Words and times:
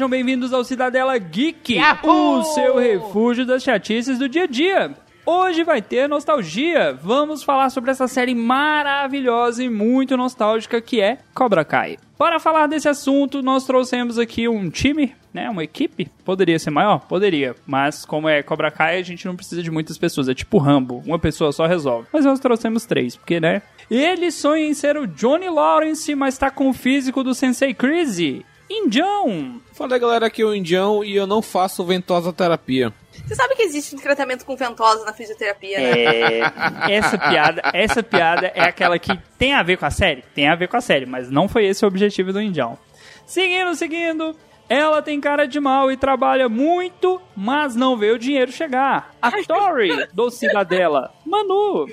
Sejam 0.00 0.08
bem-vindos 0.08 0.54
ao 0.54 0.64
Cidadela 0.64 1.18
Geek, 1.18 1.78
o 2.04 2.42
seu 2.42 2.78
refúgio 2.78 3.44
das 3.44 3.62
chatices 3.62 4.18
do 4.18 4.30
dia 4.30 4.44
a 4.44 4.46
dia. 4.46 4.94
Hoje 5.26 5.62
vai 5.62 5.82
ter 5.82 6.08
nostalgia. 6.08 6.94
Vamos 7.02 7.42
falar 7.42 7.68
sobre 7.68 7.90
essa 7.90 8.08
série 8.08 8.34
maravilhosa 8.34 9.62
e 9.62 9.68
muito 9.68 10.16
nostálgica 10.16 10.80
que 10.80 11.02
é 11.02 11.18
Cobra 11.34 11.66
Kai. 11.66 11.98
Para 12.16 12.40
falar 12.40 12.66
desse 12.66 12.88
assunto, 12.88 13.42
nós 13.42 13.66
trouxemos 13.66 14.18
aqui 14.18 14.48
um 14.48 14.70
time, 14.70 15.14
né, 15.34 15.50
uma 15.50 15.62
equipe. 15.62 16.08
Poderia 16.24 16.58
ser 16.58 16.70
maior? 16.70 17.00
Poderia. 17.00 17.54
Mas 17.66 18.06
como 18.06 18.26
é 18.26 18.42
Cobra 18.42 18.70
Kai, 18.70 18.98
a 18.98 19.02
gente 19.02 19.26
não 19.26 19.36
precisa 19.36 19.62
de 19.62 19.70
muitas 19.70 19.98
pessoas. 19.98 20.30
É 20.30 20.34
tipo 20.34 20.56
Rambo, 20.56 21.02
uma 21.04 21.18
pessoa 21.18 21.52
só 21.52 21.66
resolve. 21.66 22.08
Mas 22.10 22.24
nós 22.24 22.40
trouxemos 22.40 22.86
três, 22.86 23.16
porque, 23.16 23.38
né? 23.38 23.60
Ele 23.90 24.30
sonha 24.30 24.64
em 24.64 24.72
ser 24.72 24.96
o 24.96 25.06
Johnny 25.06 25.50
Lawrence, 25.50 26.14
mas 26.14 26.38
tá 26.38 26.50
com 26.50 26.70
o 26.70 26.72
físico 26.72 27.22
do 27.22 27.34
Sensei 27.34 27.74
Crazy. 27.74 28.46
Indião! 28.70 29.60
Fala 29.72 29.94
aí, 29.94 30.00
galera, 30.00 30.26
aqui 30.26 30.42
é 30.42 30.44
o 30.44 30.54
Indião 30.54 31.02
e 31.02 31.16
eu 31.16 31.26
não 31.26 31.42
faço 31.42 31.84
ventosa 31.84 32.32
terapia. 32.32 32.94
Você 33.26 33.34
sabe 33.34 33.56
que 33.56 33.62
existe 33.62 33.96
um 33.96 33.98
tratamento 33.98 34.46
com 34.46 34.56
ventosa 34.56 35.04
na 35.04 35.12
fisioterapia, 35.12 35.78
né? 35.78 36.04
É, 36.04 36.94
essa 36.94 37.18
piada, 37.18 37.62
essa 37.74 38.02
piada 38.02 38.46
é 38.54 38.62
aquela 38.62 38.96
que 38.96 39.18
tem 39.36 39.54
a 39.54 39.62
ver 39.64 39.76
com 39.76 39.86
a 39.86 39.90
série? 39.90 40.22
Tem 40.34 40.48
a 40.48 40.54
ver 40.54 40.68
com 40.68 40.76
a 40.76 40.80
série, 40.80 41.04
mas 41.04 41.28
não 41.28 41.48
foi 41.48 41.66
esse 41.66 41.84
o 41.84 41.88
objetivo 41.88 42.32
do 42.32 42.40
Indião. 42.40 42.78
Seguindo, 43.26 43.74
seguindo. 43.74 44.36
Ela 44.68 45.02
tem 45.02 45.20
cara 45.20 45.48
de 45.48 45.58
mal 45.58 45.90
e 45.90 45.96
trabalha 45.96 46.48
muito, 46.48 47.20
mas 47.36 47.74
não 47.74 47.96
vê 47.96 48.12
o 48.12 48.18
dinheiro 48.18 48.52
chegar. 48.52 49.16
A 49.20 49.32
Tori, 49.42 50.06
do 50.14 50.30
Cidadela. 50.30 51.12
Manu. 51.26 51.88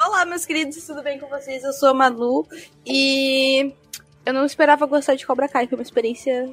Olá, 0.00 0.24
meus 0.24 0.46
queridos, 0.46 0.84
tudo 0.84 1.02
bem 1.02 1.18
com 1.18 1.26
vocês? 1.26 1.64
Eu 1.64 1.72
sou 1.72 1.88
a 1.88 1.94
Manu 1.94 2.46
e 2.86 3.74
eu 4.26 4.32
não 4.34 4.44
esperava 4.44 4.84
gostar 4.86 5.14
de 5.14 5.24
Cobra 5.26 5.48
Kai, 5.48 5.66
foi 5.66 5.78
uma 5.78 5.82
experiência 5.82 6.52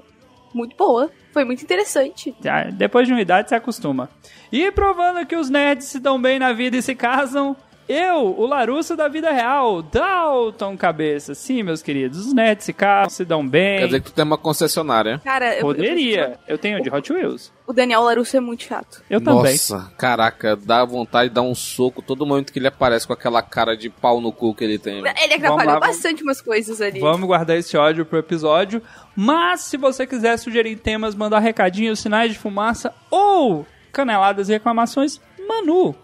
muito 0.54 0.78
boa, 0.78 1.12
foi 1.34 1.44
muito 1.44 1.64
interessante. 1.64 2.34
Ah, 2.46 2.70
Depois 2.72 3.08
de 3.08 3.14
uma 3.14 3.22
idade, 3.22 3.50
se 3.50 3.56
acostuma. 3.56 4.10
E 4.52 4.72
provando 4.72 5.26
que 5.26 5.36
os 5.36 5.50
nerds 5.50 5.88
se 5.88 6.00
dão 6.00 6.22
bem 6.22 6.38
na 6.38 6.54
vida 6.54 6.78
e 6.78 6.82
se 6.82 6.94
casam, 6.94 7.56
eu, 7.88 8.36
o 8.38 8.46
Larusso 8.46 8.96
da 8.96 9.08
vida 9.08 9.32
real, 9.32 9.82
Dalton 9.82 10.78
Cabeça. 10.78 11.34
Sim, 11.36 11.64
meus 11.64 11.82
queridos, 11.82 12.26
os 12.28 12.34
nerds 12.34 12.66
se 12.66 12.74
casam, 12.74 13.10
se 13.10 13.26
dão 13.26 13.48
bem. 13.48 13.80
Quer 13.80 13.86
dizer 13.86 14.00
que 14.02 14.12
tu 14.12 14.14
tem 14.14 14.24
uma 14.26 14.38
concessionária. 14.38 15.20
Cara, 15.24 15.56
eu- 15.56 15.62
Poderia. 15.62 16.40
Eu 16.48 16.58
tenho 16.58 16.82
de 16.82 16.90
Hot 16.90 17.12
Wheels. 17.12 17.52
o 17.68 17.74
Daniel 17.74 18.02
Larusso 18.02 18.36
é 18.36 18.40
muito 18.40 18.64
chato. 18.64 19.02
Eu 19.10 19.22
também. 19.22 19.52
Nossa, 19.54 19.92
caraca, 19.98 20.56
dá 20.56 20.84
vontade 20.86 21.30
de 21.30 21.36
dar 21.36 21.42
um 21.42 21.56
soco 21.56 22.02
todo 22.02 22.26
momento 22.26 22.52
que 22.52 22.60
ele 22.60 22.68
aparece 22.68 23.08
com 23.08 23.14
aquela 23.14 23.42
cara 23.42 23.76
de 23.76 23.90
pau 23.90 24.20
no 24.22 24.32
cu 24.32 24.54
que 24.54 24.64
ele 24.64 24.78
tem. 24.78 25.02
né? 25.02 25.14
Ele 25.22 25.34
atrapalhou 25.36 25.74
lá, 25.74 25.80
bastante 25.80 26.24
umas 26.24 26.42
coisas 26.42 26.82
ali. 26.82 27.00
Vamos 27.00 27.26
guardar 27.28 27.58
esse 27.58 27.76
ódio 27.78 28.06
pro 28.06 28.20
episódio. 28.20 28.82
Mas 29.16 29.62
se 29.62 29.78
você 29.78 30.06
quiser 30.08 30.38
sugerir 30.38 30.76
temas, 30.78 31.16
mandar 31.16 31.40
recadinhos, 31.40 32.00
sinais 32.00 32.32
de 32.32 32.38
fumaça 32.40 32.94
ou 33.12 33.66
caneladas 33.92 34.50
e 34.50 34.54
reclamações, 34.54 35.22
Manu. 35.48 35.96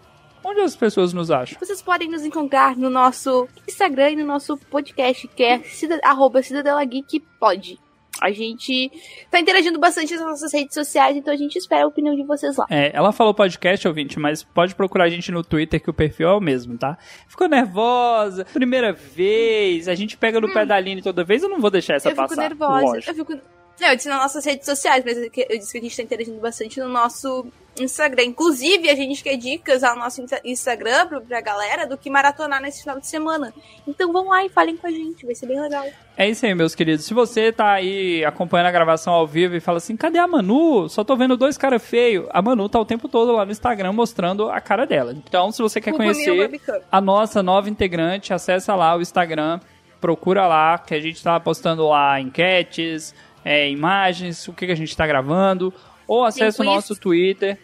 Onde 0.44 0.60
as 0.60 0.74
pessoas 0.74 1.12
nos 1.12 1.30
acham? 1.30 1.58
Vocês 1.60 1.82
podem 1.82 2.08
nos 2.08 2.24
encontrar 2.24 2.76
no 2.76 2.88
nosso 2.90 3.46
Instagram 3.68 4.10
e 4.10 4.16
no 4.16 4.26
nosso 4.26 4.56
podcast, 4.56 5.28
que 5.28 5.42
é 5.42 5.58
cida, 5.62 6.00
arroba 6.02 6.42
Cidadela 6.42 6.84
Geek 6.84 7.20
Pod. 7.38 7.78
A 8.20 8.30
gente 8.32 8.90
tá 9.30 9.38
interagindo 9.38 9.78
bastante 9.78 10.14
nas 10.14 10.24
nossas 10.26 10.52
redes 10.52 10.74
sociais, 10.74 11.16
então 11.16 11.32
a 11.32 11.36
gente 11.36 11.56
espera 11.56 11.84
a 11.84 11.86
opinião 11.86 12.14
de 12.14 12.22
vocês 12.24 12.56
lá. 12.56 12.66
É, 12.68 12.90
ela 12.94 13.12
falou 13.12 13.32
podcast, 13.32 13.86
ouvinte, 13.86 14.18
mas 14.18 14.42
pode 14.42 14.74
procurar 14.74 15.04
a 15.04 15.08
gente 15.08 15.30
no 15.30 15.42
Twitter 15.44 15.80
que 15.82 15.88
o 15.88 15.94
perfil 15.94 16.28
é 16.28 16.34
o 16.34 16.40
mesmo, 16.40 16.76
tá? 16.76 16.98
Ficou 17.28 17.48
nervosa, 17.48 18.44
primeira 18.52 18.92
vez, 18.92 19.88
a 19.88 19.94
gente 19.94 20.16
pega 20.18 20.40
no 20.40 20.52
pé 20.52 20.66
da 20.66 20.74
Aline 20.76 21.00
toda 21.02 21.24
vez, 21.24 21.42
eu 21.42 21.48
não 21.48 21.60
vou 21.60 21.70
deixar 21.70 21.94
essa 21.94 22.08
Hum. 22.08 22.12
eu 22.12 22.16
passar. 22.16 22.28
fico 22.34 22.40
nervosa. 22.40 22.86
lógico. 22.86 23.10
Eu 23.10 23.14
fico. 23.14 23.32
Não, 23.80 23.88
eu 23.88 23.96
disse 23.96 24.08
nas 24.08 24.20
nossas 24.20 24.44
redes 24.44 24.66
sociais, 24.66 25.02
mas 25.06 25.16
eu 25.16 25.30
que- 25.30 25.46
eu 25.48 25.56
disse 25.58 25.72
que 25.72 25.78
a 25.78 25.80
gente 25.80 25.96
tá 25.96 26.02
interagindo 26.02 26.38
bastante 26.40 26.78
no 26.80 26.88
nosso 26.88 27.46
Instagram. 27.78 28.24
Inclusive, 28.24 28.88
a 28.90 28.94
gente 28.94 29.22
quer 29.22 29.36
dicas 29.36 29.82
ao 29.84 29.96
nosso 29.96 30.20
Insta- 30.22 30.40
Instagram 30.44 31.06
pra 31.26 31.40
galera 31.40 31.86
do 31.86 31.96
que 31.96 32.10
maratonar 32.10 32.60
nesse 32.60 32.82
final 32.82 32.98
de 32.98 33.06
semana. 33.06 33.52
Então 33.86 34.12
vão 34.12 34.28
lá 34.28 34.44
e 34.44 34.48
falem 34.48 34.76
com 34.76 34.86
a 34.86 34.90
gente, 34.90 35.24
vai 35.24 35.34
ser 35.34 35.46
bem 35.46 35.60
legal. 35.60 35.84
É 36.16 36.28
isso 36.28 36.44
aí, 36.44 36.54
meus 36.54 36.74
queridos. 36.74 37.04
Se 37.06 37.14
você 37.14 37.50
tá 37.50 37.72
aí 37.72 38.24
acompanhando 38.24 38.66
a 38.66 38.72
gravação 38.72 39.12
ao 39.14 39.26
vivo 39.26 39.56
e 39.56 39.60
fala 39.60 39.78
assim, 39.78 39.96
cadê 39.96 40.18
a 40.18 40.26
Manu? 40.26 40.88
Só 40.88 41.02
tô 41.02 41.16
vendo 41.16 41.36
dois 41.36 41.56
caras 41.56 41.82
feios. 41.82 42.26
A 42.30 42.42
Manu 42.42 42.68
tá 42.68 42.78
o 42.78 42.84
tempo 42.84 43.08
todo 43.08 43.32
lá 43.32 43.44
no 43.46 43.52
Instagram 43.52 43.92
mostrando 43.92 44.50
a 44.50 44.60
cara 44.60 44.86
dela. 44.86 45.12
Então, 45.12 45.50
se 45.50 45.62
você 45.62 45.80
quer 45.80 45.90
Culpa 45.92 46.04
conhecer 46.04 46.60
a 46.90 47.00
nossa 47.00 47.42
nova 47.42 47.70
integrante, 47.70 48.34
acessa 48.34 48.74
lá 48.74 48.94
o 48.96 49.00
Instagram, 49.00 49.60
procura 50.00 50.46
lá, 50.46 50.78
que 50.78 50.94
a 50.94 51.00
gente 51.00 51.22
tá 51.22 51.38
postando 51.40 51.86
lá 51.88 52.20
enquetes, 52.20 53.14
é, 53.44 53.70
imagens, 53.70 54.46
o 54.48 54.52
que, 54.52 54.66
que 54.66 54.72
a 54.72 54.76
gente 54.76 54.94
tá 54.94 55.06
gravando, 55.06 55.72
ou 56.10 56.24
acessa 56.24 56.60
o 56.60 56.64
nosso 56.64 56.96
Twitter. 56.96 57.56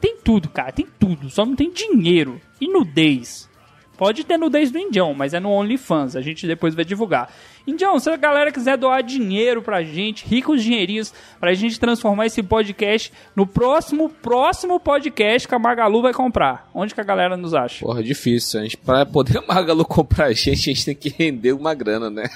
Tem 0.00 0.16
tudo, 0.16 0.48
cara, 0.48 0.72
tem 0.72 0.84
tudo. 0.98 1.30
Só 1.30 1.46
não 1.46 1.54
tem 1.54 1.70
dinheiro 1.70 2.40
e 2.60 2.66
nudez. 2.66 3.48
Pode 3.96 4.24
ter 4.24 4.36
nudez 4.36 4.72
do 4.72 4.78
Indião, 4.80 5.14
mas 5.14 5.32
é 5.32 5.38
no 5.38 5.50
OnlyFans. 5.50 6.16
A 6.16 6.20
gente 6.20 6.44
depois 6.44 6.74
vai 6.74 6.84
divulgar. 6.84 7.32
Indião, 7.66 7.98
se 7.98 8.10
a 8.10 8.16
galera 8.16 8.52
quiser 8.52 8.76
doar 8.76 9.02
dinheiro 9.02 9.62
pra 9.62 9.82
gente, 9.82 10.26
ricos 10.26 10.62
dinheirinhos, 10.62 11.14
pra 11.40 11.54
gente 11.54 11.80
transformar 11.80 12.26
esse 12.26 12.42
podcast 12.42 13.10
no 13.34 13.46
próximo, 13.46 14.10
próximo 14.10 14.78
podcast 14.78 15.48
que 15.48 15.54
a 15.54 15.58
Magalu 15.58 16.02
vai 16.02 16.12
comprar. 16.12 16.68
Onde 16.74 16.94
que 16.94 17.00
a 17.00 17.04
galera 17.04 17.36
nos 17.38 17.54
acha? 17.54 17.84
Porra, 17.84 18.02
difícil. 18.02 18.60
A 18.60 18.62
gente, 18.64 18.76
pra 18.76 19.06
poder 19.06 19.38
a 19.38 19.42
Magalu 19.42 19.84
comprar 19.86 20.26
a 20.26 20.32
gente, 20.32 20.70
a 20.70 20.74
gente 20.74 20.84
tem 20.84 20.94
que 20.94 21.08
render 21.08 21.52
uma 21.52 21.74
grana, 21.74 22.10
né? 22.10 22.28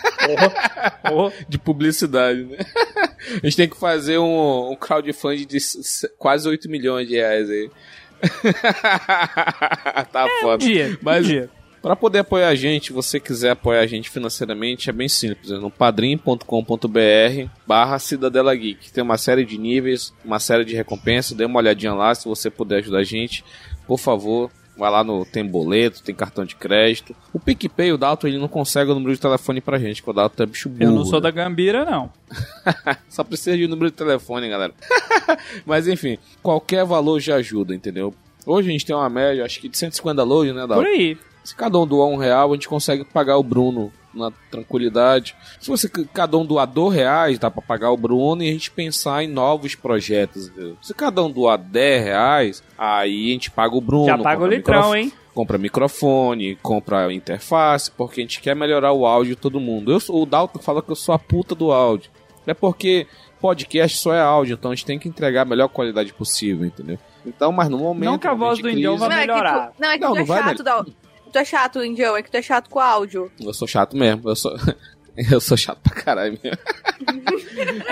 Oh, 1.12 1.31
De 1.47 1.59
publicidade, 1.59 2.45
né? 2.45 2.59
A 3.43 3.47
gente 3.47 3.56
tem 3.56 3.69
que 3.69 3.78
fazer 3.78 4.16
um, 4.19 4.71
um 4.72 4.77
crowdfunding 4.77 5.47
de 5.47 5.59
quase 6.16 6.49
8 6.49 6.71
milhões 6.71 7.06
de 7.06 7.16
reais 7.16 7.50
aí. 7.50 7.71
tá 10.10 10.25
um 10.25 10.41
foda. 10.41 10.65
dia, 10.65 10.99
Mas 11.03 11.25
um 11.27 11.28
dia. 11.28 11.50
Para 11.83 11.94
poder 11.94 12.21
apoiar 12.21 12.49
a 12.49 12.55
gente, 12.55 12.93
você 12.93 13.21
quiser 13.21 13.50
apoiar 13.50 13.81
a 13.81 13.87
gente 13.87 14.11
financeiramente, 14.11 14.91
é 14.91 14.93
bem 14.93 15.09
simples, 15.09 15.50
é 15.50 15.59
no 15.59 15.71
padrim.com.br 15.71 17.49
barra 17.66 17.99
Cidadela 17.99 18.55
Geek. 18.55 18.93
Tem 18.93 19.03
uma 19.03 19.16
série 19.19 19.44
de 19.44 19.56
níveis, 19.56 20.12
uma 20.25 20.41
série 20.41 20.65
de 20.65 20.75
recompensas, 20.75 21.37
dê 21.37 21.44
uma 21.44 21.59
olhadinha 21.59 21.94
lá 21.94 22.15
se 22.15 22.28
você 22.28 22.50
puder 22.50 22.78
ajudar 22.78 22.99
a 22.99 23.05
gente. 23.05 23.44
Por 23.87 23.99
favor, 23.99 24.50
vai 24.78 24.91
lá 24.91 25.03
no 25.03 25.25
tem 25.25 25.44
boleto, 25.44 26.03
tem 26.03 26.15
cartão 26.15 26.44
de 26.44 26.55
crédito. 26.55 27.15
O 27.33 27.41
PicPay, 27.41 27.93
o 27.93 27.99
Dalton, 27.99 28.28
ele 28.28 28.39
não 28.39 28.49
consegue 28.49 28.91
o 28.91 28.95
número 28.95 29.12
de 29.12 29.21
telefone 29.21 29.60
pra 29.60 29.78
gente, 29.78 30.00
porque 30.00 30.10
o 30.10 30.15
Dalton 30.15 30.43
é 30.45 30.47
bicho 30.47 30.69
burro. 30.69 30.84
Eu 30.84 30.93
não 30.93 31.05
sou 31.05 31.21
né? 31.21 31.22
da 31.22 31.31
Gambira, 31.31 31.84
não. 31.84 32.10
Só 33.10 33.25
precisa 33.25 33.56
de 33.56 33.66
número 33.66 33.91
de 33.91 33.97
telefone, 33.97 34.49
galera. 34.49 34.72
Mas 35.66 35.89
enfim, 35.89 36.16
qualquer 36.41 36.84
valor 36.84 37.19
já 37.19 37.37
ajuda, 37.37 37.75
entendeu? 37.75 38.15
Hoje 38.47 38.69
a 38.69 38.72
gente 38.72 38.86
tem 38.86 38.95
uma 38.95 39.10
média, 39.10 39.45
acho 39.45 39.60
que 39.60 39.69
de 39.69 39.77
150 39.77 40.15
downloads, 40.15 40.54
né, 40.54 40.60
Dalton? 40.60 40.75
Por 40.77 40.86
aí. 40.86 41.19
Se 41.48 41.54
cada 41.54 41.78
um 41.78 41.86
doar 41.86 42.09
um 42.09 42.18
real, 42.18 42.50
a 42.50 42.54
gente 42.54 42.68
consegue 42.68 43.04
pagar 43.04 43.39
o 43.39 43.42
Bruno 43.42 43.91
na 44.12 44.30
tranquilidade. 44.50 45.34
Se 45.59 45.71
você 45.71 45.89
cada 45.89 46.36
um 46.36 46.45
doar 46.45 46.66
dois 46.66 46.95
reais, 46.95 47.39
dá 47.39 47.50
pra 47.50 47.62
pagar 47.62 47.91
o 47.91 47.97
Bruno 47.97 48.42
e 48.42 48.50
a 48.50 48.53
gente 48.53 48.71
pensar 48.71 49.24
em 49.24 49.28
novos 49.28 49.74
projetos. 49.74 50.48
entendeu? 50.48 50.77
Se 50.83 50.92
cada 50.92 51.24
um 51.24 51.30
doar 51.30 51.56
10 51.56 52.04
reais, 52.04 52.62
aí 52.77 53.30
a 53.30 53.33
gente 53.33 53.50
paga 53.50 53.74
o 53.74 53.80
Bruno. 53.80 54.04
Já 54.04 54.18
paga 54.18 54.45
o 54.45 54.47
litrão, 54.47 54.95
hein? 54.95 55.10
Compra 55.33 55.56
microfone, 55.56 56.54
compra 56.56 57.10
interface, 57.15 57.91
porque 57.92 58.21
a 58.21 58.24
gente 58.24 58.42
quer 58.42 58.54
melhorar 58.54 58.92
o 58.92 59.06
áudio 59.06 59.34
de 59.34 59.41
todo 59.41 59.59
mundo. 59.59 59.91
Eu 59.91 60.01
sou, 60.01 60.22
o 60.22 60.27
Dalton 60.27 60.59
fala 60.59 60.83
que 60.83 60.92
eu 60.92 60.97
sou 60.97 61.15
a 61.15 61.18
puta 61.18 61.54
do 61.54 61.72
áudio. 61.72 62.10
É 62.47 62.53
porque 62.53 63.06
podcast 63.41 63.97
só 63.97 64.12
é 64.12 64.21
áudio, 64.21 64.53
então 64.53 64.71
a 64.71 64.74
gente 64.74 64.84
tem 64.84 64.98
que 64.98 65.09
entregar 65.09 65.42
a 65.42 65.47
melhor 65.47 65.68
qualidade 65.68 66.12
possível, 66.12 66.66
entendeu? 66.66 66.98
Então, 67.24 67.51
mas 67.53 67.71
no 67.71 67.78
momento. 67.78 68.04
Não 68.04 68.18
que 68.18 68.27
a 68.27 68.34
voz 68.34 68.59
do 68.59 68.68
Indião 68.68 68.98
vai 68.98 69.09
Não, 69.09 69.16
é 69.16 69.21
que 69.21 69.27
melhorar. 69.27 69.66
tu, 69.68 69.80
não, 69.80 69.89
é 69.89 69.98
que 69.98 70.04
Não, 70.04 70.12
tu 70.12 70.16
é 70.16 70.18
não 70.21 70.27
vai 70.27 70.42
chato. 70.42 70.94
Tu 71.33 71.39
é 71.39 71.45
chato, 71.45 71.83
Indião, 71.84 72.16
é 72.16 72.22
que 72.22 72.30
tu 72.30 72.36
é 72.36 72.42
chato 72.42 72.69
com 72.71 72.78
o 72.78 72.83
áudio. 72.83 73.30
Eu 73.41 73.53
sou 73.54 73.66
chato 73.69 73.97
mesmo. 73.97 74.28
Eu 74.30 74.36
sou, 74.36 74.57
eu 75.30 75.41
sou 75.41 75.57
chato 75.57 75.78
pra 75.83 75.95
caralho 76.03 76.39
mesmo. 76.42 76.59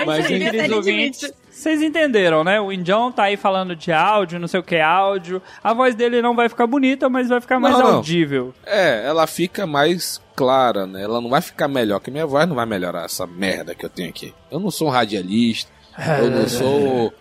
Mas 0.05 0.25
Aí, 0.25 0.35
enfim, 0.35 0.39
queridos 0.51 0.75
ouvintes, 0.77 1.33
vocês 1.49 1.81
entenderam, 1.81 2.43
né? 2.43 2.59
O 2.61 2.71
Indião 2.71 3.11
tá 3.11 3.23
aí 3.23 3.37
falando 3.37 3.75
de 3.75 3.91
áudio, 3.91 4.39
não 4.39 4.47
sei 4.47 4.59
o 4.59 4.63
que 4.63 4.79
áudio. 4.79 5.41
A 5.63 5.73
voz 5.73 5.95
dele 5.95 6.21
não 6.21 6.35
vai 6.35 6.49
ficar 6.49 6.67
bonita, 6.67 7.09
mas 7.09 7.29
vai 7.29 7.41
ficar 7.41 7.59
mais 7.59 7.73
Não, 7.77 7.83
não. 7.83 7.95
audível. 7.95 8.53
é, 8.65 9.05
ela 9.05 9.25
fica 9.27 9.65
mais 9.65 10.21
clara, 10.35 10.85
né? 10.85 11.03
Ela 11.03 11.19
não 11.19 11.29
vai 11.29 11.41
ficar 11.41 11.67
melhor, 11.67 11.99
que 11.99 12.11
minha 12.11 12.25
voz 12.25 12.47
não 12.47 12.55
vai 12.55 12.65
melhorar 12.65 13.05
essa 13.05 13.25
merda 13.25 13.73
que 13.73 13.85
eu 13.85 13.89
tenho 13.89 14.09
aqui. 14.09 14.33
Eu 14.51 14.59
não 14.59 14.69
sou 14.69 14.87
um 14.87 14.91
radialista, 14.91 15.71
eu 16.19 16.29
não 16.29 16.45
sou 16.49 17.13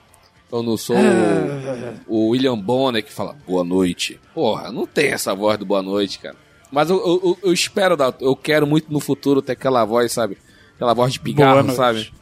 Eu 0.50 0.62
não 0.62 0.76
sou 0.76 0.96
o, 0.96 2.26
o 2.26 2.28
William 2.30 2.56
Bonner 2.56 3.02
que 3.04 3.12
fala 3.12 3.36
boa 3.46 3.64
noite. 3.64 4.20
Porra, 4.34 4.70
não 4.70 4.86
tem 4.86 5.08
essa 5.12 5.34
voz 5.34 5.58
do 5.58 5.66
boa 5.66 5.82
noite, 5.82 6.18
cara. 6.20 6.36
Mas 6.70 6.88
eu, 6.90 6.96
eu, 6.98 7.38
eu 7.44 7.52
espero, 7.52 7.96
dar- 7.96 8.14
eu 8.20 8.34
quero 8.36 8.66
muito 8.66 8.92
no 8.92 9.00
futuro 9.00 9.42
ter 9.42 9.52
aquela 9.52 9.84
voz, 9.84 10.12
sabe? 10.12 10.36
Aquela 10.76 10.94
voz 10.94 11.12
de 11.12 11.20
pigarro, 11.20 11.70
sabe? 11.72 12.12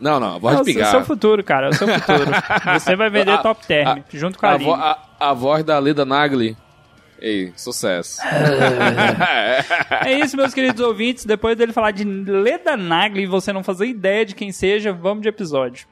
Não, 0.00 0.18
não, 0.20 0.36
a 0.36 0.38
voz 0.38 0.56
É 0.56 0.60
o 0.60 0.64
de 0.64 0.72
seu- 0.72 0.80
seu 0.82 0.86
pigarro. 0.90 1.04
futuro, 1.04 1.44
cara. 1.44 1.66
É 1.66 1.70
o 1.70 1.74
seu 1.74 1.88
futuro. 1.88 2.30
Você 2.78 2.96
vai 2.96 3.10
vender 3.10 3.32
A- 3.38 3.38
top 3.38 3.66
term, 3.66 3.88
a- 3.88 4.04
junto 4.12 4.38
com 4.38 4.46
a, 4.46 4.50
A, 4.52 4.56
vo- 4.56 4.74
a, 4.74 4.98
a 5.20 5.34
voz 5.34 5.64
da 5.64 5.78
Leda 5.78 6.04
Nagli. 6.04 6.56
Ei, 7.20 7.52
sucesso. 7.56 8.20
É 10.04 10.12
isso, 10.20 10.36
meus 10.36 10.54
queridos 10.54 10.80
ouvintes. 10.80 11.24
Depois 11.24 11.56
dele 11.56 11.72
falar 11.72 11.90
de 11.90 12.04
Leda 12.04 12.76
Nagli 12.76 13.22
e 13.22 13.26
você 13.26 13.52
não 13.52 13.62
fazer 13.64 13.86
ideia 13.86 14.24
de 14.24 14.34
quem 14.34 14.52
seja, 14.52 14.92
vamos 14.92 15.22
de 15.22 15.28
episódio. 15.28 15.86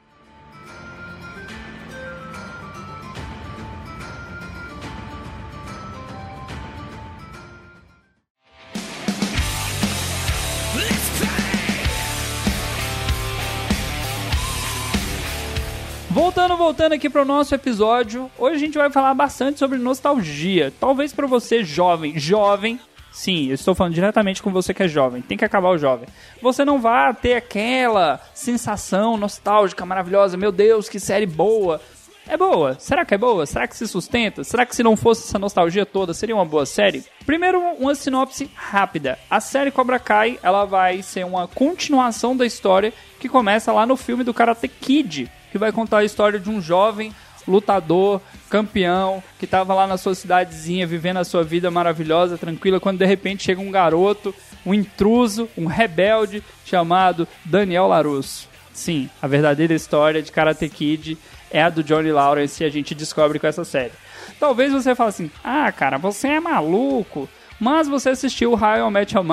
Voltando, 16.17 16.57
voltando 16.57 16.93
aqui 16.93 17.11
para 17.11 17.21
o 17.21 17.25
nosso 17.25 17.53
episódio, 17.53 18.31
hoje 18.39 18.55
a 18.55 18.59
gente 18.59 18.75
vai 18.75 18.89
falar 18.89 19.13
bastante 19.13 19.59
sobre 19.59 19.77
nostalgia. 19.77 20.73
Talvez 20.79 21.13
para 21.13 21.27
você 21.27 21.63
jovem, 21.63 22.17
jovem, 22.17 22.79
sim, 23.11 23.49
eu 23.49 23.53
estou 23.53 23.75
falando 23.75 23.93
diretamente 23.93 24.41
com 24.41 24.51
você 24.51 24.73
que 24.73 24.81
é 24.81 24.87
jovem, 24.87 25.21
tem 25.21 25.37
que 25.37 25.45
acabar 25.45 25.69
o 25.69 25.77
jovem. 25.77 26.09
Você 26.41 26.65
não 26.65 26.81
vai 26.81 27.13
ter 27.13 27.35
aquela 27.35 28.19
sensação 28.33 29.15
nostálgica 29.15 29.85
maravilhosa, 29.85 30.35
meu 30.35 30.51
Deus, 30.51 30.89
que 30.89 30.99
série 30.99 31.27
boa. 31.27 31.79
É 32.27 32.35
boa? 32.35 32.75
Será 32.79 33.05
que 33.05 33.13
é 33.13 33.17
boa? 33.17 33.45
Será 33.45 33.67
que 33.67 33.77
se 33.77 33.87
sustenta? 33.87 34.43
Será 34.43 34.65
que 34.65 34.75
se 34.75 34.81
não 34.81 34.97
fosse 34.97 35.27
essa 35.27 35.37
nostalgia 35.37 35.85
toda, 35.85 36.15
seria 36.15 36.33
uma 36.33 36.43
boa 36.43 36.65
série? 36.65 37.05
Primeiro, 37.27 37.61
uma 37.77 37.93
sinopse 37.93 38.49
rápida. 38.55 39.19
A 39.29 39.39
série 39.39 39.69
Cobra 39.69 39.99
Kai, 39.99 40.39
ela 40.41 40.65
vai 40.65 41.03
ser 41.03 41.27
uma 41.27 41.47
continuação 41.47 42.35
da 42.35 42.43
história 42.43 42.91
que 43.19 43.29
começa 43.29 43.71
lá 43.71 43.85
no 43.85 43.95
filme 43.95 44.23
do 44.23 44.33
Karate 44.33 44.67
Kid, 44.67 45.31
que 45.51 45.57
vai 45.57 45.71
contar 45.71 45.99
a 45.99 46.03
história 46.03 46.39
de 46.39 46.49
um 46.49 46.61
jovem 46.61 47.13
lutador, 47.47 48.21
campeão, 48.49 49.23
que 49.39 49.45
estava 49.45 49.73
lá 49.73 49.87
na 49.87 49.97
sua 49.97 50.13
cidadezinha 50.13 50.85
vivendo 50.85 51.17
a 51.17 51.23
sua 51.23 51.43
vida 51.43 51.71
maravilhosa, 51.71 52.37
tranquila, 52.37 52.79
quando 52.79 52.99
de 52.99 53.05
repente 53.05 53.43
chega 53.43 53.61
um 53.61 53.71
garoto, 53.71 54.35
um 54.65 54.73
intruso, 54.73 55.47
um 55.57 55.65
rebelde 55.65 56.43
chamado 56.65 57.27
Daniel 57.45 57.87
Larusso. 57.87 58.49
Sim, 58.73 59.09
a 59.21 59.27
verdadeira 59.27 59.73
história 59.73 60.21
de 60.21 60.31
Karate 60.31 60.67
Kid 60.69 61.17
é 61.49 61.63
a 61.63 61.69
do 61.69 61.83
Johnny 61.83 62.11
Lawrence 62.11 62.61
e 62.61 62.65
a 62.65 62.69
gente 62.69 62.93
descobre 62.93 63.39
com 63.39 63.47
essa 63.47 63.63
série. 63.63 63.93
Talvez 64.39 64.71
você 64.71 64.93
fale 64.93 65.09
assim: 65.09 65.31
"Ah, 65.43 65.71
cara, 65.71 65.97
você 65.97 66.27
é 66.27 66.39
maluco". 66.39 67.27
Mas 67.59 67.87
você 67.87 68.09
assistiu 68.09 68.53
o 68.53 68.55
I 68.55 68.91
Met 68.91 69.15
Your 69.15 69.25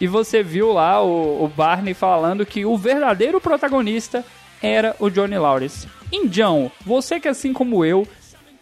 e 0.00 0.06
você 0.06 0.44
viu 0.44 0.72
lá 0.72 1.02
o, 1.02 1.44
o 1.44 1.48
Barney 1.48 1.92
falando 1.92 2.46
que 2.46 2.64
o 2.64 2.76
verdadeiro 2.76 3.40
protagonista 3.40 4.24
era 4.62 4.94
o 4.98 5.10
Johnny 5.10 5.38
Lawrence. 5.38 5.88
Indião, 6.12 6.70
você 6.84 7.20
que 7.20 7.28
assim 7.28 7.52
como 7.52 7.84
eu 7.84 8.06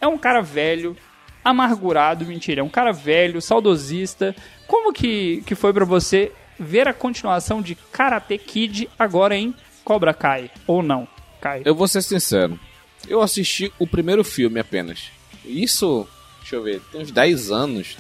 é 0.00 0.06
um 0.06 0.19
cara 0.19 0.40
velho, 0.40 0.96
amargurado, 1.44 2.26
mentira, 2.26 2.60
é 2.60 2.64
um 2.64 2.69
cara 2.69 2.93
velho, 2.93 3.40
saudosista. 3.40 4.34
Como 4.66 4.93
que, 4.93 5.43
que 5.46 5.54
foi 5.54 5.72
pra 5.72 5.84
você 5.84 6.32
ver 6.58 6.88
a 6.88 6.93
continuação 6.93 7.62
de 7.62 7.75
Karate 7.75 8.37
Kid 8.38 8.88
agora 8.98 9.37
em 9.37 9.54
Cobra 9.84 10.12
Kai? 10.12 10.50
Ou 10.66 10.82
não? 10.82 11.06
Kai. 11.40 11.62
Eu 11.64 11.75
vou 11.75 11.87
ser 11.87 12.02
sincero. 12.02 12.58
Eu 13.08 13.22
assisti 13.22 13.72
o 13.78 13.87
primeiro 13.87 14.25
filme 14.25 14.58
apenas. 14.58 15.10
Isso, 15.44 16.08
deixa 16.40 16.56
eu 16.56 16.62
ver, 16.62 16.81
tem 16.90 17.00
uns 17.00 17.12
10 17.12 17.50
anos, 17.52 17.96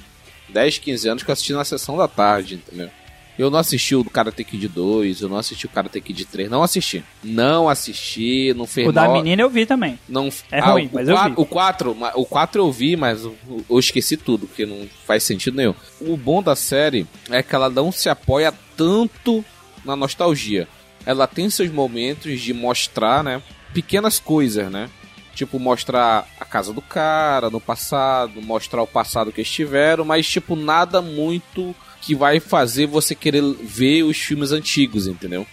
10, 0.48 0.78
15 0.78 1.08
anos 1.08 1.22
que 1.22 1.30
eu 1.30 1.32
assisti 1.32 1.52
na 1.52 1.64
sessão 1.64 1.96
da 1.96 2.08
tarde, 2.08 2.56
entendeu? 2.56 2.90
Eu 3.38 3.50
não 3.50 3.58
assisti 3.58 3.94
o 3.94 4.02
Karate 4.04 4.42
Kid 4.44 4.66
2, 4.68 5.20
eu 5.20 5.28
não 5.28 5.36
assisti 5.36 5.66
o 5.66 5.68
Karate 5.68 6.00
Kid 6.00 6.24
3, 6.24 6.48
não 6.50 6.62
assisti. 6.62 7.04
Não 7.22 7.68
assisti, 7.68 8.54
não 8.56 8.66
fez 8.66 8.88
O 8.88 8.92
da 8.92 9.08
menina 9.08 9.42
eu 9.42 9.50
vi 9.50 9.66
também. 9.66 9.98
Não, 10.08 10.28
É 10.50 10.60
ruim, 10.60 10.86
o, 10.86 10.90
mas 10.94 11.08
eu 11.08 11.14
qua- 11.14 11.28
vi. 11.28 11.34
O 11.36 11.44
4, 11.44 11.94
ma- 11.94 12.12
o 12.14 12.24
4 12.24 12.62
eu 12.62 12.72
vi, 12.72 12.96
mas 12.96 13.24
eu, 13.24 13.36
eu 13.68 13.78
esqueci 13.78 14.16
tudo, 14.16 14.46
porque 14.46 14.64
não 14.64 14.88
faz 15.06 15.22
sentido 15.22 15.56
nenhum. 15.56 15.74
O 16.00 16.16
bom 16.16 16.42
da 16.42 16.56
série 16.56 17.06
é 17.30 17.42
que 17.42 17.54
ela 17.54 17.68
não 17.68 17.92
se 17.92 18.08
apoia 18.08 18.54
tanto 18.76 19.44
na 19.84 19.94
nostalgia. 19.94 20.66
Ela 21.04 21.26
tem 21.26 21.48
seus 21.50 21.70
momentos 21.70 22.40
de 22.40 22.52
mostrar, 22.54 23.22
né, 23.22 23.42
pequenas 23.74 24.18
coisas, 24.18 24.70
né? 24.70 24.88
Tipo, 25.34 25.58
mostrar 25.58 26.26
a 26.40 26.44
casa 26.46 26.72
do 26.72 26.80
cara 26.80 27.50
no 27.50 27.60
passado, 27.60 28.40
mostrar 28.40 28.82
o 28.82 28.86
passado 28.86 29.30
que 29.30 29.42
eles 29.42 29.50
tiveram, 29.50 30.02
mas, 30.04 30.26
tipo, 30.26 30.56
nada 30.56 31.02
muito 31.02 31.76
que 32.06 32.14
vai 32.14 32.38
fazer 32.38 32.86
você 32.86 33.16
querer 33.16 33.42
ver 33.42 34.04
os 34.04 34.16
filmes 34.16 34.52
antigos, 34.52 35.08
entendeu? 35.08 35.44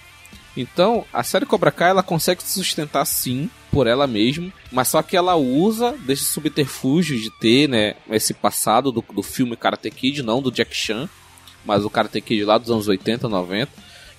Então, 0.56 1.04
a 1.12 1.24
série 1.24 1.48
Cobra 1.48 1.72
Kai 1.72 1.90
ela 1.90 2.04
consegue 2.04 2.44
se 2.44 2.52
sustentar 2.52 3.04
sim 3.06 3.50
por 3.72 3.88
ela 3.88 4.06
mesma, 4.06 4.54
mas 4.72 4.88
só 4.90 5.02
que 5.02 5.18
ela 5.18 5.36
usa 5.36 5.96
desse 6.06 6.26
subterfúgio 6.26 7.20
de 7.20 7.32
ter, 7.32 7.68
né, 7.68 7.96
esse 8.08 8.36
passado 8.36 8.92
do, 8.92 9.04
do 9.16 9.24
filme 9.24 9.58
Karate 9.58 9.90
Kid, 9.90 10.22
não 10.22 10.44
do 10.44 10.52
Jack 10.52 10.76
Chan, 10.76 11.10
mas 11.66 11.84
o 11.84 11.90
Karate 11.90 12.22
Kid 12.22 12.46
lá 12.46 12.60
dos 12.60 12.70
anos 12.70 12.88
80, 12.88 13.28
90. 13.28 13.72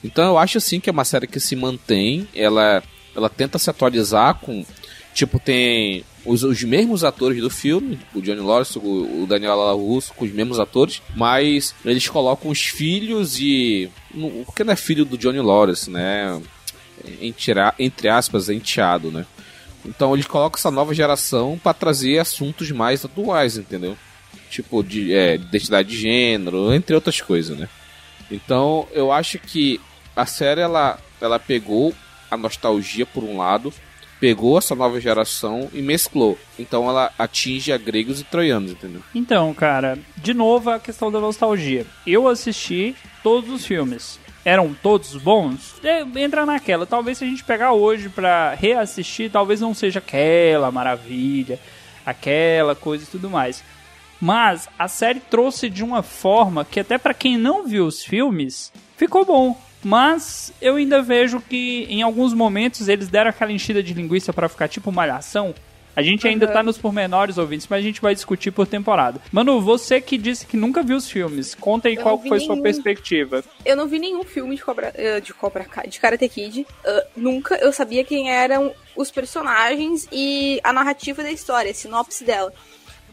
Então 0.03 0.25
eu 0.25 0.37
acho 0.37 0.59
assim 0.59 0.81
que 0.81 0.91
é 0.91 0.93
uma 0.93 1.05
série 1.05 1.29
que 1.29 1.39
se 1.39 1.55
mantém, 1.55 2.29
ela 2.35 2.83
ela 3.15 3.31
tenta 3.31 3.61
se 3.61 3.71
atualizar 3.71 4.35
com 4.41 4.67
tipo 5.14 5.38
tem 5.38 6.05
os, 6.26 6.43
os 6.43 6.62
mesmos 6.64 7.05
atores 7.05 7.40
do 7.40 7.49
filme, 7.49 7.99
o 8.14 8.20
Johnny 8.20 8.40
Lawrence, 8.40 8.78
o, 8.78 9.22
o 9.22 9.26
Daniel 9.26 9.56
LaRusso, 9.56 10.12
com 10.14 10.25
os 10.25 10.32
mesmos 10.32 10.58
atores, 10.58 11.00
mas 11.14 11.75
eles 11.84 12.08
colocam 12.08 12.50
os 12.50 12.61
filhos 12.61 13.38
e 13.38 13.88
no- 14.12 14.44
porque 14.44 14.64
não 14.64 14.72
é 14.72 14.76
filho 14.76 15.05
do 15.05 15.16
Johnny 15.16 15.40
Lawrence, 15.40 15.88
né? 15.90 16.40
Entre, 17.20 17.52
entre 17.78 18.08
aspas, 18.08 18.49
enteado, 18.49 19.11
né? 19.11 19.26
Então 19.84 20.14
eles 20.14 20.26
colocam 20.26 20.58
essa 20.58 20.70
nova 20.70 20.94
geração 20.94 21.61
para 21.62 21.75
trazer 21.75 22.19
assuntos 22.19 22.70
mais 22.70 23.05
atuais, 23.05 23.56
entendeu? 23.58 23.96
Tipo 24.50 24.83
de 24.83 25.12
é, 25.12 25.35
identidade 25.35 25.90
de 25.90 25.99
gênero, 25.99 26.73
entre 26.73 26.94
outras 26.94 27.21
coisas, 27.21 27.56
né? 27.59 27.68
Então 28.30 28.88
eu 28.92 29.12
acho 29.12 29.38
que 29.38 29.78
a 30.16 30.25
série 30.25 30.61
ela, 30.62 30.99
ela 31.21 31.38
pegou 31.38 31.94
a 32.30 32.37
nostalgia 32.37 33.04
por 33.04 33.23
um 33.23 33.37
lado, 33.37 33.73
pegou 34.21 34.59
essa 34.59 34.75
nova 34.75 35.00
geração 35.00 35.68
e 35.73 35.83
mesclou. 35.83 36.38
Então 36.59 36.88
ela 36.88 37.12
atinge 37.18 37.73
a 37.73 37.78
gregos 37.78 38.21
e 38.21 38.25
troianos, 38.25 38.73
entendeu? 38.73 39.02
Então, 39.14 39.52
cara, 39.54 39.99
de 40.16 40.33
novo 40.33 40.71
a 40.71 40.80
questão 40.80 41.11
da 41.11 41.21
nostalgia. 41.21 41.87
Eu 42.06 42.28
assisti 42.28 42.94
todos 43.23 43.50
os 43.50 43.66
filmes. 43.66 44.18
Eram 44.44 44.75
todos 44.75 45.16
bons? 45.16 45.75
É, 45.83 46.02
entra 46.21 46.44
naquela. 46.44 46.85
Talvez 46.85 47.18
se 47.18 47.25
a 47.25 47.26
gente 47.26 47.42
pegar 47.42 47.73
hoje 47.73 48.11
pra 48.11 48.54
reassistir, 48.54 49.30
talvez 49.30 49.61
não 49.61 49.73
seja 49.73 50.00
aquela 50.00 50.71
maravilha, 50.71 51.59
aquela 52.04 52.75
coisa 52.75 53.04
e 53.04 53.06
tudo 53.06 53.30
mais. 53.30 53.64
Mas 54.21 54.68
a 54.78 54.87
série 54.87 55.21
trouxe 55.21 55.68
de 55.71 55.83
uma 55.83 56.02
forma 56.02 56.64
que 56.64 56.80
até 56.80 56.99
pra 56.99 57.14
quem 57.14 57.38
não 57.38 57.66
viu 57.66 57.87
os 57.87 58.02
filmes, 58.02 58.71
ficou 58.97 59.25
bom. 59.25 59.59
Mas 59.85 60.53
eu 60.61 60.76
ainda 60.76 61.03
vejo 61.03 61.41
que 61.41 61.87
em 61.88 62.03
alguns 62.03 62.33
momentos 62.33 62.88
eles 62.88 63.09
deram 63.09 63.31
aquela 63.31 63.53
enchida 63.53 63.83
de 63.83 63.93
linguiça 63.95 64.33
pra 64.33 64.49
ficar 64.49 64.69
tipo 64.69 64.91
malhação. 64.91 65.55
A 65.97 66.03
gente 66.03 66.26
ainda 66.26 66.47
Aham. 66.47 66.53
tá 66.55 66.62
nos 66.64 66.76
pormenores, 66.76 67.38
ouvintes, 67.38 67.69
mas 67.71 67.79
a 67.79 67.83
gente 67.83 68.00
vai 68.00 68.14
discutir 68.17 68.50
por 68.50 68.67
temporada. 68.67 69.21
Manu, 69.31 69.61
você 69.61 70.00
que 70.00 70.19
disse 70.19 70.45
que 70.45 70.57
nunca 70.57 70.83
viu 70.83 70.97
os 70.97 71.09
filmes, 71.09 71.55
conta 71.55 71.87
aí 71.87 71.95
Eu 71.95 72.03
qual 72.03 72.21
foi 72.21 72.41
sua 72.41 72.55
nenhum. 72.57 72.62
perspectiva. 72.64 73.45
Eu 73.64 73.76
não 73.76 73.87
vi 73.87 74.00
nenhum 74.00 74.25
filme 74.25 74.57
de 74.57 74.62
Cobra, 74.64 74.93
eh, 74.97 75.21
de 75.21 75.33
Cobra 75.33 75.62
Kai, 75.62 75.87
de 75.87 76.00
Karate 76.00 76.29
Kid. 76.29 76.67
Ah, 76.85 77.05
nunca. 77.17 77.55
Eu 77.57 77.73
sabia 77.73 78.03
quem 78.03 78.29
eram 78.29 78.73
os 78.97 79.12
personagens 79.12 80.09
e 80.11 80.59
a 80.64 80.73
narrativa 80.73 81.23
da 81.23 81.31
história, 81.31 81.71
a 81.71 81.75
sinopse 81.75 82.25
dela. 82.25 82.53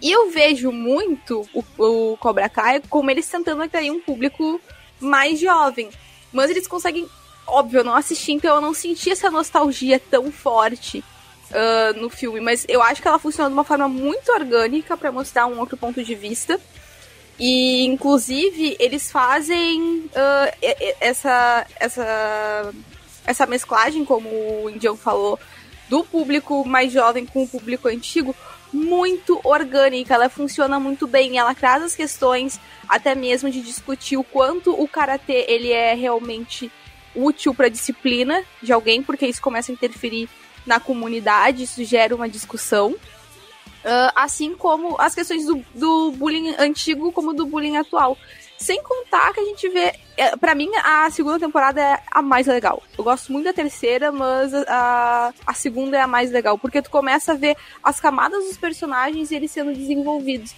E 0.01 0.09
eu 0.09 0.31
vejo 0.31 0.71
muito 0.71 1.47
o, 1.53 1.63
o 1.77 2.17
Cobra 2.17 2.49
Kai 2.49 2.81
como 2.89 3.11
eles 3.11 3.27
tentando 3.29 3.61
atrair 3.61 3.91
um 3.91 4.01
público 4.01 4.59
mais 4.99 5.39
jovem. 5.39 5.89
Mas 6.31 6.49
eles 6.49 6.67
conseguem. 6.67 7.07
Óbvio, 7.47 7.79
eu 7.79 7.83
não 7.83 7.95
assisti, 7.95 8.31
então 8.31 8.55
eu 8.55 8.61
não 8.61 8.73
senti 8.73 9.09
essa 9.11 9.29
nostalgia 9.29 9.99
tão 9.99 10.31
forte 10.31 11.03
ah, 11.53 11.93
no 11.97 12.09
filme. 12.09 12.39
Mas 12.39 12.65
eu 12.67 12.81
acho 12.81 13.01
que 13.01 13.07
ela 13.07 13.19
funciona 13.19 13.49
de 13.49 13.53
uma 13.53 13.63
forma 13.63 13.87
muito 13.87 14.31
orgânica 14.31 14.95
pra 14.95 15.11
mostrar 15.11 15.47
um 15.47 15.59
outro 15.59 15.75
ponto 15.77 16.03
de 16.03 16.15
vista. 16.15 16.59
E, 17.39 17.85
inclusive, 17.85 18.75
eles 18.79 19.11
fazem 19.11 20.05
e- 20.61 20.95
essa, 20.99 21.65
essa, 21.79 22.73
essa 23.25 23.45
mesclagem, 23.47 24.05
como 24.05 24.29
o 24.63 24.69
Indião 24.69 24.95
falou, 24.95 25.39
do 25.89 26.03
público 26.03 26.63
mais 26.65 26.91
jovem 26.93 27.25
com 27.25 27.43
o 27.43 27.47
público 27.47 27.87
antigo, 27.87 28.35
muito 28.71 29.39
orgânica. 29.43 30.13
Ela 30.13 30.29
funciona 30.29 30.79
muito 30.79 31.07
bem. 31.07 31.37
Ela 31.37 31.53
traz 31.53 31.83
as 31.83 31.95
questões, 31.95 32.59
até 32.87 33.15
mesmo 33.15 33.49
de 33.49 33.61
discutir 33.61 34.17
o 34.17 34.23
quanto 34.23 34.71
o 34.71 34.87
karatê 34.87 35.45
ele 35.47 35.71
é 35.71 35.93
realmente 35.93 36.71
útil 37.15 37.53
para 37.53 37.69
disciplina 37.69 38.43
de 38.61 38.71
alguém, 38.71 39.03
porque 39.03 39.27
isso 39.27 39.41
começa 39.41 39.71
a 39.71 39.73
interferir 39.73 40.29
na 40.65 40.79
comunidade, 40.79 41.63
isso 41.63 41.83
gera 41.83 42.15
uma 42.15 42.29
discussão. 42.29 42.91
Uh, 43.83 44.13
assim 44.15 44.53
como 44.55 44.95
as 44.99 45.15
questões 45.15 45.43
do, 45.45 45.65
do 45.73 46.11
bullying 46.11 46.53
antigo 46.59 47.11
como 47.11 47.33
do 47.33 47.47
bullying 47.47 47.77
atual. 47.77 48.15
Sem 48.61 48.79
contar 48.83 49.33
que 49.33 49.39
a 49.39 49.43
gente 49.43 49.67
vê. 49.69 49.91
É, 50.15 50.35
para 50.37 50.53
mim, 50.53 50.69
a 50.83 51.09
segunda 51.09 51.39
temporada 51.39 51.81
é 51.81 51.99
a 52.11 52.21
mais 52.21 52.45
legal. 52.45 52.83
Eu 52.95 53.03
gosto 53.03 53.31
muito 53.31 53.45
da 53.45 53.53
terceira, 53.53 54.11
mas 54.11 54.53
a, 54.53 55.33
a 55.47 55.53
segunda 55.55 55.97
é 55.97 56.01
a 56.01 56.05
mais 56.05 56.29
legal. 56.29 56.59
Porque 56.59 56.79
tu 56.79 56.91
começa 56.91 57.31
a 57.31 57.35
ver 57.35 57.57
as 57.81 57.99
camadas 57.99 58.45
dos 58.45 58.57
personagens 58.57 59.31
e 59.31 59.35
eles 59.35 59.49
sendo 59.49 59.73
desenvolvidos. 59.73 60.53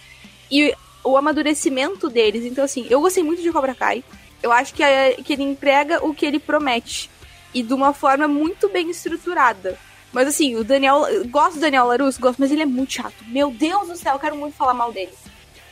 E 0.50 0.74
o 1.02 1.16
amadurecimento 1.16 2.10
deles. 2.10 2.44
Então, 2.44 2.62
assim, 2.62 2.86
eu 2.90 3.00
gostei 3.00 3.22
muito 3.22 3.40
de 3.40 3.50
Cobra 3.50 3.74
Kai. 3.74 4.04
Eu 4.42 4.52
acho 4.52 4.74
que, 4.74 4.82
é, 4.82 5.14
que 5.14 5.32
ele 5.32 5.42
entrega 5.42 6.04
o 6.04 6.14
que 6.14 6.26
ele 6.26 6.38
promete. 6.38 7.08
E 7.54 7.62
de 7.62 7.72
uma 7.72 7.94
forma 7.94 8.28
muito 8.28 8.68
bem 8.68 8.90
estruturada. 8.90 9.78
Mas 10.12 10.28
assim, 10.28 10.56
o 10.56 10.62
Daniel. 10.62 11.06
Gosto 11.30 11.54
do 11.54 11.60
Daniel 11.60 11.86
Larusso, 11.86 12.20
gosto, 12.20 12.38
mas 12.38 12.52
ele 12.52 12.62
é 12.62 12.66
muito 12.66 12.92
chato. 12.92 13.14
Meu 13.28 13.50
Deus 13.50 13.88
do 13.88 13.96
céu, 13.96 14.12
eu 14.12 14.20
quero 14.20 14.36
muito 14.36 14.54
falar 14.54 14.74
mal 14.74 14.92
dele. 14.92 15.12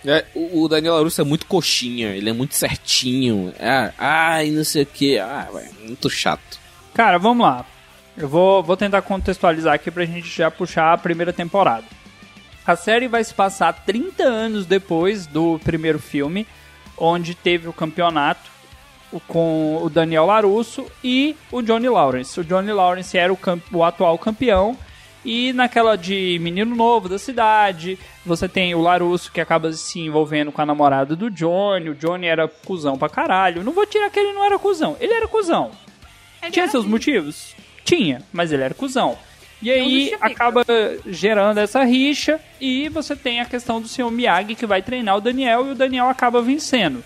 É, 0.05 0.25
o, 0.35 0.69
Daniel 0.69 0.95
Larusso 0.95 1.21
é 1.21 1.25
muito 1.25 1.47
coxinha, 1.47 2.09
ele 2.09 2.29
é 2.29 2.33
muito 2.33 2.55
certinho. 2.55 3.53
É, 3.59 3.93
ai, 3.97 4.51
não 4.51 4.65
sei 4.65 4.83
o 4.83 4.87
que. 4.87 5.19
Ah, 5.19 5.49
muito 5.85 6.11
chato. 6.11 6.59
Cara, 6.93 7.19
vamos 7.19 7.47
lá. 7.47 7.65
Eu 8.17 8.29
vou, 8.29 8.63
vou 8.63 8.77
tentar 8.77 9.03
contextualizar 9.03 9.75
aqui 9.75 9.91
pra 9.91 10.05
gente 10.05 10.29
já 10.29 10.51
puxar 10.51 10.93
a 10.93 10.99
primeira 10.99 11.33
temporada. 11.33 11.85
A 12.67 12.77
série 12.77 13.09
vai 13.09 13.25
se 13.25 13.33
passar 13.33 13.73
30 13.73 14.23
anos 14.23 14.67
depois 14.67 15.27
do 15.27 15.59
primeiro 15.61 15.99
filme, 15.99 16.47
onde 16.97 17.35
teve 17.35 17.69
o 17.69 17.73
campeonato 17.73 18.51
com 19.27 19.81
o 19.83 19.91
Daniel 19.91 20.27
Larusso 20.27 20.87
e 21.03 21.37
o 21.51 21.61
Johnny 21.61 21.89
Lawrence. 21.89 22.39
O 22.39 22.45
Johnny 22.45 22.73
Lawrence 22.73 23.17
era 23.17 23.33
o, 23.33 23.39
o 23.73 23.85
atual 23.85 24.19
campeão 24.19 24.77
e 25.25 25.53
naquela 25.53 25.97
de 25.97 26.39
menino 26.41 26.75
novo 26.75 27.09
da 27.09 27.19
cidade, 27.19 27.99
você 28.27 28.49
tem 28.49 28.75
o 28.75 28.81
Larusso 28.81 29.31
que 29.31 29.41
acaba 29.41 29.73
se 29.73 30.01
envolvendo 30.01 30.51
com 30.51 30.61
a 30.61 30.67
namorada 30.67 31.15
do 31.15 31.31
Johnny. 31.31 31.91
O 31.91 31.95
Johnny 31.95 32.27
era 32.27 32.49
cuzão 32.49 32.99
pra 32.99 33.09
caralho. 33.09 33.63
Não 33.63 33.73
vou 33.73 33.87
tirar 33.87 34.11
que 34.11 34.19
ele 34.19 34.33
não 34.33 34.45
era 34.45 34.59
cuzão. 34.59 34.97
Ele 35.01 35.13
era 35.13 35.29
cuzão. 35.29 35.71
Ele 36.43 36.51
Tinha 36.51 36.65
era 36.65 36.71
seus 36.73 36.85
motivos? 36.85 37.55
Tinha, 37.85 38.23
mas 38.33 38.53
ele 38.53 38.63
era 38.63 38.75
cuzão. 38.75 39.17
E 39.61 39.71
aí 39.71 40.13
acaba 40.21 40.65
gerando 41.07 41.59
essa 41.59 41.85
rixa 41.85 42.41
e 42.61 42.89
você 42.89 43.15
tem 43.15 43.41
a 43.41 43.45
questão 43.45 43.81
do 43.81 43.87
senhor 43.87 44.11
Miyagi 44.11 44.57
que 44.57 44.67
vai 44.67 44.83
treinar 44.83 45.17
o 45.17 45.21
Daniel 45.21 45.69
e 45.69 45.71
o 45.71 45.75
Daniel 45.77 46.09
acaba 46.09 46.43
vencendo. 46.43 47.05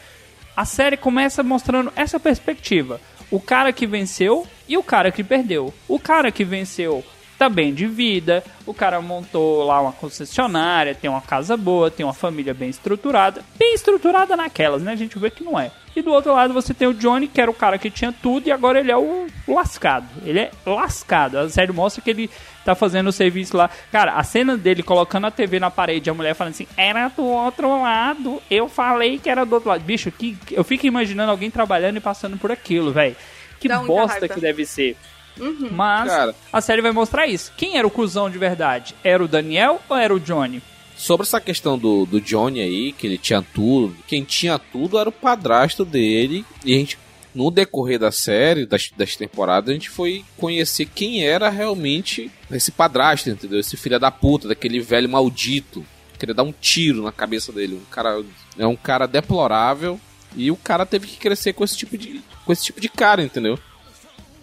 A 0.57 0.65
série 0.65 0.97
começa 0.97 1.43
mostrando 1.43 1.93
essa 1.95 2.19
perspectiva. 2.19 2.99
O 3.31 3.39
cara 3.39 3.75
que 3.75 3.87
venceu 3.87 4.47
e 4.67 4.79
o 4.79 4.83
cara 4.83 5.13
que 5.13 5.23
perdeu. 5.23 5.75
O 5.87 5.99
cara 5.99 6.33
que 6.33 6.45
venceu 6.45 7.05
tá 7.39 7.49
bem 7.49 7.73
de 7.73 7.87
vida, 7.87 8.43
o 8.65 8.73
cara 8.73 9.01
montou 9.01 9.65
lá 9.65 9.81
uma 9.81 9.93
concessionária, 9.93 10.95
tem 10.95 11.11
uma 11.11 11.21
casa 11.21 11.57
boa, 11.57 11.91
tem 11.91 12.05
uma 12.05 12.15
família 12.15 12.55
bem 12.55 12.69
estruturada, 12.69 13.43
bem 13.59 13.75
estruturada 13.75 14.37
naquelas, 14.37 14.83
né? 14.83 14.93
A 14.93 14.97
gente 14.97 15.19
vê 15.19 15.31
que 15.31 15.45
não 15.45 15.59
é. 15.59 15.71
E 15.95 16.03
do 16.03 16.13
outro 16.13 16.33
lado 16.35 16.53
você 16.53 16.75
tem 16.75 16.87
o 16.87 16.93
Johnny, 16.93 17.27
que 17.27 17.41
era 17.41 17.51
o 17.51 17.55
cara 17.55 17.79
que 17.79 17.91
tinha 17.91 18.13
tudo 18.13 18.47
e 18.47 18.53
agora 18.53 18.81
ele 18.81 18.93
é 18.93 18.97
o 18.97 19.27
lascado. 19.49 20.07
Ele 20.27 20.41
é 20.41 20.51
lascado. 20.67 21.39
A 21.39 21.49
série 21.49 21.73
mostra 21.73 22.03
que 22.03 22.11
ele 22.11 22.31
tá 22.67 22.75
fazendo 22.75 23.07
o 23.07 23.13
serviço 23.13 23.57
lá. 23.57 23.71
Cara, 23.91 24.13
a 24.13 24.23
cena 24.23 24.59
dele 24.59 24.83
colocando 24.83 25.27
a 25.27 25.31
TV 25.31 25.59
na 25.59 25.71
parede, 25.71 26.11
a 26.11 26.15
mulher 26.15 26.35
falando 26.35 26.53
assim: 26.53 26.67
"Era 26.77 27.09
do 27.09 27.25
outro 27.25 27.83
lado. 27.83 28.43
Eu 28.51 28.69
falei 28.69 29.19
que 29.19 29.31
era 29.31 29.47
do 29.47 29.55
outro 29.55 29.71
lado". 29.71 29.83
Bicho, 29.85 30.11
que 30.11 30.37
eu 30.51 30.63
fico 30.63 30.87
imaginando 30.87 31.31
alguém 31.31 31.51
trabalhando 31.51 31.97
e 31.97 32.01
passando 32.01 32.37
por 32.37 32.53
aquilo, 32.53 32.93
velho. 32.93 33.17
Que 33.59 33.67
bosta 33.69 34.29
que 34.29 34.39
deve 34.39 34.67
ser. 34.67 34.99
Uhum. 35.39 35.69
Mas 35.71 36.09
Cara. 36.09 36.35
a 36.53 36.61
série 36.61 36.83
vai 36.83 36.93
mostrar 36.93 37.27
isso. 37.27 37.53
Quem 37.57 37.77
era 37.77 37.87
o 37.87 37.91
cuzão 37.91 38.31
de 38.31 38.39
verdade? 38.39 38.95
Era 39.05 39.23
o 39.23 39.29
Daniel 39.29 39.81
ou 39.89 39.97
era 39.97 40.15
o 40.15 40.21
Johnny? 40.21 40.63
Sobre 40.97 41.27
essa 41.27 41.41
questão 41.41 41.79
do, 41.79 42.07
do 42.07 42.21
Johnny 42.21 42.61
aí, 42.61 42.93
que 42.93 43.07
ele 43.07 43.19
tinha 43.19 43.43
tudo, 43.43 43.95
quem 44.07 44.25
tinha 44.25 44.59
tudo 44.59 44.99
era 44.99 45.09
o 45.09 45.13
padrasto 45.13 45.85
dele. 45.85 46.45
E 46.65 46.75
a 46.75 46.79
gente, 46.79 46.99
no 47.35 47.51
decorrer 47.51 47.99
da 47.99 48.11
série, 48.11 48.65
das, 48.65 48.91
das 48.97 49.15
temporadas, 49.15 49.69
a 49.69 49.73
gente 49.75 49.91
foi 49.91 50.25
conhecer 50.39 50.87
quem 50.87 51.23
era 51.23 51.51
realmente 51.51 52.31
esse 52.51 52.73
padrasto, 52.73 53.29
entendeu? 53.29 53.61
Esse 53.61 53.77
filho 53.77 54.01
da 54.01 54.11
puta, 54.11 54.49
daquele 54.49 54.81
velho 54.81 55.09
maldito. 55.09 55.85
Queria 56.19 56.35
dar 56.35 56.45
um 56.45 56.55
tiro 56.59 57.03
na 57.03 57.13
cabeça 57.13 57.53
dele. 57.53 57.75
Um 57.75 57.91
cara, 57.91 58.25
é 58.59 58.67
um 58.67 58.77
cara 58.77 59.07
deplorável. 59.07 60.01
E 60.35 60.51
o 60.51 60.57
cara 60.57 60.87
teve 60.87 61.07
que 61.07 61.19
crescer 61.19 61.53
com 61.53 61.63
esse 61.63 61.77
tipo 61.77 61.97
de, 61.97 62.23
com 62.45 62.53
esse 62.53 62.65
tipo 62.65 62.81
de 62.81 62.89
cara, 62.89 63.23
entendeu? 63.23 63.59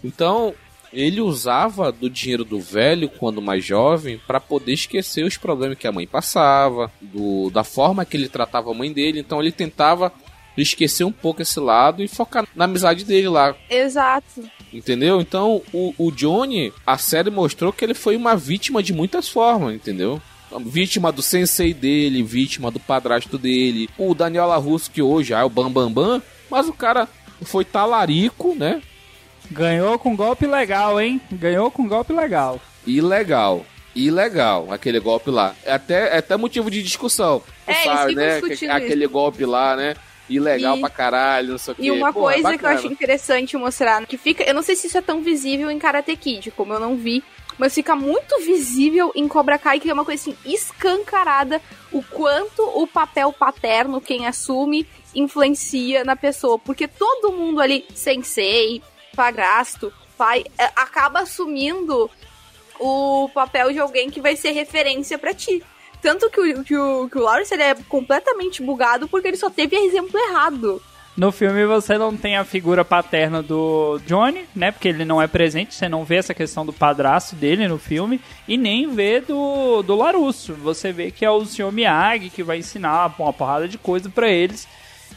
Então, 0.03 0.53
ele 0.93 1.19
usava 1.19 1.91
do 1.91 2.09
dinheiro 2.09 2.45
do 2.45 2.59
velho 2.59 3.09
quando 3.09 3.41
mais 3.41 3.65
jovem 3.65 4.21
para 4.25 4.39
poder 4.39 4.73
esquecer 4.73 5.25
os 5.25 5.37
problemas 5.37 5.77
que 5.77 5.87
a 5.87 5.91
mãe 5.91 6.07
passava, 6.07 6.91
do, 7.01 7.49
da 7.49 7.63
forma 7.63 8.05
que 8.05 8.15
ele 8.15 8.29
tratava 8.29 8.71
a 8.71 8.73
mãe 8.73 8.93
dele. 8.93 9.19
Então 9.19 9.41
ele 9.41 9.51
tentava 9.51 10.13
esquecer 10.55 11.03
um 11.03 11.11
pouco 11.11 11.41
esse 11.41 11.59
lado 11.59 12.03
e 12.03 12.07
focar 12.07 12.47
na 12.55 12.65
amizade 12.65 13.03
dele 13.03 13.27
lá. 13.27 13.55
Exato. 13.69 14.43
Entendeu? 14.71 15.19
Então 15.19 15.61
o, 15.73 15.93
o 15.97 16.11
Johnny, 16.11 16.71
a 16.85 16.97
série 16.97 17.31
mostrou 17.31 17.73
que 17.73 17.83
ele 17.83 17.95
foi 17.95 18.15
uma 18.15 18.35
vítima 18.35 18.81
de 18.83 18.93
muitas 18.93 19.27
formas, 19.27 19.73
entendeu? 19.73 20.21
Vítima 20.65 21.11
do 21.11 21.23
sensei 21.23 21.73
dele, 21.73 22.21
vítima 22.21 22.69
do 22.69 22.79
padrasto 22.79 23.39
dele, 23.39 23.89
o 23.97 24.13
Daniel 24.13 24.45
LaRusso, 24.45 24.91
que 24.91 25.01
hoje 25.01 25.33
é 25.33 25.43
o 25.43 25.49
Bambambam, 25.49 25.89
Bam 25.89 26.19
Bam, 26.19 26.23
mas 26.49 26.69
o 26.69 26.73
cara 26.73 27.09
foi 27.41 27.65
talarico, 27.65 28.53
né? 28.53 28.79
Ganhou 29.51 29.99
com 29.99 30.15
golpe 30.15 30.45
legal, 30.45 30.99
hein? 30.99 31.21
Ganhou 31.31 31.69
com 31.69 31.87
golpe 31.87 32.13
legal. 32.13 32.59
Ilegal. 32.85 33.65
Ilegal, 33.95 34.71
aquele 34.71 34.99
golpe 34.99 35.29
lá. 35.29 35.55
É 35.63 35.73
até, 35.73 36.15
é 36.15 36.17
até 36.17 36.35
motivo 36.35 36.71
de 36.71 36.81
discussão. 36.81 37.43
É, 37.67 37.73
sabe, 37.83 38.15
né? 38.15 38.41
aquele 38.69 39.05
golpe 39.07 39.45
lá, 39.45 39.75
né? 39.75 39.95
Ilegal 40.29 40.77
e, 40.77 40.79
pra 40.79 40.89
caralho, 40.89 41.51
não 41.51 41.57
sei 41.57 41.73
o 41.73 41.75
quê. 41.75 41.83
E 41.83 41.91
uma 41.91 42.11
Pô, 42.11 42.21
coisa 42.21 42.53
é 42.53 42.57
que 42.57 42.65
eu 42.65 42.69
acho 42.69 42.87
interessante 42.87 43.57
mostrar, 43.57 44.05
que 44.05 44.17
fica. 44.17 44.43
Eu 44.43 44.53
não 44.53 44.63
sei 44.63 44.75
se 44.75 44.87
isso 44.87 44.97
é 44.97 45.01
tão 45.01 45.21
visível 45.21 45.69
em 45.69 45.77
Karate 45.77 46.15
Kid, 46.15 46.51
como 46.51 46.73
eu 46.73 46.79
não 46.79 46.95
vi. 46.95 47.23
Mas 47.55 47.75
fica 47.75 47.95
muito 47.95 48.39
visível 48.39 49.11
em 49.15 49.27
Cobra 49.27 49.59
Kai, 49.59 49.79
que 49.79 49.87
é 49.87 49.93
uma 49.93 50.03
coisa 50.03 50.19
assim, 50.21 50.35
escancarada, 50.43 51.61
o 51.91 52.01
quanto 52.01 52.63
o 52.63 52.87
papel 52.87 53.31
paterno, 53.31 54.01
quem 54.01 54.25
assume, 54.25 54.87
influencia 55.13 56.03
na 56.03 56.15
pessoa. 56.15 56.57
Porque 56.57 56.87
todo 56.87 57.31
mundo 57.31 57.61
ali, 57.61 57.85
sensei, 57.93 58.81
padrasto, 59.15 59.93
pai, 60.17 60.43
é, 60.57 60.65
acaba 60.75 61.21
assumindo 61.21 62.09
o 62.79 63.29
papel 63.33 63.71
de 63.71 63.79
alguém 63.79 64.09
que 64.09 64.21
vai 64.21 64.35
ser 64.35 64.51
referência 64.51 65.17
para 65.17 65.33
ti. 65.33 65.63
Tanto 66.01 66.29
que 66.29 66.39
o, 66.39 66.63
que 66.63 66.75
o, 66.75 67.09
que 67.09 67.17
o 67.17 67.21
Lawrence 67.21 67.53
ele 67.53 67.63
é 67.63 67.75
completamente 67.87 68.61
bugado 68.61 69.07
porque 69.07 69.29
ele 69.29 69.37
só 69.37 69.49
teve 69.49 69.75
exemplo 69.75 70.19
errado. 70.19 70.81
No 71.15 71.31
filme 71.31 71.63
você 71.65 71.95
não 71.95 72.17
tem 72.17 72.35
a 72.37 72.43
figura 72.43 72.83
paterna 72.83 73.41
do 73.41 73.99
Johnny, 74.05 74.45
né? 74.55 74.71
Porque 74.71 74.87
ele 74.87 75.05
não 75.05 75.21
é 75.21 75.27
presente, 75.27 75.75
você 75.75 75.87
não 75.87 76.03
vê 76.03 76.15
essa 76.15 76.33
questão 76.33 76.65
do 76.65 76.73
padrasto 76.73 77.35
dele 77.35 77.67
no 77.67 77.77
filme 77.77 78.19
e 78.47 78.57
nem 78.57 78.89
vê 78.89 79.21
do, 79.21 79.83
do 79.83 79.95
Larusso. 79.95 80.55
Você 80.55 80.91
vê 80.91 81.11
que 81.11 81.23
é 81.23 81.29
o 81.29 81.45
Sr. 81.45 81.71
Miyagi 81.71 82.31
que 82.31 82.41
vai 82.41 82.57
ensinar 82.57 83.13
uma 83.19 83.31
porrada 83.31 83.67
de 83.67 83.77
coisa 83.77 84.09
para 84.09 84.27
eles 84.27 84.67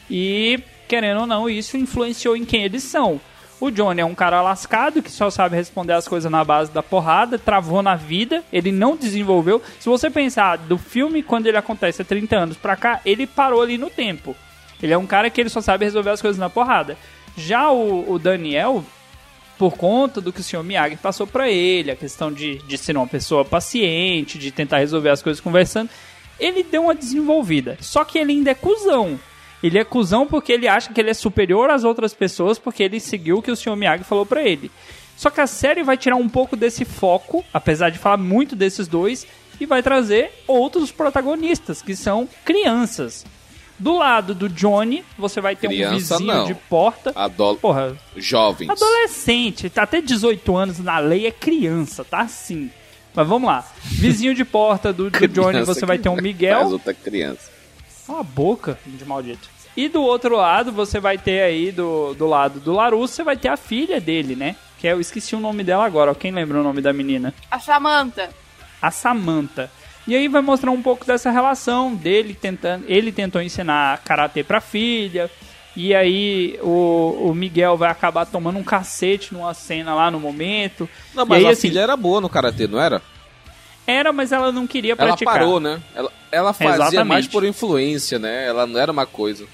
e, 0.09 0.59
querendo 0.87 1.21
ou 1.21 1.27
não, 1.27 1.49
isso 1.49 1.75
influenciou 1.75 2.37
em 2.37 2.45
quem 2.45 2.63
eles 2.63 2.83
são. 2.83 3.19
O 3.59 3.71
Johnny 3.71 4.01
é 4.01 4.05
um 4.05 4.13
cara 4.13 4.41
lascado 4.41 5.01
que 5.01 5.09
só 5.11 5.31
sabe 5.31 5.55
responder 5.55 5.93
as 5.93 6.07
coisas 6.07 6.31
na 6.31 6.43
base 6.43 6.71
da 6.71 6.83
porrada, 6.83 7.39
travou 7.39 7.81
na 7.81 7.95
vida, 7.95 8.43
ele 8.53 8.71
não 8.71 8.95
desenvolveu. 8.95 9.61
Se 9.79 9.89
você 9.89 10.11
pensar 10.11 10.57
do 10.57 10.77
filme 10.77 11.23
quando 11.23 11.47
ele 11.47 11.57
acontece 11.57 12.03
há 12.03 12.05
30 12.05 12.37
anos 12.37 12.57
pra 12.57 12.75
cá, 12.75 13.01
ele 13.03 13.25
parou 13.25 13.61
ali 13.61 13.77
no 13.77 13.89
tempo. 13.89 14.35
Ele 14.81 14.93
é 14.93 14.97
um 14.97 15.07
cara 15.07 15.29
que 15.31 15.41
ele 15.41 15.49
só 15.49 15.59
sabe 15.59 15.85
resolver 15.85 16.11
as 16.11 16.21
coisas 16.21 16.37
na 16.37 16.51
porrada. 16.51 16.95
Já 17.35 17.71
o, 17.71 18.11
o 18.11 18.19
Daniel, 18.19 18.85
por 19.57 19.75
conta 19.75 20.21
do 20.21 20.31
que 20.31 20.41
o 20.41 20.43
senhor 20.43 20.61
Miyagi 20.61 20.95
passou 20.95 21.25
para 21.25 21.49
ele, 21.49 21.89
a 21.89 21.95
questão 21.95 22.31
de, 22.31 22.59
de 22.59 22.77
ser 22.77 22.95
uma 22.95 23.07
pessoa 23.07 23.43
paciente, 23.43 24.37
de 24.37 24.51
tentar 24.51 24.77
resolver 24.77 25.09
as 25.09 25.23
coisas 25.23 25.41
conversando, 25.41 25.89
ele 26.39 26.61
deu 26.61 26.83
uma 26.83 26.93
desenvolvida. 26.93 27.75
Só 27.81 28.03
que 28.03 28.19
ele 28.19 28.33
ainda 28.33 28.51
é 28.51 28.55
cuzão. 28.55 29.19
Ele 29.61 29.79
é 29.79 29.83
cuzão 29.83 30.27
porque 30.27 30.51
ele 30.51 30.67
acha 30.67 30.93
que 30.93 31.01
ele 31.01 31.09
é 31.09 31.13
superior 31.13 31.69
às 31.69 31.83
outras 31.83 32.13
pessoas 32.13 32.59
porque 32.59 32.83
ele 32.83 32.99
seguiu 32.99 33.37
o 33.37 33.41
que 33.41 33.51
o 33.51 33.55
Sr. 33.55 33.75
Miyagi 33.75 34.03
falou 34.03 34.25
para 34.25 34.43
ele. 34.43 34.71
Só 35.15 35.31
que 35.31 35.41
a 35.41 35.47
série 35.47 35.81
vai 35.81 35.97
tirar 35.97 36.15
um 36.15 36.29
pouco 36.29 36.55
desse 36.55 36.85
foco, 36.85 37.43
apesar 37.51 37.89
de 37.89 37.97
falar 37.97 38.17
muito 38.17 38.55
desses 38.55 38.87
dois, 38.87 39.25
e 39.59 39.65
vai 39.65 39.81
trazer 39.81 40.31
outros 40.47 40.91
protagonistas, 40.91 41.81
que 41.81 41.95
são 41.95 42.29
crianças. 42.45 43.25
Do 43.79 43.95
lado 43.95 44.33
do 44.33 44.49
Johnny, 44.49 45.03
você 45.17 45.39
vai 45.39 45.55
ter 45.55 45.67
Criança, 45.67 46.15
um 46.15 46.17
vizinho 46.17 46.33
não. 46.33 46.45
de 46.45 46.55
porta. 46.55 47.11
Adol 47.15 47.57
Porra, 47.57 47.95
jovens. 48.15 48.69
Adolescente, 48.69 49.69
tá 49.69 49.83
até 49.83 50.01
18 50.01 50.55
anos 50.55 50.79
na 50.79 50.97
lei 50.99 51.27
é 51.27 51.31
criança, 51.31 52.03
tá 52.03 52.21
assim. 52.21 52.71
Mas 53.13 53.27
vamos 53.27 53.47
lá. 53.47 53.65
Vizinho 53.83 54.33
de 54.33 54.45
porta 54.45 54.91
do, 54.91 55.09
do 55.09 55.25
Johnny, 55.29 55.63
você 55.63 55.85
vai 55.85 55.97
ter 55.97 56.09
um 56.09 56.15
Miguel. 56.15 56.59
Faz 56.59 56.71
outra 56.71 56.93
criança. 56.93 57.56
Cala 58.07 58.21
a 58.21 58.23
boca, 58.23 58.79
de 58.85 59.05
maldito. 59.05 59.49
E 59.75 59.87
do 59.87 60.01
outro 60.01 60.37
lado, 60.37 60.71
você 60.71 60.99
vai 60.99 61.17
ter 61.17 61.41
aí, 61.41 61.71
do, 61.71 62.15
do 62.15 62.25
lado 62.25 62.59
do 62.59 62.71
Larusso, 62.71 63.13
você 63.13 63.23
vai 63.23 63.37
ter 63.37 63.49
a 63.49 63.57
filha 63.57 64.01
dele, 64.01 64.35
né? 64.35 64.55
Que 64.79 64.87
é, 64.87 64.93
eu 64.93 64.99
esqueci 64.99 65.35
o 65.35 65.39
nome 65.39 65.63
dela 65.63 65.85
agora, 65.85 66.11
ó. 66.11 66.13
Quem 66.15 66.31
lembra 66.31 66.59
o 66.59 66.63
nome 66.63 66.81
da 66.81 66.93
menina? 66.93 67.33
A 67.51 67.59
Samantha. 67.59 68.29
A 68.81 68.89
Samantha. 68.89 69.69
E 70.07 70.15
aí 70.15 70.27
vai 70.27 70.41
mostrar 70.41 70.71
um 70.71 70.81
pouco 70.81 71.05
dessa 71.05 71.29
relação 71.29 71.93
dele 71.93 72.33
tentando. 72.33 72.85
Ele 72.87 73.11
tentou 73.11 73.41
ensinar 73.41 74.01
karatê 74.03 74.43
pra 74.43 74.61
filha. 74.61 75.29
E 75.75 75.93
aí 75.93 76.57
o, 76.63 77.27
o 77.29 77.35
Miguel 77.35 77.77
vai 77.77 77.91
acabar 77.91 78.25
tomando 78.25 78.57
um 78.57 78.63
cacete 78.63 79.33
numa 79.33 79.53
cena 79.53 79.93
lá 79.93 80.09
no 80.09 80.19
momento. 80.19 80.89
Não, 81.13 81.25
mas 81.25 81.39
aí, 81.39 81.45
a 81.45 81.49
assim, 81.51 81.69
filha 81.69 81.81
era 81.81 81.95
boa 81.95 82.21
no 82.21 82.29
karatê, 82.29 82.67
não 82.67 82.81
era? 82.81 83.01
Era, 83.87 84.11
mas 84.11 84.33
ela 84.33 84.51
não 84.51 84.67
queria 84.67 84.93
Ela 84.97 85.07
praticar. 85.07 85.33
parou, 85.33 85.61
né? 85.61 85.81
Ela, 85.95 86.11
ela 86.29 86.53
fazia 86.53 86.75
Exatamente. 86.75 87.07
mais 87.07 87.27
por 87.27 87.45
influência, 87.45 88.19
né? 88.19 88.45
Ela 88.45 88.67
não 88.67 88.77
era 88.77 88.91
uma 88.91 89.05
coisa. 89.05 89.47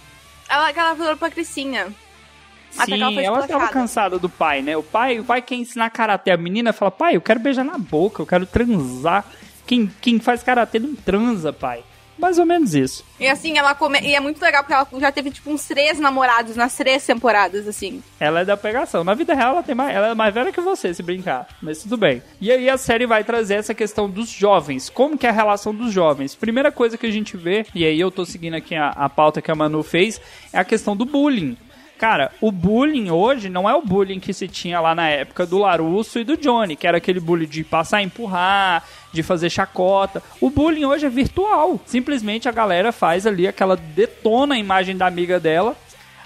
Ela, 0.49 0.71
ela 0.71 0.95
falou 0.95 1.15
pra 1.15 1.29
Cricinha. 1.29 1.93
Ela 2.75 2.85
Sim, 2.85 3.13
foi 3.13 3.23
ela 3.23 3.39
estava 3.41 3.67
cansada 3.67 4.17
do 4.17 4.27
pai, 4.27 4.63
né? 4.63 4.75
O 4.75 4.81
pai, 4.81 5.19
o 5.19 5.23
pai 5.23 5.43
quer 5.43 5.55
ensinar 5.55 5.91
karatê. 5.91 6.31
A 6.31 6.37
menina 6.37 6.73
fala, 6.73 6.89
pai, 6.89 7.15
eu 7.15 7.21
quero 7.21 7.39
beijar 7.39 7.63
na 7.63 7.77
boca, 7.77 8.23
eu 8.23 8.25
quero 8.25 8.47
transar. 8.47 9.23
Quem, 9.67 9.91
quem 10.01 10.19
faz 10.19 10.41
karatê 10.41 10.79
não 10.79 10.95
transa, 10.95 11.53
pai. 11.53 11.83
Mais 12.17 12.37
ou 12.37 12.45
menos 12.45 12.75
isso. 12.75 13.03
E 13.19 13.27
assim, 13.27 13.57
ela 13.57 13.73
come... 13.73 13.99
E 14.01 14.15
é 14.15 14.19
muito 14.19 14.41
legal 14.41 14.63
porque 14.63 14.73
ela 14.73 15.01
já 15.01 15.11
teve, 15.11 15.31
tipo, 15.31 15.49
uns 15.49 15.65
três 15.65 15.99
namorados 15.99 16.55
nas 16.55 16.75
três 16.75 17.05
temporadas, 17.05 17.67
assim. 17.67 18.03
Ela 18.19 18.41
é 18.41 18.45
da 18.45 18.55
pegação. 18.55 19.03
Na 19.03 19.13
vida 19.13 19.33
real, 19.33 19.53
ela, 19.53 19.63
tem 19.63 19.75
mais, 19.75 19.95
ela 19.95 20.07
é 20.09 20.15
mais 20.15 20.33
velha 20.33 20.51
que 20.51 20.61
você, 20.61 20.93
se 20.93 21.01
brincar. 21.01 21.47
Mas 21.61 21.81
tudo 21.81 21.97
bem. 21.97 22.21
E 22.39 22.51
aí 22.51 22.69
a 22.69 22.77
série 22.77 23.05
vai 23.05 23.23
trazer 23.23 23.55
essa 23.55 23.73
questão 23.73 24.09
dos 24.09 24.29
jovens. 24.29 24.89
Como 24.89 25.17
que 25.17 25.25
é 25.25 25.29
a 25.29 25.33
relação 25.33 25.73
dos 25.73 25.91
jovens? 25.91 26.35
Primeira 26.35 26.71
coisa 26.71 26.97
que 26.97 27.05
a 27.05 27.11
gente 27.11 27.35
vê, 27.35 27.65
e 27.73 27.85
aí 27.85 27.99
eu 27.99 28.11
tô 28.11 28.25
seguindo 28.25 28.55
aqui 28.55 28.75
a, 28.75 28.89
a 28.89 29.09
pauta 29.09 29.41
que 29.41 29.51
a 29.51 29.55
Manu 29.55 29.83
fez, 29.83 30.21
é 30.51 30.59
a 30.59 30.63
questão 30.63 30.95
do 30.95 31.05
bullying. 31.05 31.57
Cara, 31.97 32.31
o 32.41 32.51
bullying 32.51 33.11
hoje 33.11 33.47
não 33.47 33.69
é 33.69 33.73
o 33.73 33.81
bullying 33.81 34.19
que 34.19 34.33
se 34.33 34.47
tinha 34.47 34.81
lá 34.81 34.93
na 34.93 35.07
época 35.07 35.45
do 35.45 35.57
Larusso 35.57 36.19
e 36.19 36.23
do 36.25 36.35
Johnny, 36.35 36.75
que 36.75 36.85
era 36.85 36.97
aquele 36.97 37.19
bullying 37.19 37.47
de 37.47 37.63
passar 37.63 38.01
empurrar, 38.01 38.83
de 39.13 39.23
fazer 39.23 39.49
chacota. 39.49 40.21
O 40.41 40.49
bullying 40.49 40.85
hoje 40.85 41.05
é 41.05 41.09
virtual. 41.09 41.79
Simplesmente 41.85 42.49
a 42.49 42.51
galera 42.51 42.91
faz 42.91 43.25
ali 43.27 43.47
aquela 43.47 43.77
detona 43.77 44.55
a 44.55 44.59
imagem 44.59 44.97
da 44.97 45.05
amiga 45.07 45.39
dela. 45.39 45.75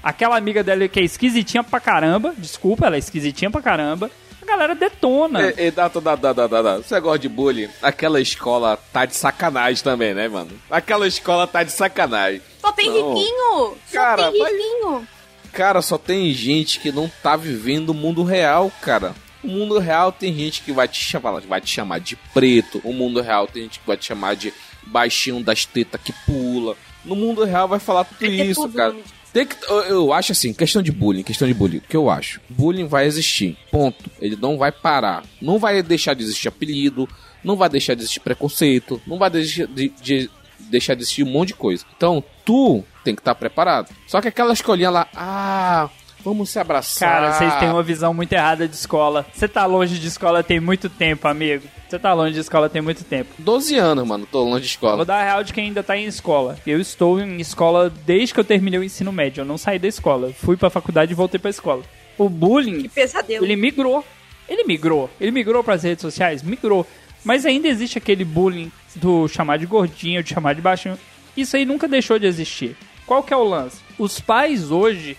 Aquela 0.01 0.37
amiga 0.37 0.63
dela 0.63 0.87
que 0.87 0.99
é 0.99 1.03
esquisitinha 1.03 1.63
pra 1.63 1.79
caramba, 1.79 2.33
desculpa, 2.37 2.85
ela 2.85 2.95
é 2.95 2.99
esquisitinha 2.99 3.51
pra 3.51 3.61
caramba. 3.61 4.09
A 4.41 4.45
galera 4.45 4.73
detona. 4.73 5.51
E, 5.51 5.65
e 5.67 5.71
dá, 5.71 5.89
dá, 5.89 6.15
dá, 6.15 6.31
dá, 6.33 6.47
dá, 6.47 6.61
dá. 6.61 6.77
Você 6.77 6.97
gosta 7.01 7.19
de 7.19 7.27
bullying? 7.27 7.67
Aquela 7.81 8.21
escola 8.21 8.79
tá 8.93 9.05
de 9.05 9.15
sacanagem 9.15 9.83
também, 9.83 10.13
né, 10.13 10.29
mano? 10.29 10.51
Aquela 10.71 11.05
escola 11.05 11.45
tá 11.45 11.63
de 11.63 11.71
sacanagem. 11.73 12.41
Só 12.61 12.71
tem 12.71 12.87
Não. 12.89 13.13
riquinho! 13.13 13.75
Só 13.87 13.93
Cara, 13.93 14.31
tem 14.31 14.39
mas- 14.41 14.51
riquinho! 14.53 15.07
Cara, 15.51 15.81
só 15.81 15.97
tem 15.97 16.31
gente 16.33 16.79
que 16.79 16.91
não 16.91 17.11
tá 17.21 17.35
vivendo 17.35 17.89
o 17.89 17.93
mundo 17.93 18.23
real, 18.23 18.71
cara. 18.81 19.13
O 19.47 19.49
mundo 19.49 19.79
real 19.79 20.11
tem 20.11 20.33
gente 20.35 20.61
que 20.61 20.71
vai 20.71 20.87
te 20.87 21.01
chamar, 21.01 21.39
vai 21.41 21.61
te 21.61 21.69
chamar 21.71 21.99
de 21.99 22.15
preto. 22.33 22.81
O 22.83 22.91
mundo 22.93 23.21
real 23.21 23.47
tem 23.47 23.63
gente 23.63 23.79
que 23.79 23.87
vai 23.87 23.95
te 23.97 24.05
chamar 24.05 24.35
de 24.35 24.53
baixinho 24.85 25.41
das 25.43 25.65
tetas 25.65 25.99
que 26.03 26.13
pula. 26.25 26.75
No 27.05 27.15
mundo 27.15 27.43
real 27.45 27.67
vai 27.67 27.79
falar 27.79 28.03
tudo 28.03 28.19
Vai 28.19 28.29
isso, 28.47 28.61
tudo, 28.61 28.73
cara. 28.75 28.93
né? 28.93 29.01
Tem 29.33 29.45
que, 29.45 29.55
eu, 29.69 29.79
eu 29.83 30.13
acho 30.13 30.31
assim, 30.31 30.53
questão 30.53 30.81
de 30.81 30.91
bullying, 30.91 31.23
questão 31.23 31.47
de 31.47 31.53
bullying. 31.53 31.77
O 31.77 31.81
que 31.81 31.95
eu 31.95 32.09
acho? 32.09 32.41
Bullying 32.49 32.87
vai 32.87 33.05
existir. 33.05 33.57
Ponto. 33.71 34.09
Ele 34.19 34.35
não 34.35 34.57
vai 34.57 34.71
parar. 34.71 35.23
Não 35.41 35.59
vai 35.59 35.81
deixar 35.83 36.13
de 36.13 36.23
existir 36.23 36.47
apelido. 36.47 37.07
Não 37.43 37.55
vai 37.55 37.69
deixar 37.69 37.93
de 37.93 38.01
existir 38.01 38.19
preconceito. 38.19 39.01
Não 39.05 39.17
vai 39.17 39.29
deixar 39.29 39.67
de, 39.67 39.89
de- 40.01 40.29
deixar 40.59 40.95
de 40.95 41.01
existir 41.03 41.23
um 41.23 41.29
monte 41.31 41.49
de 41.49 41.53
coisa. 41.53 41.85
Então, 41.95 42.23
tu 42.43 42.83
tem 43.03 43.13
que 43.15 43.21
estar 43.21 43.35
preparado. 43.35 43.93
Só 44.07 44.19
que 44.21 44.27
aquela 44.27 44.51
escolinha 44.53 44.89
lá, 44.89 45.07
ah, 45.15 45.89
vamos 46.23 46.49
se 46.49 46.59
abraçar. 46.59 47.09
Cara, 47.09 47.33
vocês 47.33 47.55
têm 47.55 47.69
uma 47.69 47.83
visão 47.83 48.13
muito 48.13 48.33
errada 48.33 48.67
de 48.67 48.75
escola. 48.75 49.25
Você 49.33 49.47
tá 49.47 49.65
longe 49.65 49.97
de 49.99 50.07
escola 50.07 50.43
tem 50.43 50.59
muito 50.59 50.89
tempo, 50.89 51.27
amigo. 51.27 51.63
Você 51.87 51.97
tá 51.97 52.13
longe 52.13 52.33
de 52.33 52.39
escola 52.41 52.69
tem 52.69 52.81
muito 52.81 53.03
tempo. 53.05 53.29
12 53.39 53.75
anos, 53.77 54.05
mano, 54.05 54.27
tô 54.29 54.43
longe 54.43 54.67
de 54.67 54.77
Vou 54.79 54.89
escola. 54.89 55.05
dar 55.05 55.19
a 55.21 55.23
real 55.23 55.43
de 55.43 55.53
quem 55.53 55.65
ainda 55.67 55.81
tá 55.81 55.95
em 55.95 56.05
escola. 56.05 56.57
Eu 56.67 56.81
estou 56.81 57.19
em 57.21 57.39
escola 57.39 57.89
desde 58.05 58.33
que 58.33 58.39
eu 58.39 58.43
terminei 58.43 58.79
o 58.79 58.83
ensino 58.83 59.11
médio. 59.11 59.41
Eu 59.41 59.45
não 59.45 59.57
saí 59.57 59.79
da 59.79 59.87
escola. 59.87 60.31
Fui 60.33 60.57
pra 60.57 60.69
faculdade 60.69 61.11
e 61.13 61.15
voltei 61.15 61.39
pra 61.39 61.49
escola. 61.49 61.83
O 62.17 62.27
bullying, 62.27 62.81
Que 62.83 62.89
pesadelo. 62.89 63.45
ele 63.45 63.55
migrou. 63.55 64.03
Ele 64.49 64.63
migrou. 64.65 65.09
Ele 65.19 65.31
migrou 65.31 65.63
pras 65.63 65.83
redes 65.83 66.01
sociais? 66.01 66.41
Migrou. 66.43 66.85
Mas 67.23 67.45
ainda 67.45 67.67
existe 67.67 67.97
aquele 67.97 68.25
bullying 68.25 68.71
do 68.95 69.27
chamar 69.27 69.57
de 69.57 69.65
gordinho, 69.65 70.21
de 70.23 70.29
chamar 70.33 70.55
de 70.55 70.61
baixinho. 70.61 70.97
Isso 71.35 71.55
aí 71.55 71.65
nunca 71.65 71.87
deixou 71.87 72.17
de 72.17 72.25
existir. 72.25 72.75
Qual 73.05 73.21
que 73.23 73.33
é 73.33 73.37
o 73.37 73.43
lance? 73.43 73.77
Os 73.97 74.19
pais 74.19 74.71
hoje, 74.71 75.15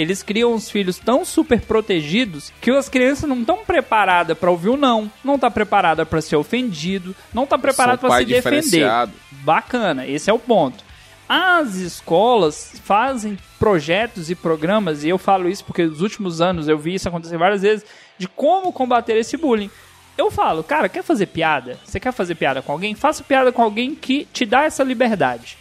eles 0.00 0.22
criam 0.22 0.54
os 0.54 0.70
filhos 0.70 0.98
tão 0.98 1.24
super 1.24 1.60
protegidos 1.60 2.50
que 2.60 2.70
as 2.70 2.88
crianças 2.88 3.28
não 3.28 3.40
estão 3.40 3.58
preparadas 3.58 4.36
pra 4.36 4.50
ouvir 4.50 4.70
o 4.70 4.76
não, 4.76 5.10
não 5.22 5.38
tá 5.38 5.50
preparada 5.50 6.06
pra 6.06 6.22
ser 6.22 6.36
ofendido, 6.36 7.14
não 7.34 7.46
tá 7.46 7.58
preparada 7.58 7.98
pai 8.08 8.24
se 8.24 8.30
defender. 8.30 8.88
Bacana, 9.30 10.06
esse 10.06 10.30
é 10.30 10.32
o 10.32 10.38
ponto. 10.38 10.82
As 11.28 11.74
escolas 11.76 12.80
fazem 12.82 13.38
projetos 13.58 14.30
e 14.30 14.34
programas, 14.34 15.04
e 15.04 15.08
eu 15.10 15.18
falo 15.18 15.48
isso 15.48 15.64
porque 15.64 15.84
nos 15.84 16.00
últimos 16.00 16.40
anos 16.40 16.66
eu 16.66 16.78
vi 16.78 16.94
isso 16.94 17.08
acontecer 17.08 17.36
várias 17.36 17.62
vezes, 17.62 17.84
de 18.18 18.26
como 18.26 18.72
combater 18.72 19.16
esse 19.16 19.36
bullying. 19.36 19.70
Eu 20.16 20.30
falo, 20.30 20.64
cara, 20.64 20.88
quer 20.88 21.02
fazer 21.02 21.26
piada? 21.26 21.78
Você 21.84 22.00
quer 22.00 22.12
fazer 22.12 22.34
piada 22.34 22.60
com 22.62 22.72
alguém? 22.72 22.94
Faça 22.94 23.22
piada 23.22 23.52
com 23.52 23.62
alguém 23.62 23.94
que 23.94 24.26
te 24.32 24.44
dá 24.44 24.64
essa 24.64 24.82
liberdade. 24.82 25.56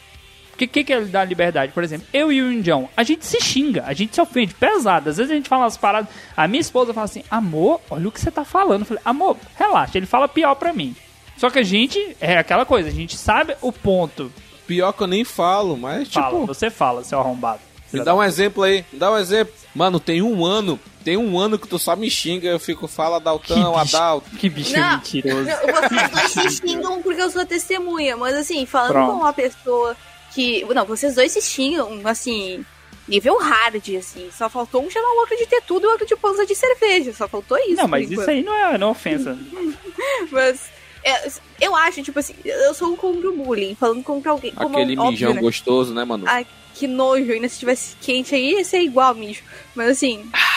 O 0.65 0.67
que, 0.67 0.84
que, 0.84 0.93
é 0.93 1.02
dar 1.02 1.26
liberdade? 1.26 1.72
Por 1.72 1.84
exemplo, 1.84 2.08
eu 2.13 2.32
e 2.32 2.41
o 2.41 2.52
Indião, 2.52 2.89
a 2.95 3.04
gente 3.04 3.26
se 3.26 3.39
xinga, 3.41 3.84
a 3.86 3.93
gente 3.93 4.13
se 4.13 4.22
ofende, 4.22 4.54
pesado. 4.54 5.10
Às 5.10 5.17
vezes 5.17 5.32
a 5.32 5.36
gente 5.36 5.50
fala 5.50 5.63
umas 5.63 5.78
paradas. 5.78 6.10
A 6.36 6.48
minha 6.48 6.62
esposa 6.62 6.93
fala 6.93 7.06
assim: 7.06 7.24
amor, 7.30 7.82
olha 7.89 8.08
o 8.08 8.12
que 8.12 8.19
você 8.19 8.32
tá 8.32 8.43
falando. 8.43 8.82
Eu 8.82 8.86
falei, 8.86 9.04
amor, 9.06 9.38
relaxa, 9.56 9.98
ele 9.98 10.06
fala 10.06 10.28
pior 10.28 10.56
pra 10.56 10.74
mim. 10.74 10.95
Só 11.38 11.50
que 11.50 11.60
a 11.60 11.63
gente, 11.63 12.17
é 12.19 12.38
aquela 12.38 12.65
coisa, 12.65 12.89
a 12.89 12.91
gente 12.91 13.17
sabe 13.17 13.56
o 13.62 13.72
ponto. 13.72 14.32
Pior 14.67 14.91
que 14.91 15.02
eu 15.02 15.08
nem 15.08 15.24
falo, 15.24 15.78
mas 15.78 16.10
tipo. 16.10 16.22
Fala, 16.22 16.45
você 16.45 16.69
fala, 16.69 17.04
seu 17.04 17.19
arrombado. 17.19 17.62
Me 17.91 18.04
dá 18.04 18.13
um 18.13 18.24
exemplo 18.24 18.63
aí, 18.63 18.86
me 18.93 19.00
dá 19.00 19.12
um 19.12 19.17
exemplo. 19.17 19.54
Mano, 19.74 20.00
tem 20.00 20.22
um 20.22 20.45
ano, 20.45 20.80
tem 21.04 21.17
um 21.17 21.39
ano 21.39 21.58
que 21.58 21.67
tu 21.67 21.80
só 21.80 21.95
me 21.95 22.10
xinga, 22.10 22.48
eu 22.48 22.60
fico, 22.60 22.88
fala 22.88 23.19
Daltão, 23.19 23.74
Que 23.74 23.80
bicho. 23.80 23.98
Adalto. 23.98 24.30
Que 24.32 24.50
bicho 24.50 24.78
Não, 24.78 24.91
mentiroso. 24.91 25.50
não, 25.50 25.89
vocês 25.89 26.12
dois 26.12 26.32
se 26.32 26.50
xingam 26.67 27.02
porque 27.02 27.22
eu 27.22 27.32
sou 27.32 27.45
testemunha, 27.45 28.15
mas 28.15 28.36
assim, 28.36 28.65
falando 28.65 28.91
Pronto. 28.91 29.12
com 29.12 29.17
uma 29.19 29.34
pessoa 29.34 29.95
que. 30.39 30.73
Não, 30.73 30.86
vocês 30.86 31.15
dois 31.15 31.32
se 31.32 31.41
xingam, 31.41 31.99
assim, 32.06 32.63
nível 33.08 33.38
hard, 33.38 33.84
assim. 33.97 34.30
Só 34.32 34.49
faltou 34.49 34.86
um 34.86 34.89
chamar 34.89 35.10
o 35.10 35.19
outro 35.19 35.36
de 35.36 35.45
ter 35.45 35.62
tudo 35.62 35.86
e 35.86 35.88
o 35.88 35.91
outro 35.91 36.08
de 36.08 36.15
pança 36.15 36.45
de 36.45 36.56
cerveja. 36.56 37.13
Só 37.13 37.28
faltou 37.28 37.58
isso. 37.58 37.75
Não, 37.75 37.88
mas 37.88 38.10
isso 38.10 38.30
aí 38.30 38.41
não 38.41 38.54
é, 38.54 38.78
não 38.78 38.88
é 38.88 38.91
ofensa. 38.91 39.38
Mas. 40.32 40.69
é, 41.04 41.30
eu 41.60 41.75
acho, 41.75 42.02
tipo 42.04 42.19
assim, 42.19 42.34
eu 42.45 42.73
sou 42.73 42.95
contra 42.95 43.30
o 43.30 43.36
bullying, 43.36 43.75
falando 43.75 44.04
contra 44.04 44.32
alguém. 44.32 44.52
Como, 44.54 44.78
Aquele 44.78 44.97
óbvio, 44.97 45.12
mijão 45.12 45.34
né? 45.34 45.41
gostoso, 45.41 45.93
né, 45.93 46.06
mano? 46.06 46.23
Ai, 46.28 46.47
que 46.73 46.88
nojo, 46.88 47.32
ainda 47.32 47.49
se 47.49 47.60
tivesse 47.60 47.95
quente 48.02 48.34
aí 48.34 48.52
ia 48.52 48.63
ser 48.63 48.82
igual, 48.82 49.13
mijo. 49.13 49.43
Mas 49.75 49.89
assim, 49.89 50.30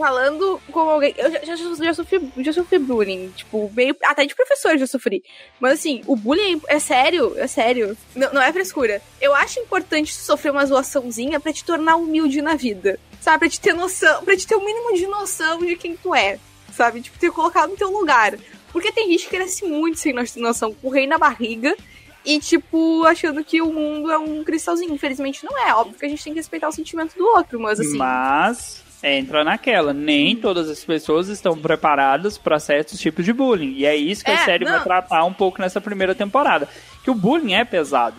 falando 0.00 0.60
como 0.72 0.90
alguém. 0.90 1.14
Eu 1.16 1.30
já, 1.30 1.38
já, 1.44 1.56
já 1.56 1.94
sofri, 1.94 2.32
já 2.38 2.52
sofri 2.52 2.78
bullying, 2.80 3.28
tipo, 3.36 3.70
meio. 3.76 3.94
Até 4.04 4.24
de 4.26 4.34
professor 4.34 4.76
já 4.76 4.86
sofri. 4.86 5.22
Mas 5.60 5.74
assim, 5.74 6.02
o 6.06 6.16
bullying 6.16 6.60
é 6.66 6.80
sério, 6.80 7.34
é 7.38 7.46
sério. 7.46 7.96
Não, 8.16 8.32
não 8.32 8.42
é 8.42 8.52
frescura. 8.52 9.00
Eu 9.20 9.32
acho 9.34 9.60
importante 9.60 10.12
sofrer 10.12 10.50
uma 10.50 10.66
zoaçãozinha 10.66 11.38
pra 11.38 11.52
te 11.52 11.64
tornar 11.64 11.94
humilde 11.96 12.42
na 12.42 12.56
vida. 12.56 12.98
Sabe? 13.20 13.40
Pra 13.40 13.48
te 13.48 13.60
ter 13.60 13.74
noção, 13.74 14.24
pra 14.24 14.36
te 14.36 14.46
ter 14.46 14.56
o 14.56 14.64
mínimo 14.64 14.94
de 14.96 15.06
noção 15.06 15.60
de 15.60 15.76
quem 15.76 15.94
tu 15.96 16.14
é. 16.14 16.38
Sabe? 16.74 17.00
Tipo, 17.02 17.18
ter 17.18 17.30
colocado 17.30 17.70
no 17.70 17.76
teu 17.76 17.90
lugar. 17.92 18.36
Porque 18.72 18.90
tem 18.92 19.08
gente 19.10 19.24
que 19.24 19.36
cresce 19.36 19.64
muito 19.64 19.98
sem 19.98 20.12
no- 20.12 20.22
noção, 20.36 20.72
com 20.74 20.88
o 20.88 20.90
rei 20.90 21.06
na 21.06 21.18
barriga. 21.18 21.76
E, 22.24 22.38
tipo, 22.38 23.02
achando 23.06 23.42
que 23.42 23.62
o 23.62 23.72
mundo 23.72 24.10
é 24.10 24.18
um 24.18 24.44
cristalzinho. 24.44 24.92
Infelizmente 24.94 25.44
não 25.44 25.58
é. 25.58 25.74
Óbvio 25.74 25.98
que 25.98 26.04
a 26.04 26.08
gente 26.08 26.22
tem 26.22 26.32
que 26.34 26.38
respeitar 26.38 26.68
o 26.68 26.72
sentimento 26.72 27.16
do 27.16 27.24
outro, 27.26 27.58
mas 27.58 27.80
assim. 27.80 27.96
Mas 27.96 28.82
entra 29.02 29.42
naquela. 29.44 29.92
Nem 29.92 30.36
todas 30.36 30.68
as 30.68 30.84
pessoas 30.84 31.28
estão 31.28 31.56
preparadas 31.56 32.36
para 32.38 32.58
certos 32.58 32.98
tipos 33.00 33.24
de 33.24 33.32
bullying. 33.32 33.74
E 33.76 33.86
é 33.86 33.96
isso 33.96 34.24
que 34.24 34.30
a 34.30 34.34
É, 34.34 34.44
série 34.44 34.64
vai 34.64 34.76
não. 34.78 34.84
tratar 34.84 35.24
um 35.24 35.32
pouco 35.32 35.60
nessa 35.60 35.80
primeira 35.80 36.14
temporada. 36.14 36.68
Que 37.02 37.10
o 37.10 37.14
bullying 37.14 37.54
é 37.54 37.64
pesado. 37.64 38.16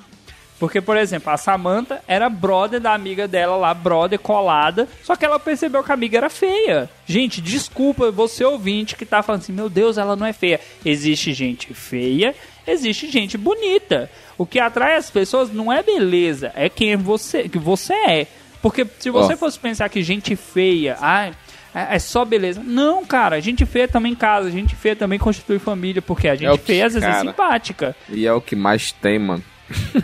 Porque, 0.59 0.79
por 0.79 0.95
exemplo, 0.95 1.31
a 1.33 1.37
Samantha 1.37 2.03
era 2.07 2.29
brother 2.29 2.79
da 2.79 2.93
amiga 2.93 3.27
dela 3.27 3.55
lá, 3.55 3.73
brother 3.73 4.19
colada, 4.19 4.87
só 5.03 5.15
que 5.15 5.25
ela 5.25 5.39
percebeu 5.39 5.83
que 5.83 5.89
a 5.91 5.95
amiga 5.95 6.19
era 6.19 6.29
feia. 6.29 6.87
Gente, 7.07 7.41
desculpa 7.41 8.11
você 8.11 8.43
ouvinte 8.45 8.95
que 8.95 9.03
tá 9.03 9.23
falando 9.23 9.41
assim, 9.41 9.53
meu 9.53 9.67
Deus, 9.71 9.97
ela 9.97 10.15
não 10.15 10.23
é 10.23 10.31
feia. 10.33 10.59
Existe 10.85 11.33
gente 11.33 11.73
feia, 11.73 12.35
existe 12.67 13.09
gente 13.09 13.39
bonita. 13.39 14.07
O 14.37 14.45
que 14.45 14.59
atrai 14.59 14.97
as 14.97 15.09
pessoas 15.09 15.51
não 15.51 15.73
é 15.73 15.81
beleza, 15.81 16.51
é 16.55 16.69
quem 16.69 16.95
você, 16.95 17.49
que 17.49 17.57
você 17.57 17.93
é. 17.93 18.27
Porque 18.61 18.85
se 18.99 19.09
você 19.09 19.33
Ó. 19.33 19.37
fosse 19.37 19.57
pensar 19.59 19.89
que 19.89 20.03
gente 20.03 20.35
feia, 20.35 20.97
ai, 20.99 21.33
é 21.73 21.95
é 21.95 21.99
só 21.99 22.23
beleza. 22.25 22.61
Não, 22.63 23.05
cara, 23.05 23.39
gente 23.41 23.65
feia 23.65 23.87
também 23.87 24.13
casa, 24.13 24.51
gente 24.51 24.75
feia 24.75 24.95
também 24.95 25.17
constitui 25.17 25.57
família, 25.59 26.01
porque 26.01 26.27
a 26.27 26.35
gente 26.35 26.45
É 26.47 26.51
o 26.51 26.57
que- 26.57 26.65
feia 26.65 26.85
às 26.85 26.93
vezes 26.93 27.07
é 27.09 27.19
simpática. 27.21 27.95
E 28.09 28.25
é 28.27 28.33
o 28.33 28.41
que 28.41 28.55
mais 28.55 28.91
tem, 28.91 29.17
mano. 29.17 29.43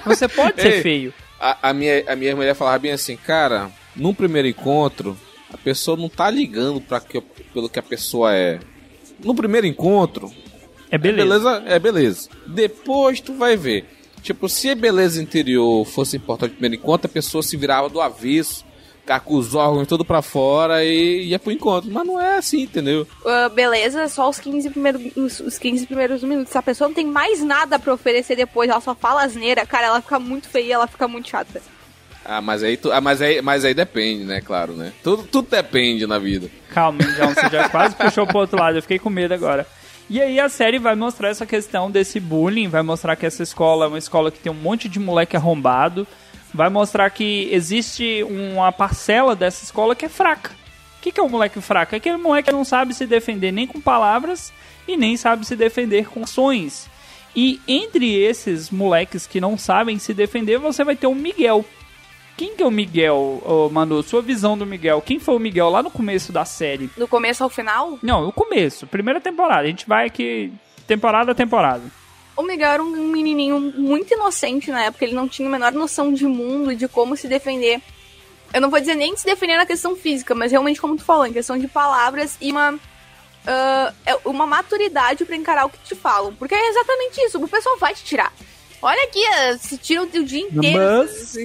Você 0.05 0.27
pode 0.27 0.61
ser 0.61 0.73
Ei. 0.75 0.81
feio. 0.81 1.13
A, 1.39 1.69
a 1.69 1.73
minha, 1.73 2.03
a 2.11 2.15
minha 2.15 2.35
mulher 2.35 2.55
falava 2.55 2.79
bem 2.79 2.91
assim, 2.91 3.15
cara, 3.15 3.69
num 3.95 4.13
primeiro 4.13 4.47
encontro, 4.47 5.15
a 5.53 5.57
pessoa 5.57 5.95
não 5.95 6.09
tá 6.09 6.29
ligando 6.31 6.81
pra 6.81 6.99
que, 6.99 7.21
pelo 7.53 7.69
que 7.69 7.77
a 7.77 7.83
pessoa 7.83 8.33
é. 8.33 8.59
No 9.23 9.35
primeiro 9.35 9.67
encontro, 9.67 10.31
É 10.89 10.97
beleza. 10.97 11.27
beleza, 11.27 11.63
é 11.67 11.77
beleza. 11.79 12.29
Depois 12.47 13.19
tu 13.21 13.33
vai 13.35 13.55
ver. 13.55 13.85
Tipo, 14.27 14.49
se 14.49 14.69
a 14.69 14.75
beleza 14.75 15.23
interior 15.23 15.85
fosse 15.85 16.17
importante 16.17 16.49
no 16.49 16.57
primeiro 16.57 16.75
encontro, 16.75 17.09
a 17.09 17.13
pessoa 17.13 17.41
se 17.41 17.55
virava 17.55 17.87
do 17.87 18.01
avesso, 18.01 18.65
ficava 18.99 19.21
com 19.21 19.35
os 19.35 19.55
órgãos 19.55 19.87
todo 19.87 20.03
pra 20.03 20.21
fora 20.21 20.83
e 20.83 21.27
ia 21.27 21.39
pro 21.39 21.49
encontro. 21.49 21.89
Mas 21.89 22.05
não 22.05 22.19
é 22.19 22.35
assim, 22.35 22.63
entendeu? 22.63 23.07
Ah, 23.25 23.47
beleza, 23.47 24.05
só 24.09 24.29
os 24.29 24.37
15, 24.37 24.69
primeiros, 24.69 25.01
os, 25.15 25.39
os 25.39 25.57
15 25.57 25.85
primeiros 25.85 26.21
minutos. 26.23 26.51
Se 26.51 26.57
a 26.57 26.61
pessoa 26.61 26.89
não 26.89 26.93
tem 26.93 27.05
mais 27.05 27.41
nada 27.41 27.79
pra 27.79 27.93
oferecer 27.93 28.35
depois, 28.35 28.69
ela 28.69 28.81
só 28.81 28.93
fala 28.93 29.23
asneira, 29.23 29.65
cara, 29.65 29.87
ela 29.87 30.01
fica 30.01 30.19
muito 30.19 30.49
feia, 30.49 30.73
ela 30.73 30.87
fica 30.87 31.07
muito 31.07 31.29
chata. 31.29 31.61
Ah, 32.25 32.41
mas 32.41 32.61
aí, 32.63 32.75
tu, 32.75 32.91
ah, 32.91 32.99
mas 32.99 33.21
aí, 33.21 33.41
mas 33.41 33.63
aí 33.63 33.73
depende, 33.73 34.25
né? 34.25 34.41
Claro, 34.41 34.73
né? 34.73 34.91
Tudo, 35.01 35.23
tudo 35.23 35.47
depende 35.49 36.05
na 36.05 36.19
vida. 36.19 36.49
Calma, 36.73 37.01
Indião, 37.01 37.33
você 37.33 37.47
já 37.49 37.69
quase 37.69 37.95
puxou 37.95 38.27
pro 38.27 38.39
outro 38.39 38.59
lado, 38.59 38.77
eu 38.77 38.81
fiquei 38.81 38.99
com 38.99 39.09
medo 39.09 39.33
agora. 39.33 39.65
E 40.09 40.21
aí 40.21 40.39
a 40.39 40.47
série 40.47 40.79
vai 40.79 40.95
mostrar 40.95 41.29
essa 41.29 41.45
questão 41.45 41.91
desse 41.91 42.17
bullying, 42.17 42.69
vai 42.69 42.81
mostrar 42.81 43.15
que 43.17 43.25
essa 43.25 43.43
escola 43.43 43.85
é 43.85 43.87
uma 43.89 43.97
escola 43.97 44.31
que 44.31 44.39
tem 44.39 44.51
um 44.51 44.55
monte 44.55 44.87
de 44.87 44.99
moleque 44.99 45.35
arrombado, 45.35 46.07
vai 46.53 46.69
mostrar 46.69 47.09
que 47.09 47.49
existe 47.51 48.23
uma 48.23 48.71
parcela 48.71 49.35
dessa 49.35 49.65
escola 49.65 49.95
que 49.95 50.05
é 50.05 50.09
fraca. 50.09 50.51
O 50.97 51.01
que, 51.01 51.11
que 51.11 51.19
é 51.19 51.23
um 51.23 51.29
moleque 51.29 51.59
fraco? 51.59 51.93
É 51.93 51.97
aquele 51.97 52.17
moleque 52.17 52.49
que 52.49 52.55
não 52.55 52.63
sabe 52.63 52.93
se 52.93 53.05
defender 53.05 53.51
nem 53.51 53.67
com 53.67 53.81
palavras 53.81 54.53
e 54.87 54.95
nem 54.95 55.17
sabe 55.17 55.45
se 55.45 55.57
defender 55.57 56.07
com 56.07 56.23
ações. 56.23 56.89
E 57.35 57.59
entre 57.67 58.15
esses 58.15 58.71
moleques 58.71 59.27
que 59.27 59.41
não 59.41 59.57
sabem 59.57 59.99
se 59.99 60.13
defender, 60.13 60.57
você 60.57 60.85
vai 60.85 60.95
ter 60.95 61.07
o 61.07 61.13
Miguel. 61.13 61.65
Quem 62.37 62.55
que 62.55 62.61
é 62.61 62.65
o 62.65 62.71
Miguel, 62.71 63.41
ô, 63.43 63.67
Manu? 63.69 64.03
Sua 64.03 64.21
visão 64.21 64.55
do 64.57 64.65
Miguel. 64.65 65.01
Quem 65.01 65.19
foi 65.19 65.35
o 65.35 65.39
Miguel 65.39 65.69
lá 65.69 65.81
no 65.81 65.89
começo 65.89 66.31
da 66.31 66.45
série? 66.45 66.87
Do 66.95 67.07
começo 67.07 67.43
ao 67.43 67.49
final, 67.49 67.97
Não, 68.03 68.27
o 68.27 68.31
começo, 68.31 68.85
primeira 68.85 69.19
temporada. 69.19 69.61
A 69.61 69.67
gente 69.67 69.87
vai 69.87 70.05
aqui 70.05 70.53
temporada 70.85 71.31
a 71.31 71.35
temporada. 71.35 71.81
o 72.35 72.43
Miguel 72.43 72.69
era 72.71 72.83
um 72.83 73.07
menininho 73.07 73.59
muito 73.59 74.13
inocente 74.13 74.69
na 74.69 74.83
época, 74.83 75.03
ele 75.03 75.15
não 75.15 75.27
tinha 75.27 75.47
a 75.47 75.51
menor 75.51 75.71
noção 75.73 76.13
de 76.13 76.25
mundo 76.27 76.71
e 76.71 76.75
de 76.75 76.87
como 76.87 77.17
se 77.17 77.27
defender. 77.27 77.81
Eu 78.53 78.61
não 78.61 78.69
vou 78.69 78.79
dizer 78.79 78.93
nem 78.95 79.13
de 79.15 79.19
se 79.19 79.25
defender 79.25 79.57
na 79.57 79.65
questão 79.65 79.95
física, 79.95 80.33
mas 80.35 80.51
realmente, 80.51 80.79
como 80.79 80.95
tu 80.95 81.03
falou, 81.03 81.25
em 81.25 81.33
questão 81.33 81.57
de 81.57 81.67
palavras 81.67 82.37
e 82.39 82.51
uma. 82.51 82.79
é 84.05 84.15
uma 84.23 84.45
maturidade 84.45 85.25
pra 85.25 85.35
encarar 85.35 85.65
o 85.65 85.69
que 85.69 85.79
te 85.79 85.95
falam. 85.95 86.33
Porque 86.35 86.53
é 86.53 86.69
exatamente 86.69 87.19
isso, 87.25 87.43
o 87.43 87.47
pessoal 87.47 87.77
vai 87.79 87.93
te 87.95 88.03
tirar. 88.03 88.31
Olha 88.81 89.03
aqui, 89.05 89.19
se 89.59 89.77
tira 89.77 90.03
o 90.03 90.05
o 90.05 90.23
dia 90.23 90.41
inteiro. 90.41 90.77
Mas- 90.79 91.35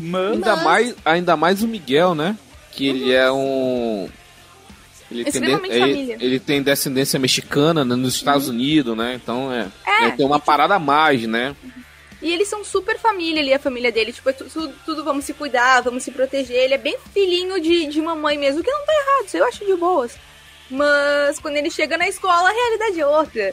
Mano, 0.00 0.34
Ainda 0.34 0.56
mais, 0.56 0.94
ainda 1.04 1.36
mais 1.36 1.62
o 1.62 1.68
Miguel, 1.68 2.14
né? 2.14 2.36
Que 2.72 2.88
ele 2.88 3.12
é 3.12 3.30
um. 3.30 4.08
Ele 5.10 5.24
tem, 5.24 5.40
de- 5.42 5.72
ele, 5.72 6.16
ele 6.20 6.38
tem 6.40 6.62
descendência 6.62 7.18
mexicana 7.18 7.84
né, 7.84 7.96
nos 7.96 8.14
Estados 8.14 8.48
Unidos, 8.48 8.96
né? 8.96 9.14
Então 9.20 9.52
é. 9.52 9.68
É, 9.86 10.10
tem 10.12 10.24
uma 10.24 10.38
parada 10.38 10.76
a 10.76 10.78
mais, 10.78 11.26
né? 11.26 11.54
E 12.22 12.32
eles 12.32 12.46
são 12.48 12.62
super 12.64 12.98
família 12.98 13.40
ali, 13.42 13.52
a 13.52 13.58
família 13.58 13.90
dele. 13.90 14.12
Tipo, 14.12 14.28
é 14.30 14.32
tu- 14.32 14.44
tudo, 14.44 14.72
tudo 14.86 15.02
vamos 15.04 15.24
se 15.24 15.32
cuidar, 15.34 15.80
vamos 15.80 16.02
se 16.04 16.10
proteger. 16.12 16.56
Ele 16.56 16.74
é 16.74 16.78
bem 16.78 16.96
filhinho 17.12 17.60
de, 17.60 17.86
de 17.86 18.00
mamãe 18.00 18.38
mesmo, 18.38 18.62
que 18.62 18.70
não 18.70 18.84
tá 18.86 18.92
errado, 18.92 19.26
isso 19.26 19.36
eu 19.36 19.44
acho 19.46 19.64
de 19.66 19.74
boas. 19.74 20.16
Mas 20.70 21.38
quando 21.40 21.56
ele 21.56 21.70
chega 21.70 21.98
na 21.98 22.06
escola, 22.08 22.48
a 22.48 22.52
realidade 22.52 23.00
é 23.00 23.06
outra. 23.06 23.52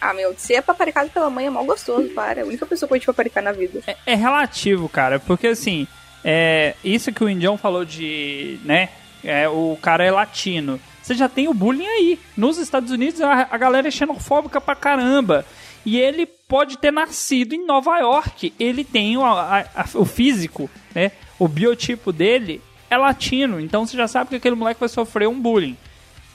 Ah, 0.00 0.12
meu, 0.14 0.34
ser 0.36 0.62
paparicado 0.62 1.10
pela 1.10 1.30
mãe 1.30 1.46
é 1.46 1.50
mal 1.50 1.64
gostoso, 1.64 2.08
para. 2.10 2.40
É 2.40 2.42
a 2.42 2.46
única 2.46 2.66
pessoa 2.66 2.86
que 2.88 2.94
pode 2.94 3.06
paparicar 3.06 3.42
na 3.42 3.52
vida. 3.52 3.80
é, 3.86 3.96
é 4.06 4.14
relativo, 4.14 4.88
cara, 4.88 5.18
porque 5.18 5.46
assim, 5.48 5.86
é, 6.24 6.74
isso 6.84 7.12
que 7.12 7.24
o 7.24 7.28
Indião 7.28 7.56
falou 7.56 7.84
de, 7.84 8.58
né, 8.64 8.88
é, 9.24 9.48
o 9.48 9.76
cara 9.80 10.04
é 10.04 10.10
latino. 10.10 10.78
Você 11.02 11.14
já 11.14 11.28
tem 11.28 11.46
o 11.48 11.54
bullying 11.54 11.86
aí. 11.86 12.18
Nos 12.36 12.58
Estados 12.58 12.90
Unidos 12.90 13.20
a, 13.20 13.46
a 13.50 13.56
galera 13.56 13.86
é 13.88 13.90
xenofóbica 13.90 14.60
pra 14.60 14.74
caramba. 14.74 15.44
E 15.84 15.96
ele 16.00 16.26
pode 16.26 16.78
ter 16.78 16.90
nascido 16.92 17.52
em 17.54 17.64
Nova 17.64 17.96
York. 18.00 18.52
Ele 18.58 18.82
tem 18.82 19.16
o, 19.16 19.24
a- 19.24 19.64
a- 19.74 19.84
o 19.94 20.04
físico, 20.04 20.68
né? 20.92 21.12
O 21.38 21.46
biotipo 21.46 22.12
dele 22.12 22.60
é 22.90 22.96
latino. 22.96 23.60
Então 23.60 23.86
você 23.86 23.96
já 23.96 24.08
sabe 24.08 24.30
que 24.30 24.36
aquele 24.36 24.56
moleque 24.56 24.80
vai 24.80 24.88
sofrer 24.88 25.28
um 25.28 25.38
bullying. 25.40 25.76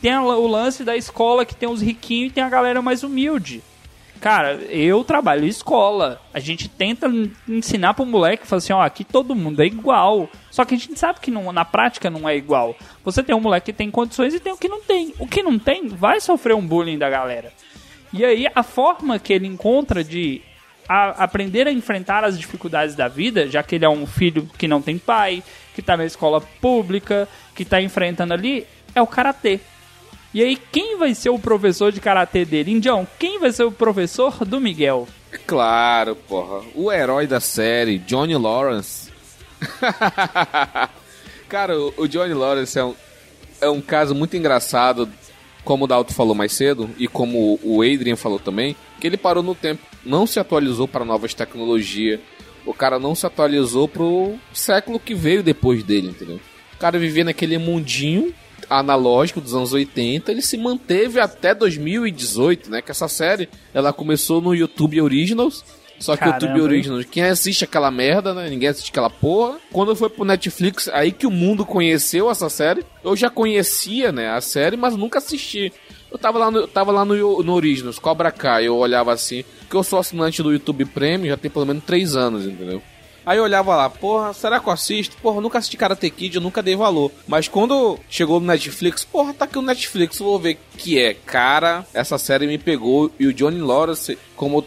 Tem 0.02 0.18
o 0.18 0.48
lance 0.48 0.84
da 0.84 0.96
escola 0.98 1.46
que 1.46 1.56
tem 1.56 1.70
os 1.70 1.82
riquinhos 1.82 2.32
e 2.32 2.34
tem 2.34 2.44
a 2.44 2.50
galera 2.50 2.82
mais 2.82 3.04
humilde. 3.04 3.62
Cara, 4.20 4.54
eu 4.70 5.04
trabalho 5.04 5.46
em 5.46 5.48
escola. 5.48 6.22
A 6.34 6.40
gente 6.40 6.68
tenta 6.70 7.08
ensinar 7.48 7.94
pro 7.96 8.06
moleque, 8.06 8.46
falar 8.46 8.58
assim, 8.60 8.74
ó, 8.74 8.82
aqui 8.82 9.04
todo 9.04 9.36
mundo 9.36 9.62
é 9.62 9.66
igual. 9.66 10.30
Só 10.52 10.64
que 10.64 10.76
a 10.76 10.78
gente 10.78 10.98
sabe 10.98 11.20
que 11.20 11.32
não- 11.32 11.52
na 11.52 11.66
prática 11.66 12.10
não 12.10 12.28
é 12.30 12.36
igual. 12.36 12.76
Você 13.04 13.24
tem 13.24 13.36
um 13.36 13.40
moleque 13.40 13.72
que 13.72 13.78
tem 13.78 13.90
condições 13.90 14.34
e 14.34 14.40
tem 14.40 14.54
o 14.54 14.58
que 14.58 14.68
não 14.70 14.82
tem. 14.82 15.14
O 15.20 15.28
que 15.28 15.42
não 15.42 15.58
tem 15.58 15.88
vai 15.88 16.20
sofrer 16.22 16.56
um 16.56 16.66
bullying 16.66 16.98
da 17.00 17.10
galera. 17.10 17.52
E 18.14 18.24
aí 18.24 18.46
a 18.54 18.62
forma 18.64 19.18
que 19.18 19.34
ele 19.34 19.48
encontra 19.48 20.04
de 20.04 20.42
a- 20.88 21.24
aprender 21.24 21.68
a 21.68 21.72
enfrentar 21.72 22.24
as 22.24 22.38
dificuldades 22.38 22.94
da 22.96 23.08
vida, 23.08 23.48
já 23.48 23.64
que 23.64 23.76
ele 23.76 23.86
é 23.86 23.90
um 23.90 24.06
filho 24.06 24.48
que 24.58 24.68
não 24.68 24.82
tem 24.82 24.98
pai, 25.00 25.42
que 25.74 25.82
tá 25.82 25.96
na 25.98 26.06
escola 26.06 26.42
pública, 26.60 27.28
que 27.56 27.64
tá 27.66 27.82
enfrentando 27.82 28.34
ali, 28.34 28.68
é 28.94 29.02
o 29.02 29.08
karatê. 29.08 29.60
E 30.34 30.42
aí, 30.42 30.58
quem 30.72 30.98
vai 30.98 31.14
ser 31.14 31.30
o 31.30 31.38
professor 31.38 31.92
de 31.92 32.00
karatê 32.00 32.46
dele? 32.46 32.72
Indião, 32.72 33.06
quem 33.20 33.38
vai 33.38 33.52
ser 33.52 33.64
o 33.64 33.72
professor 33.72 34.46
do 34.46 34.62
Miguel? 34.62 35.06
Claro, 35.46 36.16
porra. 36.16 36.62
O 36.74 36.90
herói 36.90 37.28
da 37.28 37.42
série, 37.42 37.98
Johnny 38.00 38.36
Lawrence. 38.38 39.12
Cara, 41.50 41.78
o, 41.78 42.08
Johnny 42.08 42.34
Lawrence 42.34 42.80
é 42.80 42.86
um, 42.86 42.96
é 43.60 43.70
um 43.70 43.82
caso 43.82 44.16
muito 44.16 44.38
engraçado, 44.38 45.10
como 45.66 45.84
o 45.84 45.88
Dalton 45.88 46.14
falou 46.14 46.34
mais 46.34 46.54
cedo, 46.54 46.90
e 46.98 47.10
como 47.10 47.60
o 47.62 47.82
Adrian 47.82 48.16
falou 48.16 48.40
também, 48.40 48.74
que 49.02 49.08
ele 49.08 49.18
parou 49.18 49.44
no 49.44 49.54
tempo, 49.54 49.86
não 50.06 50.26
se 50.26 50.40
atualizou 50.40 50.88
para 50.88 51.04
novas 51.04 51.34
tecnologias. 51.34 52.22
O 52.66 52.74
cara 52.74 52.98
não 52.98 53.14
se 53.16 53.26
atualizou 53.26 53.86
pro 53.86 54.36
século 54.54 54.98
que 54.98 55.14
veio 55.14 55.44
depois 55.44 55.84
dele, 55.84 56.08
entendeu? 56.08 56.40
O 56.74 56.78
cara 56.78 56.98
vivia 56.98 57.26
naquele 57.26 57.58
mundinho 57.58 58.34
analógico 58.72 59.42
dos 59.42 59.54
anos 59.54 59.74
80, 59.74 60.32
ele 60.32 60.42
se 60.42 60.58
manteve 60.58 61.20
até 61.20 61.54
2018, 61.54 62.70
né? 62.72 62.82
Que 62.82 62.92
essa 62.92 63.08
série, 63.08 63.50
ela 63.74 63.92
começou 63.92 64.42
no 64.42 64.56
YouTube 64.56 65.02
Originals, 65.02 65.64
só 66.00 66.18
que 66.18 66.24
o 66.24 66.28
YouTube? 66.28 66.62
Originals, 66.62 67.06
quem 67.06 67.24
assiste 67.24 67.64
aquela 67.64 67.92
merda, 67.92 68.34
né? 68.34 68.50
Ninguém 68.50 68.70
assiste 68.70 68.90
aquela 68.90 69.10
porra. 69.10 69.60
Quando 69.72 69.96
foi 69.96 70.10
pro 70.10 70.26
Netflix, 70.26 70.88
aí 70.88 71.12
que 71.12 71.28
o 71.28 71.32
mundo 71.32 71.66
conheceu 71.66 72.30
essa 72.32 72.50
série. 72.50 72.84
Eu 73.04 73.16
já 73.16 73.30
conhecia, 73.30 74.12
né, 74.12 74.30
a 74.30 74.42
série, 74.42 74.78
mas 74.78 74.96
nunca 74.96 75.20
assisti. 75.20 75.72
Eu 76.12 76.18
tava 76.18 76.40
lá 76.40 76.50
no, 76.50 76.60
eu 76.60 76.68
tava 76.68 76.92
lá 76.92 77.06
no, 77.06 77.44
no 77.44 77.54
Originals, 77.54 78.00
Cobra 78.00 78.32
Kai, 78.32 78.68
eu 78.68 78.76
olhava 78.76 79.14
assim, 79.14 79.46
que 79.70 79.76
eu 79.76 79.84
sou 79.84 80.00
assinante 80.00 80.44
do 80.44 80.52
YouTube 80.52 80.84
Premium, 80.86 81.30
já 81.30 81.38
tem 81.38 81.50
pelo 81.50 81.66
menos 81.66 81.84
3 81.86 82.16
anos, 82.16 82.46
entendeu? 82.46 82.82
Aí 83.26 83.38
eu 83.38 83.44
olhava 83.44 83.76
lá, 83.76 83.90
porra, 83.90 84.34
será 84.34 84.60
que 84.60 84.68
eu 84.68 84.74
assisto? 84.74 85.16
Porra, 85.18 85.38
eu 85.38 85.42
nunca 85.42 85.60
assisti 85.60 85.78
Karate 85.78 86.10
Kid, 86.10 86.36
eu 86.36 86.42
nunca 86.42 86.64
dei 86.64 86.76
valor. 86.76 87.12
Mas 87.28 87.48
quando 87.48 88.00
chegou 88.10 88.40
no 88.40 88.48
Netflix, 88.48 89.04
porra, 89.04 89.34
tá 89.34 89.46
aqui 89.46 89.60
o 89.60 89.62
Netflix, 89.62 90.18
vou 90.20 90.40
ver 90.40 90.58
que 90.78 91.00
é. 91.00 91.14
Cara, 91.14 91.86
essa 91.94 92.18
série 92.18 92.48
me 92.48 92.58
pegou 92.58 93.12
e 93.20 93.28
o 93.28 93.34
Johnny 93.34 93.60
Lawrence, 93.60 94.18
como 94.36 94.66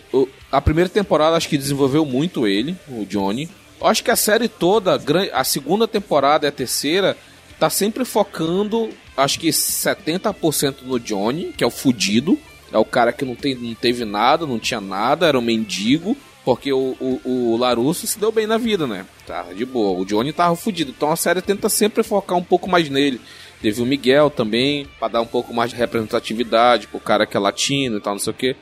a 0.53 0.61
primeira 0.61 0.89
temporada, 0.89 1.37
acho 1.37 1.49
que 1.49 1.59
desenvolveu 1.59 2.07
muito 2.07 2.47
ele, 2.47 2.77
o 2.89 3.05
Johnny. 3.05 3.49
Acho 3.81 4.05
que 4.05 4.11
a 4.11 4.17
série 4.17 4.49
toda, 4.49 5.01
a 5.33 5.45
segunda 5.45 5.89
temporada 5.89 6.47
e 6.47 6.49
a 6.49 6.53
terceira, 6.53 7.17
tá 7.59 7.69
sempre 7.69 8.05
focando, 8.05 8.89
acho 9.17 9.39
que 9.39 9.49
70% 9.49 10.83
no 10.85 10.99
Johnny, 11.01 11.53
que 11.57 11.65
é 11.65 11.67
o 11.67 11.71
fudido. 11.71 12.39
É 12.73 12.79
o 12.79 12.85
cara 12.85 13.13
que 13.13 13.25
não, 13.25 13.37
tem, 13.37 13.55
não 13.55 13.75
teve 13.75 14.05
nada, 14.05 14.47
não 14.47 14.59
tinha 14.59 14.81
nada, 14.81 15.27
era 15.27 15.39
um 15.39 15.43
mendigo. 15.43 16.17
Porque 16.45 16.73
o, 16.73 16.95
o, 17.01 17.21
o 17.25 17.57
Larusso 17.57 18.07
se 18.07 18.19
deu 18.19 18.31
bem 18.31 18.47
na 18.47 18.59
vida, 18.59 18.87
né? 18.87 19.07
Tava 19.27 19.55
de 19.55 19.65
boa. 19.65 19.99
O 19.99 20.05
Johnny 20.05 20.31
tava 20.33 20.55
fudido. 20.55 20.93
Então 20.95 21.11
a 21.11 21.17
série 21.17 21.41
tenta 21.41 21.69
sempre 21.71 22.03
focar 22.03 22.37
um 22.37 22.43
pouco 22.45 22.69
mais 22.69 22.89
nele. 22.91 23.21
Teve 23.63 23.81
o 23.81 23.87
Miguel 23.87 24.29
também, 24.29 24.87
pra 24.99 25.09
dar 25.09 25.23
um 25.23 25.27
pouco 25.27 25.55
mais 25.55 25.71
de 25.71 25.77
representatividade 25.77 26.87
pro 26.87 27.01
cara 27.01 27.27
que 27.27 27.35
é 27.35 27.41
latino 27.41 27.97
e 27.97 28.01
tal, 28.01 28.13
não 28.13 28.21
sei 28.21 28.31
o 28.31 28.37
que. 28.37 28.55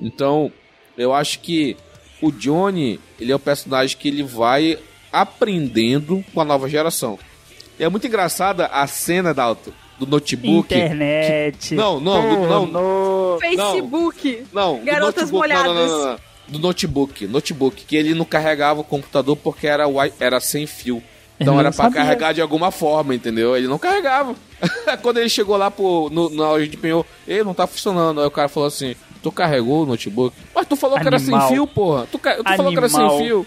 Então, 0.00 0.50
eu 0.96 1.12
acho 1.12 1.40
que 1.40 1.76
o 2.22 2.30
Johnny, 2.32 2.98
ele 3.20 3.32
é 3.32 3.36
o 3.36 3.38
personagem 3.38 3.98
que 3.98 4.08
ele 4.08 4.22
vai 4.22 4.78
aprendendo 5.12 6.24
com 6.32 6.40
a 6.40 6.44
nova 6.44 6.68
geração. 6.70 7.18
E 7.78 7.84
é 7.84 7.88
muito 7.90 8.06
engraçada 8.06 8.66
a 8.66 8.86
cena, 8.86 9.34
Dalton, 9.34 9.72
do 9.98 10.06
notebook. 10.06 10.74
Internet. 10.74 11.74
Não, 11.74 12.00
não, 12.00 12.22
do- 12.22 12.46
não. 12.46 12.66
pornô. 12.66 13.38
Facebook. 13.40 14.46
Não, 14.54 14.82
Garotas 14.82 15.30
notebook, 15.30 15.48
não, 15.52 15.64
não, 15.64 15.74
molhadas. 15.74 15.90
não, 15.90 15.98
não, 15.98 16.08
não. 16.12 16.18
Do 16.48 16.58
notebook, 16.58 17.26
notebook, 17.26 17.84
que 17.84 17.96
ele 17.96 18.14
não 18.14 18.24
carregava 18.24 18.80
o 18.80 18.84
computador 18.84 19.36
porque 19.36 19.66
era, 19.66 19.84
era 20.20 20.38
sem 20.40 20.66
fio. 20.66 21.02
Então 21.38 21.58
era 21.60 21.70
sabia. 21.70 21.92
carregar 21.92 22.32
de 22.32 22.40
alguma 22.40 22.70
forma, 22.70 23.14
entendeu? 23.14 23.56
Ele 23.56 23.66
não 23.66 23.78
carregava. 23.78 24.34
Quando 25.02 25.18
ele 25.18 25.28
chegou 25.28 25.56
lá 25.56 25.70
pro, 25.70 26.08
no, 26.10 26.30
na 26.30 26.50
loja 26.50 26.66
de 26.66 26.76
penhor, 26.76 27.04
ele 27.26 27.44
não 27.44 27.52
tá 27.52 27.66
funcionando. 27.66 28.20
Aí 28.20 28.26
o 28.26 28.30
cara 28.30 28.48
falou 28.48 28.68
assim: 28.68 28.96
Tu 29.22 29.30
carregou 29.30 29.82
o 29.82 29.86
notebook? 29.86 30.34
Mas 30.54 30.66
tu 30.66 30.76
falou 30.76 30.98
que 30.98 31.06
era 31.06 31.16
Animal. 31.16 31.40
sem 31.40 31.48
fio, 31.50 31.66
porra. 31.66 32.06
Tu, 32.06 32.18
tu 32.18 32.56
falou 32.56 32.72
que 32.72 32.78
era 32.78 32.88
sem 32.88 33.00
Animal. 33.00 33.18
fio. 33.18 33.46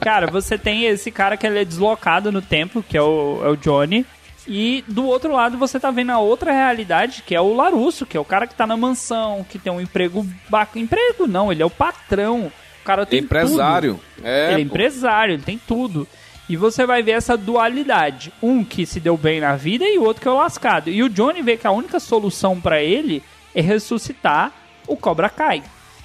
Cara, 0.00 0.26
você 0.26 0.56
tem 0.56 0.84
esse 0.84 1.10
cara 1.10 1.36
que 1.36 1.46
ele 1.46 1.58
é 1.58 1.64
deslocado 1.64 2.30
no 2.30 2.40
tempo, 2.42 2.82
que 2.82 2.96
é 2.96 3.02
o, 3.02 3.40
é 3.42 3.48
o 3.48 3.56
Johnny. 3.56 4.06
E 4.46 4.84
do 4.86 5.06
outro 5.06 5.32
lado 5.32 5.56
você 5.56 5.80
tá 5.80 5.90
vendo 5.90 6.10
a 6.10 6.18
outra 6.18 6.52
realidade, 6.52 7.22
que 7.26 7.34
é 7.34 7.40
o 7.40 7.54
Larusso, 7.54 8.04
que 8.04 8.16
é 8.16 8.20
o 8.20 8.24
cara 8.24 8.46
que 8.46 8.54
tá 8.54 8.66
na 8.66 8.76
mansão, 8.76 9.44
que 9.48 9.58
tem 9.58 9.72
um 9.72 9.80
emprego 9.80 10.26
bacana. 10.48 10.84
Emprego 10.84 11.26
não, 11.26 11.50
ele 11.50 11.62
é 11.62 11.66
o 11.66 11.70
patrão. 11.70 12.52
O 12.82 12.84
cara 12.84 13.06
tem 13.06 13.20
Empresário. 13.20 13.94
tudo. 14.16 14.26
É, 14.26 14.52
ele 14.52 14.62
é 14.62 14.64
pô. 14.66 14.70
empresário, 14.72 15.34
ele 15.34 15.42
tem 15.42 15.58
tudo. 15.66 16.06
E 16.46 16.56
você 16.56 16.84
vai 16.84 17.02
ver 17.02 17.12
essa 17.12 17.38
dualidade. 17.38 18.30
Um 18.42 18.62
que 18.62 18.84
se 18.84 19.00
deu 19.00 19.16
bem 19.16 19.40
na 19.40 19.56
vida 19.56 19.86
e 19.86 19.98
o 19.98 20.02
outro 20.04 20.20
que 20.20 20.28
é 20.28 20.30
o 20.30 20.36
lascado. 20.36 20.90
E 20.90 21.02
o 21.02 21.08
Johnny 21.08 21.40
vê 21.40 21.56
que 21.56 21.66
a 21.66 21.70
única 21.70 21.98
solução 21.98 22.60
pra 22.60 22.82
ele 22.82 23.22
é 23.54 23.62
ressuscitar 23.62 24.52
o 24.86 24.94
Cobra 24.94 25.30
Kai. 25.30 25.62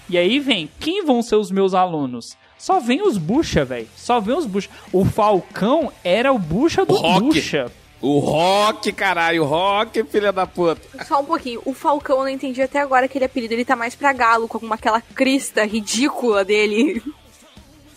E 0.10 0.17
aí 0.17 0.39
vem, 0.39 0.69
quem 0.80 1.04
vão 1.06 1.21
ser 1.21 1.36
os 1.36 1.52
meus 1.52 1.73
alunos? 1.73 2.38
Só 2.58 2.80
vem 2.80 3.02
os 3.02 3.17
bucha, 3.17 3.65
velho. 3.65 3.88
Só 3.97 4.21
vem 4.21 4.36
os 4.38 4.45
bucha. 4.45 4.69
O 4.93 5.04
Falcão 5.04 5.91
era 6.04 6.32
o 6.32 6.39
bucha 6.39 6.86
do 6.86 6.93
O 6.95 7.19
bucha. 7.19 7.69
O 8.01 8.19
Rock, 8.19 8.91
caralho, 8.93 9.43
o 9.43 9.45
Rock, 9.45 10.03
filha 10.05 10.31
da 10.31 10.47
puta. 10.47 10.81
Só 11.05 11.19
um 11.19 11.25
pouquinho. 11.25 11.62
O 11.65 11.73
Falcão 11.73 12.17
eu 12.19 12.23
não 12.23 12.29
entendi 12.29 12.62
até 12.62 12.79
agora 12.79 13.05
aquele 13.05 13.25
apelido. 13.25 13.53
Ele 13.53 13.65
tá 13.65 13.75
mais 13.75 13.93
pra 13.95 14.13
galo, 14.13 14.47
com 14.47 14.73
aquela 14.73 15.01
crista 15.01 15.65
ridícula 15.65 16.45
dele. 16.45 17.03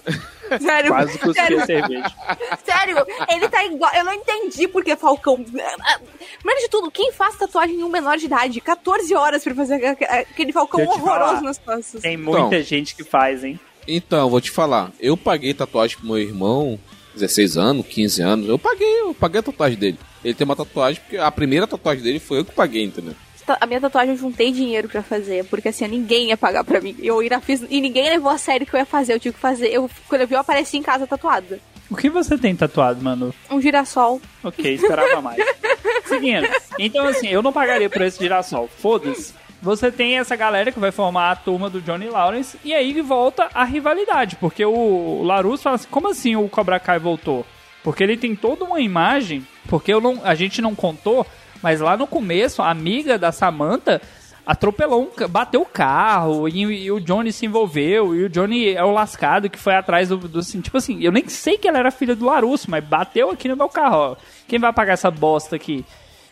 Sério, 0.60 0.88
Quase 0.92 1.18
cuspi 1.18 1.30
a 1.40 1.42
sério, 1.44 1.64
cerveja. 1.66 2.12
sério, 2.62 2.96
ele 3.30 3.48
tá 3.48 3.64
igual. 3.64 3.90
Eu 3.94 4.04
não 4.04 4.12
entendi 4.12 4.68
porque 4.68 4.94
Falcão. 4.96 5.36
Primeiro 5.42 6.60
de 6.60 6.68
tudo, 6.68 6.90
quem 6.90 7.10
faz 7.10 7.36
tatuagem 7.36 7.76
em 7.76 7.82
um 7.84 7.88
menor 7.88 8.18
de 8.18 8.26
idade? 8.26 8.60
14 8.60 9.14
horas 9.14 9.42
pra 9.42 9.54
fazer 9.54 9.82
aque- 9.86 10.04
aquele 10.04 10.52
Falcão 10.52 10.82
horroroso 10.84 11.06
falar. 11.06 11.40
nas 11.40 11.56
costas. 11.58 12.02
Tem 12.02 12.18
muita 12.18 12.40
Então. 12.56 12.62
gente 12.62 12.94
que 12.94 13.02
faz, 13.02 13.42
hein? 13.44 13.58
Então, 13.88 14.28
vou 14.28 14.42
te 14.42 14.50
falar. 14.50 14.90
Eu 15.00 15.16
paguei 15.16 15.54
tatuagem 15.54 15.96
pro 15.96 16.06
meu 16.06 16.18
irmão, 16.18 16.78
16 17.14 17.57
anos, 17.57 17.87
15 17.87 18.22
anos. 18.22 18.48
Eu 18.48 18.59
paguei, 18.59 19.01
eu 19.01 19.14
paguei 19.14 19.40
a 19.40 19.42
tatuagem 19.42 19.79
dele. 19.79 19.98
Ele 20.25 20.35
tem 20.35 20.44
uma 20.44 20.57
tatuagem, 20.57 21.01
porque 21.03 21.16
a 21.16 21.31
primeira 21.31 21.66
tatuagem 21.66 22.03
dele 22.03 22.18
foi 22.18 22.38
eu 22.38 22.44
que 22.44 22.53
paguei, 22.53 22.85
entendeu? 22.85 23.14
Ta- 23.46 23.59
A 23.61 23.66
minha 23.66 23.81
tatuagem 23.81 24.14
eu 24.14 24.18
juntei 24.20 24.53
dinheiro 24.53 24.88
pra 24.88 25.03
fazer, 25.03 25.44
porque 25.46 25.68
assim, 25.68 25.87
ninguém 25.88 26.29
ia 26.29 26.37
pagar 26.37 26.62
pra 26.64 26.81
mim. 26.81 26.94
Eu 27.01 27.18
ainda 27.18 27.40
fiz, 27.40 27.61
e 27.68 27.81
ninguém 27.81 28.09
levou 28.11 28.31
a 28.31 28.38
sério 28.38 28.64
que 28.66 28.75
eu 28.75 28.79
ia 28.79 28.87
fazer, 28.87 29.14
eu 29.14 29.20
tive 29.20 29.35
que 29.35 29.40
fazer. 29.40 29.66
Eu, 29.68 29.90
quando 30.09 30.20
eu 30.22 30.29
vi, 30.29 30.35
eu 30.35 30.40
apareci 30.40 30.77
em 30.79 30.83
casa 30.83 31.07
tatuada. 31.07 31.59
O 31.90 31.96
que 31.96 32.09
você 32.09 32.38
tem 32.38 32.55
tatuado, 32.57 33.03
mano? 33.03 33.35
Um 33.51 33.61
girassol. 33.61 34.20
Ok, 34.42 34.72
esperava 34.75 35.20
mais. 35.20 35.42
Seguindo. 36.07 36.48
Então, 36.79 37.07
assim, 37.07 37.29
eu 37.29 37.42
não 37.42 37.53
pagaria 37.53 37.90
por 37.90 38.01
esse 38.03 38.18
girassol. 38.18 38.68
Foda-se. 38.79 39.35
Você 39.62 39.92
tem 39.92 40.18
essa 40.18 40.35
galera 40.35 40.72
que 40.72 40.81
vai 40.81 40.90
formar 40.90 41.31
a 41.31 41.37
turma 41.37 41.70
do 41.70 41.81
Johnny 41.81 42.09
Lawrence 42.09 42.59
e 42.64 42.75
aí 42.75 43.01
volta 43.01 43.48
a 43.55 43.62
rivalidade, 43.62 44.35
porque 44.35 44.64
o 44.64 45.22
Larusso 45.22 45.62
fala 45.62 45.77
assim, 45.77 45.88
como 45.88 46.09
assim 46.09 46.35
o 46.35 46.48
Cobra 46.48 46.81
Kai 46.81 46.98
voltou? 46.98 47.46
Porque 47.85 48.03
ele 48.03 48.16
tem 48.16 48.35
toda 48.35 48.64
uma 48.64 48.81
imagem, 48.81 49.46
porque 49.68 49.94
eu 49.94 50.01
não, 50.01 50.20
a 50.25 50.35
gente 50.35 50.61
não 50.61 50.75
contou, 50.75 51.25
mas 51.62 51.81
lá 51.81 51.96
no 51.96 52.09
começo, 52.09 52.61
a 52.61 52.70
amiga 52.70 53.16
da 53.16 53.31
Samantha 53.31 54.03
atropelou, 54.44 55.03
um, 55.03 55.29
bateu 55.29 55.62
o 55.62 55.66
carro 55.66 56.48
e, 56.48 56.62
e 56.62 56.90
o 56.90 56.98
Johnny 56.98 57.33
se 57.33 57.46
envolveu 57.46 58.16
e 58.16 58.25
o 58.25 58.29
Johnny 58.29 58.70
é 58.70 58.83
o 58.83 58.90
lascado 58.90 59.48
que 59.48 59.61
foi 59.61 59.77
atrás 59.77 60.09
do, 60.09 60.16
do 60.16 60.40
assim, 60.40 60.61
tipo 60.61 60.77
assim, 60.77 61.01
eu 61.01 61.12
nem 61.12 61.29
sei 61.29 61.57
que 61.57 61.68
ela 61.68 61.79
era 61.79 61.92
filha 61.92 62.16
do 62.16 62.27
Larusso, 62.27 62.68
mas 62.68 62.83
bateu 62.83 63.31
aqui 63.31 63.46
no 63.46 63.57
meu 63.57 63.68
carro, 63.68 63.96
ó. 63.96 64.16
Quem 64.48 64.59
vai 64.59 64.72
pagar 64.72 64.94
essa 64.94 65.09
bosta 65.09 65.55
aqui? 65.55 65.85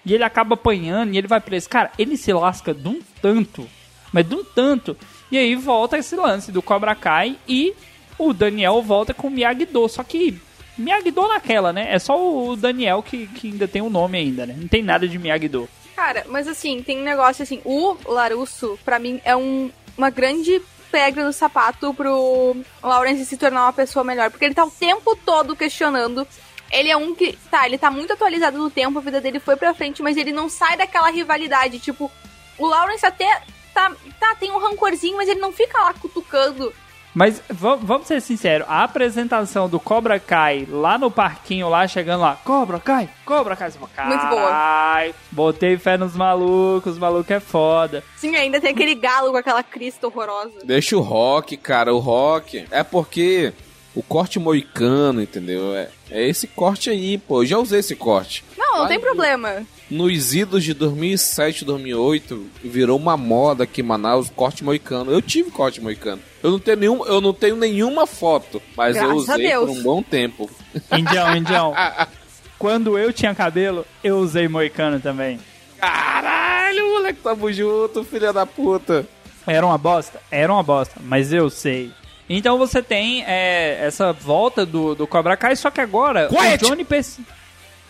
E 0.05 0.15
ele 0.15 0.25
acaba 0.25 0.55
apanhando 0.55 1.15
e 1.15 1.19
ele 1.19 1.29
vai 1.29 1.41
preso. 1.41 1.69
Cara, 1.69 1.91
ele 1.99 2.17
se 2.17 2.33
lasca 2.33 2.73
de 2.73 2.89
um 2.89 3.01
tanto, 3.21 3.69
mas 4.13 4.27
de 4.27 4.35
um 4.35 4.45
tanto. 4.45 4.97
E 5.31 5.39
aí 5.39 5.55
volta 5.55 5.99
esse 5.99 6.17
lance 6.17 6.51
do 6.51 6.63
Cobra 6.63 6.95
Kai 6.95 7.37
e 7.47 7.75
o 8.19 8.33
Daniel 8.33 8.83
volta 8.83 9.15
com 9.15 9.29
o 9.29 9.31
Miyagi-Do. 9.31 9.89
Só 9.89 10.03
que 10.03 10.41
Miyagi-Do 10.77 11.29
naquela, 11.29 11.73
né? 11.73 11.89
É 11.91 11.99
só 11.99 12.17
o 12.19 12.57
Daniel 12.57 13.03
que, 13.03 13.27
que 13.27 13.49
ainda 13.49 13.69
tem 13.69 13.83
o 13.83 13.91
nome 13.91 14.19
ainda, 14.19 14.47
né? 14.47 14.57
Não 14.59 14.69
tem 14.69 14.83
nada 14.83 15.07
de 15.07 15.19
Miyagi-Do. 15.19 15.69
Cara, 15.95 16.25
mas 16.29 16.49
assim, 16.49 16.83
tem 16.83 16.99
um 16.99 17.05
negócio 17.05 17.43
assim, 17.43 17.61
o 17.65 17.97
Larusso, 18.07 18.79
pra 18.85 18.99
mim, 18.99 19.21
é 19.25 19.37
um, 19.37 19.71
uma 19.97 20.09
grande 20.09 20.61
pedra 20.91 21.25
no 21.25 21.33
sapato 21.33 21.95
pro 21.95 22.57
Lawrence 22.83 23.25
se 23.27 23.37
tornar 23.37 23.65
uma 23.65 23.73
pessoa 23.73 24.05
melhor. 24.05 24.31
Porque 24.31 24.45
ele 24.45 24.55
tá 24.55 24.65
o 24.65 24.71
tempo 24.71 25.17
todo 25.25 25.55
questionando. 25.55 26.27
Ele 26.71 26.89
é 26.89 26.97
um 26.97 27.15
que, 27.15 27.37
tá, 27.51 27.67
ele 27.67 27.79
tá 27.79 27.91
muito 27.91 28.13
atualizado 28.13 28.57
no 28.59 28.71
tempo, 28.71 28.99
a 28.99 29.03
vida 29.03 29.21
dele 29.21 29.41
foi 29.41 29.57
pra 29.57 29.75
frente, 29.75 30.03
mas 30.03 30.17
ele 30.17 30.33
não 30.33 30.49
sai 30.49 30.77
daquela 30.77 31.11
rivalidade. 31.11 31.79
Tipo, 31.81 32.11
o 32.59 32.67
Lawrence 32.67 33.05
até 33.05 33.43
tá, 33.75 33.93
tá 34.19 34.35
tem 34.39 34.51
um 34.51 34.59
rancorzinho, 34.59 35.17
mas 35.17 35.29
ele 35.29 35.41
não 35.41 35.53
fica 35.53 35.79
lá 35.79 35.93
cutucando. 35.95 36.73
Mas 37.13 37.43
va- 37.51 37.75
vamos 37.75 38.07
ser 38.07 38.21
sinceros, 38.23 38.65
a 38.71 38.85
apresentação 38.85 39.69
do 39.69 39.81
Cobra 39.81 40.21
Kai 40.21 40.65
lá 40.71 40.97
no 40.97 41.11
parquinho, 41.11 41.69
lá 41.69 41.85
chegando 41.89 42.21
lá, 42.21 42.39
Cobra 42.45 42.79
Kai, 42.79 43.11
Cobra 43.25 43.57
Kai, 43.57 43.69
você 43.73 43.79
fala, 43.81 44.09
Muito 44.09 44.27
boa. 44.29 44.49
"Carai, 44.49 45.15
Botei 45.33 45.77
fé 45.77 45.97
nos 45.97 46.15
malucos, 46.15 46.93
os 46.93 46.99
malucos 47.01 47.29
é 47.33 47.41
foda. 47.41 48.05
Sim, 48.17 48.37
ainda 48.37 48.61
tem 48.61 48.71
aquele 48.71 48.95
galo 48.95 49.33
com 49.33 49.37
aquela 49.39 49.65
crista 49.65 50.07
horrorosa. 50.07 50.61
Deixa 50.63 50.97
o 50.97 51.01
rock, 51.01 51.57
cara, 51.57 51.93
o 51.93 51.99
rock. 51.99 52.65
É 52.71 52.85
porque 52.85 53.53
o 53.93 54.05
corte 54.05 54.39
moicano, 54.39 55.21
entendeu? 55.21 55.75
É, 55.75 55.89
é 56.11 56.29
esse 56.29 56.47
corte 56.47 56.91
aí, 56.91 57.19
pô. 57.19 57.43
Eu 57.43 57.47
já 57.47 57.59
usei 57.59 57.81
esse 57.81 57.95
corte. 57.95 58.45
Não, 58.57 58.73
não 58.73 58.79
Vai, 58.81 58.89
tem 58.89 59.01
problema. 59.01 59.67
Nos 59.91 60.35
idos 60.35 60.65
de 60.65 60.75
2007, 60.75 61.65
2008, 61.65 62.47
virou 62.65 62.97
uma 62.99 63.17
moda 63.17 63.65
aqui 63.65 63.81
em 63.81 63.85
Manaus, 63.85 64.31
corte 64.31 64.63
moicano. 64.63 65.11
Eu 65.11 65.21
tive 65.23 65.51
corte 65.51 65.81
moicano. 65.81 66.21
Eu 66.43 66.53
não 66.53 66.59
tenho, 66.59 66.77
nenhum, 66.77 67.05
eu 67.07 67.21
não 67.21 67.33
tenho 67.33 67.57
nenhuma 67.57 68.07
foto, 68.07 68.63
mas 68.77 68.97
eu 68.97 69.03
Graças 69.03 69.29
a 69.29 69.35
usei 69.35 69.51
por 69.51 69.69
um 69.71 69.83
bom 69.83 70.03
tempo. 70.03 70.51
Indião, 70.97 71.37
Indião. 71.37 71.75
Quando 72.59 72.99
eu 72.99 73.13
tinha 73.13 73.35
cabelo, 73.35 73.87
eu 74.05 74.19
usei 74.19 74.47
moicano 74.47 75.01
também. 75.01 75.41
Caralho, 75.79 76.91
moleque, 76.93 77.21
tamo 77.23 77.51
junto, 77.53 78.05
filha 78.05 78.33
da 78.33 78.45
puta. 78.45 79.07
Era 79.47 79.65
uma 79.65 79.79
bosta? 79.79 80.21
Era 80.31 80.53
uma 80.53 80.63
bosta, 80.63 81.01
mas 81.03 81.33
eu 81.33 81.49
sei. 81.49 81.91
Então 82.33 82.57
você 82.57 82.81
tem 82.81 83.25
é, 83.27 83.85
essa 83.85 84.13
volta 84.13 84.65
do, 84.65 84.95
do 84.95 85.05
Cobra 85.05 85.37
Kai, 85.37 85.57
só 85.57 85.69
que 85.69 85.81
agora 85.81 86.29
Quiet! 86.29 86.65
o 86.65 86.69
Johnny 86.69 86.85
perce... 86.85 87.21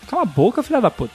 Cala 0.07 0.23
a 0.23 0.25
boca, 0.25 0.63
filha 0.63 0.81
da 0.81 0.89
puta. 0.89 1.13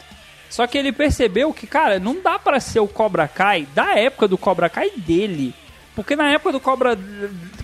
Só 0.49 0.65
que 0.69 0.79
ele 0.79 0.93
percebeu 0.93 1.53
que, 1.53 1.67
cara, 1.67 1.99
não 1.99 2.23
dá 2.23 2.39
pra 2.39 2.61
ser 2.61 2.79
o 2.79 2.87
Cobra 2.87 3.27
Kai 3.27 3.67
da 3.75 3.99
época 3.99 4.29
do 4.29 4.39
Cobra 4.39 4.71
Kai 4.71 4.91
dele. 4.97 5.53
Porque 5.97 6.15
na 6.15 6.31
época 6.31 6.53
do 6.53 6.61
Cobra, 6.61 6.97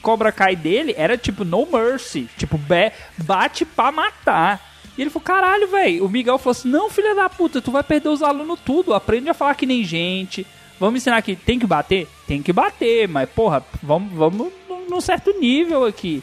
Cobra 0.03 0.33
Kai 0.33 0.57
dele 0.57 0.96
era 0.98 1.16
tipo 1.16 1.44
no 1.44 1.64
mercy. 1.64 2.29
Tipo, 2.37 2.59
bate 3.18 3.64
pra 3.64 3.92
matar. 3.92 4.61
E 4.98 5.01
ele 5.01 5.11
falou, 5.11 5.25
caralho, 5.25 5.68
velho. 5.68 6.05
O 6.05 6.09
Miguel 6.09 6.38
falou 6.38 6.51
assim: 6.51 6.68
não, 6.68 6.90
filha 6.90 7.14
da 7.14 7.29
puta, 7.29 7.62
tu 7.62 7.70
vai 7.70 7.85
perder 7.85 8.09
os 8.09 8.22
alunos 8.22 8.59
tudo. 8.64 8.94
Aprende 8.94 9.31
a 9.31 9.35
falar 9.35 9.55
que 9.55 9.64
nem 9.64 9.85
gente. 9.85 10.44
Vamos 10.81 11.01
ensinar 11.01 11.18
aqui, 11.18 11.37
tem 11.37 11.61
que 11.61 11.66
bater? 11.66 12.09
Tem 12.27 12.42
que 12.42 12.53
bater, 12.53 13.07
mas 13.07 13.31
porra, 13.31 13.64
vamos, 13.81 14.12
vamos 14.12 14.53
num- 14.92 15.00
certo 15.00 15.33
nível 15.40 15.85
aqui. 15.85 16.22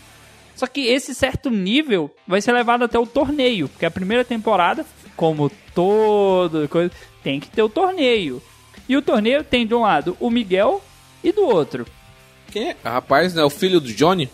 Só 0.55 0.67
que 0.67 0.81
esse 0.87 1.15
certo 1.15 1.49
nível 1.49 2.13
vai 2.27 2.41
ser 2.41 2.51
levado 2.51 2.83
até 2.83 2.99
o 2.99 3.07
torneio, 3.07 3.69
porque 3.69 3.85
a 3.85 3.91
primeira 3.91 4.25
temporada, 4.25 4.85
como 5.15 5.49
toda 5.73 6.67
coisa, 6.67 6.91
tem 7.23 7.39
que 7.39 7.49
ter 7.49 7.61
o 7.63 7.69
torneio. 7.69 8.41
E 8.87 8.97
o 8.97 9.01
torneio 9.01 9.43
tem 9.43 9.65
de 9.65 9.73
um 9.73 9.81
lado 9.81 10.17
o 10.19 10.29
Miguel 10.29 10.83
e 11.23 11.31
do 11.31 11.43
outro. 11.45 11.85
Quem 12.51 12.69
é? 12.71 12.75
Rapaz, 12.83 13.33
né? 13.33 13.43
O 13.43 13.49
filho 13.49 13.79
do 13.79 13.93
Johnny? 13.93 14.29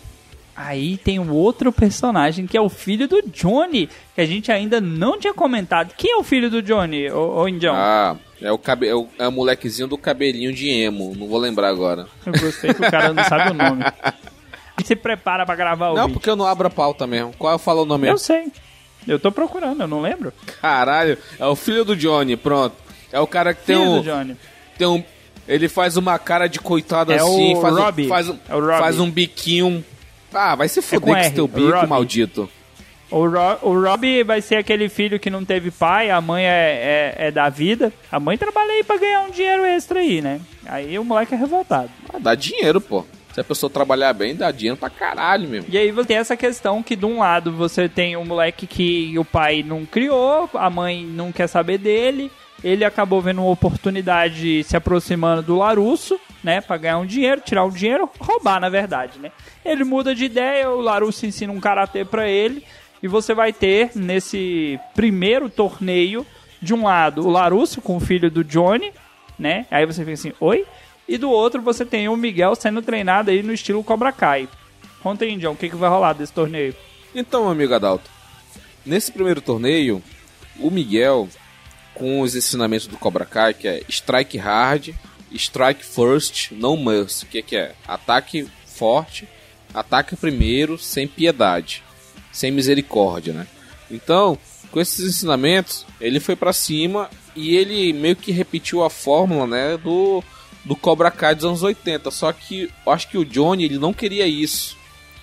Aí 0.56 0.96
tem 0.96 1.18
um 1.18 1.30
outro 1.32 1.70
personagem 1.70 2.46
que 2.46 2.56
é 2.56 2.60
o 2.60 2.68
filho 2.70 3.06
do 3.06 3.20
Johnny, 3.28 3.90
que 4.14 4.20
a 4.22 4.26
gente 4.26 4.50
ainda 4.50 4.80
não 4.80 5.18
tinha 5.18 5.34
comentado. 5.34 5.92
Quem 5.96 6.12
é 6.12 6.16
o 6.16 6.22
filho 6.22 6.48
do 6.50 6.62
Johnny, 6.62 7.10
ô, 7.10 7.40
ô 7.42 7.48
Indião? 7.48 7.74
Ah, 7.76 8.16
é 8.40 8.50
o, 8.50 8.56
cabe... 8.56 8.88
é, 8.88 8.94
o... 8.94 9.06
é 9.18 9.28
o 9.28 9.32
molequezinho 9.32 9.86
do 9.88 9.98
cabelinho 9.98 10.52
de 10.54 10.68
emo. 10.70 11.14
Não 11.14 11.28
vou 11.28 11.38
lembrar 11.38 11.68
agora. 11.68 12.06
Eu 12.24 12.32
gostei 12.32 12.72
que 12.72 12.80
o 12.80 12.90
cara 12.90 13.12
não 13.12 13.22
sabe 13.24 13.50
o 13.50 13.54
nome. 13.54 13.84
Se 14.84 14.96
prepara 14.96 15.44
pra 15.44 15.54
gravar 15.54 15.90
o 15.90 15.94
Não, 15.94 16.02
vídeo. 16.04 16.14
porque 16.14 16.28
eu 16.30 16.36
não 16.36 16.46
abro 16.46 16.66
a 16.68 16.70
pauta 16.70 17.06
mesmo. 17.06 17.34
Qual 17.38 17.58
fala 17.58 17.82
o 17.82 17.86
nome? 17.86 18.08
Eu 18.08 18.18
sei. 18.18 18.46
Eu 19.06 19.18
tô 19.18 19.30
procurando, 19.30 19.80
eu 19.82 19.86
não 19.86 20.00
lembro. 20.00 20.32
Caralho, 20.60 21.16
é 21.38 21.46
o 21.46 21.54
filho 21.54 21.84
do 21.84 21.94
Johnny, 21.96 22.36
pronto. 22.36 22.74
É 23.12 23.20
o 23.20 23.26
cara 23.26 23.54
que 23.54 23.64
tem 23.64 23.76
Filho 23.76 23.90
um, 23.90 24.00
do 24.00 24.04
Johnny. 24.04 24.36
tem 24.76 24.86
um. 24.86 25.02
Ele 25.46 25.68
faz 25.68 25.96
uma 25.96 26.18
cara 26.18 26.46
de 26.48 26.58
coitado 26.58 27.12
É 27.12 27.16
assim, 27.16 27.54
o 27.56 27.60
faz, 27.60 27.74
um, 27.74 27.78
Robbie. 27.80 28.08
faz, 28.08 28.28
um, 28.28 28.36
É 28.48 28.54
o 28.54 28.60
Robbie. 28.60 28.78
faz 28.78 28.98
um 29.00 29.10
biquinho. 29.10 29.84
Ah, 30.36 30.54
vai 30.54 30.68
se 30.68 30.80
com 30.80 30.86
fuder 30.86 31.00
com 31.00 31.16
esse 31.16 31.28
R, 31.28 31.34
teu 31.34 31.48
bico, 31.48 31.70
Robbie. 31.70 31.86
maldito. 31.88 32.48
O, 33.10 33.26
Ro 33.26 33.58
o 33.62 33.80
Rob 33.82 34.24
vai 34.24 34.40
ser 34.42 34.56
aquele 34.56 34.88
filho 34.88 35.20
que 35.20 35.30
não 35.30 35.44
teve 35.44 35.70
pai, 35.70 36.10
a 36.10 36.20
mãe 36.20 36.44
é, 36.44 37.14
é, 37.18 37.26
é 37.28 37.30
da 37.30 37.48
vida. 37.48 37.92
A 38.10 38.18
mãe 38.18 38.36
trabalha 38.36 38.72
aí 38.72 38.82
pra 38.82 38.96
ganhar 38.98 39.22
um 39.22 39.30
dinheiro 39.30 39.64
extra 39.64 40.00
aí, 40.00 40.20
né? 40.20 40.40
Aí 40.66 40.98
o 40.98 41.04
moleque 41.04 41.34
é 41.34 41.36
revoltado. 41.38 41.88
Ah, 42.12 42.18
dá 42.18 42.34
dinheiro, 42.34 42.80
pô. 42.80 43.04
Se 43.32 43.40
a 43.40 43.44
pessoa 43.44 43.68
trabalhar 43.70 44.12
bem, 44.14 44.34
dá 44.34 44.50
dinheiro 44.50 44.78
pra 44.78 44.88
caralho 44.88 45.46
mesmo. 45.48 45.68
E 45.70 45.76
aí 45.76 45.92
você 45.92 46.08
tem 46.08 46.16
essa 46.16 46.36
questão 46.36 46.82
que 46.82 46.96
de 46.96 47.04
um 47.04 47.18
lado 47.18 47.52
você 47.52 47.88
tem 47.88 48.16
um 48.16 48.24
moleque 48.24 48.66
que 48.66 49.16
o 49.18 49.24
pai 49.24 49.62
não 49.62 49.84
criou, 49.84 50.48
a 50.54 50.70
mãe 50.70 51.04
não 51.04 51.30
quer 51.30 51.46
saber 51.46 51.76
dele, 51.78 52.32
ele 52.64 52.84
acabou 52.84 53.20
vendo 53.20 53.42
uma 53.42 53.50
oportunidade 53.50 54.64
se 54.64 54.76
aproximando 54.76 55.42
do 55.42 55.56
Larusso, 55.56 56.18
né, 56.42 56.60
pra 56.60 56.76
ganhar 56.76 56.98
um 56.98 57.06
dinheiro, 57.06 57.40
tirar 57.40 57.64
um 57.64 57.70
dinheiro, 57.70 58.08
roubar, 58.18 58.60
na 58.60 58.68
verdade, 58.68 59.18
né? 59.18 59.32
Ele 59.64 59.84
muda 59.84 60.14
de 60.14 60.24
ideia, 60.24 60.70
o 60.70 60.80
Larusso 60.80 61.26
ensina 61.26 61.52
um 61.52 61.60
karatê 61.60 62.04
pra 62.04 62.28
ele, 62.28 62.64
e 63.02 63.08
você 63.08 63.34
vai 63.34 63.52
ter 63.52 63.90
nesse 63.94 64.78
primeiro 64.94 65.48
torneio, 65.48 66.26
de 66.60 66.74
um 66.74 66.84
lado, 66.84 67.26
o 67.26 67.30
Larusso 67.30 67.80
com 67.80 67.96
o 67.96 68.00
filho 68.00 68.30
do 68.30 68.42
Johnny, 68.42 68.92
né? 69.38 69.66
Aí 69.70 69.84
você 69.84 70.00
fica 70.00 70.12
assim, 70.12 70.32
oi? 70.40 70.64
E 71.08 71.18
do 71.18 71.30
outro 71.30 71.60
você 71.62 71.84
tem 71.84 72.08
o 72.08 72.16
Miguel 72.16 72.54
sendo 72.54 72.82
treinado 72.82 73.30
aí 73.30 73.42
no 73.42 73.52
estilo 73.52 73.84
Cobra 73.84 74.10
Kai. 74.10 74.48
Conta 75.02 75.24
aí, 75.24 75.36
John, 75.36 75.52
o 75.52 75.56
que, 75.56 75.68
que 75.68 75.76
vai 75.76 75.88
rolar 75.88 76.14
desse 76.14 76.32
torneio? 76.32 76.74
Então, 77.14 77.48
amigo 77.48 77.74
Adalto, 77.74 78.10
nesse 78.84 79.12
primeiro 79.12 79.40
torneio, 79.40 80.02
o 80.58 80.70
Miguel, 80.70 81.28
com 81.94 82.20
os 82.20 82.34
ensinamentos 82.34 82.86
do 82.86 82.96
Cobra 82.96 83.24
Kai, 83.24 83.54
que 83.54 83.68
é 83.68 83.82
Strike 83.88 84.38
Hard, 84.38 84.88
Strike 85.32 85.84
First, 85.84 86.52
No 86.52 86.76
Mercy, 86.76 87.26
que, 87.26 87.42
que 87.42 87.56
é 87.56 87.74
ataque 87.86 88.48
forte, 88.66 89.28
ataque 89.74 90.16
primeiro, 90.16 90.78
sem 90.78 91.06
piedade, 91.06 91.82
sem 92.32 92.50
misericórdia, 92.50 93.32
né? 93.32 93.46
Então, 93.90 94.38
com 94.70 94.80
esses 94.80 95.06
ensinamentos, 95.06 95.86
ele 96.00 96.20
foi 96.20 96.36
para 96.36 96.52
cima 96.52 97.08
e 97.34 97.54
ele 97.56 97.92
meio 97.92 98.16
que 98.16 98.32
repetiu 98.32 98.82
a 98.82 98.90
fórmula, 98.90 99.46
né, 99.46 99.76
do 99.76 100.22
do 100.66 100.74
Cobra 100.74 101.10
Kai 101.10 101.34
dos 101.34 101.44
anos 101.44 101.62
80. 101.62 102.10
Só 102.10 102.32
que 102.32 102.70
eu 102.84 102.92
acho 102.92 103.08
que 103.08 103.16
o 103.16 103.24
Johnny 103.24 103.64
ele 103.64 103.78
não 103.78 103.94
queria 103.94 104.26
isso. 104.26 104.76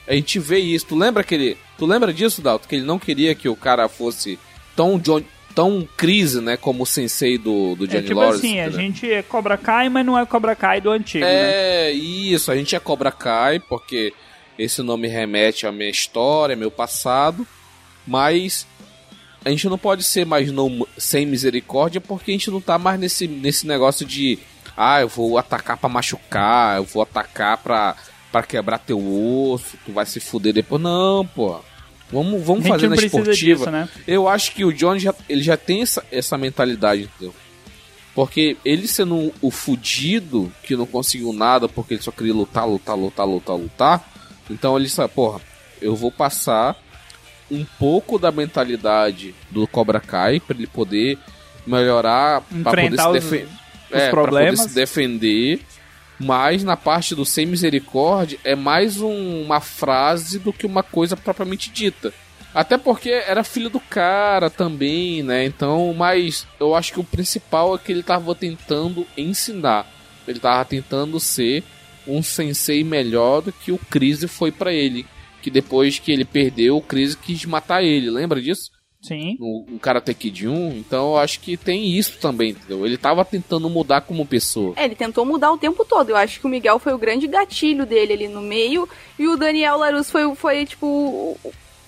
A 0.08 0.14
gente 0.14 0.40
vê 0.40 0.58
isso. 0.58 0.88
Tu 0.88 0.96
lembra 0.96 1.24
que 1.24 1.36
ele, 1.36 1.58
tu 1.78 1.86
lembra 1.86 2.14
disso, 2.14 2.42
Dalton? 2.42 2.68
Que 2.68 2.76
ele 2.76 2.86
não 2.86 2.98
queria 2.98 3.36
que 3.36 3.50
o 3.50 3.56
cara 3.56 3.88
fosse 3.90 4.40
tão 4.76 4.98
John, 4.98 5.22
tão 5.56 5.88
crise, 5.96 6.42
né, 6.42 6.58
como 6.58 6.84
o 6.84 6.86
sensei 6.86 7.38
do, 7.38 7.76
do 7.76 7.88
Johnny 7.88 8.00
é, 8.00 8.08
tipo 8.08 8.20
Lawrence. 8.20 8.46
assim, 8.46 8.60
a 8.60 8.70
gente 8.70 9.12
é 9.12 9.22
Cobra 9.22 9.58
Kai, 9.58 9.90
mas 9.90 10.06
não 10.06 10.18
é 10.18 10.26
Cobra 10.26 10.56
Kai 10.56 10.82
do 10.82 10.92
antigo, 10.92 11.26
é, 11.26 11.92
né? 11.92 11.92
isso, 11.92 12.52
a 12.52 12.56
gente 12.56 12.76
é 12.76 12.80
Cobra 12.80 13.12
Kai, 13.12 13.60
porque 13.60 14.14
esse 14.58 14.82
nome 14.82 15.08
remete 15.08 15.66
à 15.66 15.72
minha 15.72 15.90
história, 15.90 16.56
meu 16.56 16.72
passado, 16.72 17.46
mas 18.06 18.68
a 19.46 19.50
gente 19.50 19.68
não 19.68 19.78
pode 19.78 20.04
ser 20.04 20.26
mais 20.26 20.52
não, 20.52 20.88
sem 20.98 21.26
misericórdia 21.26 22.00
porque 22.00 22.32
a 22.32 22.34
gente 22.34 22.50
não 22.50 22.62
tá 22.62 22.78
mais 22.78 23.00
nesse, 23.00 23.28
nesse 23.28 23.68
negócio 23.68 24.06
de 24.06 24.40
ah, 24.76 25.02
eu 25.02 25.08
vou 25.08 25.38
atacar 25.38 25.78
para 25.78 25.90
machucar, 25.90 26.78
eu 26.78 26.84
vou 26.84 27.04
atacar 27.04 27.58
pra, 27.58 27.96
pra 28.32 28.44
quebrar 28.44 28.80
teu 28.80 28.98
osso, 28.98 29.78
tu 29.86 29.92
vai 29.92 30.06
se 30.06 30.20
fuder 30.20 30.54
depois. 30.54 30.82
Não, 30.82 31.26
pô. 31.26 31.60
Vamos, 32.14 32.44
vamos 32.44 32.68
fazer 32.68 32.88
na 32.88 32.96
esportiva. 32.96 33.34
Disso, 33.34 33.72
né? 33.72 33.90
Eu 34.08 34.28
acho 34.28 34.54
que 34.54 34.64
o 34.64 34.72
John 34.72 35.00
já, 35.00 35.14
ele 35.28 35.42
já 35.42 35.58
tem 35.58 35.82
essa, 35.82 36.06
essa 36.12 36.38
mentalidade, 36.38 37.04
entendeu? 37.04 37.34
Porque 38.14 38.56
ele 38.64 38.88
sendo 38.88 39.34
o 39.42 39.50
fudido, 39.50 40.52
que 40.64 40.76
não 40.76 40.86
conseguiu 40.86 41.34
nada 41.34 41.68
porque 41.68 41.96
ele 41.96 42.04
só 42.04 42.12
queria 42.12 42.34
lutar, 42.34 42.68
lutar, 42.68 42.96
lutar, 42.96 43.28
lutar, 43.28 43.56
lutar. 43.56 44.14
Então 44.50 44.78
ele 44.78 44.88
sabe, 44.88 45.12
porra, 45.14 45.42
eu 45.82 45.96
vou 45.96 46.12
passar 46.12 46.78
um 47.50 47.66
pouco 47.80 48.20
da 48.20 48.32
mentalidade 48.32 49.34
do 49.50 49.68
Cobra 49.68 50.00
Kai 50.00 50.40
para 50.40 50.56
ele 50.56 50.68
poder 50.68 51.18
melhorar, 51.66 52.42
para 52.64 52.84
poder 52.84 53.02
se 53.02 53.12
defender. 53.12 53.48
É, 53.92 54.10
problemas. 54.10 54.60
poder 54.60 54.70
se 54.70 54.76
defender. 54.76 55.60
Mas 56.20 56.64
na 56.64 56.78
parte 56.78 57.16
do 57.16 57.26
sem 57.26 57.46
misericórdia 57.46 58.40
é 58.44 58.56
mais 58.56 59.02
um, 59.02 59.42
uma 59.42 59.60
frase 59.60 60.40
do 60.40 60.54
que 60.54 60.66
uma 60.66 60.84
coisa 60.84 61.18
propriamente 61.18 61.72
dita. 61.72 62.14
Até 62.54 62.78
porque 62.78 63.10
era 63.10 63.44
filho 63.44 63.70
do 63.70 63.80
cara 63.80 64.50
também, 64.50 65.24
né? 65.24 65.44
Então, 65.44 65.94
mas 65.98 66.46
eu 66.60 66.76
acho 66.76 66.94
que 66.94 67.00
o 67.00 67.04
principal 67.04 67.74
é 67.74 67.78
que 67.80 67.92
ele 67.92 68.02
estava 68.02 68.36
tentando 68.36 69.08
ensinar. 69.18 69.88
Ele 70.28 70.38
estava 70.38 70.64
tentando 70.64 71.20
ser 71.20 71.64
um 72.08 72.22
sensei 72.22 72.84
melhor 72.84 73.42
do 73.42 73.52
que 73.52 73.72
o 73.72 73.78
Crise 73.78 74.28
foi 74.28 74.52
para 74.52 74.72
ele. 74.72 75.06
Que 75.42 75.50
depois 75.50 75.98
que 75.98 76.12
ele 76.12 76.24
perdeu, 76.24 76.78
o 76.78 76.82
Crise 76.82 77.18
quis 77.18 77.44
matar 77.46 77.84
ele. 77.84 78.10
Lembra 78.12 78.40
disso? 78.40 78.70
Sim. 79.04 79.36
No, 79.38 79.66
no 79.68 79.80
Karate 79.80 80.14
Kid 80.14 80.48
1, 80.48 80.78
então 80.78 81.12
eu 81.12 81.18
acho 81.18 81.42
que 81.42 81.58
tem 81.58 81.98
isso 81.98 82.18
também, 82.20 82.52
entendeu? 82.52 82.86
Ele 82.86 82.98
tava 82.98 83.26
tentando 83.26 83.70
mudar 83.70 84.02
como 84.02 84.26
pessoa. 84.26 84.74
É, 84.78 84.86
ele 84.86 84.96
tentou 84.96 85.26
mudar 85.26 85.52
o 85.52 85.58
tempo 85.58 85.84
todo. 85.84 86.12
Eu 86.12 86.16
acho 86.16 86.40
que 86.40 86.48
o 86.48 86.50
Miguel 86.50 86.80
foi 86.80 86.94
o 86.94 86.98
grande 86.98 87.28
gatilho 87.28 87.86
dele 87.86 88.14
ali 88.14 88.28
no 88.30 88.42
meio 88.42 88.88
e 89.20 89.28
o 89.28 89.36
Daniel 89.36 89.78
Larus 89.78 90.10
foi, 90.10 90.34
foi 90.36 90.66
tipo, 90.66 91.38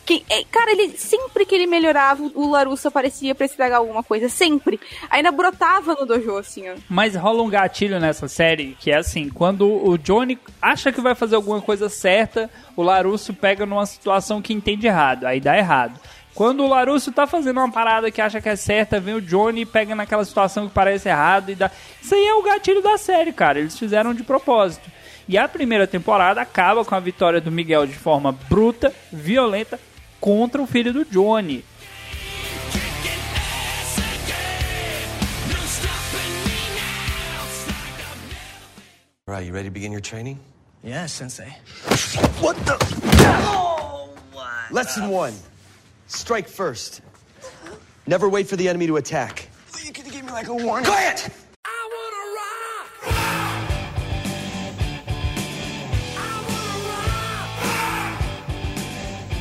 que, 0.05 0.23
é, 0.29 0.43
cara, 0.51 0.71
ele 0.71 0.89
sempre 0.97 1.45
que 1.45 1.55
ele 1.55 1.65
melhorava, 1.65 2.29
o 2.35 2.51
Larusso 2.51 2.87
aparecia 2.87 3.33
pra 3.33 3.45
estragar 3.45 3.79
alguma 3.79 4.03
coisa. 4.03 4.29
Sempre. 4.29 4.79
Ainda 5.09 5.31
brotava 5.31 5.95
no 5.95 6.05
dojo, 6.05 6.37
assim, 6.37 6.69
ó. 6.69 6.75
Mas 6.87 7.15
rola 7.15 7.41
um 7.41 7.49
gatilho 7.49 7.99
nessa 7.99 8.27
série, 8.27 8.77
que 8.79 8.91
é 8.91 8.97
assim, 8.97 9.29
quando 9.29 9.67
o 9.67 9.97
Johnny 9.97 10.37
acha 10.61 10.91
que 10.91 11.01
vai 11.01 11.15
fazer 11.15 11.35
alguma 11.35 11.59
coisa 11.59 11.89
certa, 11.89 12.49
o 12.75 12.83
Larusso 12.83 13.33
pega 13.33 13.65
numa 13.65 13.85
situação 13.85 14.41
que 14.41 14.53
entende 14.53 14.85
errado, 14.85 15.25
aí 15.25 15.39
dá 15.39 15.57
errado. 15.57 15.99
Quando 16.35 16.65
o 16.65 16.67
Larusso 16.67 17.13
tá 17.13 17.25
fazendo 17.25 17.61
uma 17.61 17.71
parada 17.71 18.11
que 18.11 18.21
acha 18.21 18.41
que 18.41 18.49
é 18.49 18.57
certa, 18.57 18.99
vem 18.99 19.15
o 19.15 19.21
Johnny 19.21 19.61
e 19.61 19.65
pega 19.65 19.95
naquela 19.95 20.25
situação 20.25 20.67
que 20.67 20.73
parece 20.73 21.07
errado 21.07 21.49
e 21.49 21.55
dá. 21.55 21.71
Isso 22.01 22.13
aí 22.13 22.25
é 22.25 22.33
o 22.33 22.43
gatilho 22.43 22.81
da 22.81 22.97
série, 22.97 23.31
cara. 23.31 23.57
Eles 23.57 23.79
fizeram 23.79 24.13
de 24.13 24.21
propósito. 24.21 24.91
E 25.29 25.37
a 25.37 25.47
primeira 25.47 25.87
temporada 25.87 26.41
acaba 26.41 26.83
com 26.83 26.93
a 26.93 26.99
vitória 26.99 27.39
do 27.39 27.49
Miguel 27.49 27.87
de 27.87 27.93
forma 27.93 28.33
bruta, 28.33 28.93
violenta, 29.13 29.79
contra 30.19 30.61
o 30.61 30.67
filho 30.67 30.91
do 30.91 31.05
Johnny. 31.05 31.63
Right, 39.25 39.47
you 39.47 39.53
ready 39.53 39.69
to 39.69 39.73
begin 39.73 39.93
your 39.93 40.01
training? 40.01 40.37
Yeah, 40.83 41.07
sensei. 41.07 41.47
What 42.41 42.59
the? 42.65 42.77
Oh, 43.47 44.09
what? 44.33 44.71
Lesson 44.71 45.09
one. 45.09 45.33
Strike 46.07 46.47
first. 46.47 47.01
Never 48.07 48.29
wait 48.29 48.47
for 48.47 48.55
the 48.55 48.69
enemy 48.69 48.85
to 48.87 48.97
attack. 48.97 49.49
You 49.83 49.91
could 49.91 50.05
give 50.11 50.23
me 50.23 50.31
like 50.31 50.47
a 50.47 50.53
warning. 50.53 50.85
Quiet! 50.85 51.29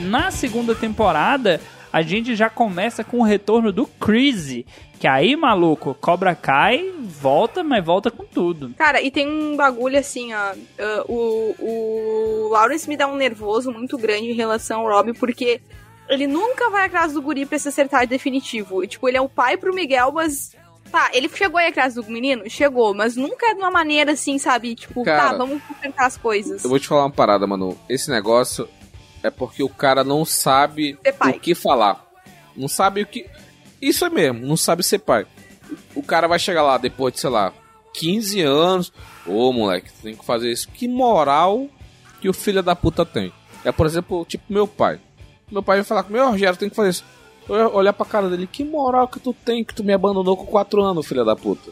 Na 0.00 0.30
segunda 0.30 0.74
temporada, 0.74 1.60
a 1.92 2.00
gente 2.00 2.34
já 2.34 2.48
começa 2.48 3.04
com 3.04 3.18
o 3.18 3.22
retorno 3.22 3.70
do 3.72 3.86
Crazy. 3.86 4.64
Que 4.98 5.06
aí, 5.06 5.36
maluco, 5.36 5.94
Cobra 6.00 6.34
Kai 6.34 6.92
volta, 6.98 7.62
mas 7.62 7.84
volta 7.84 8.10
com 8.10 8.24
tudo. 8.24 8.74
Cara, 8.78 9.02
e 9.02 9.10
tem 9.10 9.28
um 9.28 9.56
bagulho 9.56 9.98
assim, 9.98 10.32
ó. 10.32 10.52
Uh, 10.52 11.12
o, 11.12 11.54
o 11.58 12.48
Lawrence 12.48 12.88
me 12.88 12.96
dá 12.96 13.06
um 13.06 13.16
nervoso 13.16 13.70
muito 13.70 13.98
grande 13.98 14.30
em 14.30 14.34
relação 14.34 14.80
ao 14.80 14.88
Rob, 14.88 15.12
porque 15.14 15.60
ele 16.08 16.26
nunca 16.26 16.70
vai 16.70 16.86
atrás 16.86 17.12
do 17.12 17.22
guri 17.22 17.46
pra 17.46 17.58
se 17.58 17.68
acertar 17.68 18.06
definitivo. 18.06 18.82
E, 18.82 18.86
tipo, 18.86 19.08
ele 19.08 19.16
é 19.16 19.20
o 19.20 19.28
pai 19.28 19.56
pro 19.56 19.74
Miguel, 19.74 20.12
mas. 20.12 20.54
Tá, 20.90 21.10
ele 21.12 21.28
chegou 21.28 21.58
aí 21.58 21.68
atrás 21.68 21.94
do 21.94 22.04
menino? 22.04 22.48
Chegou, 22.48 22.94
mas 22.94 23.16
nunca 23.16 23.46
é 23.46 23.54
de 23.54 23.60
uma 23.60 23.70
maneira 23.70 24.12
assim, 24.12 24.38
sabe? 24.38 24.76
Tipo, 24.76 25.02
tá, 25.02 25.16
cara, 25.16 25.30
tá, 25.30 25.36
vamos 25.38 25.60
consertar 25.64 26.06
as 26.06 26.16
coisas. 26.16 26.62
Eu 26.62 26.70
vou 26.70 26.78
te 26.78 26.86
falar 26.86 27.04
uma 27.04 27.10
parada, 27.10 27.46
mano. 27.46 27.76
Esse 27.88 28.10
negócio 28.10 28.68
é 29.22 29.30
porque 29.30 29.62
o 29.62 29.68
cara 29.68 30.04
não 30.04 30.24
sabe 30.24 30.96
o 31.04 31.40
que 31.40 31.54
falar. 31.54 32.04
Não 32.56 32.68
sabe 32.68 33.02
o 33.02 33.06
que. 33.06 33.26
Isso 33.82 34.04
é 34.04 34.10
mesmo, 34.10 34.46
não 34.46 34.56
sabe 34.56 34.84
ser 34.84 35.00
pai. 35.00 35.26
O 35.96 36.02
cara 36.02 36.28
vai 36.28 36.38
chegar 36.38 36.62
lá 36.62 36.78
depois 36.78 37.14
de, 37.14 37.20
sei 37.20 37.30
lá, 37.30 37.52
15 37.94 38.40
anos. 38.42 38.92
Ô, 39.26 39.52
moleque, 39.52 39.90
tem 40.02 40.14
que 40.14 40.24
fazer 40.24 40.52
isso. 40.52 40.68
Que 40.68 40.86
moral 40.86 41.66
que 42.20 42.28
o 42.28 42.32
filho 42.32 42.62
da 42.62 42.76
puta 42.76 43.04
tem? 43.04 43.32
É, 43.64 43.72
por 43.72 43.86
exemplo, 43.86 44.24
tipo 44.26 44.44
meu 44.48 44.68
pai. 44.68 45.00
Meu 45.50 45.62
pai 45.62 45.78
vai 45.78 45.84
falar 45.84 46.02
comigo, 46.02 46.26
Rogério, 46.26 46.58
tem 46.58 46.68
que 46.68 46.76
fazer 46.76 46.90
isso. 46.90 47.04
Eu 47.48 47.74
olhar 47.74 47.92
pra 47.92 48.06
cara 48.06 48.28
dele, 48.28 48.46
que 48.46 48.64
moral 48.64 49.06
que 49.06 49.20
tu 49.20 49.34
tem 49.34 49.62
que 49.62 49.74
tu 49.74 49.84
me 49.84 49.92
abandonou 49.92 50.36
com 50.36 50.46
4 50.46 50.82
anos, 50.82 51.06
filha 51.06 51.24
da 51.24 51.36
puta. 51.36 51.70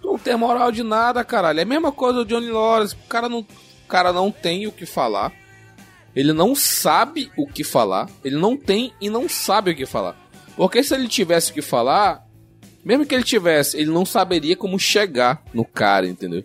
Tu 0.00 0.06
não 0.06 0.18
tem 0.18 0.36
moral 0.36 0.70
de 0.70 0.82
nada, 0.82 1.24
caralho. 1.24 1.58
É 1.58 1.62
a 1.62 1.66
mesma 1.66 1.90
coisa 1.92 2.24
do 2.24 2.24
Johnny 2.24 2.50
Lawrence. 2.50 2.94
O 2.94 3.08
cara 3.08 3.28
não, 3.28 3.40
o 3.40 3.88
cara 3.88 4.12
não 4.12 4.30
tem 4.30 4.66
o 4.66 4.72
que 4.72 4.86
falar. 4.86 5.32
Ele 6.14 6.32
não 6.32 6.54
sabe 6.54 7.30
o 7.36 7.46
que 7.46 7.64
falar. 7.64 8.08
Ele 8.24 8.36
não 8.36 8.56
tem 8.56 8.92
e 9.00 9.10
não 9.10 9.28
sabe 9.28 9.72
o 9.72 9.76
que 9.76 9.86
falar. 9.86 10.16
Porque 10.56 10.82
se 10.82 10.94
ele 10.94 11.08
tivesse 11.08 11.50
o 11.50 11.54
que 11.54 11.62
falar, 11.62 12.24
mesmo 12.84 13.04
que 13.04 13.14
ele 13.14 13.24
tivesse, 13.24 13.76
ele 13.76 13.90
não 13.90 14.06
saberia 14.06 14.56
como 14.56 14.78
chegar 14.78 15.42
no 15.52 15.64
cara, 15.64 16.06
entendeu? 16.06 16.44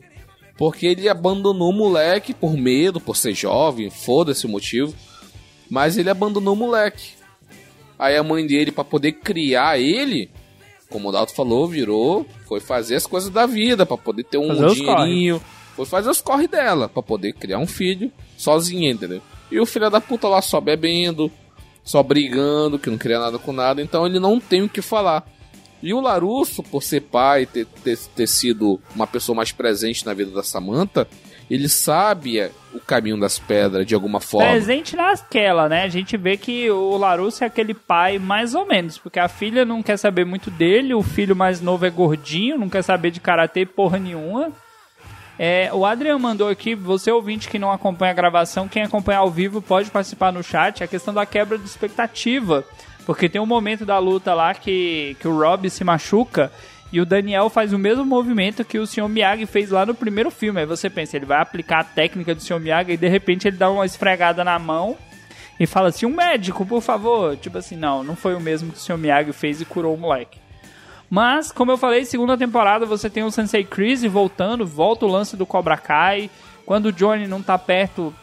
Porque 0.58 0.86
ele 0.86 1.08
abandonou 1.08 1.70
o 1.70 1.74
moleque 1.74 2.34
por 2.34 2.54
medo, 2.56 3.00
por 3.00 3.16
ser 3.16 3.34
jovem, 3.34 3.90
foda-se 3.90 4.46
o 4.46 4.50
motivo. 4.50 4.94
Mas 5.70 5.98
ele 5.98 6.10
abandonou 6.10 6.54
o 6.54 6.58
moleque. 6.58 7.14
Aí 7.98 8.16
a 8.16 8.24
mãe 8.24 8.46
dele, 8.46 8.72
para 8.72 8.84
poder 8.84 9.14
criar 9.14 9.80
ele, 9.80 10.30
como 10.90 11.10
o 11.10 11.12
Dalton 11.12 11.34
falou, 11.34 11.68
virou, 11.68 12.26
foi 12.48 12.60
fazer 12.60 12.96
as 12.96 13.06
coisas 13.06 13.30
da 13.30 13.46
vida, 13.46 13.86
para 13.86 13.98
poder 13.98 14.24
ter 14.24 14.38
um 14.38 14.56
fazer 14.56 14.76
dinheirinho. 14.76 15.42
Foi 15.76 15.86
fazer 15.86 16.10
os 16.10 16.22
corre 16.22 16.48
dela, 16.48 16.88
para 16.88 17.04
poder 17.04 17.34
criar 17.34 17.60
um 17.60 17.68
filho 17.68 18.12
sozinha, 18.38 18.92
entendeu? 18.92 19.22
E 19.52 19.60
o 19.60 19.66
filho 19.66 19.90
da 19.90 20.00
puta 20.02 20.28
lá 20.28 20.42
só 20.42 20.60
bebendo, 20.60 21.32
só 21.84 22.02
brigando, 22.02 22.80
que 22.80 22.90
não 22.90 22.98
queria 22.98 23.20
nada 23.20 23.38
com 23.38 23.52
nada, 23.52 23.82
então 23.82 24.06
ele 24.06 24.20
não 24.20 24.40
tem 24.40 24.64
o 24.64 24.70
que 24.70 24.82
falar. 24.82 25.26
E 25.84 25.94
o 25.94 26.02
Larusso, 26.02 26.64
por 26.64 26.82
ser 26.82 27.02
pai, 27.02 27.46
ter, 27.46 27.68
ter, 27.84 27.98
ter 28.16 28.28
sido 28.28 28.80
uma 28.96 29.06
pessoa 29.06 29.36
mais 29.36 29.52
presente 29.52 30.06
na 30.06 30.14
vida 30.14 30.32
da 30.32 30.42
Samantha, 30.42 31.08
ele 31.50 31.70
sabe 31.70 32.50
o 32.74 32.80
caminho 32.80 33.20
das 33.20 33.38
pedras 33.38 33.86
de 33.86 33.94
alguma 33.94 34.20
forma. 34.20 34.50
Presente 34.50 34.96
naquela, 34.96 35.70
né? 35.70 35.84
A 35.84 35.88
gente 35.88 36.18
vê 36.18 36.38
que 36.38 36.70
o 36.70 36.98
Larusso 36.98 37.44
é 37.44 37.48
aquele 37.48 37.74
pai 37.74 38.18
mais 38.18 38.56
ou 38.56 38.66
menos, 38.66 38.98
porque 38.98 39.20
a 39.20 39.28
filha 39.28 39.64
não 39.64 39.84
quer 39.84 39.98
saber 39.98 40.26
muito 40.26 40.50
dele, 40.50 40.94
o 40.94 41.04
filho 41.04 41.36
mais 41.36 41.62
novo 41.62 41.86
é 41.86 41.90
gordinho, 41.90 42.58
não 42.58 42.70
quer 42.70 42.82
saber 42.82 43.12
de 43.12 43.20
karatê 43.20 43.66
porra 43.66 44.00
nenhuma. 44.00 44.52
É, 45.38 45.70
o 45.74 45.86
Adrian 45.86 46.18
mandou 46.18 46.48
aqui, 46.48 46.74
você 46.76 47.12
ouvinte 47.12 47.50
que 47.50 47.60
não 47.60 47.72
acompanha 47.72 48.12
a 48.12 48.16
gravação, 48.16 48.68
quem 48.68 48.84
acompanha 48.84 49.20
ao 49.20 49.30
vivo 49.30 49.62
pode 49.62 49.92
participar 49.92 50.32
no 50.32 50.42
chat, 50.42 50.84
a 50.84 50.88
questão 50.88 51.14
da 51.14 51.26
quebra 51.26 51.58
de 51.58 51.66
expectativa. 51.66 52.64
Porque 53.06 53.30
tem 53.30 53.40
um 53.40 53.46
momento 53.46 53.86
da 53.86 54.00
luta 54.00 54.34
lá 54.34 54.54
que, 54.54 55.16
que 55.20 55.28
o 55.28 55.38
Rob 55.38 55.70
se 55.70 55.84
machuca 55.84 56.52
e 56.92 57.02
o 57.02 57.06
Daniel 57.06 57.50
faz 57.50 57.74
o 57.74 57.80
mesmo 57.80 58.06
movimento 58.06 58.64
que 58.64 58.80
o 58.80 58.88
Sr. 58.88 59.10
Miyagi 59.10 59.46
fez 59.46 59.70
lá 59.70 59.86
no 59.86 59.94
primeiro 59.94 60.32
filme. 60.32 60.60
Aí 60.60 60.66
você 60.66 60.90
pensa, 60.90 61.18
ele 61.18 61.26
vai 61.26 61.42
aplicar 61.42 61.80
a 61.80 61.84
técnica 61.84 62.34
do 62.34 62.42
Sr. 62.42 62.60
Miyagi 62.60 62.92
e 62.94 62.98
de 62.98 63.08
repente 63.08 63.48
ele 63.48 63.58
dá 63.58 63.70
uma 63.70 63.86
esfregada 63.86 64.44
na 64.44 64.58
mão 64.60 64.98
e 65.60 65.66
fala 65.66 65.90
assim: 65.90 66.06
um 66.06 66.16
médico, 66.16 66.66
por 66.66 66.82
favor. 66.82 67.36
Tipo 67.38 67.58
assim, 67.58 67.76
não, 67.76 68.04
não 68.04 68.16
foi 68.16 68.36
o 68.36 68.40
mesmo 68.40 68.72
que 68.72 68.78
o 68.78 68.82
Sr. 68.82 68.98
Miyagi 68.98 69.34
fez 69.34 69.62
e 69.62 69.66
curou 69.66 69.96
o 69.96 69.98
moleque. 69.98 70.40
Mas, 71.10 71.52
como 71.52 71.72
eu 71.72 71.78
falei, 71.78 72.04
segunda 72.06 72.38
temporada 72.38 72.86
você 72.86 73.10
tem 73.10 73.24
o 73.24 73.32
Sensei 73.32 73.64
Chris 73.64 74.04
voltando, 74.04 74.66
volta 74.66 75.06
o 75.06 75.12
lance 75.12 75.38
do 75.38 75.46
Cobra 75.46 75.78
Kai. 75.78 76.30
Quando 76.66 76.88
o 76.88 76.92
Johnny 76.92 77.28
não 77.28 77.44
tá 77.44 77.58
perto, 77.58 78.14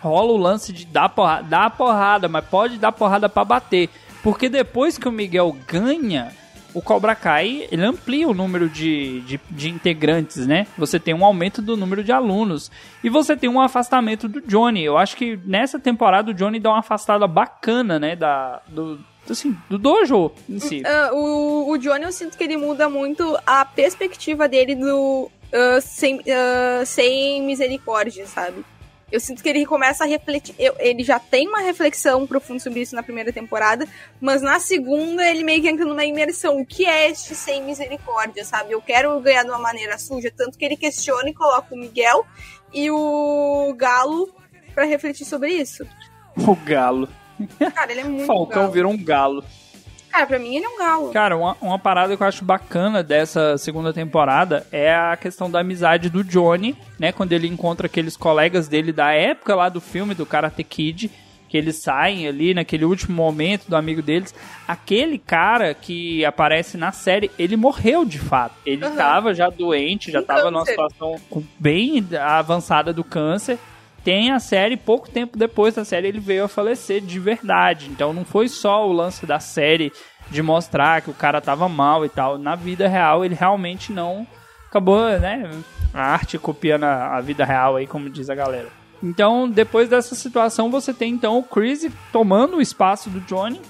rola 0.00 0.32
o 0.32 0.36
lance 0.36 0.72
de 0.72 0.84
dar 0.84 1.08
porrada, 1.08 1.42
dar 1.44 1.70
porrada, 1.70 2.28
mas 2.28 2.44
pode 2.44 2.78
dar 2.78 2.92
porrada 2.92 3.28
para 3.28 3.44
bater. 3.44 3.88
Porque 4.22 4.48
depois 4.48 4.98
que 4.98 5.08
o 5.08 5.12
Miguel 5.12 5.56
ganha, 5.66 6.32
o 6.74 6.82
Cobra 6.82 7.14
Kai 7.14 7.66
ele 7.70 7.84
amplia 7.84 8.28
o 8.28 8.34
número 8.34 8.68
de, 8.68 9.20
de, 9.22 9.40
de, 9.50 9.70
integrantes, 9.70 10.46
né? 10.46 10.66
Você 10.76 10.98
tem 11.00 11.14
um 11.14 11.24
aumento 11.24 11.62
do 11.62 11.76
número 11.76 12.04
de 12.04 12.12
alunos. 12.12 12.70
E 13.02 13.08
você 13.08 13.36
tem 13.36 13.48
um 13.48 13.60
afastamento 13.60 14.28
do 14.28 14.40
Johnny. 14.40 14.84
Eu 14.84 14.98
acho 14.98 15.16
que 15.16 15.38
nessa 15.44 15.78
temporada 15.78 16.30
o 16.30 16.34
Johnny 16.34 16.60
dá 16.60 16.70
uma 16.70 16.80
afastada 16.80 17.26
bacana, 17.26 17.98
né? 17.98 18.14
Da, 18.14 18.60
do, 18.68 19.00
assim, 19.28 19.56
do 19.68 19.78
dojo 19.78 20.30
em 20.48 20.58
si. 20.58 20.82
Uh, 20.82 21.16
o, 21.16 21.70
o 21.70 21.78
Johnny, 21.78 22.04
eu 22.04 22.12
sinto 22.12 22.36
que 22.36 22.44
ele 22.44 22.56
muda 22.56 22.88
muito 22.88 23.38
a 23.46 23.64
perspectiva 23.64 24.48
dele 24.48 24.74
do 24.74 25.30
uh, 25.52 25.80
sem, 25.80 26.16
uh, 26.16 26.84
sem 26.84 27.42
misericórdia, 27.42 28.26
sabe? 28.26 28.64
Eu 29.10 29.20
sinto 29.20 29.42
que 29.42 29.48
ele 29.48 29.64
começa 29.64 30.04
a 30.04 30.06
refletir. 30.06 30.54
Eu, 30.58 30.74
ele 30.78 31.02
já 31.02 31.18
tem 31.18 31.48
uma 31.48 31.60
reflexão 31.60 32.26
profunda 32.26 32.60
sobre 32.60 32.80
isso 32.80 32.94
na 32.94 33.02
primeira 33.02 33.32
temporada, 33.32 33.86
mas 34.20 34.42
na 34.42 34.60
segunda 34.60 35.28
ele 35.28 35.42
meio 35.42 35.62
que 35.62 35.68
entra 35.68 35.84
numa 35.84 36.04
imersão. 36.04 36.60
O 36.60 36.66
que 36.66 36.84
é 36.84 37.10
este 37.10 37.34
sem 37.34 37.62
misericórdia, 37.62 38.44
sabe? 38.44 38.72
Eu 38.72 38.82
quero 38.82 39.18
ganhar 39.20 39.44
de 39.44 39.48
uma 39.48 39.58
maneira 39.58 39.98
suja, 39.98 40.30
tanto 40.34 40.58
que 40.58 40.64
ele 40.64 40.76
questiona 40.76 41.30
e 41.30 41.34
coloca 41.34 41.74
o 41.74 41.78
Miguel 41.78 42.26
e 42.72 42.90
o 42.90 43.74
Galo 43.76 44.28
para 44.74 44.84
refletir 44.84 45.24
sobre 45.24 45.50
isso. 45.52 45.86
O 46.36 46.54
Galo. 46.54 47.08
Cara, 47.74 47.90
ele 47.92 48.00
é 48.00 48.04
muito 48.04 48.26
Falcão 48.26 48.62
galo. 48.62 48.72
virou 48.72 48.92
um 48.92 49.02
galo. 49.04 49.44
Cara, 50.10 50.26
pra 50.26 50.38
mim 50.38 50.56
ele 50.56 50.64
é 50.64 50.68
um 50.68 50.78
galo. 50.78 51.10
Cara, 51.12 51.36
uma, 51.36 51.56
uma 51.60 51.78
parada 51.78 52.16
que 52.16 52.22
eu 52.22 52.26
acho 52.26 52.44
bacana 52.44 53.02
dessa 53.02 53.56
segunda 53.58 53.92
temporada 53.92 54.66
é 54.72 54.94
a 54.94 55.16
questão 55.16 55.50
da 55.50 55.60
amizade 55.60 56.08
do 56.10 56.24
Johnny, 56.24 56.76
né? 56.98 57.12
Quando 57.12 57.32
ele 57.32 57.46
encontra 57.46 57.86
aqueles 57.86 58.16
colegas 58.16 58.68
dele 58.68 58.92
da 58.92 59.12
época 59.12 59.54
lá 59.54 59.68
do 59.68 59.80
filme, 59.80 60.14
do 60.14 60.26
Karate 60.26 60.64
Kid, 60.64 61.10
que 61.48 61.56
eles 61.56 61.76
saem 61.76 62.26
ali 62.28 62.52
naquele 62.52 62.84
último 62.84 63.16
momento 63.16 63.68
do 63.68 63.76
amigo 63.76 64.02
deles. 64.02 64.34
Aquele 64.66 65.16
cara 65.18 65.72
que 65.72 66.22
aparece 66.24 66.76
na 66.76 66.92
série, 66.92 67.30
ele 67.38 67.56
morreu 67.56 68.04
de 68.04 68.18
fato. 68.18 68.54
Ele 68.66 68.84
Uhum. 68.84 68.94
tava 68.96 69.32
já 69.34 69.48
doente, 69.48 70.10
já 70.10 70.20
Com 70.20 70.26
tava 70.26 70.50
numa 70.50 70.66
situação 70.66 71.16
bem 71.58 72.06
avançada 72.20 72.92
do 72.92 73.02
câncer. 73.02 73.58
Tem 74.04 74.30
a 74.30 74.38
série, 74.38 74.76
pouco 74.76 75.10
tempo 75.10 75.36
depois 75.36 75.74
da 75.74 75.84
série 75.84 76.08
ele 76.08 76.20
veio 76.20 76.44
a 76.44 76.48
falecer 76.48 77.00
de 77.00 77.18
verdade. 77.18 77.88
Então 77.90 78.12
não 78.12 78.24
foi 78.24 78.48
só 78.48 78.88
o 78.88 78.92
lance 78.92 79.26
da 79.26 79.40
série 79.40 79.92
de 80.30 80.42
mostrar 80.42 81.02
que 81.02 81.10
o 81.10 81.14
cara 81.14 81.40
tava 81.40 81.68
mal 81.68 82.04
e 82.04 82.08
tal. 82.08 82.38
Na 82.38 82.54
vida 82.54 82.88
real 82.88 83.24
ele 83.24 83.34
realmente 83.34 83.92
não 83.92 84.26
acabou, 84.68 85.18
né? 85.18 85.50
A 85.92 86.02
arte 86.12 86.38
copiando 86.38 86.84
a, 86.84 87.20
vida 87.20 87.44
real 87.44 87.76
aí, 87.76 87.86
como 87.86 88.10
diz 88.10 88.30
a 88.30 88.34
galera. 88.34 88.68
Então, 89.02 89.48
depois 89.48 89.88
dessa 89.88 90.14
situação, 90.14 90.70
você 90.70 90.92
tem 90.92 91.12
então 91.12 91.38
o 91.38 91.42
Chris 91.42 91.88
tomando 92.12 92.56
o 92.56 92.62
espaço 92.62 93.08
do 93.08 93.20
Johnny. 93.20 93.60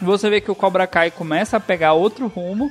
Você 0.00 0.30
vê 0.30 0.40
que 0.40 0.50
o 0.50 0.54
Cobra 0.54 0.86
Kai 0.86 1.10
começa 1.10 1.56
a 1.56 1.60
pegar 1.60 1.92
outro 1.92 2.26
rumo. 2.26 2.70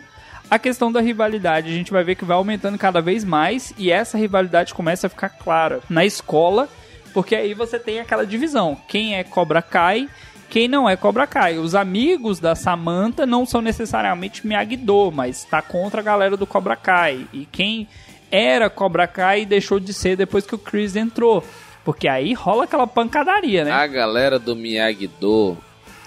A 0.50 0.60
questão 0.60 0.92
da 0.92 1.00
rivalidade, 1.00 1.70
a 1.70 1.74
gente 1.74 1.92
vai 1.92 2.04
ver 2.04 2.16
que 2.16 2.26
vai 2.26 2.36
aumentando 2.36 2.78
cada 2.78 3.02
vez 3.02 3.24
mais 3.24 3.74
e 3.78 3.90
essa 3.90 4.18
rivalidade 4.18 4.74
começa 4.74 5.08
a 5.08 5.10
ficar 5.10 5.30
clara 5.30 5.80
na 5.90 6.04
escola, 6.04 6.68
porque 7.14 7.36
aí 7.36 7.54
você 7.54 7.80
tem 7.80 8.00
aquela 8.00 8.26
divisão: 8.26 8.78
quem 8.88 9.16
é 9.16 9.24
Cobra 9.24 9.62
Kai, 9.62 10.10
quem 10.50 10.68
não 10.68 10.90
é 10.90 10.96
Cobra 10.96 11.26
Kai. 11.26 11.58
Os 11.58 11.76
amigos 11.76 12.40
da 12.40 12.56
Samantha 12.56 13.26
não 13.26 13.46
são 13.46 13.62
necessariamente 13.62 14.46
Miyagi-Do, 14.46 15.12
mas 15.12 15.44
tá 15.46 15.62
contra 15.62 16.02
a 16.02 16.04
galera 16.04 16.36
do 16.36 16.46
Cobra 16.46 16.76
Kai. 16.76 17.26
E 17.32 17.46
quem 17.46 17.88
era 18.30 18.70
Cobra 18.70 19.08
Kai 19.08 19.46
deixou 19.46 19.80
de 19.80 19.94
ser 19.94 20.16
depois 20.16 20.46
que 20.46 20.56
o 20.56 20.60
Chris 20.60 20.96
entrou. 20.96 21.44
Porque 21.84 22.08
aí 22.08 22.34
rola 22.34 22.66
aquela 22.66 22.86
pancadaria, 22.86 23.64
né? 23.64 23.72
A 23.72 23.88
galera 23.88 24.38
do 24.38 24.56
Miyagi-Do, 24.56 25.58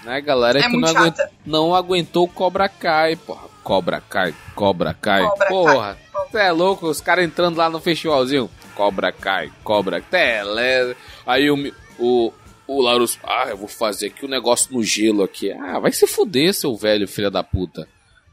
né, 0.03 0.17
a 0.17 0.19
galera 0.19 0.59
É 0.59 0.69
que 0.69 0.77
não, 0.77 0.89
aguentou, 0.89 1.25
não 1.45 1.75
aguentou 1.75 2.23
o 2.25 2.29
Cobra 2.29 2.69
Kai, 2.69 3.15
porra. 3.15 3.55
Cobra 3.63 3.99
Kai, 3.99 4.33
Cobra 4.53 4.93
Kai. 4.93 5.23
Cobra 5.23 5.47
porra, 5.47 5.97
Kai. 6.13 6.27
você 6.31 6.37
é 6.37 6.51
louco, 6.51 6.85
os 6.85 7.01
caras 7.01 7.25
entrando 7.25 7.57
lá 7.57 7.67
no 7.67 7.81
festivalzinho. 7.81 8.47
Cobra 8.75 9.11
Kai, 9.11 9.51
Cobra 9.63 10.01
Tele. 10.01 10.95
Aí 11.25 11.49
o, 11.49 11.73
o, 11.97 12.33
o 12.67 12.81
Larus, 12.81 13.17
ah, 13.23 13.47
eu 13.49 13.57
vou 13.57 13.67
fazer 13.67 14.07
aqui 14.07 14.25
o 14.25 14.29
negócio 14.29 14.73
no 14.73 14.83
gelo 14.83 15.23
aqui. 15.23 15.51
Ah, 15.51 15.79
vai 15.79 15.91
se 15.91 16.05
fuder, 16.05 16.53
seu 16.53 16.75
velho 16.75 17.07
filho 17.07 17.31
da 17.31 17.43
puta. 17.43 17.87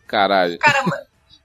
Caralho. 0.06 0.58
Caramba. 0.58 0.98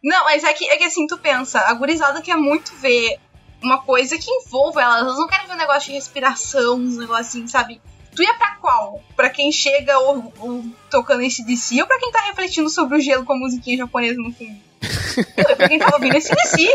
Não, 0.03 0.23
mas 0.25 0.43
é 0.43 0.53
que, 0.53 0.69
é 0.69 0.77
que 0.77 0.83
assim, 0.83 1.07
tu 1.07 1.17
pensa, 1.17 1.59
a 1.59 1.73
gurizada 1.73 2.21
quer 2.21 2.35
muito 2.35 2.73
ver 2.75 3.17
uma 3.61 3.81
coisa 3.81 4.17
que 4.17 4.29
envolva 4.29 4.81
elas. 4.81 5.01
Elas 5.01 5.17
não 5.17 5.27
querem 5.27 5.47
ver 5.47 5.53
um 5.53 5.57
negócio 5.57 5.89
de 5.89 5.93
respiração, 5.93 6.75
um 6.75 6.97
negócio 6.97 7.21
assim, 7.21 7.47
sabe? 7.47 7.81
Tu 8.15 8.23
ia 8.23 8.33
pra 8.33 8.55
qual? 8.55 9.03
Pra 9.15 9.29
quem 9.29 9.51
chega 9.51 9.97
ou, 9.99 10.33
ou 10.39 10.65
tocando 10.89 11.21
esse 11.21 11.45
DC 11.45 11.79
ou 11.81 11.87
pra 11.87 11.99
quem 11.99 12.11
tá 12.11 12.21
refletindo 12.21 12.69
sobre 12.69 12.97
o 12.97 13.01
gelo 13.01 13.23
com 13.23 13.33
a 13.33 13.37
musiquinha 13.37 13.77
japonesa 13.77 14.19
no 14.19 14.33
fundo? 14.33 14.57
Eu 15.37 15.49
ia 15.49 15.55
pra 15.55 15.69
quem 15.69 15.79
tava 15.79 15.95
ouvindo 15.95 16.15
esse 16.15 16.33
DC. 16.33 16.73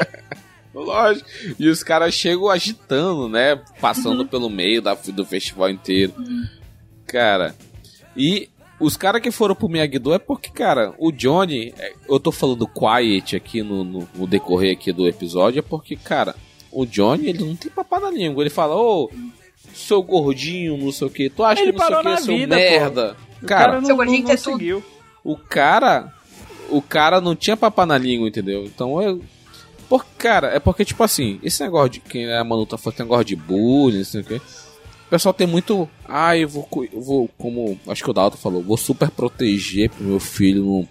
Lógico. 0.75 1.29
E 1.59 1.69
os 1.69 1.83
caras 1.83 2.15
chegam 2.15 2.49
agitando, 2.49 3.29
né? 3.29 3.61
Passando 3.81 4.27
pelo 4.27 4.49
meio 4.49 4.81
da, 4.81 4.95
do 4.95 5.25
festival 5.25 5.69
inteiro. 5.71 6.13
Cara. 7.07 7.55
E 8.17 8.49
os 8.81 8.97
caras 8.97 9.21
que 9.23 9.31
foram 9.31 9.55
pro 9.55 9.69
Miyagi-Do 9.69 10.15
é 10.15 10.19
porque, 10.19 10.51
cara, 10.51 10.95
o 10.99 11.13
Johnny. 11.13 11.75
é, 11.79 11.93
Eu 12.09 12.19
tô 12.19 12.33
falando 12.33 12.67
quiet 12.67 13.37
aqui 13.37 13.63
no, 13.63 13.85
no, 13.85 14.09
no 14.15 14.27
decorrer 14.27 14.73
aqui 14.73 14.93
do 14.93 15.07
episódio, 15.07 15.59
é 15.59 15.63
porque, 15.63 15.95
cara, 15.97 16.35
o 16.71 16.85
Johnny, 16.87 17.29
ele 17.29 17.45
não 17.45 17.55
tem 17.55 17.71
papá 17.71 18.01
na 18.01 18.11
língua. 18.11 18.43
Ele 18.43 18.51
fala, 18.51 18.75
ô, 18.75 19.11
seu 19.75 20.03
gordinho, 20.03 20.77
não 20.77 20.91
sei 20.91 21.07
o 21.07 21.11
que. 21.11 21.29
Tu 21.31 21.45
acha 21.45 21.63
Ele 21.63 21.73
que 21.73 21.79
não 21.79 21.87
sei 21.87 21.95
parou 21.97 22.01
o 22.07 22.11
na 22.11 22.17
que, 22.17 22.23
seu 22.25 22.37
vida, 22.37 22.57
merda? 22.57 23.17
O 23.43 23.47
Cara, 23.47 23.81
não, 23.81 23.87
Seu 23.87 23.97
gordinho 23.97 24.19
não 24.21 24.27
tudo. 24.37 24.37
conseguiu. 24.37 24.85
o 25.25 25.37
cara. 25.37 26.13
O 26.71 26.81
cara 26.81 27.21
não 27.21 27.37
tinha 27.37 27.57
papá 27.57 27.85
na 27.85 27.99
língua, 27.99 28.27
entendeu? 28.29 28.65
Então 28.65 29.03
eu. 29.03 29.21
Por, 29.93 30.07
cara, 30.17 30.47
é 30.47 30.59
porque, 30.59 30.87
tipo 30.87 31.03
assim, 31.05 31.39
esse 31.43 31.63
negócio 31.63 31.91
de. 31.91 32.01
Quem 32.01 32.25
é 32.25 32.39
a 32.39 32.43
Manu 32.43 32.65
tá 32.65 32.79
falando, 32.79 33.01
negócio 33.01 33.27
de 33.27 33.37
bullying, 33.37 33.99
não 33.99 34.05
sei 34.07 34.23
o 34.23 34.25
quê. 34.25 34.37
O 35.07 35.11
pessoal 35.11 35.35
tem 35.35 35.47
muito. 35.47 35.87
Ah, 36.09 36.35
eu 36.35 36.49
vou. 36.49 36.67
Eu 36.91 37.03
vou 37.03 37.29
como. 37.37 37.79
Acho 37.87 38.03
que 38.03 38.09
o 38.11 38.15
Dalton 38.15 38.39
falou, 38.39 38.63
vou 38.63 38.79
super 38.79 39.11
proteger 39.11 39.91
pro 39.91 40.03
meu 40.03 40.19
filho 40.19 40.65
não, 40.65 40.89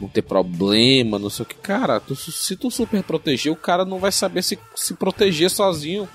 não 0.00 0.08
ter 0.08 0.22
problema, 0.22 1.18
não 1.18 1.28
sei 1.28 1.42
o 1.42 1.46
que. 1.46 1.56
Cara, 1.56 2.00
tu- 2.00 2.16
se 2.16 2.56
tu 2.56 2.70
super 2.70 3.02
proteger, 3.02 3.52
o 3.52 3.56
cara 3.56 3.84
não 3.84 3.98
vai 3.98 4.10
saber 4.10 4.42
se, 4.42 4.58
se 4.74 4.94
proteger 4.94 5.50
sozinho. 5.50 6.08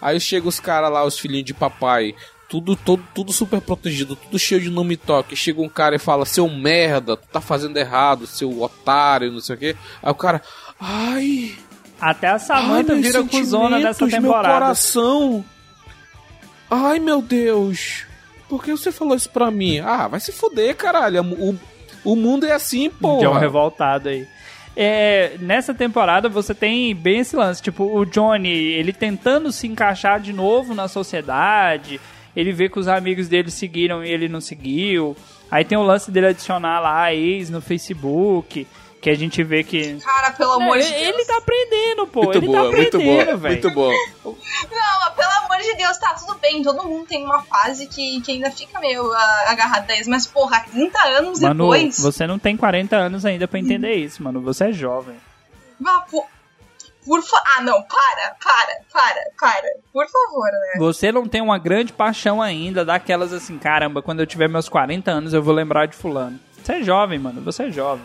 Aí 0.00 0.18
chega 0.18 0.48
os 0.48 0.58
caras 0.58 0.90
lá, 0.90 1.04
os 1.04 1.16
filhinhos 1.20 1.44
de 1.46 1.54
papai, 1.54 2.16
tudo, 2.48 2.74
todo, 2.74 3.04
tudo 3.14 3.32
super 3.32 3.60
protegido, 3.60 4.16
tudo 4.16 4.36
cheio 4.40 4.60
de 4.60 4.68
nome 4.70 4.96
toque. 4.96 5.36
Chega 5.36 5.62
um 5.62 5.68
cara 5.68 5.94
e 5.94 6.00
fala, 6.00 6.26
seu 6.26 6.48
merda, 6.48 7.16
tu 7.16 7.28
tá 7.28 7.40
fazendo 7.40 7.76
errado, 7.76 8.26
seu 8.26 8.60
otário, 8.60 9.30
não 9.30 9.38
sei 9.40 9.54
o 9.54 9.58
que. 9.58 9.76
Aí 10.02 10.10
o 10.10 10.14
cara, 10.16 10.42
ai, 10.82 11.54
Até 12.00 12.28
a 12.28 12.38
Samantha 12.38 12.92
ai, 12.92 13.00
vira 13.00 13.22
cuzona 13.22 13.78
dessa 13.78 14.00
sentimentos, 14.00 14.22
Meu 14.22 14.32
temporada. 14.32 14.54
coração. 14.54 15.44
Ai, 16.70 16.98
meu 16.98 17.22
Deus. 17.22 18.04
Por 18.48 18.62
que 18.64 18.72
você 18.72 18.90
falou 18.90 19.14
isso 19.14 19.30
pra 19.30 19.50
mim? 19.50 19.78
Ah, 19.78 20.08
vai 20.08 20.20
se 20.20 20.32
fuder, 20.32 20.74
caralho. 20.76 21.22
O, 21.22 21.58
o 22.04 22.16
mundo 22.16 22.44
é 22.44 22.52
assim, 22.52 22.90
pô. 22.90 23.18
John 23.18 23.38
revoltado 23.38 24.08
aí. 24.08 24.26
É, 24.74 25.36
nessa 25.38 25.72
temporada 25.74 26.28
você 26.28 26.54
tem 26.54 26.94
bem 26.94 27.20
esse 27.20 27.36
lance, 27.36 27.62
tipo, 27.62 27.84
o 27.84 28.06
Johnny, 28.06 28.48
ele 28.48 28.92
tentando 28.92 29.52
se 29.52 29.66
encaixar 29.66 30.18
de 30.18 30.32
novo 30.32 30.74
na 30.74 30.88
sociedade 30.88 32.00
ele 32.34 32.52
vê 32.52 32.68
que 32.68 32.78
os 32.78 32.88
amigos 32.88 33.28
dele 33.28 33.50
seguiram 33.50 34.04
e 34.04 34.10
ele 34.10 34.28
não 34.28 34.40
seguiu. 34.40 35.16
Aí 35.50 35.64
tem 35.64 35.76
o 35.76 35.82
lance 35.82 36.10
dele 36.10 36.28
adicionar 36.28 36.80
lá 36.80 37.02
a 37.02 37.14
ex 37.14 37.50
no 37.50 37.60
Facebook, 37.60 38.66
que 39.02 39.10
a 39.10 39.16
gente 39.16 39.42
vê 39.42 39.62
que. 39.64 39.98
Cara, 40.00 40.30
pelo 40.30 40.52
amor 40.52 40.78
É, 40.78 40.80
de 40.80 40.88
Deus. 40.90 41.02
ele 41.02 41.24
tá 41.26 41.36
aprendendo, 41.38 42.06
pô. 42.06 42.22
Muito 42.22 42.38
ele 42.38 42.46
boa, 42.46 42.58
tá 42.58 42.64
muito 42.76 42.96
aprendendo, 42.96 43.24
boa, 43.26 43.36
velho. 43.36 43.52
muito 43.62 43.70
boa. 43.72 43.94
Não, 44.24 45.12
pelo 45.14 45.30
amor 45.44 45.58
de 45.60 45.74
Deus, 45.74 45.98
tá 45.98 46.14
tudo 46.14 46.38
bem. 46.38 46.62
Todo 46.62 46.84
mundo 46.84 47.04
tem 47.06 47.24
uma 47.24 47.42
fase 47.42 47.86
que, 47.88 48.20
que 48.22 48.32
ainda 48.32 48.50
fica 48.50 48.78
meio 48.80 49.12
ah, 49.12 49.44
agarrado 49.48 49.90
a 49.90 49.96
isso. 50.00 50.08
Mas, 50.08 50.26
porra, 50.26 50.60
30 50.70 50.98
anos 51.08 51.40
Mano, 51.40 51.64
depois. 51.64 51.98
você 51.98 52.26
não 52.26 52.38
tem 52.38 52.56
40 52.56 52.96
anos 52.96 53.24
ainda 53.26 53.46
pra 53.48 53.58
entender 53.58 53.92
isso, 53.94 54.22
mano. 54.22 54.40
Você 54.42 54.66
é 54.66 54.72
jovem. 54.72 55.16
Vá, 55.80 56.00
por, 56.08 56.24
por 57.04 57.22
fa- 57.24 57.42
Ah, 57.56 57.60
não, 57.62 57.82
para, 57.82 58.36
para, 58.42 58.76
para, 58.92 59.20
para. 59.38 59.68
Por 59.92 60.06
favor, 60.08 60.46
né? 60.52 60.78
Você 60.78 61.10
não 61.10 61.26
tem 61.26 61.40
uma 61.40 61.58
grande 61.58 61.92
paixão 61.92 62.40
ainda 62.40 62.84
daquelas 62.84 63.32
assim, 63.32 63.58
caramba, 63.58 64.00
quando 64.00 64.20
eu 64.20 64.26
tiver 64.26 64.48
meus 64.48 64.68
40 64.68 65.10
anos 65.10 65.34
eu 65.34 65.42
vou 65.42 65.52
lembrar 65.52 65.86
de 65.86 65.96
fulano. 65.96 66.38
Você 66.62 66.74
é 66.74 66.82
jovem, 66.84 67.18
mano. 67.18 67.40
Você 67.42 67.64
é 67.64 67.70
jovem. 67.72 68.04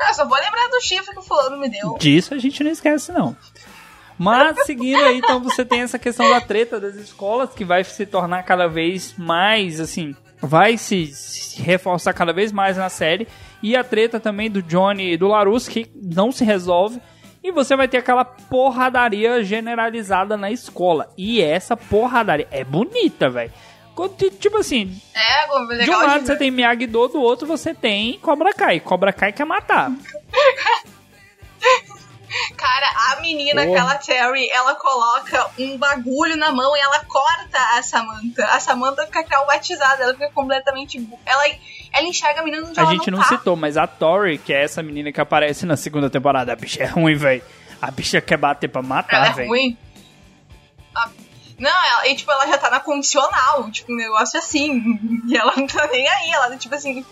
Eu 0.00 0.14
só 0.14 0.26
vou 0.26 0.38
lembrar 0.38 0.68
do 0.68 0.80
chifre 0.80 1.12
que 1.12 1.18
o 1.18 1.22
fulano 1.22 1.58
me 1.58 1.68
deu. 1.68 1.96
Disso 1.98 2.34
a 2.34 2.38
gente 2.38 2.62
não 2.62 2.70
esquece, 2.70 3.12
não. 3.12 3.36
Mas, 4.18 4.64
seguindo 4.64 5.02
aí, 5.04 5.18
então 5.18 5.40
você 5.40 5.64
tem 5.64 5.82
essa 5.82 5.98
questão 5.98 6.28
da 6.28 6.40
treta 6.40 6.80
das 6.80 6.96
escolas, 6.96 7.54
que 7.54 7.64
vai 7.64 7.84
se 7.84 8.04
tornar 8.04 8.42
cada 8.42 8.66
vez 8.66 9.14
mais, 9.16 9.80
assim, 9.80 10.14
vai 10.40 10.76
se, 10.76 11.06
se 11.06 11.62
reforçar 11.62 12.12
cada 12.12 12.32
vez 12.32 12.50
mais 12.50 12.76
na 12.76 12.88
série. 12.88 13.28
E 13.62 13.76
a 13.76 13.84
treta 13.84 14.18
também 14.18 14.50
do 14.50 14.62
Johnny 14.62 15.12
e 15.12 15.16
do 15.16 15.28
Larus, 15.28 15.68
que 15.68 15.90
não 15.94 16.32
se 16.32 16.44
resolve. 16.44 17.00
E 17.42 17.52
você 17.52 17.76
vai 17.76 17.86
ter 17.86 17.98
aquela 17.98 18.24
porradaria 18.24 19.42
generalizada 19.44 20.36
na 20.36 20.50
escola. 20.50 21.08
E 21.16 21.40
essa 21.40 21.76
porradaria 21.76 22.48
é 22.50 22.64
bonita, 22.64 23.30
velho. 23.30 23.52
Tipo 24.38 24.58
assim, 24.58 25.00
É, 25.14 25.46
de 25.84 25.90
um 25.90 25.96
lado 25.96 26.20
de 26.20 26.26
você 26.26 26.36
tem 26.36 26.50
Miyagi-Do, 26.50 27.08
do 27.08 27.20
outro 27.20 27.46
você 27.46 27.74
tem 27.74 28.18
Cobra 28.20 28.52
Kai. 28.54 28.78
Cobra 28.80 29.12
Kai 29.12 29.32
quer 29.32 29.44
matar. 29.44 29.90
Cara, 32.56 32.86
a 33.16 33.20
menina, 33.22 33.64
Porra. 33.64 33.72
aquela 33.78 33.94
Terry, 33.96 34.48
ela 34.50 34.74
coloca 34.74 35.50
um 35.58 35.78
bagulho 35.78 36.36
na 36.36 36.52
mão 36.52 36.76
e 36.76 36.80
ela 36.80 37.02
corta 37.04 37.58
a 37.78 37.82
Samantha. 37.82 38.44
A 38.48 38.60
Samantha 38.60 39.06
fica 39.06 39.24
traumatizada, 39.24 40.02
ela 40.04 40.12
fica 40.12 40.30
completamente. 40.32 40.98
Ela, 41.24 41.44
ela 41.92 42.06
enxerga 42.06 42.40
a 42.40 42.44
menina 42.44 42.66
onde 42.68 42.78
A 42.78 42.82
ela 42.82 42.92
gente 42.92 43.10
não 43.10 43.18
tá. 43.20 43.24
citou, 43.24 43.56
mas 43.56 43.76
a 43.78 43.86
Tori, 43.86 44.36
que 44.38 44.52
é 44.52 44.62
essa 44.62 44.82
menina 44.82 45.10
que 45.10 45.20
aparece 45.20 45.64
na 45.64 45.76
segunda 45.76 46.10
temporada, 46.10 46.52
a 46.52 46.56
bicha 46.56 46.82
é 46.82 46.86
ruim, 46.86 47.14
velho. 47.14 47.42
A 47.80 47.90
bicha 47.90 48.20
quer 48.20 48.36
bater 48.36 48.68
pra 48.68 48.80
Ela 48.80 48.88
matar, 48.88 49.30
é 49.30 49.32
velho. 49.32 49.48
ruim. 49.48 49.78
Ah, 50.94 51.08
Não, 51.58 51.84
ela, 51.84 52.06
e, 52.08 52.14
tipo, 52.14 52.30
ela 52.30 52.46
já 52.46 52.56
tá 52.56 52.70
na 52.70 52.80
condicional, 52.80 53.70
tipo, 53.70 53.92
um 53.92 53.96
negócio 53.96 54.38
assim. 54.38 54.80
E 55.28 55.36
ela 55.36 55.54
não 55.56 55.66
tá 55.66 55.86
nem 55.88 56.08
aí, 56.08 56.30
ela, 56.30 56.56
tipo 56.56 56.74
assim, 56.74 57.04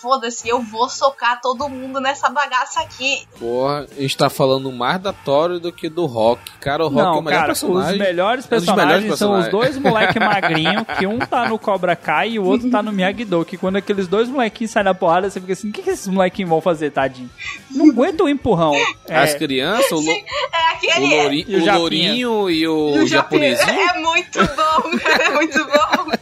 foda-se, 0.00 0.48
eu 0.48 0.60
vou 0.60 0.88
socar 0.88 1.40
todo 1.40 1.68
mundo 1.68 2.00
nessa 2.00 2.28
bagaça 2.30 2.80
aqui. 2.80 3.26
Porra, 3.38 3.86
a 3.96 4.00
gente 4.00 4.16
tá 4.16 4.30
falando 4.30 4.70
mais 4.72 5.00
da 5.00 5.12
Tori 5.12 5.58
do 5.60 5.70
que 5.72 5.88
do 5.88 6.06
Rock. 6.06 6.40
Cara, 6.60 6.84
o 6.84 6.88
Rock 6.88 7.00
é 7.00 7.02
Não, 7.04 7.18
o 7.18 7.22
melhor 7.22 7.36
cara, 7.36 7.46
personagem. 7.48 7.92
os 7.92 7.98
melhores 7.98 8.44
É 8.44 8.46
um 8.46 8.58
dos 8.58 8.66
personagens 8.66 9.00
melhores 9.02 9.18
são 9.18 9.38
os 9.38 9.48
dois 9.48 9.76
moleque 9.78 10.18
magrinho, 10.18 10.84
que 10.98 11.06
um 11.06 11.18
tá 11.18 11.48
no 11.48 11.58
Cobra 11.58 11.94
Kai 11.96 12.30
e 12.30 12.38
o 12.38 12.44
outro 12.44 12.70
tá 12.70 12.82
no 12.82 12.92
Miyagi-Do, 12.92 13.44
que 13.44 13.56
quando 13.56 13.76
aqueles 13.76 14.08
dois 14.08 14.28
molequinhos 14.28 14.70
saem 14.70 14.84
na 14.84 14.94
porrada, 14.94 15.28
você 15.30 15.40
fica 15.40 15.52
assim, 15.52 15.68
o 15.68 15.72
que, 15.72 15.82
que 15.82 15.90
esses 15.90 16.08
molequinhos 16.08 16.48
vão 16.50 16.60
fazer, 16.60 16.90
tadinho? 16.90 17.30
Não 17.70 17.90
aguenta 17.90 18.24
o 18.24 18.28
empurrão. 18.28 18.74
É, 19.08 19.16
As 19.18 19.34
crianças, 19.34 19.90
o, 19.92 20.00
lo- 20.00 20.10
É 20.10 20.14
o, 20.14 20.72
aquele. 20.72 21.22
louri- 21.22 21.44
E 21.48 21.56
o 21.56 21.60
o 21.62 21.78
lourinho 21.78 22.50
e 22.50 22.66
o, 22.68 22.92
o 23.02 23.06
japonesinho. 23.06 23.80
É 23.80 23.98
muito 24.00 24.38
bom, 24.40 24.98
cara, 24.98 25.22
é 25.24 25.30
muito 25.30 25.64
bom. 25.66 26.12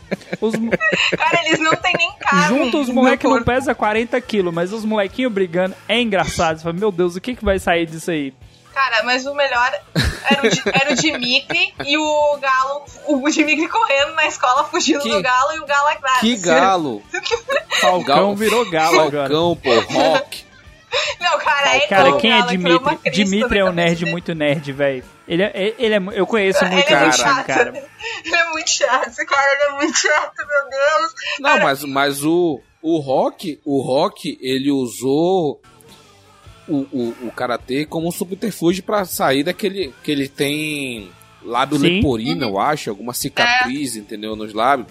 os, 0.40 0.52
Cara, 1.16 1.46
eles 1.46 1.58
não 1.60 1.72
tem 1.72 1.92
nem 1.96 2.10
carne. 2.20 2.48
junto 2.48 2.80
os 2.80 2.88
moleques 2.88 3.24
não 3.24 3.30
corpo. 3.32 3.44
Pesam 3.68 3.74
40 3.74 4.20
quilos, 4.20 4.52
mas 4.54 4.72
os 4.72 4.84
molequinhos 4.84 5.32
brigando 5.32 5.74
é 5.88 6.00
engraçado. 6.00 6.56
Você 6.58 6.62
fala, 6.64 6.74
meu 6.74 6.90
Deus, 6.90 7.16
o 7.16 7.20
que, 7.20 7.34
que 7.34 7.44
vai 7.44 7.58
sair 7.58 7.86
disso 7.86 8.10
aí? 8.10 8.32
Cara, 8.72 9.02
mas 9.02 9.26
o 9.26 9.34
melhor 9.34 9.72
era 10.30 10.46
o, 10.46 10.48
Di- 10.48 10.62
era 10.66 10.92
o 10.92 10.94
Dimitri 10.94 11.74
e 11.84 11.98
o 11.98 12.38
Galo. 12.40 12.84
O 13.06 13.28
Dimitri 13.30 13.66
correndo 13.68 14.14
na 14.14 14.26
escola, 14.26 14.64
fugindo 14.64 15.00
Que- 15.00 15.08
do 15.10 15.20
Galo 15.22 15.52
e 15.56 15.60
o 15.60 15.66
Galo 15.66 15.88
atrás. 15.88 16.20
Que 16.20 16.36
galo! 16.36 17.02
Falcão 17.80 18.04
Gal- 18.04 18.36
virou 18.36 18.70
galo 18.70 19.00
agora. 19.00 19.28
Falcão, 19.28 19.56
pô, 19.56 19.80
Rock. 19.92 20.44
Não, 21.20 21.38
cara, 21.38 21.76
ele 21.76 21.86
Cara, 21.86 22.08
é 22.08 22.12
o 22.12 22.16
quem 22.18 22.30
é 22.32 22.38
Galo, 22.38 22.50
ele 22.50 22.56
Dimitri? 22.58 22.96
crista 22.96 23.10
Dimitri 23.10 23.58
é 23.58 23.64
um 23.64 23.72
nerd 23.72 23.98
dele. 23.98 24.10
muito 24.12 24.34
nerd, 24.34 24.72
velho. 24.72 25.04
Ele 25.26 25.42
é, 25.42 25.74
ele 25.78 25.94
é, 25.94 26.00
eu 26.14 26.26
conheço 26.26 26.64
muito 26.64 26.86
Ele 26.86 26.94
é 26.94 27.00
muito 27.00 27.10
esse 27.14 27.22
chato. 27.22 27.46
cara. 27.46 27.68
Ele 28.24 28.34
é 28.36 28.44
muito 28.50 28.70
chato, 28.70 29.16
cara, 29.26 29.52
ele 29.54 29.62
é 29.62 29.70
muito 29.72 29.98
chato, 29.98 30.34
meu 30.38 30.70
Deus. 30.70 31.12
Não, 31.40 31.58
mas, 31.60 31.84
mas 31.84 32.24
o, 32.24 32.60
o 32.82 32.98
Rock, 32.98 33.58
o 33.64 33.80
Rock, 33.80 34.38
ele 34.40 34.70
usou 34.70 35.60
o, 36.68 36.76
o, 36.92 37.14
o 37.26 37.30
Karatê 37.32 37.84
como 37.84 38.08
um 38.08 38.12
subterfúgio 38.12 38.82
pra 38.82 39.04
sair 39.04 39.42
daquele 39.42 39.92
que 40.02 40.10
ele 40.12 40.28
tem 40.28 41.10
lábio 41.42 41.78
Sim. 41.78 41.96
leporino, 41.96 42.44
eu 42.44 42.58
acho, 42.58 42.90
alguma 42.90 43.12
cicatriz, 43.14 43.96
entendeu, 43.96 44.36
nos 44.36 44.52
lábios. 44.52 44.88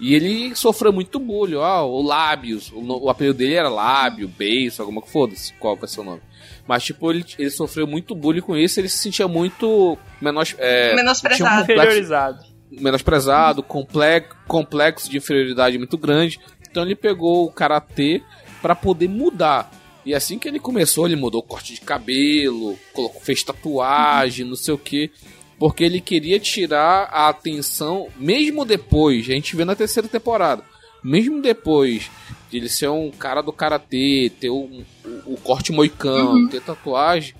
E 0.00 0.14
ele 0.14 0.54
sofreu 0.54 0.92
muito 0.92 1.18
bullying, 1.18 1.56
ó, 1.56 1.84
o 1.84 2.00
lábios, 2.02 2.70
o, 2.72 2.80
o 2.80 3.10
apelido 3.10 3.38
dele 3.38 3.54
era 3.54 3.68
lábio, 3.68 4.28
beiço, 4.28 4.80
alguma 4.80 5.02
que 5.02 5.10
foda-se, 5.10 5.52
qual 5.54 5.76
vai 5.76 5.88
ser 5.88 6.00
o 6.00 6.04
nome. 6.04 6.20
Mas, 6.68 6.84
tipo, 6.84 7.10
ele, 7.10 7.24
ele 7.38 7.50
sofreu 7.50 7.86
muito 7.86 8.14
bullying 8.14 8.40
com 8.40 8.56
isso, 8.56 8.78
ele 8.78 8.88
se 8.88 8.98
sentia 8.98 9.26
muito 9.26 9.98
menos, 10.20 10.54
é, 10.58 10.94
Menosprezado. 10.94 11.44
um 11.54 11.58
complexo- 11.60 11.82
Inferiorizado. 11.82 12.44
menosprezado, 12.70 13.62
complexo, 13.62 14.36
complexo 14.46 15.10
de 15.10 15.16
inferioridade 15.16 15.76
muito 15.78 15.98
grande. 15.98 16.38
Então 16.70 16.82
ele 16.82 16.94
pegou 16.94 17.44
o 17.46 17.52
karatê 17.52 18.22
para 18.62 18.74
poder 18.74 19.08
mudar. 19.08 19.70
E 20.04 20.14
assim 20.14 20.38
que 20.38 20.48
ele 20.48 20.58
começou, 20.58 21.06
ele 21.06 21.16
mudou 21.16 21.40
o 21.40 21.44
corte 21.44 21.74
de 21.74 21.80
cabelo, 21.80 22.78
colocou, 22.92 23.20
fez 23.20 23.42
tatuagem, 23.42 24.44
não 24.46 24.56
sei 24.56 24.72
o 24.74 24.78
que, 24.78 25.10
porque 25.58 25.84
ele 25.84 26.00
queria 26.00 26.38
tirar 26.40 27.08
a 27.12 27.28
atenção, 27.28 28.08
mesmo 28.16 28.64
depois, 28.64 29.24
a 29.28 29.32
gente 29.32 29.54
vê 29.56 29.64
na 29.64 29.74
terceira 29.76 30.08
temporada, 30.08 30.62
mesmo 31.04 31.42
depois 31.42 32.10
de 32.50 32.56
ele 32.56 32.68
ser 32.68 32.88
um 32.88 33.10
cara 33.10 33.42
do 33.42 33.52
karatê, 33.52 34.32
ter 34.40 34.48
um- 34.50 34.82
o, 35.26 35.34
o 35.34 35.36
corte 35.36 35.72
moicano, 35.72 36.48
ter 36.48 36.62
tatuagem, 36.62 37.34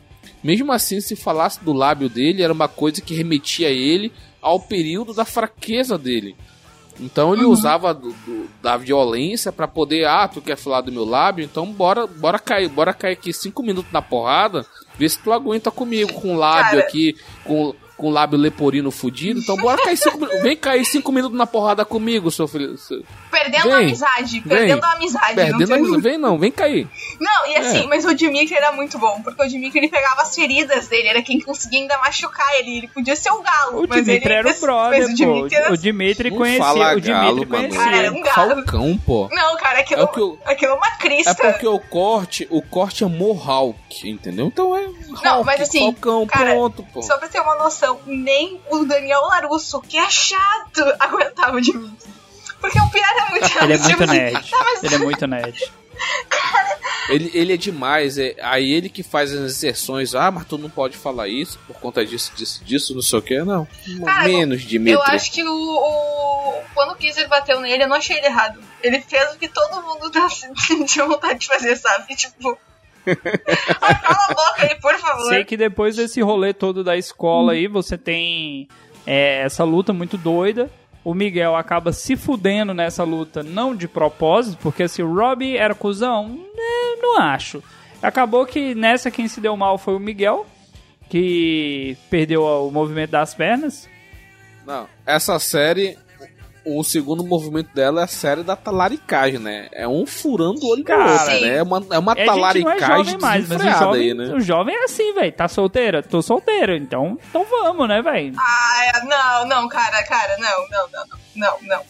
mesmo 0.45 0.71
assim, 0.71 1.01
se 1.01 1.17
falasse 1.17 1.65
do 1.65 1.73
lábio 1.73 2.09
dele, 2.09 2.43
era 2.43 2.53
uma 2.53 2.69
coisa 2.69 3.01
que 3.01 3.15
remetia 3.15 3.69
a 3.69 3.73
ele 3.73 4.13
ao 4.43 4.61
período 4.61 5.15
da 5.15 5.25
fraqueza 5.25 5.97
dele. 5.97 6.37
Então 7.01 7.33
ele 7.33 7.45
usava 7.45 7.95
do- 7.95 8.13
do- 8.13 8.49
da 8.63 8.77
violência 8.77 9.53
pra 9.53 9.69
poder, 9.69 10.05
ah, 10.07 10.27
tu 10.27 10.41
quer 10.41 10.57
falar 10.57 10.81
do 10.81 10.91
meu 10.93 11.05
lábio? 11.05 11.45
Então 11.45 11.67
bora, 11.67 12.07
bora 12.07 12.39
cair, 12.39 12.69
bora 12.69 12.93
cair 12.93 13.13
aqui 13.13 13.33
cinco 13.33 13.63
minutos 13.63 13.93
na 13.93 14.03
porrada, 14.03 14.67
vê 14.97 15.09
se 15.09 15.19
tu 15.19 15.33
aguenta 15.33 15.71
comigo 15.71 16.13
com 16.15 16.35
o 16.35 16.39
lábio 16.39 16.71
Cara. 16.79 16.81
aqui, 16.81 17.17
com, 17.45 17.75
com 17.99 18.07
o 18.07 18.11
lábio 18.11 18.39
leporino 18.39 18.91
fudido. 18.91 19.41
Então 19.41 19.57
bora 19.57 19.83
cair 19.83 19.97
cinco 19.97 20.17
minutos, 20.19 20.41
vem 20.43 20.57
cair 20.57 20.85
cinco 20.87 21.13
minutos 21.13 21.37
na 21.37 21.47
porrada 21.47 21.85
comigo, 21.85 22.31
seu 22.31 22.49
filho. 22.49 22.79
seu- 22.79 23.03
Perdendo 23.31 23.65
Vem, 23.65 23.73
a 23.73 23.79
amizade, 23.79 24.41
vem. 24.41 24.57
perdendo 24.59 24.85
a 24.85 24.93
amizade. 24.93 25.35
Perdendo 25.35 25.69
não, 25.69 25.75
a 25.77 25.79
amizade. 25.79 26.03
Vem 26.03 26.19
não, 26.19 26.39
vem 26.39 26.51
cair. 26.53 26.89
não, 27.21 27.47
e 27.49 27.57
assim, 27.57 27.85
É. 27.85 27.87
mas 27.87 28.05
o 28.05 28.15
Dimitri 28.15 28.55
era 28.57 28.73
muito 28.73 28.99
bom, 28.99 29.21
porque 29.23 29.43
o 29.43 29.49
Dimitri 29.49 29.79
ele 29.81 29.89
pegava 29.89 30.23
as 30.23 30.35
feridas 30.35 30.87
dele, 30.89 31.09
era 31.09 31.23
quem 31.23 31.41
conseguia 31.41 31.81
ainda 31.81 31.99
machucar 31.99 32.49
ele, 32.61 32.79
ele 32.79 32.89
podia 32.89 33.17
ser 33.17 33.31
o 33.31 33.43
galo. 33.43 33.83
O 33.85 33.89
mas 33.89 34.05
Dimitri 34.05 34.27
ele, 34.31 34.35
era 34.39 34.49
o 34.51 34.61
brother, 34.61 35.01
mas 35.01 35.11
o 35.11 35.15
Dimitri 35.15 35.49
pô. 35.51 35.57
era... 35.57 35.73
O 35.73 35.77
Dimitri 35.77 36.31
Não 36.31 36.37
conhecia. 36.39 36.65
fala 36.65 36.95
o 36.95 37.01
Dimitri 37.01 37.13
galo, 37.13 37.47
conhecia. 37.47 37.79
Cara, 37.81 37.97
era 37.97 38.13
um 38.13 38.21
galo. 38.23 38.55
Falcão, 38.55 38.99
pô. 39.05 39.29
Não, 39.33 39.57
cara, 39.57 39.81
aquilo 39.81 40.01
É 40.01 40.05
eu- 40.21 40.39
aquilo 40.45 40.73
é 40.73 40.75
uma 40.75 40.91
crista. 40.93 41.31
É 41.31 41.53
porque 41.53 41.67
o 41.67 41.79
corte, 41.81 42.47
o 42.51 42.63
corte 42.63 43.03
é 43.03 43.07
Mohawk, 43.07 44.09
entendeu? 44.09 44.47
Então 44.47 44.77
é 44.77 44.87
Não, 45.23 45.35
Hawk, 45.35 45.47
mas 45.47 45.61
assim, 45.63 45.81
Falcão, 45.81 46.27
cara, 46.27 46.51
pronto, 46.53 46.85
pô. 46.93 47.03
Só 47.03 47.17
pra 47.19 47.29
ter 47.29 47.41
uma 47.41 47.55
noção, 47.57 47.88
nem 48.07 48.61
o 48.71 48.85
Daniel 48.85 49.23
Larusso, 49.23 49.81
que 49.81 49.97
é 49.99 50.09
chato, 50.11 50.83
aguentava 50.99 51.57
o 51.57 51.61
Dimitri. 51.61 52.09
Porque 52.61 52.79
o 52.81 52.91
pior 52.91 53.05
é 53.27 53.31
muito 53.31 53.49
chato. 53.49 53.63
Ele 53.65 53.73
é 53.75 53.79
muito 53.79 53.89
tipo 53.91 54.03
assim, 54.05 54.13
nerd. 54.15 54.51
tá, 54.51 54.59
mas- 54.65 54.83
Ele 54.85 54.95
é 54.95 54.99
muito 54.99 55.27
nerd. 55.27 55.73
Ele, 57.09 57.31
ele 57.33 57.53
é 57.55 57.57
demais, 57.57 58.19
é 58.19 58.37
aí 58.43 58.71
ele 58.71 58.89
que 58.91 59.03
faz 59.03 59.33
as 59.33 59.53
exceções, 59.53 60.15
ah, 60.15 60.31
mas 60.31 60.45
tu 60.47 60.59
não 60.59 60.69
pode 60.69 60.97
falar 60.97 61.27
isso 61.27 61.59
por 61.67 61.75
conta 61.81 62.05
disso, 62.05 62.33
disso, 62.37 62.63
disso, 62.63 62.95
não 62.95 63.01
sei 63.03 63.19
o 63.19 63.23
que, 63.23 63.39
não. 63.43 63.67
Cara, 64.05 64.25
Menos 64.29 64.63
Dimitri. 64.63 64.93
Eu 64.93 65.03
acho 65.03 65.33
que 65.33 65.43
o, 65.43 65.51
o- 65.51 66.63
Quando 66.75 66.93
o 66.93 66.97
Kizer 66.97 67.27
bateu 67.29 67.61
nele, 67.61 67.85
eu 67.85 67.89
não 67.89 67.97
achei 67.97 68.17
ele 68.19 68.27
errado. 68.27 68.61
Ele 68.83 69.01
fez 69.01 69.33
o 69.33 69.39
que 69.39 69.49
todo 69.49 69.83
mundo 69.83 70.11
tá, 70.11 70.29
tinha 70.87 71.07
vontade 71.07 71.39
de 71.41 71.47
fazer, 71.47 71.77
sabe? 71.77 72.15
Tipo. 72.15 72.59
Cala 73.17 74.19
a 74.29 74.35
boca 74.35 74.63
aí, 74.63 74.75
por 74.81 74.95
favor. 74.99 75.29
Sei 75.29 75.45
que 75.45 75.57
depois 75.57 75.97
desse 75.97 76.21
rolê 76.21 76.53
todo 76.53 76.85
da 76.85 76.97
escola 76.97 77.53
aí, 77.53 77.67
você 77.67 77.97
tem 77.97 78.69
é, 79.07 79.43
essa 79.43 79.65
luta 79.65 79.93
muito 79.93 80.17
doida. 80.17 80.71
O 81.05 81.15
Miguel 81.15 81.57
acaba 81.57 81.93
se 81.93 82.17
fudendo 82.17 82.75
nessa 82.75 83.05
luta, 83.05 83.43
não 83.43 83.75
de 83.75 83.89
propósito, 83.89 84.59
porque 84.61 84.87
se 84.89 85.03
o 85.03 85.13
Robbie 85.13 85.57
era 85.57 85.75
cuzão, 85.75 86.29
né, 86.29 86.97
não 87.01 87.19
acho. 87.19 87.63
Acabou 88.03 88.45
que 88.45 88.75
nessa 88.75 89.11
quem 89.11 89.27
se 89.27 89.41
deu 89.41 89.57
mal 89.57 89.79
foi 89.79 89.95
o 89.95 90.01
Miguel, 90.01 90.47
que 91.09 91.97
perdeu 92.11 92.43
o 92.43 92.71
movimento 92.71 93.11
das 93.11 93.35
pernas. 93.35 93.89
Não, 94.67 94.87
essa 95.07 95.39
série, 95.39 95.97
o 96.77 96.83
segundo 96.85 97.25
movimento 97.25 97.73
dela 97.75 98.01
é 98.01 98.05
a 98.05 98.07
série 98.09 98.43
da 98.43 98.57
talaricagem, 98.57 99.39
né? 99.39 99.69
É 99.73 99.87
um 99.87 100.05
furando 100.07 100.61
o 100.63 100.71
olho 100.71 100.85
Cara, 100.85 101.05
do 101.05 101.13
outro, 101.13 101.41
né? 101.41 101.57
É 101.57 101.63
uma, 101.63 101.87
é 101.91 101.99
uma 101.99 102.13
É, 102.13 102.23
é 102.23 102.25
talaricagem 102.27 103.05
jovem 103.05 103.19
mais, 103.19 103.21
mas 103.21 103.45
o 103.45 103.49
desenfreada 103.49 103.85
jovem, 103.85 104.01
aí, 104.03 104.15
né? 104.15 104.25
o 104.35 104.41
jovem 104.41 104.75
é 104.77 104.85
assim, 104.85 105.15
velho. 105.15 105.33
Tá 105.33 105.49
solteira? 105.49 106.03
Tô 106.03 106.21
solteiro. 106.23 106.75
Então, 106.77 107.19
então 107.31 107.45
vamos, 107.49 107.89
né, 107.89 108.03
velho? 108.03 108.35
Ah, 108.39 109.05
não, 109.05 109.49
não, 109.49 109.69
cara, 109.69 110.03
cara, 110.05 110.37
não, 110.39 110.69
não, 110.69 110.89
não, 110.93 111.05
não, 111.07 111.59
não, 111.69 111.69
não. 111.77 111.83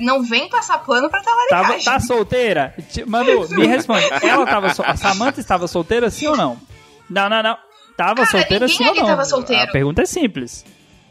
Não 0.00 0.22
vem 0.24 0.48
passar 0.48 0.78
pano 0.78 1.08
pra 1.08 1.20
Tava, 1.22 1.36
talaricagem. 1.48 1.84
tá 1.84 2.00
solteira? 2.00 2.74
Manu, 3.06 3.48
me 3.54 3.66
responde. 3.66 4.04
Ela 4.22 4.44
tava 4.44 4.74
sol- 4.74 4.84
A 4.88 4.96
Samantha 4.96 5.38
estava 5.40 5.68
solteira, 5.68 6.10
sim 6.10 6.26
ou 6.26 6.36
não? 6.36 6.58
Não, 7.08 7.28
não, 7.28 7.42
não. 7.42 7.56
Tava 7.96 8.16
Cara, 8.16 8.26
solteira, 8.26 8.66
sim 8.66 8.84
ou 8.88 8.94
não? 8.94 9.06
tava 9.06 9.24
solteiro. 9.24 9.62
A 9.62 9.72
pergunta 9.72 10.02
é 10.02 10.06
simples. 10.06 10.64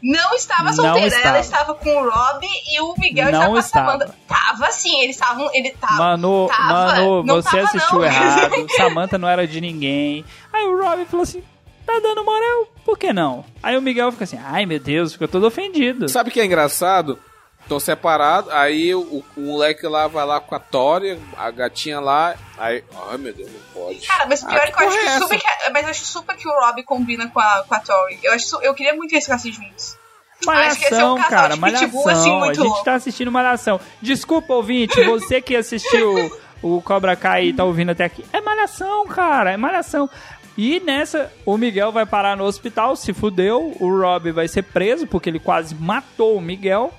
Não 0.04 0.34
estava 0.34 0.64
Não 0.64 0.74
solteira, 0.74 1.06
estava. 1.06 1.28
ela 1.28 1.40
estava 1.40 1.74
com 1.74 1.88
o 1.96 2.10
Rob 2.10 2.46
e 2.46 2.78
o 2.80 2.94
Miguel 2.98 3.32
Não 3.32 3.32
estava 3.32 3.50
com 3.50 3.56
a 3.56 3.60
estava. 3.60 3.92
Samantha. 3.92 4.14
Tava 4.28 4.70
sim, 4.72 5.00
eles 5.00 5.16
estavam. 5.16 5.50
Ele 5.54 5.70
tava. 5.70 5.94
Manu, 5.96 6.46
tava. 6.48 6.72
Manu, 6.72 7.22
Não 7.24 7.34
você 7.36 7.50
tava, 7.50 7.62
assistiu 7.64 7.98
não. 8.00 8.04
errado. 8.04 8.66
Samantha 8.76 9.16
não 9.16 9.26
era 9.28 9.46
de 9.46 9.60
ninguém. 9.62 10.22
Aí 10.52 10.64
o 10.66 10.78
Rob 10.78 11.04
falou 11.06 11.22
assim: 11.22 11.42
tá 11.86 11.98
dando 12.02 12.22
moral? 12.22 12.66
Por 12.84 12.98
que 12.98 13.14
não? 13.14 13.46
Aí 13.62 13.78
o 13.78 13.82
Miguel 13.82 14.12
fica 14.12 14.24
assim: 14.24 14.38
ai 14.44 14.66
meu 14.66 14.78
Deus, 14.78 15.14
fica 15.14 15.26
todo 15.26 15.46
ofendido. 15.46 16.06
Sabe 16.08 16.28
o 16.28 16.32
que 16.32 16.40
é 16.40 16.44
engraçado? 16.44 17.18
Estão 17.64 17.80
separados, 17.80 18.52
aí 18.52 18.94
o, 18.94 19.24
o 19.34 19.40
moleque 19.40 19.86
lá 19.86 20.06
vai 20.06 20.24
lá 20.26 20.38
com 20.38 20.54
a 20.54 20.58
Tória, 20.60 21.18
a 21.34 21.50
gatinha 21.50 21.98
lá, 21.98 22.34
aí. 22.58 22.84
Ai 23.08 23.16
meu 23.16 23.32
Deus, 23.32 23.50
não 23.50 23.82
pode. 23.82 24.06
Cara, 24.06 24.26
mas 24.26 24.44
pior 24.44 24.60
Ah, 24.60 24.64
é 24.68 24.70
que 24.70 24.82
eu 24.82 24.86
acho 24.88 24.98
que 25.00 25.06
é 25.06 25.18
super 25.18 25.38
que, 25.38 25.70
mas 25.72 25.82
eu 25.84 25.90
acho 25.90 26.04
super 26.04 26.36
que 26.36 26.46
o 26.46 26.52
Rob 26.52 26.82
combina 26.82 27.26
com 27.28 27.40
a, 27.40 27.64
com 27.66 27.74
a 27.74 27.80
Tori. 27.80 28.20
Eu, 28.22 28.34
acho, 28.34 28.60
eu 28.60 28.74
queria 28.74 28.92
muito 28.94 29.08
que 29.08 29.14
eles 29.16 29.24
ficassem 29.24 29.50
juntos. 29.50 29.96
Que 30.40 30.46
é 30.48 30.52
um 30.52 30.54
Malhação, 30.54 31.16
cara, 31.22 31.54
de 31.54 31.60
malhação. 31.60 32.08
assim, 32.08 32.42
a 32.42 32.46
gente 32.48 32.58
louco. 32.58 32.84
tá 32.84 32.94
assistindo 32.94 33.32
malhação. 33.32 33.80
Desculpa, 34.02 34.52
ouvinte, 34.52 35.02
você 35.04 35.40
que 35.40 35.56
assistiu 35.56 36.38
o 36.60 36.82
Cobra 36.82 37.16
Kai 37.16 37.46
e 37.46 37.52
tá 37.54 37.64
ouvindo 37.64 37.92
até 37.92 38.04
aqui. 38.04 38.26
É 38.30 38.42
malhação, 38.42 39.06
cara, 39.06 39.52
é 39.52 39.56
malhação. 39.56 40.10
E 40.58 40.80
nessa, 40.80 41.32
o 41.46 41.56
Miguel 41.56 41.90
vai 41.92 42.04
parar 42.04 42.36
no 42.36 42.44
hospital, 42.44 42.94
se 42.94 43.14
fudeu. 43.14 43.74
O 43.80 43.88
Rob 44.00 44.32
vai 44.32 44.46
ser 44.48 44.62
preso 44.64 45.06
porque 45.06 45.30
ele 45.30 45.40
quase 45.40 45.74
matou 45.74 46.36
o 46.36 46.40
Miguel. 46.42 46.92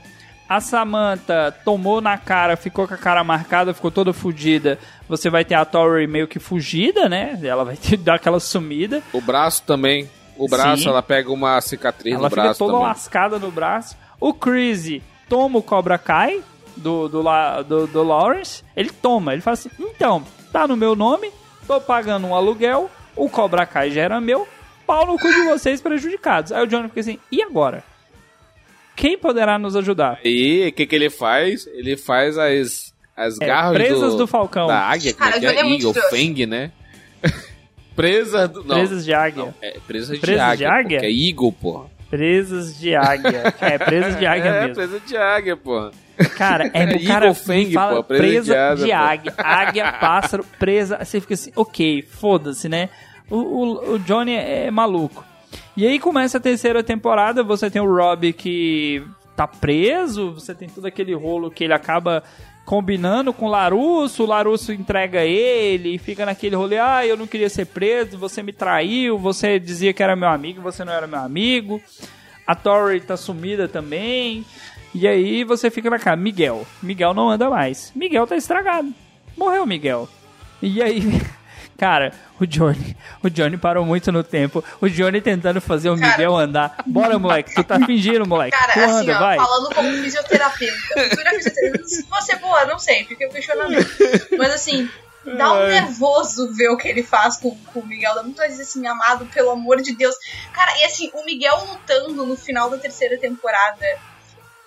A 0.47 0.59
Samantha 0.61 1.51
tomou 1.65 1.99
na 2.01 2.17
cara, 2.17 2.55
ficou 2.55 2.87
com 2.87 2.93
a 2.93 2.97
cara 2.97 3.23
marcada, 3.23 3.73
ficou 3.73 3.89
toda 3.89 4.13
fudida. 4.13 4.77
Você 5.09 5.29
vai 5.29 5.43
ter 5.43 5.55
a 5.55 5.65
Tori 5.65 6.05
meio 6.05 6.27
que 6.27 6.39
fugida, 6.39 7.09
né? 7.09 7.39
Ela 7.41 7.65
vai 7.65 7.75
ter, 7.75 7.97
dar 7.97 8.15
aquela 8.15 8.39
sumida. 8.39 9.01
O 9.11 9.19
braço 9.21 9.63
também. 9.63 10.09
O 10.37 10.47
braço, 10.47 10.83
Sim. 10.83 10.89
ela 10.89 11.01
pega 11.01 11.31
uma 11.31 11.59
cicatriz 11.61 12.13
Ela 12.13 12.23
no 12.23 12.29
fica 12.29 12.41
braço 12.43 12.59
toda 12.59 12.73
também. 12.73 12.87
lascada 12.87 13.39
no 13.39 13.49
braço. 13.49 13.97
O 14.19 14.33
Crazy 14.33 15.01
toma 15.27 15.59
o 15.59 15.63
Cobra 15.63 15.97
Kai 15.97 16.43
do, 16.75 17.07
do, 17.07 17.23
do, 17.63 17.87
do 17.87 18.03
Lawrence. 18.03 18.63
Ele 18.75 18.89
toma, 18.91 19.33
ele 19.33 19.41
fala 19.41 19.53
assim: 19.53 19.69
então, 19.79 20.23
tá 20.51 20.67
no 20.67 20.75
meu 20.77 20.95
nome, 20.95 21.31
tô 21.65 21.79
pagando 21.81 22.27
um 22.27 22.35
aluguel, 22.35 22.91
o 23.15 23.29
Cobra 23.29 23.65
Kai 23.65 23.89
já 23.91 24.01
era 24.01 24.21
meu, 24.21 24.47
pau 24.85 25.07
no 25.07 25.17
cu 25.17 25.27
de 25.33 25.41
vocês 25.45 25.81
prejudicados. 25.81 26.51
Aí 26.51 26.63
o 26.63 26.67
Johnny 26.67 26.89
fica 26.89 26.99
assim: 26.99 27.17
e 27.31 27.41
agora? 27.41 27.83
Quem 28.95 29.17
poderá 29.17 29.57
nos 29.59 29.75
ajudar? 29.75 30.19
E 30.23 30.67
o 30.67 30.71
que, 30.71 30.85
que 30.85 30.95
ele 30.95 31.09
faz? 31.09 31.67
Ele 31.67 31.97
faz 31.97 32.37
as, 32.37 32.93
as 33.15 33.39
É, 33.41 33.45
garras 33.45 33.73
presas 33.73 34.11
do, 34.13 34.17
do 34.19 34.27
Falcão. 34.27 34.67
Da 34.67 34.79
águia, 34.79 35.13
como 35.13 35.25
Cara, 35.25 35.37
é 35.37 35.39
que 35.39 35.45
é 35.47 35.61
é? 35.61 35.73
Eagle. 35.73 35.93
Fang, 36.09 36.45
né? 36.45 36.71
Presa 37.95 38.47
do... 38.47 38.63
Não, 38.63 38.75
Presas 38.75 39.05
de 39.05 39.13
águia. 39.13 39.45
não, 39.45 39.53
é 39.61 39.79
presa 39.87 40.13
de 40.13 40.19
Presas 40.19 40.57
de 40.57 40.65
águia, 40.65 40.69
águia? 40.69 40.99
porque 40.99 41.05
é 41.05 41.27
Eagle, 41.29 41.51
porra. 41.53 41.85
Presas 42.09 42.77
de 42.79 42.93
águia. 42.95 43.53
É, 43.61 43.77
presas 43.77 44.19
de 44.19 44.25
águia 44.25 44.49
é, 44.51 44.59
mesmo. 44.61 44.75
presa 44.75 44.99
de 44.99 45.17
águia, 45.17 45.57
porra. 45.57 45.91
Cara, 46.37 46.69
é, 46.73 46.83
É 46.93 46.95
o 46.97 47.05
cara 47.05 47.25
Eagle 47.27 47.33
Fang, 47.35 47.73
fala 47.73 47.95
pô, 47.95 48.03
presa 48.03 48.23
presa 48.23 48.43
de 48.53 48.57
asa, 48.57 48.85
de 48.85 48.91
águia. 48.91 49.33
Águia, 49.37 49.91
pássaro, 49.93 50.45
presa. 50.59 50.97
Você 51.03 51.21
fica 51.21 51.33
assim, 51.35 51.51
ok, 51.55 52.01
foda-se, 52.01 52.67
né? 52.67 52.89
O, 53.29 53.37
o, 53.37 53.93
o 53.93 53.99
Johnny 53.99 54.33
é 54.35 54.69
maluco. 54.69 55.23
E 55.77 55.85
aí 55.85 55.99
começa 55.99 56.37
a 56.37 56.41
terceira 56.41 56.83
temporada, 56.83 57.43
você 57.43 57.69
tem 57.69 57.81
o 57.81 57.93
Rob 57.93 58.31
que 58.33 59.03
tá 59.35 59.45
preso, 59.47 60.33
você 60.33 60.55
tem 60.55 60.69
todo 60.69 60.85
aquele 60.85 61.13
rolo 61.13 61.51
que 61.51 61.65
ele 61.65 61.73
acaba 61.73 62.23
combinando 62.63 63.31
com 63.33 63.45
o 63.45 63.49
Larusso, 63.49 64.23
o 64.23 64.25
Larusso 64.25 64.71
entrega 64.71 65.23
ele, 65.23 65.95
e 65.95 65.97
fica 65.97 66.25
naquele 66.25 66.55
rolê, 66.55 66.79
ah, 66.79 67.05
eu 67.05 67.15
não 67.15 67.27
queria 67.27 67.49
ser 67.49 67.65
preso, 67.65 68.17
você 68.17 68.41
me 68.41 68.51
traiu, 68.51 69.19
você 69.19 69.59
dizia 69.59 69.93
que 69.93 70.01
era 70.01 70.15
meu 70.15 70.29
amigo, 70.29 70.61
você 70.61 70.83
não 70.83 70.93
era 70.93 71.05
meu 71.05 71.19
amigo. 71.19 71.81
A 72.47 72.55
Tori 72.55 73.01
tá 73.01 73.17
sumida 73.17 73.67
também. 73.67 74.45
E 74.93 75.07
aí 75.07 75.43
você 75.43 75.69
fica 75.69 75.89
na 75.89 75.99
cara, 75.99 76.15
Miguel. 76.15 76.65
Miguel 76.81 77.13
não 77.13 77.29
anda 77.29 77.49
mais. 77.49 77.91
Miguel 77.95 78.25
tá 78.25 78.35
estragado. 78.35 78.93
Morreu 79.35 79.65
Miguel. 79.65 80.07
E 80.61 80.81
aí, 80.81 81.01
cara, 81.77 82.11
o 82.39 82.45
Johnny, 82.45 82.95
o 83.23 83.29
Johnny 83.29 83.57
parou 83.57 83.85
muito 83.85 84.11
no 84.11 84.23
tempo. 84.23 84.63
O 84.81 84.89
Johnny 84.89 85.21
tentando 85.21 85.59
fazer 85.61 85.89
o 85.89 85.97
Cara. 85.99 86.11
Miguel 86.13 86.35
andar. 86.35 86.75
Bora, 86.85 87.17
moleque, 87.19 87.53
tu 87.53 87.63
tá 87.63 87.79
fingindo, 87.85 88.25
moleque. 88.25 88.57
Cara, 88.57 88.73
tu 88.73 88.79
assim, 88.79 88.91
anda, 89.09 89.15
ó, 89.15 89.19
vai. 89.19 89.37
falando 89.37 89.75
como 89.75 89.89
fisioterapeuta. 90.03 90.77
Se 91.85 92.03
você 92.09 92.35
boa, 92.37 92.65
não 92.65 92.79
sei, 92.79 93.03
fica 93.05 93.27
o 93.27 93.31
questionamento. 93.31 93.87
Mas 94.37 94.53
assim, 94.53 94.89
dá 95.37 95.53
um 95.53 95.67
nervoso 95.67 96.53
ver 96.53 96.69
o 96.69 96.77
que 96.77 96.87
ele 96.87 97.03
faz 97.03 97.37
com, 97.37 97.55
com 97.73 97.79
o 97.79 97.85
Miguel. 97.85 98.15
Dá 98.15 98.23
muito 98.23 98.41
dizer 98.41 98.63
assim, 98.63 98.85
amado, 98.87 99.25
pelo 99.27 99.51
amor 99.51 99.81
de 99.81 99.95
Deus. 99.95 100.15
Cara, 100.53 100.77
e 100.79 100.83
assim, 100.83 101.09
o 101.13 101.23
Miguel 101.25 101.57
lutando 101.69 102.25
no 102.25 102.35
final 102.35 102.69
da 102.69 102.77
terceira 102.77 103.17
temporada, 103.17 103.85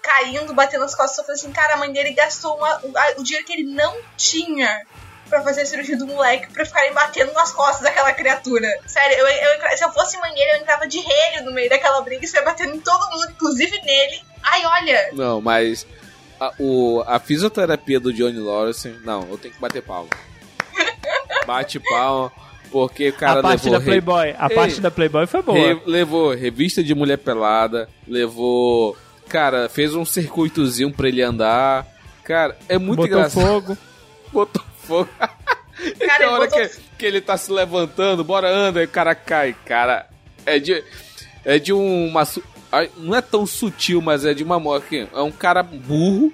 caindo, 0.03 0.55
batendo 0.55 0.85
as 0.85 0.95
costas, 0.95 1.19
eu 1.19 1.25
falei 1.25 1.41
assim, 1.41 1.53
cara, 1.53 1.75
a 1.75 1.77
mãe 1.77 1.93
dele 1.93 2.13
gastou 2.13 2.57
uma- 2.57 2.81
o 3.19 3.23
dinheiro 3.23 3.47
que 3.47 3.53
ele 3.53 3.65
não 3.75 3.97
tinha 4.17 4.83
pra 5.29 5.43
fazer 5.43 5.63
a 5.63 5.67
cirurgia 5.67 5.97
do 5.97 6.07
moleque 6.07 6.53
pra 6.53 6.65
ficarem 6.65 6.93
batendo 6.93 7.33
nas 7.33 7.53
costas 7.53 7.83
daquela 7.83 8.13
criatura. 8.13 8.67
Sério, 8.87 9.17
eu, 9.19 9.27
eu- 9.27 9.77
se 9.77 9.85
eu 9.85 9.93
fosse 9.93 10.19
dele, 10.21 10.53
eu 10.53 10.57
entrava 10.57 10.87
de 10.87 10.99
relho 10.99 11.45
no 11.45 11.53
meio 11.53 11.69
daquela 11.71 12.01
briga 12.03 12.25
e 12.25 12.29
saia 12.29 12.45
batendo 12.45 12.75
em 12.75 12.81
todo 12.81 13.11
mundo, 13.11 13.31
inclusive 13.31 13.81
nele. 13.83 14.23
Ai, 14.43 14.63
olha, 14.65 15.11
Não, 15.13 15.41
mas 15.41 15.87
a, 16.41 16.53
o, 16.59 17.03
a 17.07 17.19
fisioterapia 17.19 17.99
do 18.01 18.13
Johnny 18.13 18.39
Lawrence, 18.39 18.89
não, 19.05 19.29
eu 19.31 19.37
tenho 19.39 19.53
que 19.55 19.61
bater 19.61 19.83
palma. 19.83 20.09
Bate 21.47 21.81
palma, 21.81 22.31
porque 22.71 23.09
o 23.09 23.13
cara 23.13 23.41
a 23.41 23.43
parte 23.43 23.65
levou 23.65 23.73
da 23.73 23.79
re- 23.79 23.85
Playboy. 23.85 24.35
A 24.39 24.47
Ei, 24.49 24.55
parte 24.55 24.81
da 24.81 24.91
Playboy 24.91 25.27
foi 25.27 25.43
boa. 25.43 25.59
re- 25.59 25.83
levou 25.87 26.35
revista 26.35 26.83
de 26.83 26.95
mulher 26.95 27.19
pelada, 27.19 27.89
levou, 28.07 28.97
cara, 29.29 29.69
fez 29.69 29.95
um 29.95 30.05
circuitozinho 30.05 30.93
pra 30.93 31.09
ele 31.09 31.23
andar. 31.23 31.87
Cara, 32.25 32.57
é 32.69 32.77
muito 32.79 32.99
Botou 32.99 33.17
engraçado. 33.19 33.43
fogo. 33.47 33.79
Botou 34.33 34.63
fogo. 34.89 35.09
e 35.79 35.91
tem 35.93 36.09
ele 36.17 36.25
hora 36.25 36.47
botou- 36.49 36.59
que, 36.69 36.81
que 36.99 37.07
ele 37.07 37.21
tá 37.21 37.37
se 37.37 37.53
levantando, 37.53 38.25
bora 38.25 38.49
anda, 38.51 38.83
e 38.83 38.87
o 38.87 38.89
cara 38.89 39.15
cai. 39.15 39.55
Cara, 39.65 40.09
é 40.45 40.59
de. 40.59 40.83
É 41.45 41.59
de 41.59 41.73
uma. 41.73 42.25
Não 42.97 43.15
é 43.17 43.21
tão 43.23 43.47
sutil, 43.47 44.03
mas 44.03 44.25
é 44.25 44.35
de 44.35 44.43
uma 44.43 44.59
morte. 44.59 45.09
É 45.15 45.21
um 45.23 45.31
cara 45.31 45.63
burro. 45.63 46.33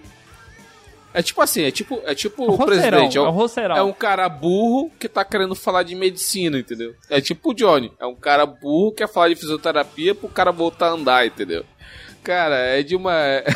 É 1.16 1.22
tipo 1.22 1.40
assim, 1.40 1.62
é 1.62 1.70
tipo, 1.70 2.02
é 2.07 2.12
tipo 2.12 2.42
O 2.44 2.55
o 2.55 2.66
presidente. 2.66 3.16
é 3.16 3.20
o 3.20 3.30
roceirão. 3.30 3.76
é 3.76 3.82
um 3.84 3.92
cara 3.92 4.28
burro 4.28 4.90
que 4.98 5.09
tá 5.09 5.24
querendo 5.24 5.55
falar 5.55 5.84
de 5.84 5.94
medicina, 5.94 6.59
entendeu? 6.59 6.92
É 7.09 7.20
tipo 7.20 7.50
o 7.50 7.55
Johnny. 7.55 7.92
É 8.00 8.07
um 8.07 8.16
cara 8.16 8.44
burro 8.44 8.90
que 8.90 8.96
quer 8.98 9.09
falar 9.12 9.28
de 9.28 9.36
fisioterapia 9.36 10.12
pro 10.12 10.28
cara 10.28 10.50
voltar 10.50 10.86
a 10.88 10.90
andar, 10.90 11.24
entendeu? 11.24 11.64
Cara, 12.24 12.57
é 12.57 12.82
de 12.82 12.96
uma. 12.96 13.12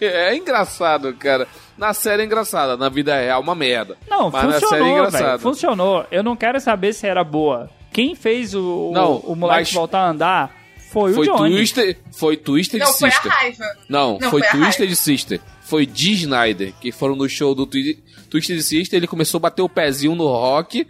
É, 0.00 0.30
é 0.30 0.34
engraçado, 0.36 1.14
cara. 1.14 1.46
Na 1.80 1.94
série 1.94 2.22
é 2.22 2.26
engraçada, 2.26 2.76
na 2.76 2.88
vida 2.90 3.16
real 3.18 3.40
uma 3.40 3.54
merda. 3.54 3.96
Não, 4.08 4.30
Mas 4.30 4.44
na 4.44 4.52
série 4.52 4.56
é 4.56 4.60
funcionou, 4.60 4.86
velho. 4.86 4.98
engraçado. 5.06 5.40
Funcionou. 5.40 6.06
Eu 6.10 6.22
não 6.22 6.36
quero 6.36 6.60
saber 6.60 6.92
se 6.92 7.06
era 7.06 7.24
boa. 7.24 7.70
Quem 7.92 8.14
fez 8.14 8.54
o, 8.54 8.90
Não, 8.94 9.16
o 9.16 9.34
moleque 9.34 9.60
mas- 9.62 9.72
voltar 9.72 10.00
a 10.00 10.10
andar 10.10 10.54
foi, 10.92 11.14
Foi 11.14 11.26
o 11.28 11.36
Johnny. 11.36 11.50
Twister, 11.56 11.98
foi 12.12 12.36
Twister 12.36 12.78
não, 12.80 12.92
de 12.92 12.98
foi 12.98 13.08
a 13.08 13.12
Sister. 13.12 13.32
raiva. 13.32 13.64
Não, 13.88 14.18
Não, 14.20 14.30
foi 14.30 14.42
foi 14.42 14.50
Twister 14.60 14.86
de 14.86 14.94
Sister. 14.96 15.40
Foi 15.62 15.86
Dee 15.86 16.12
Snyder, 16.14 16.72
que 16.80 16.92
foram 16.92 17.16
no 17.16 17.28
show 17.28 17.54
do 17.54 17.64
Twi- 17.64 17.98
Twister 18.28 18.56
de 18.56 18.62
Sister, 18.62 18.96
ele 18.98 19.06
começou 19.06 19.38
a 19.38 19.42
bater 19.42 19.62
o 19.62 19.68
pezinho 19.68 20.14
no 20.14 20.26
rock. 20.26 20.86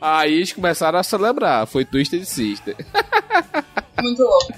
Aí 0.00 0.34
eles 0.34 0.52
começaram 0.52 0.98
a 0.98 1.02
celebrar. 1.02 1.66
Foi 1.66 1.84
Twister 1.84 2.18
de 2.18 2.26
Sister. 2.26 2.76
Muito 4.02 4.22
louco. 4.22 4.52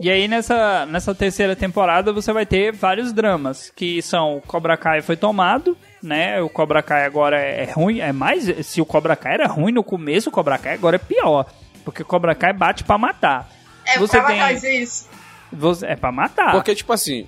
E 0.00 0.10
aí 0.10 0.26
nessa, 0.28 0.86
nessa 0.86 1.14
terceira 1.14 1.54
temporada 1.56 2.12
você 2.12 2.32
vai 2.32 2.44
ter 2.46 2.72
vários 2.72 3.12
dramas, 3.12 3.72
que 3.74 4.00
são 4.02 4.36
o 4.36 4.40
Cobra 4.40 4.76
Kai 4.76 5.00
foi 5.02 5.16
tomado, 5.16 5.76
né? 6.02 6.40
O 6.42 6.48
Cobra 6.48 6.82
Kai 6.82 7.04
agora 7.04 7.38
é 7.38 7.70
ruim, 7.72 8.00
é 8.00 8.12
mais 8.12 8.44
se 8.66 8.80
o 8.80 8.86
Cobra 8.86 9.14
Kai 9.16 9.34
era 9.34 9.46
ruim 9.46 9.72
no 9.72 9.84
começo, 9.84 10.28
o 10.28 10.32
Cobra 10.32 10.58
Kai 10.58 10.74
agora 10.74 10.96
é 10.96 10.98
pior, 10.98 11.46
porque 11.84 12.02
o 12.02 12.06
Cobra 12.06 12.34
Kai 12.34 12.52
bate 12.52 12.84
pra 12.84 12.98
matar. 12.98 13.48
É 13.86 13.98
Você 13.98 14.18
pra 14.18 14.26
tem- 14.28 14.38
matar 14.38 14.54
dizer 14.54 14.72
isso. 14.82 15.08
Você, 15.52 15.86
é 15.86 15.96
pra 15.96 16.10
matar. 16.10 16.52
Porque, 16.52 16.74
tipo 16.74 16.92
assim, 16.92 17.26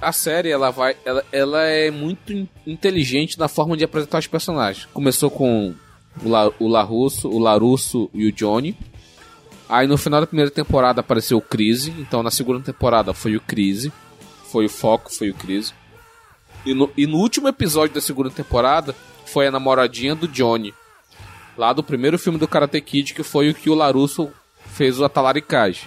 a 0.00 0.12
série, 0.12 0.50
ela 0.50 0.70
vai. 0.70 0.96
Ela, 1.04 1.24
ela 1.30 1.62
é 1.64 1.90
muito 1.90 2.32
in- 2.32 2.48
inteligente 2.66 3.38
na 3.38 3.48
forma 3.48 3.76
de 3.76 3.84
apresentar 3.84 4.18
os 4.18 4.26
personagens. 4.26 4.86
Começou 4.94 5.30
com 5.30 5.74
o, 6.24 6.28
La, 6.28 6.50
o 6.58 6.66
Larusso, 6.68 7.28
o 7.28 7.38
Larusso 7.38 8.08
e 8.14 8.26
o 8.26 8.32
Johnny. 8.32 8.74
Aí 9.70 9.86
no 9.86 9.96
final 9.96 10.20
da 10.20 10.26
primeira 10.26 10.50
temporada 10.50 11.00
apareceu 11.00 11.38
o 11.38 11.42
Crise. 11.42 11.94
Então 11.96 12.24
na 12.24 12.30
segunda 12.30 12.60
temporada 12.60 13.14
foi 13.14 13.36
o 13.36 13.40
Crise. 13.40 13.92
Foi 14.50 14.66
o 14.66 14.68
foco, 14.68 15.14
foi 15.14 15.30
o 15.30 15.34
Crise. 15.34 15.72
E 16.66 16.74
no, 16.74 16.90
e 16.96 17.06
no 17.06 17.18
último 17.18 17.46
episódio 17.46 17.94
da 17.94 18.00
segunda 18.00 18.30
temporada 18.30 18.94
foi 19.24 19.46
a 19.46 19.50
namoradinha 19.50 20.14
do 20.14 20.26
Johnny. 20.26 20.74
Lá 21.56 21.72
do 21.72 21.84
primeiro 21.84 22.18
filme 22.18 22.36
do 22.36 22.48
Karate 22.48 22.80
Kid, 22.80 23.14
que 23.14 23.22
foi 23.22 23.48
o 23.48 23.54
que 23.54 23.70
o 23.70 23.74
Larusso 23.74 24.28
fez 24.66 24.98
o 24.98 25.04
Atalaricage. 25.04 25.86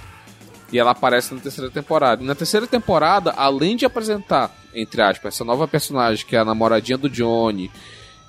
E 0.71 0.79
ela 0.79 0.91
aparece 0.91 1.33
na 1.33 1.41
terceira 1.41 1.69
temporada. 1.69 2.23
E 2.23 2.25
na 2.25 2.35
terceira 2.35 2.65
temporada, 2.65 3.31
além 3.31 3.75
de 3.75 3.85
apresentar, 3.85 4.49
entre 4.73 5.01
aspas, 5.01 5.35
essa 5.35 5.43
nova 5.43 5.67
personagem 5.67 6.25
que 6.25 6.37
é 6.37 6.39
a 6.39 6.45
namoradinha 6.45 6.97
do 6.97 7.09
Johnny 7.09 7.69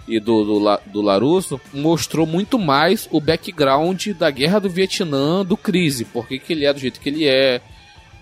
e 0.06 0.20
do, 0.20 0.44
do, 0.44 0.80
do 0.86 1.00
Larusso, 1.02 1.60
mostrou 1.72 2.26
muito 2.26 2.58
mais 2.58 3.08
o 3.10 3.20
background 3.20 4.08
da 4.08 4.30
guerra 4.30 4.58
do 4.60 4.68
Vietnã 4.68 5.44
do 5.44 5.56
Crise. 5.56 6.04
Por 6.04 6.26
que 6.26 6.40
ele 6.50 6.64
é 6.66 6.72
do 6.72 6.78
jeito 6.80 7.00
que 7.00 7.08
ele 7.08 7.26
é. 7.26 7.60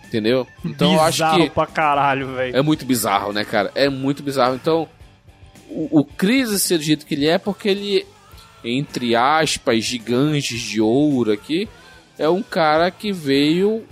Entendeu? 0.07 0.47
Então 0.65 0.93
eu 0.93 1.01
acho 1.01 1.13
Bizarro 1.25 1.45
que. 1.45 1.51
pra 1.51 1.67
caralho, 1.67 2.35
velho. 2.35 2.55
É 2.57 2.61
muito 2.63 2.85
bizarro, 2.85 3.33
né, 3.33 3.45
cara? 3.45 3.73
É 3.75 3.89
muito 3.89 4.23
bizarro. 4.23 4.55
Então, 4.55 4.87
o, 5.71 6.01
o 6.01 6.05
Chris 6.05 6.51
ser 6.61 6.77
do 6.79 6.85
jeito 6.85 7.07
que 7.07 7.15
ele 7.15 7.27
é 7.27 7.39
porque 7.39 7.69
ele, 7.71 8.07
entre 8.63 9.17
aspas, 9.17 9.83
gigantes 9.83 10.61
de 10.61 10.81
ouro 10.83 11.33
aqui, 11.33 11.67
é 12.19 12.29
um 12.29 12.43
cara 12.43 12.91
que 12.91 13.11
veio. 13.11 13.85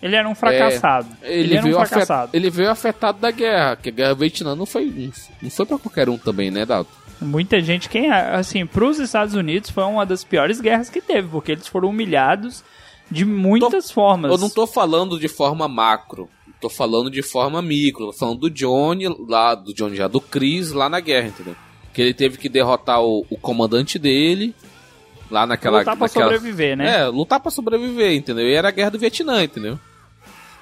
Ele 0.00 0.14
era 0.14 0.28
um 0.28 0.34
fracassado. 0.34 1.08
Ele, 1.22 1.40
ele 1.40 1.54
era 1.56 1.60
um 1.60 1.64
veio 1.64 1.76
afet- 1.78 1.88
fracassado. 1.90 2.30
ele 2.32 2.50
veio 2.50 2.70
afetado 2.70 3.18
da 3.18 3.32
guerra, 3.32 3.74
que 3.74 3.88
a 3.88 3.92
guerra 3.92 4.14
do 4.14 4.20
Vietnã 4.20 4.54
não 4.54 4.64
foi, 4.64 5.12
não, 5.42 5.50
foi 5.50 5.66
pra 5.66 5.76
qualquer 5.76 6.08
um 6.08 6.16
também, 6.16 6.52
né, 6.52 6.64
Dalton? 6.64 6.92
Muita 7.20 7.60
gente, 7.60 7.88
quem 7.88 8.10
assim, 8.10 8.64
pros 8.64 8.98
Estados 8.98 9.34
Unidos 9.34 9.70
foi 9.70 9.82
uma 9.84 10.06
das 10.06 10.22
piores 10.22 10.60
guerras 10.60 10.88
que 10.88 11.00
teve, 11.00 11.28
porque 11.28 11.52
eles 11.52 11.66
foram 11.66 11.88
humilhados 11.88 12.62
de 13.10 13.24
muitas 13.24 13.90
formas. 13.90 14.30
Eu 14.30 14.38
não 14.38 14.48
tô 14.48 14.66
falando 14.66 15.18
de 15.18 15.28
forma 15.28 15.66
macro, 15.66 16.28
tô 16.60 16.68
falando 16.68 17.10
de 17.10 17.22
forma 17.22 17.60
micro, 17.60 18.06
tô 18.06 18.12
falando 18.12 18.40
do 18.40 18.50
Johnny 18.50 19.06
lá, 19.26 19.54
do 19.54 19.74
Johnny 19.74 19.96
já, 19.96 20.06
do 20.06 20.20
Chris 20.20 20.70
lá 20.72 20.88
na 20.88 21.00
guerra, 21.00 21.28
entendeu? 21.28 21.56
Que 21.92 22.02
ele 22.02 22.14
teve 22.14 22.38
que 22.38 22.48
derrotar 22.48 23.02
o, 23.02 23.26
o 23.28 23.36
comandante 23.36 23.98
dele 23.98 24.54
lá 25.30 25.46
naquela... 25.46 25.80
lutar 25.80 25.96
pra 25.96 26.06
naquela... 26.06 26.24
sobreviver, 26.26 26.76
né? 26.76 27.00
É, 27.00 27.06
lutar 27.06 27.40
pra 27.40 27.50
sobreviver, 27.50 28.12
entendeu? 28.12 28.46
E 28.46 28.54
era 28.54 28.68
a 28.68 28.72
guerra 28.72 28.90
do 28.90 28.98
Vietnã, 28.98 29.42
entendeu? 29.42 29.78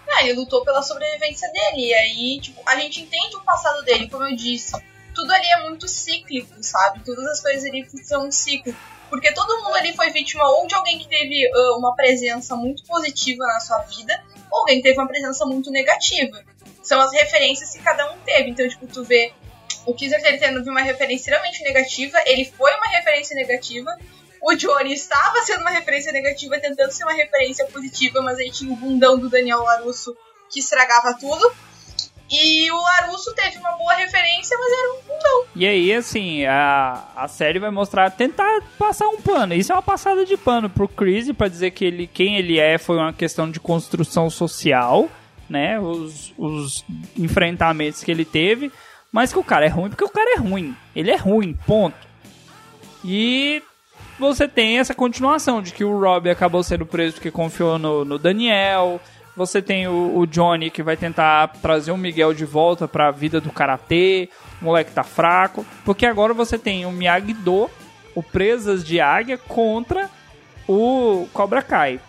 Ah, 0.08 0.24
ele 0.24 0.38
lutou 0.38 0.64
pela 0.64 0.82
sobrevivência 0.82 1.50
dele. 1.52 1.88
E 1.88 1.94
aí, 1.94 2.40
tipo, 2.40 2.62
a 2.66 2.76
gente 2.76 3.02
entende 3.02 3.36
o 3.36 3.40
passado 3.40 3.84
dele, 3.84 4.08
como 4.08 4.24
eu 4.24 4.34
disse. 4.34 4.72
Tudo 5.16 5.32
ali 5.32 5.46
é 5.46 5.62
muito 5.62 5.88
cíclico, 5.88 6.62
sabe? 6.62 7.02
Todas 7.04 7.26
as 7.26 7.40
coisas 7.40 7.64
ali 7.64 7.84
são 8.04 8.28
um 8.28 8.30
ciclo. 8.30 8.76
Porque 9.08 9.32
todo 9.32 9.62
mundo 9.62 9.74
ali 9.76 9.96
foi 9.96 10.10
vítima 10.10 10.48
ou 10.48 10.66
de 10.66 10.74
alguém 10.74 10.98
que 10.98 11.08
teve 11.08 11.50
ah, 11.52 11.76
uma 11.78 11.96
presença 11.96 12.54
muito 12.54 12.84
positiva 12.84 13.44
na 13.46 13.60
sua 13.60 13.78
vida, 13.78 14.22
ou 14.50 14.60
alguém 14.60 14.76
que 14.76 14.82
teve 14.82 14.98
uma 14.98 15.08
presença 15.08 15.46
muito 15.46 15.70
negativa. 15.70 16.44
São 16.82 17.00
as 17.00 17.12
referências 17.12 17.72
que 17.72 17.82
cada 17.82 18.12
um 18.12 18.18
teve. 18.20 18.50
Então, 18.50 18.68
tipo, 18.68 18.86
tu 18.86 19.02
vê 19.02 19.32
o 19.86 19.94
ele 19.98 20.38
tendo 20.38 20.68
uma 20.68 20.82
referência 20.82 21.22
extremamente 21.22 21.62
negativa, 21.62 22.18
ele 22.26 22.44
foi 22.44 22.74
uma 22.74 22.88
referência 22.88 23.34
negativa. 23.36 23.96
O 24.42 24.54
Johnny 24.54 24.92
estava 24.92 25.40
sendo 25.42 25.60
uma 25.60 25.70
referência 25.70 26.12
negativa, 26.12 26.60
tentando 26.60 26.90
ser 26.90 27.04
uma 27.04 27.14
referência 27.14 27.64
positiva, 27.66 28.20
mas 28.20 28.38
aí 28.38 28.50
tinha 28.50 28.72
o 28.72 28.76
bundão 28.76 29.18
do 29.18 29.30
Daniel 29.30 29.62
Larusso 29.62 30.16
que 30.50 30.60
estragava 30.60 31.14
tudo. 31.18 31.52
E 32.30 32.70
o 32.70 32.82
Larusso 32.82 33.32
teve 33.34 33.58
uma 33.58 33.72
boa 33.72 33.94
referência, 33.94 34.56
mas 34.58 34.72
era 34.72 34.92
um 34.92 34.96
bundão. 35.02 35.44
E 35.54 35.66
aí, 35.66 35.92
assim, 35.92 36.44
a, 36.44 37.04
a 37.14 37.28
série 37.28 37.58
vai 37.58 37.70
mostrar, 37.70 38.10
tentar 38.10 38.62
passar 38.78 39.06
um 39.08 39.20
pano. 39.20 39.54
Isso 39.54 39.70
é 39.70 39.74
uma 39.74 39.82
passada 39.82 40.24
de 40.24 40.36
pano 40.36 40.68
pro 40.68 40.88
Chris, 40.88 41.30
pra 41.32 41.48
dizer 41.48 41.70
que 41.70 41.84
ele, 41.84 42.06
quem 42.06 42.36
ele 42.36 42.58
é 42.58 42.78
foi 42.78 42.96
uma 42.96 43.12
questão 43.12 43.48
de 43.48 43.60
construção 43.60 44.28
social, 44.28 45.08
né? 45.48 45.78
Os, 45.78 46.34
os 46.36 46.84
enfrentamentos 47.16 48.02
que 48.02 48.10
ele 48.10 48.24
teve. 48.24 48.72
Mas 49.12 49.32
que 49.32 49.38
o 49.38 49.44
cara 49.44 49.64
é 49.64 49.68
ruim, 49.68 49.88
porque 49.88 50.04
o 50.04 50.10
cara 50.10 50.34
é 50.36 50.38
ruim. 50.40 50.76
Ele 50.94 51.10
é 51.10 51.16
ruim, 51.16 51.56
ponto. 51.64 51.96
E 53.04 53.62
você 54.18 54.48
tem 54.48 54.78
essa 54.78 54.94
continuação 54.94 55.62
de 55.62 55.72
que 55.72 55.84
o 55.84 55.98
Rob 55.98 56.28
acabou 56.28 56.62
sendo 56.62 56.84
preso 56.84 57.14
porque 57.14 57.30
confiou 57.30 57.78
no, 57.78 58.04
no 58.04 58.18
Daniel. 58.18 59.00
Você 59.36 59.60
tem 59.60 59.86
o, 59.86 60.16
o 60.16 60.26
Johnny 60.26 60.70
que 60.70 60.82
vai 60.82 60.96
tentar 60.96 61.48
trazer 61.60 61.92
o 61.92 61.98
Miguel 61.98 62.32
de 62.32 62.46
volta 62.46 62.88
pra 62.88 63.10
vida 63.10 63.38
do 63.38 63.52
karatê. 63.52 64.30
O 64.62 64.64
moleque 64.64 64.92
tá 64.92 65.04
fraco. 65.04 65.64
Porque 65.84 66.06
agora 66.06 66.32
você 66.32 66.58
tem 66.58 66.86
o 66.86 66.90
Miyagi-Do, 66.90 67.70
o 68.14 68.22
Presas 68.22 68.82
de 68.82 68.98
Águia, 68.98 69.36
contra 69.36 70.08
o 70.66 71.28
Cobra 71.34 71.60
Kai. 71.60 72.00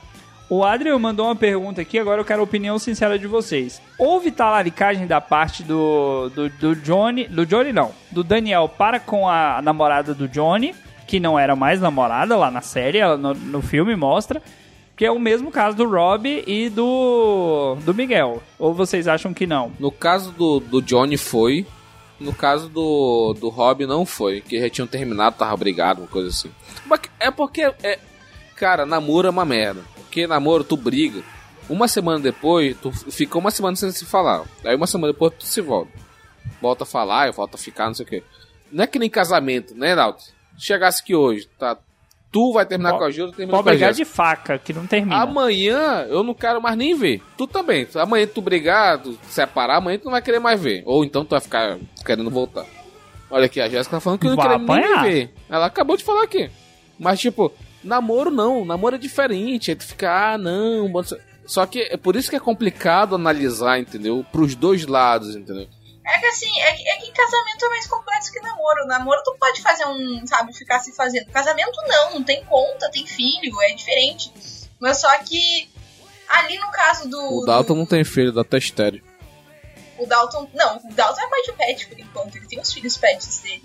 O 0.49 0.63
Adriel 0.63 0.97
mandou 0.97 1.25
uma 1.25 1.35
pergunta 1.35 1.81
aqui, 1.81 1.99
agora 1.99 2.21
eu 2.21 2.25
quero 2.25 2.39
a 2.39 2.43
opinião 2.45 2.79
sincera 2.79 3.19
de 3.19 3.27
vocês. 3.27 3.81
Houve 3.99 4.31
talaricagem 4.31 5.05
da 5.05 5.19
parte 5.19 5.61
do, 5.61 6.29
do, 6.29 6.49
do 6.49 6.75
Johnny. 6.77 7.27
Do 7.27 7.45
Johnny 7.45 7.73
não. 7.73 7.91
Do 8.09 8.23
Daniel 8.23 8.69
para 8.69 8.97
com 8.97 9.27
a 9.27 9.61
namorada 9.61 10.13
do 10.13 10.29
Johnny, 10.29 10.73
que 11.05 11.19
não 11.19 11.37
era 11.37 11.53
mais 11.53 11.81
namorada 11.81 12.37
lá 12.37 12.49
na 12.49 12.61
série, 12.61 12.99
ela 12.99 13.17
no, 13.17 13.33
no 13.33 13.61
filme 13.61 13.93
mostra. 13.97 14.41
Que 14.97 15.05
é 15.05 15.11
o 15.11 15.19
mesmo 15.19 15.51
caso 15.51 15.77
do 15.77 15.87
Rob 15.87 16.43
e 16.47 16.69
do, 16.69 17.77
do 17.85 17.93
Miguel. 17.93 18.41
Ou 18.57 18.73
vocês 18.73 19.07
acham 19.07 19.31
que 19.31 19.45
não? 19.45 19.71
No 19.79 19.91
caso 19.91 20.31
do, 20.31 20.59
do 20.59 20.81
Johnny 20.81 21.17
foi, 21.17 21.67
no 22.19 22.33
caso 22.33 22.67
do, 22.67 23.35
do 23.39 23.47
Rob 23.49 23.85
não 23.85 24.07
foi, 24.07 24.41
que 24.41 24.59
já 24.59 24.67
tinham 24.71 24.87
terminado, 24.87 25.37
tava 25.37 25.55
brigado, 25.55 26.01
uma 26.01 26.07
coisa 26.07 26.29
assim. 26.29 26.51
Mas 26.83 26.99
É 27.19 27.29
porque, 27.29 27.61
é, 27.83 27.99
cara, 28.55 28.87
namoro 28.87 29.27
é 29.27 29.29
uma 29.29 29.45
merda. 29.45 29.81
Porque 29.93 30.25
namoro, 30.25 30.63
tu 30.63 30.75
briga. 30.75 31.21
Uma 31.69 31.87
semana 31.87 32.19
depois, 32.19 32.75
tu 32.81 32.91
fica 32.91 33.37
uma 33.37 33.51
semana 33.51 33.75
sem 33.75 33.91
se 33.91 34.03
falar. 34.03 34.45
Aí 34.65 34.75
uma 34.75 34.87
semana 34.87 35.13
depois 35.13 35.31
tu 35.37 35.45
se 35.45 35.61
volta. 35.61 35.91
Volta 36.59 36.85
a 36.85 36.87
falar, 36.87 37.31
volta 37.31 37.55
a 37.55 37.59
ficar, 37.59 37.85
não 37.85 37.93
sei 37.93 38.05
o 38.05 38.09
quê. 38.09 38.23
Não 38.71 38.83
é 38.83 38.87
que 38.87 38.97
nem 38.97 39.11
casamento, 39.11 39.75
né, 39.75 39.93
Naldo? 39.93 40.17
Chegasse 40.57 41.03
aqui 41.03 41.13
hoje, 41.13 41.47
tá? 41.59 41.77
Tu 42.31 42.51
vai 42.51 42.65
terminar 42.65 42.97
com 42.97 43.03
a 43.03 43.09
Gil, 43.09 43.27
eu 43.27 43.31
termino 43.31 43.51
com 43.51 43.57
a 43.57 43.63
brigar 43.63 43.93
de 43.93 44.03
faca, 44.03 44.59
que 44.59 44.73
não 44.73 44.85
termina. 44.85 45.15
Amanhã 45.21 46.05
eu 46.09 46.23
não 46.23 46.33
quero 46.33 46.61
mais 46.61 46.77
nem 46.77 46.93
ver. 46.93 47.21
Tu 47.37 47.47
também. 47.47 47.87
Amanhã 47.95 48.27
tu 48.27 48.41
brigar, 48.41 49.01
tu 49.01 49.17
separar, 49.29 49.77
amanhã 49.77 49.97
tu 49.97 50.05
não 50.05 50.11
vai 50.11 50.21
querer 50.21 50.39
mais 50.39 50.61
ver. 50.61 50.83
Ou 50.85 51.05
então 51.05 51.23
tu 51.23 51.31
vai 51.31 51.39
ficar 51.39 51.77
querendo 52.05 52.29
voltar. 52.29 52.65
Olha 53.29 53.45
aqui, 53.45 53.59
a 53.59 53.69
Jéssica 53.69 53.97
tá 53.97 53.99
falando 53.99 54.19
que 54.19 54.27
não 54.27 54.35
Vai 54.35 54.47
quer 54.47 54.59
nem 54.59 55.01
ver. 55.01 55.33
Ela 55.49 55.65
acabou 55.65 55.97
de 55.97 56.03
falar 56.03 56.23
aqui. 56.23 56.49
Mas, 56.99 57.19
tipo, 57.19 57.51
namoro 57.83 58.31
não. 58.31 58.65
Namoro 58.65 58.95
é 58.95 58.99
diferente. 58.99 59.71
Aí 59.71 59.75
tu 59.75 59.85
fica, 59.85 60.33
ah, 60.33 60.37
não. 60.37 60.91
Só 61.45 61.65
que 61.65 61.81
é 61.81 61.97
por 61.97 62.15
isso 62.15 62.29
que 62.29 62.35
é 62.35 62.39
complicado 62.39 63.15
analisar, 63.15 63.79
entendeu? 63.79 64.25
Pros 64.31 64.55
dois 64.55 64.85
lados, 64.85 65.35
entendeu? 65.35 65.67
É 66.07 66.19
que 66.19 66.25
assim, 66.25 66.61
é 66.61 66.71
que, 66.71 66.87
é 66.87 66.97
que 66.97 67.11
casamento 67.11 67.65
é 67.65 67.69
mais 67.69 67.85
complexo 67.87 68.31
que 68.31 68.39
namoro. 68.39 68.85
Namoro 68.87 69.21
tu 69.23 69.35
pode 69.37 69.61
fazer 69.61 69.85
um, 69.85 70.25
sabe, 70.25 70.53
ficar 70.53 70.79
se 70.79 70.93
fazendo. 70.95 71.29
Casamento 71.31 71.77
não, 71.85 72.13
não 72.15 72.23
tem 72.23 72.43
conta, 72.45 72.89
tem 72.89 73.05
filho, 73.05 73.61
é 73.61 73.73
diferente. 73.73 74.31
Mas 74.79 75.01
só 75.01 75.15
que 75.19 75.69
ali 76.29 76.57
no 76.59 76.71
caso 76.71 77.09
do. 77.09 77.41
O 77.41 77.45
Dalton 77.45 77.75
não 77.75 77.85
tem 77.85 78.05
filho, 78.05 78.31
dá 78.31 78.41
até 78.41 78.57
estéreo. 78.57 79.03
O 79.97 80.05
Dalton. 80.05 80.49
Não, 80.53 80.77
o 80.77 80.93
Dalton 80.93 81.21
é 81.21 81.27
pai 81.27 81.41
de 81.41 81.53
pet 81.53 81.87
por 81.87 81.99
enquanto, 81.99 82.35
ele 82.35 82.47
tem 82.47 82.59
os 82.59 82.71
filhos 82.71 82.95
pets 82.95 83.39
dele. 83.39 83.63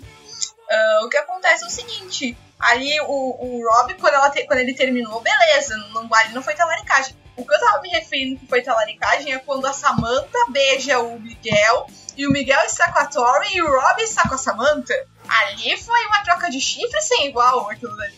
Ah, 0.69 1.01
o 1.05 1.09
que 1.09 1.17
acontece 1.17 1.63
é 1.63 1.67
o 1.67 1.69
seguinte: 1.69 2.37
ali 2.59 2.99
o, 3.01 3.05
o 3.05 3.63
Rob, 3.69 3.93
quando, 3.95 4.31
te- 4.31 4.45
quando 4.47 4.59
ele 4.59 4.73
terminou, 4.73 5.21
beleza, 5.21 5.77
não, 5.93 6.09
ali 6.13 6.33
não 6.33 6.41
foi 6.41 6.55
talaricagem. 6.55 7.15
O 7.37 7.45
que 7.45 7.53
eu 7.53 7.59
tava 7.59 7.81
me 7.81 7.89
referindo 7.89 8.39
que 8.39 8.47
foi 8.47 8.61
talaricagem 8.61 9.33
é 9.33 9.39
quando 9.39 9.65
a 9.65 9.73
Samantha 9.73 10.37
beija 10.49 10.99
o 10.99 11.19
Miguel 11.19 11.87
e 12.17 12.27
o 12.27 12.31
Miguel 12.31 12.61
está 12.65 12.91
com 12.91 12.99
a 12.99 13.05
Tori 13.05 13.47
e 13.55 13.61
o 13.61 13.69
Rob 13.69 14.01
está 14.01 14.27
com 14.27 14.35
a 14.35 14.37
Samantha. 14.37 14.93
Ali 15.27 15.77
foi 15.77 16.05
uma 16.05 16.21
troca 16.23 16.49
de 16.49 16.59
chifre 16.59 17.01
sem 17.01 17.27
igual 17.27 17.69
aquilo 17.69 17.95
dali. 17.97 18.13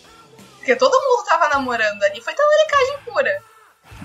Porque 0.58 0.76
todo 0.76 0.92
mundo 0.94 1.26
tava 1.28 1.48
namorando 1.50 2.02
ali, 2.04 2.20
foi 2.22 2.34
talaricagem 2.34 2.98
pura. 3.06 3.42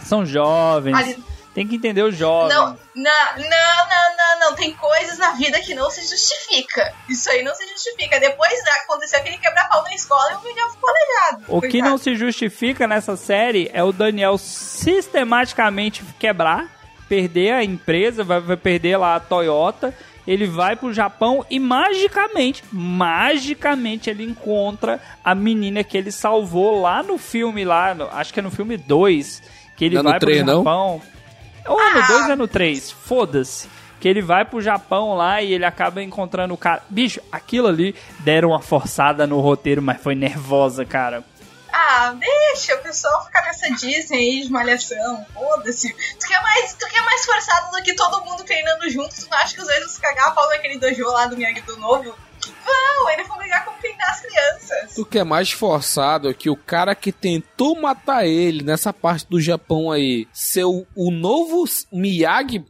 São 0.04 0.24
jovens. 0.26 0.96
Ali- 0.96 1.24
Tem 1.54 1.66
que 1.66 1.74
entender 1.76 2.02
os 2.02 2.14
jovens. 2.14 2.54
Não, 2.54 2.66
não, 2.94 3.36
não, 3.38 4.16
não, 4.16 4.40
não. 4.40 4.54
Tem 4.54 4.72
coisas 4.74 5.18
na 5.18 5.32
vida 5.32 5.58
que 5.60 5.74
não 5.74 5.90
se 5.90 6.00
justifica. 6.02 6.94
Isso 7.08 7.28
aí 7.30 7.42
não 7.42 7.54
se 7.54 7.66
justifica. 7.66 8.20
Depois 8.20 8.62
da- 8.64 8.74
aconteceu 8.82 9.18
aquele 9.18 9.38
quebra-pau 9.38 9.82
na 9.82 9.92
escola 9.94 10.32
e 10.32 10.34
o 10.36 10.42
Miguel 10.42 10.70
ficou 10.70 10.88
aleijado. 10.90 11.44
O 11.48 11.60
que 11.60 11.82
não 11.82 11.98
se 11.98 12.14
justifica 12.14 12.86
nessa 12.86 13.16
série 13.16 13.68
é 13.72 13.82
o 13.82 13.90
Daniel 13.92 14.38
sistematicamente 14.38 16.04
quebrar, 16.18 16.68
perder 17.10 17.52
a 17.52 17.64
empresa, 17.64 18.22
vai, 18.24 18.40
vai 18.40 18.56
perder 18.56 18.96
lá 18.96 19.16
a 19.16 19.20
Toyota. 19.20 19.92
Ele 20.26 20.46
vai 20.46 20.76
pro 20.76 20.92
Japão 20.92 21.44
e 21.50 21.58
magicamente, 21.58 22.62
magicamente 22.72 24.08
ele 24.08 24.22
encontra 24.22 25.00
a 25.24 25.34
menina 25.34 25.82
que 25.82 25.96
ele 25.98 26.12
salvou 26.12 26.80
lá 26.80 27.02
no 27.02 27.18
filme 27.18 27.64
lá, 27.64 27.94
no- 27.94 28.08
acho 28.12 28.32
que 28.32 28.38
é 28.38 28.42
no 28.42 28.50
filme 28.50 28.76
2, 28.76 29.42
que 29.76 29.84
ele 29.86 29.94
Não 29.96 30.00
é 30.00 30.04
no 30.04 30.10
vai 30.10 30.18
pro 30.20 30.26
três, 30.28 30.44
não? 30.46 30.58
Japão. 30.58 31.02
Ou 31.66 31.80
é 31.80 31.94
no 31.94 32.06
2 32.06 32.24
ou 32.26 32.30
é 32.32 32.36
no 32.36 32.46
3, 32.48 32.90
foda-se. 32.92 33.68
Que 33.98 34.08
ele 34.08 34.22
vai 34.22 34.44
pro 34.46 34.60
Japão 34.62 35.14
lá 35.14 35.42
e 35.42 35.52
ele 35.52 35.64
acaba 35.64 36.02
encontrando 36.02 36.54
o 36.54 36.56
cara. 36.56 36.82
Bicho, 36.88 37.20
aquilo 37.30 37.66
ali 37.66 37.94
deram 38.20 38.50
uma 38.50 38.60
forçada 38.60 39.26
no 39.26 39.40
roteiro, 39.40 39.82
mas 39.82 40.00
foi 40.00 40.14
nervosa, 40.14 40.84
cara. 40.86 41.22
Ah, 41.72 42.14
deixa 42.18 42.74
o 42.74 42.82
pessoal 42.82 43.24
ficar 43.24 43.42
nessa 43.42 43.70
Disney 43.70 44.18
aí 44.18 44.42
de 44.42 44.50
malhação. 44.50 45.24
Foda-se. 45.32 45.92
Tu 45.92 46.26
quer, 46.26 46.42
mais, 46.42 46.74
tu 46.74 46.86
quer 46.88 47.02
mais 47.02 47.24
forçado 47.24 47.70
do 47.70 47.82
que 47.82 47.94
todo 47.94 48.24
mundo 48.24 48.44
treinando 48.44 48.88
junto? 48.90 49.14
Tu 49.14 49.28
não 49.30 49.38
acha 49.38 49.54
que 49.54 49.60
os 49.60 49.66
dois 49.66 49.80
vão 49.80 49.88
se 49.88 50.00
cagar 50.00 50.28
a 50.28 50.30
pau 50.32 50.48
naquele 50.48 50.78
dojo 50.78 51.04
lá 51.04 51.26
do 51.26 51.36
Miyagi 51.36 51.60
do 51.62 51.76
Novo? 51.76 52.14
Vão, 52.64 53.10
eles 53.10 53.28
vão 53.28 53.38
brigar 53.38 53.64
com 53.64 53.72
treinar 53.80 54.10
as 54.10 54.20
crianças. 54.20 54.94
Tu 54.94 55.04
que 55.04 55.18
é 55.18 55.24
mais 55.24 55.50
forçado 55.50 56.34
que 56.34 56.48
o 56.48 56.56
cara 56.56 56.94
que 56.94 57.12
tentou 57.12 57.78
matar 57.80 58.26
ele 58.26 58.62
nessa 58.62 58.92
parte 58.92 59.26
do 59.28 59.40
Japão 59.40 59.92
aí, 59.92 60.26
ser 60.32 60.64
o, 60.64 60.86
o 60.94 61.10
novo 61.10 61.64
Miyagi. 61.92 62.64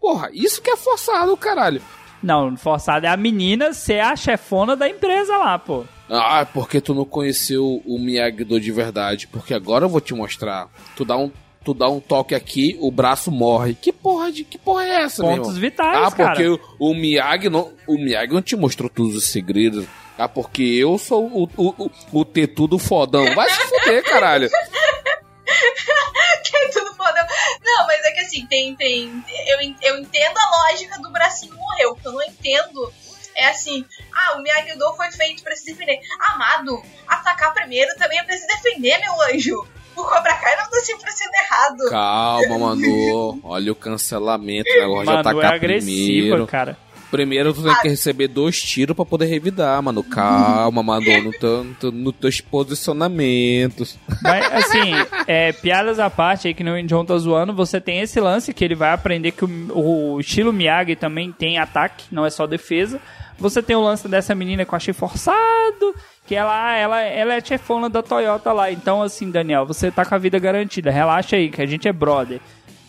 Porra, 0.00 0.30
isso 0.32 0.62
que 0.62 0.70
é 0.70 0.76
forçado, 0.76 1.36
caralho. 1.36 1.82
Não, 2.22 2.56
forçado 2.56 3.06
é 3.06 3.08
a 3.08 3.16
menina 3.16 3.72
ser 3.72 4.00
a 4.00 4.16
chefona 4.16 4.76
da 4.76 4.88
empresa 4.88 5.36
lá, 5.36 5.58
pô. 5.58 5.84
Ah, 6.10 6.46
porque 6.52 6.80
tu 6.80 6.94
não 6.94 7.04
conheceu 7.04 7.82
o 7.84 7.98
Miyagi-Do 7.98 8.60
de 8.60 8.72
verdade. 8.72 9.26
Porque 9.26 9.52
agora 9.52 9.84
eu 9.84 9.88
vou 9.88 10.00
te 10.00 10.14
mostrar. 10.14 10.68
Tu 10.96 11.04
dá 11.04 11.16
um, 11.16 11.30
tu 11.64 11.74
dá 11.74 11.88
um 11.88 12.00
toque 12.00 12.34
aqui, 12.34 12.76
o 12.80 12.90
braço 12.90 13.30
morre. 13.30 13.74
Que 13.74 13.92
porra 13.92 14.32
de 14.32 14.44
que 14.44 14.56
porra 14.58 14.84
é 14.84 15.02
essa, 15.02 15.22
meu 15.22 15.36
Pontos 15.36 15.58
vitais, 15.58 15.96
Ah, 15.96 16.10
porque 16.10 16.44
cara. 16.44 16.52
o, 16.78 16.90
o 16.90 16.94
Miyagi 16.94 17.48
não, 17.50 17.72
o 17.86 17.94
Miyagi 17.98 18.32
não 18.32 18.42
te 18.42 18.56
mostrou 18.56 18.88
todos 18.88 19.14
os 19.14 19.24
segredos. 19.24 19.84
Ah, 20.16 20.28
porque 20.28 20.62
eu 20.62 20.98
sou 20.98 21.26
o, 21.26 21.44
o, 21.56 21.68
o, 21.84 21.90
o 22.20 22.24
tetudo 22.24 22.78
fodão. 22.78 23.34
Vai 23.34 23.48
se 23.50 23.60
fuder, 23.68 24.02
caralho. 24.02 24.48
que 26.44 26.56
é 26.56 26.68
tudo 26.70 26.92
fodão. 26.94 27.26
Não, 27.64 27.86
mas 27.86 28.04
é 28.04 28.10
que 28.12 28.20
assim, 28.20 28.46
tem. 28.46 28.74
tem 28.74 29.22
eu, 29.46 29.58
eu 29.82 29.98
entendo 29.98 30.36
a 30.36 30.70
lógica 30.70 30.98
do 31.00 31.10
bracinho 31.10 31.54
morreu. 31.54 31.90
O 31.92 31.96
que 31.96 32.08
eu 32.08 32.12
não 32.12 32.22
entendo 32.22 32.92
é 33.38 33.48
assim: 33.48 33.84
ah, 34.14 34.36
o 34.38 34.42
Miyagi-Do 34.42 34.92
foi 34.96 35.10
feito 35.12 35.42
pra 35.42 35.54
se 35.56 35.64
defender. 35.66 35.98
Amado, 36.34 36.82
atacar 37.06 37.52
primeiro 37.54 37.90
também 37.96 38.18
é 38.18 38.22
pra 38.24 38.36
se 38.36 38.46
defender, 38.46 38.98
meu 39.00 39.12
anjo. 39.34 39.66
O 39.96 40.04
Cobra 40.04 40.34
Kai 40.34 40.54
não 40.56 40.70
tá 40.70 40.76
sempre 40.80 41.10
sendo 41.10 41.32
errado. 41.34 41.90
Calma, 41.90 42.58
mano. 42.58 43.40
Olha 43.42 43.72
o 43.72 43.74
cancelamento. 43.74 44.70
O 44.70 44.80
negócio 44.80 45.00
de 45.00 45.06
Mano, 45.06 45.18
é 45.18 45.20
atacar 45.32 45.54
agressiva, 45.54 46.20
primeiro. 46.20 46.46
cara. 46.46 46.76
Primeiro 47.10 47.54
tu 47.54 47.62
tem 47.64 47.74
que 47.80 47.88
receber 47.88 48.28
dois 48.28 48.62
tiros 48.62 48.94
pra 48.94 49.02
poder 49.04 49.24
revidar, 49.26 49.82
mano. 49.82 50.04
Calma, 50.04 50.82
mano. 50.82 51.22
No 51.24 51.32
teu- 51.32 51.90
nos 51.90 52.14
teus 52.16 52.40
posicionamentos. 52.42 53.98
Mas, 54.22 54.52
assim, 54.52 54.92
é, 55.26 55.52
piadas 55.52 55.98
à 55.98 56.10
parte 56.10 56.48
aí 56.48 56.54
que 56.54 56.62
no 56.64 56.80
John 56.84 57.04
tá 57.04 57.16
zoando, 57.16 57.54
você 57.54 57.80
tem 57.80 58.00
esse 58.00 58.20
lance 58.20 58.52
que 58.52 58.64
ele 58.64 58.74
vai 58.74 58.92
aprender 58.92 59.32
que 59.32 59.44
o, 59.44 60.14
o 60.14 60.20
estilo 60.20 60.52
Miyagi 60.52 60.96
também 60.96 61.32
tem 61.32 61.58
ataque, 61.58 62.04
não 62.12 62.24
é 62.26 62.30
só 62.30 62.46
defesa. 62.46 63.00
Você 63.38 63.62
tem 63.62 63.76
o 63.76 63.80
lance 63.80 64.08
dessa 64.08 64.34
menina 64.34 64.64
que 64.64 64.72
eu 64.72 64.76
achei 64.76 64.92
forçado, 64.92 65.94
que 66.26 66.34
ela, 66.34 66.74
ela, 66.76 67.00
ela 67.00 67.34
é 67.34 67.40
chefona 67.40 67.88
da 67.88 68.02
Toyota 68.02 68.52
lá. 68.52 68.70
Então, 68.70 69.00
assim, 69.00 69.30
Daniel, 69.30 69.64
você 69.64 69.90
tá 69.90 70.04
com 70.04 70.14
a 70.14 70.18
vida 70.18 70.38
garantida. 70.38 70.90
Relaxa 70.90 71.36
aí, 71.36 71.48
que 71.48 71.62
a 71.62 71.66
gente 71.66 71.86
é 71.86 71.92
brother. 71.92 72.40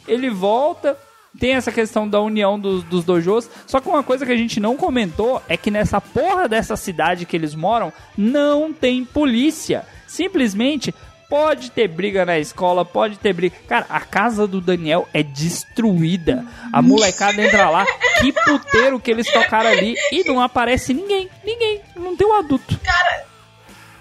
Ele 0.08 0.30
volta, 0.30 0.98
tem 1.40 1.54
essa 1.54 1.72
questão 1.72 2.10
da 2.10 2.20
união 2.20 2.60
dos, 2.60 2.84
dos 2.84 3.06
dojos. 3.06 3.50
Só 3.68 3.80
que 3.80 3.88
uma 3.88 4.02
coisa 4.02 4.26
que 4.26 4.32
a 4.32 4.38
gente 4.38 4.60
não 4.60 4.76
comentou 4.76 5.42
é 5.48 5.56
que 5.56 5.70
nessa 5.70 6.02
porra 6.02 6.48
dessa 6.48 6.76
cidade 6.76 7.26
que 7.26 7.38
eles 7.38 7.54
moram, 7.54 7.94
não 8.18 8.74
tem 8.74 9.06
polícia. 9.06 9.86
Simplesmente 10.08 10.94
pode 11.30 11.70
ter 11.72 11.88
briga 11.88 12.26
na 12.26 12.40
escola, 12.40 12.84
pode 12.84 13.18
ter 13.18 13.32
briga. 13.34 13.56
Cara, 13.68 13.86
a 13.90 14.00
casa 14.00 14.48
do 14.48 14.60
Daniel 14.60 15.08
é 15.14 15.22
destruída. 15.22 16.44
A 16.74 16.82
molecada 16.82 17.42
entra 17.44 17.70
lá. 17.70 17.86
Que 18.20 18.34
puteiro 18.34 19.00
que 19.00 19.12
eles 19.12 19.32
tocaram 19.32 19.70
ali 19.70 19.96
e 20.12 20.24
não 20.24 20.42
aparece 20.42 20.94
ninguém. 20.94 21.30
Ninguém. 21.46 21.82
Não 21.96 22.16
tem 22.16 22.28
um 22.28 22.34
adulto. 22.34 22.78
Cara, 22.84 23.24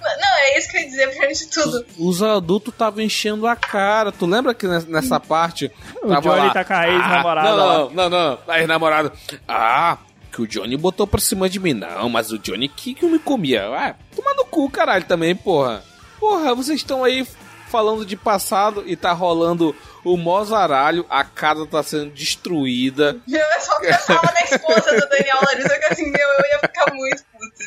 não, 0.01 0.35
é 0.39 0.59
isso 0.59 0.71
que 0.71 0.77
eu 0.77 0.81
ia 0.81 0.87
dizer 0.89 1.09
primeiro 1.11 1.35
de 1.35 1.47
tudo. 1.49 1.87
Os 1.99 2.23
adultos 2.23 2.73
estavam 2.73 3.01
enchendo 3.03 3.47
a 3.47 3.55
cara. 3.55 4.11
Tu 4.11 4.25
lembra 4.27 4.55
que 4.55 4.67
nes- 4.67 4.87
nessa 4.87 5.21
parte. 5.21 5.71
O 6.03 6.09
tava 6.09 6.21
Johnny 6.23 6.47
lá, 6.47 6.51
tá 6.55 6.65
com 6.65 6.73
a 6.73 6.89
ex-namorada 6.89 7.49
Ah, 7.49 7.57
não, 7.57 7.91
não, 7.91 7.91
não, 7.91 8.11
não. 8.11 8.39
A 8.49 8.59
ex-namorada. 8.59 9.13
Ah, 9.47 9.99
que 10.33 10.41
o 10.43 10.47
Johnny 10.47 10.77
botou 10.77 11.07
pra 11.07 11.21
cima 11.21 11.49
de 11.49 11.61
mim. 11.61 11.75
Não, 11.75 12.09
mas 12.09 12.31
o 12.33 12.39
Johnny 12.39 12.69
que, 12.69 12.95
que 12.95 13.05
me 13.07 13.19
comia. 13.19 13.67
Ah, 13.69 13.95
toma 14.17 14.33
no 14.35 14.45
cu, 14.47 14.71
caralho, 14.71 15.05
também, 15.05 15.35
porra. 15.37 15.83
Porra, 16.19 16.55
vocês 16.55 16.81
estão 16.81 17.05
aí 17.05 17.27
falando 17.69 18.05
de 18.05 18.17
passado 18.17 18.83
e 18.87 18.97
tá 18.97 19.13
rolando 19.13 19.77
o 20.05 20.17
mozaralho. 20.17 21.07
A 21.09 21.23
casa 21.25 21.67
tá 21.67 21.83
sendo 21.83 22.11
destruída. 22.11 23.21
Eu 23.29 23.61
só 23.61 23.79
pensava 23.81 24.33
na 24.33 24.41
esposa 24.43 25.01
do 25.01 25.09
Daniel 25.09 25.39
Larissa, 25.47 25.79
que 25.79 25.93
assim, 25.93 26.11
meu, 26.11 26.29
eu 26.29 26.47
ia 26.51 26.59
ficar 26.61 26.93
muito 26.93 27.25
puta. 27.25 27.65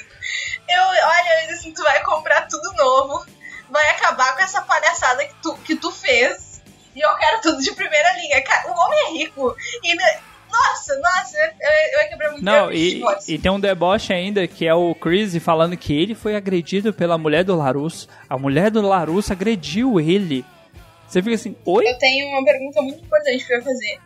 Eu, 0.68 0.84
olha, 0.84 1.54
assim, 1.54 1.74
tu 1.74 1.84
vai 1.84 2.02
comprar 2.04 2.48
tudo 2.48 2.74
novo, 2.74 3.26
vai 3.70 3.90
acabar 3.90 4.36
com 4.36 4.42
essa 4.42 4.62
palhaçada 4.62 5.26
que 5.26 5.36
tu, 5.42 5.56
que 5.58 5.76
tu 5.76 5.92
fez, 5.92 6.62
e 6.96 7.02
eu 7.02 7.14
quero 7.16 7.42
tudo 7.42 7.62
de 7.62 7.72
primeira 7.74 8.14
linha. 8.14 8.44
O 8.68 8.72
homem 8.72 9.00
é 9.00 9.12
rico, 9.12 9.56
e... 9.84 10.31
Nossa, 10.52 11.00
nossa, 11.00 11.38
eu, 11.38 11.52
eu 11.94 12.02
ia 12.02 12.10
quebrar 12.10 12.32
muito 12.32 12.44
Não, 12.44 12.72
e, 12.72 13.02
e 13.28 13.40
tem 13.40 13.52
um 13.52 13.60
deboche 13.60 14.12
ainda 14.14 14.48
que 14.48 14.68
é 14.68 14.74
o 14.74 14.94
Chris 14.94 15.36
falando 15.38 15.78
que 15.78 15.94
ele 15.94 16.14
foi 16.14 16.36
agredido 16.36 16.94
pela 16.94 17.18
mulher 17.18 17.44
do 17.44 17.56
Larusso. 17.56 18.08
A 18.30 18.38
mulher 18.38 18.70
do 18.70 18.82
Larusso 18.82 19.32
agrediu 19.32 20.00
ele. 20.00 20.46
Você 21.08 21.22
fica 21.22 21.36
assim, 21.36 21.56
oi? 21.66 21.88
Eu 21.88 21.98
tenho 21.98 22.28
uma 22.30 22.44
pergunta 22.44 22.82
muito 22.82 23.04
importante 23.04 23.46
pra 23.46 23.58
eu 23.58 23.64
fazer. 23.64 24.00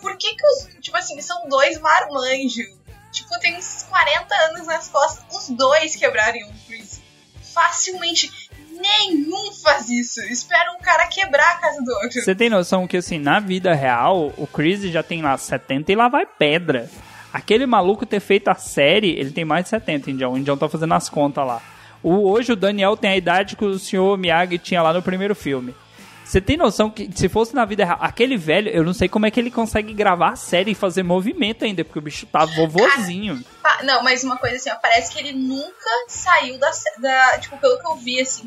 Por 0.00 0.16
que 0.16 0.34
que 0.34 0.46
os, 0.46 0.68
tipo 0.80 0.96
assim, 0.96 1.20
são 1.20 1.48
dois 1.48 1.80
marmanjos? 1.80 2.78
Tipo, 3.10 3.38
tem 3.40 3.56
uns 3.56 3.84
40 3.84 4.34
anos 4.34 4.66
nas 4.66 4.88
costas, 4.88 5.24
os 5.34 5.48
dois 5.56 5.96
quebrariam 5.96 6.48
o 6.48 6.54
Chris. 6.66 7.00
Facilmente. 7.42 8.47
Nenhum 8.80 9.52
faz 9.52 9.88
isso. 9.88 10.20
Espera 10.22 10.72
um 10.72 10.82
cara 10.82 11.06
quebrar 11.06 11.52
a 11.52 11.56
casa 11.56 11.82
do 11.82 11.92
outro. 11.92 12.22
Você 12.22 12.34
tem 12.34 12.48
noção 12.48 12.86
que, 12.86 12.96
assim, 12.96 13.18
na 13.18 13.40
vida 13.40 13.74
real, 13.74 14.32
o 14.36 14.46
Chris 14.46 14.82
já 14.82 15.02
tem 15.02 15.22
lá 15.22 15.36
70 15.36 15.92
e 15.92 15.94
lá 15.94 16.08
vai 16.08 16.24
pedra. 16.26 16.88
Aquele 17.32 17.66
maluco 17.66 18.06
ter 18.06 18.20
feito 18.20 18.48
a 18.48 18.54
série, 18.54 19.10
ele 19.10 19.30
tem 19.30 19.44
mais 19.44 19.64
de 19.64 19.70
70, 19.70 20.10
Indião. 20.10 20.32
O 20.32 20.38
Indião 20.38 20.56
tá 20.56 20.68
fazendo 20.68 20.94
as 20.94 21.08
contas 21.08 21.46
lá. 21.46 21.60
O, 22.02 22.30
hoje 22.30 22.52
o 22.52 22.56
Daniel 22.56 22.96
tem 22.96 23.10
a 23.10 23.16
idade 23.16 23.56
que 23.56 23.64
o 23.64 23.78
senhor 23.78 24.16
Miyagi 24.16 24.58
tinha 24.58 24.82
lá 24.82 24.92
no 24.92 25.02
primeiro 25.02 25.34
filme. 25.34 25.74
Você 26.28 26.42
tem 26.42 26.58
noção 26.58 26.90
que 26.90 27.08
se 27.14 27.26
fosse 27.26 27.54
na 27.54 27.64
vida 27.64 27.86
real, 27.86 27.96
aquele 28.02 28.36
velho, 28.36 28.68
eu 28.68 28.84
não 28.84 28.92
sei 28.92 29.08
como 29.08 29.24
é 29.24 29.30
que 29.30 29.40
ele 29.40 29.50
consegue 29.50 29.94
gravar 29.94 30.32
a 30.32 30.36
série 30.36 30.72
e 30.72 30.74
fazer 30.74 31.02
movimento 31.02 31.64
ainda, 31.64 31.82
porque 31.82 31.98
o 31.98 32.02
bicho 32.02 32.26
tá 32.26 32.44
vovozinho. 32.44 33.42
Tá, 33.62 33.78
não, 33.82 34.02
mas 34.02 34.22
uma 34.24 34.36
coisa 34.36 34.56
assim, 34.56 34.68
ó, 34.70 34.74
parece 34.74 35.10
que 35.10 35.18
ele 35.18 35.32
nunca 35.32 35.88
saiu 36.06 36.58
da, 36.58 36.70
da. 36.98 37.38
Tipo, 37.38 37.56
pelo 37.56 37.80
que 37.80 37.86
eu 37.86 37.96
vi, 37.96 38.20
assim, 38.20 38.46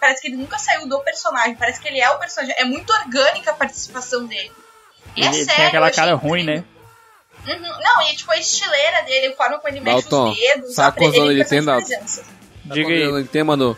parece 0.00 0.22
que 0.22 0.28
ele 0.28 0.36
nunca 0.38 0.56
saiu 0.58 0.88
do 0.88 0.98
personagem. 1.00 1.54
Parece 1.56 1.78
que 1.78 1.88
ele 1.88 2.00
é 2.00 2.08
o 2.08 2.18
personagem. 2.18 2.54
É 2.56 2.64
muito 2.64 2.90
orgânica 2.90 3.50
a 3.50 3.54
participação 3.54 4.24
dele. 4.24 4.50
E 5.14 5.24
é 5.24 5.26
Ele 5.26 5.34
sério, 5.44 5.56
tem 5.56 5.66
aquela 5.66 5.90
cara 5.90 6.14
ruim, 6.14 6.40
incrível. 6.40 6.64
né? 7.46 7.54
Uhum. 7.54 7.80
Não, 7.82 8.00
e 8.08 8.16
tipo, 8.16 8.30
a 8.30 8.38
estileira 8.38 9.02
dele, 9.02 9.26
a 9.26 9.36
forma 9.36 9.58
como 9.58 9.68
ele 9.68 9.80
mexe 9.80 10.08
Dalton, 10.08 10.30
os 10.30 10.38
dedos, 10.38 10.74
sabe 10.74 10.88
a 10.88 10.92
quantos 11.02 11.18
anos 11.20 11.30
ele 11.32 11.44
tem, 11.44 11.62
Dalton? 11.62 11.86
presença. 11.86 12.24
Diga 12.64 12.88
aí. 12.88 13.02
Ele 13.02 13.24
tem, 13.24 13.44
mano? 13.44 13.76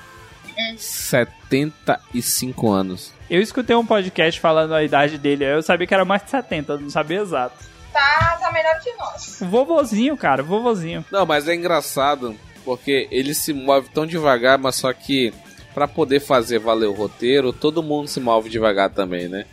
75 0.78 2.70
anos. 2.70 3.15
Eu 3.28 3.40
escutei 3.40 3.74
um 3.74 3.84
podcast 3.84 4.40
falando 4.40 4.74
a 4.74 4.84
idade 4.84 5.18
dele, 5.18 5.44
eu 5.44 5.62
sabia 5.62 5.86
que 5.86 5.94
era 5.94 6.04
mais 6.04 6.22
de 6.22 6.30
70, 6.30 6.72
eu 6.72 6.80
não 6.80 6.90
sabia 6.90 7.20
exato. 7.20 7.56
Tá, 7.92 8.38
tá 8.40 8.52
melhor 8.52 8.78
que 8.80 8.92
nós. 8.94 9.38
Vovozinho, 9.40 10.16
cara, 10.16 10.42
vovozinho. 10.42 11.04
Não, 11.10 11.26
mas 11.26 11.48
é 11.48 11.54
engraçado 11.54 12.36
porque 12.64 13.08
ele 13.10 13.34
se 13.34 13.52
move 13.52 13.88
tão 13.88 14.06
devagar, 14.06 14.58
mas 14.58 14.76
só 14.76 14.92
que 14.92 15.32
pra 15.74 15.88
poder 15.88 16.20
fazer 16.20 16.58
valer 16.58 16.86
o 16.86 16.92
roteiro, 16.92 17.52
todo 17.52 17.82
mundo 17.82 18.08
se 18.08 18.20
move 18.20 18.48
devagar 18.48 18.90
também, 18.90 19.28
né? 19.28 19.44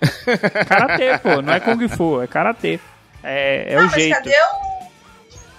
Karatê, 0.68 1.18
pô, 1.18 1.40
não 1.40 1.52
é 1.52 1.60
Kung 1.60 1.88
Fu, 1.88 2.20
é 2.20 2.26
Karatê. 2.26 2.80
É, 3.22 3.72
é 3.72 3.76
ah, 3.76 3.80
o 3.80 3.82
mas 3.84 3.94
jeito. 3.94 4.14
cadê 4.14 4.34
o. 4.34 4.88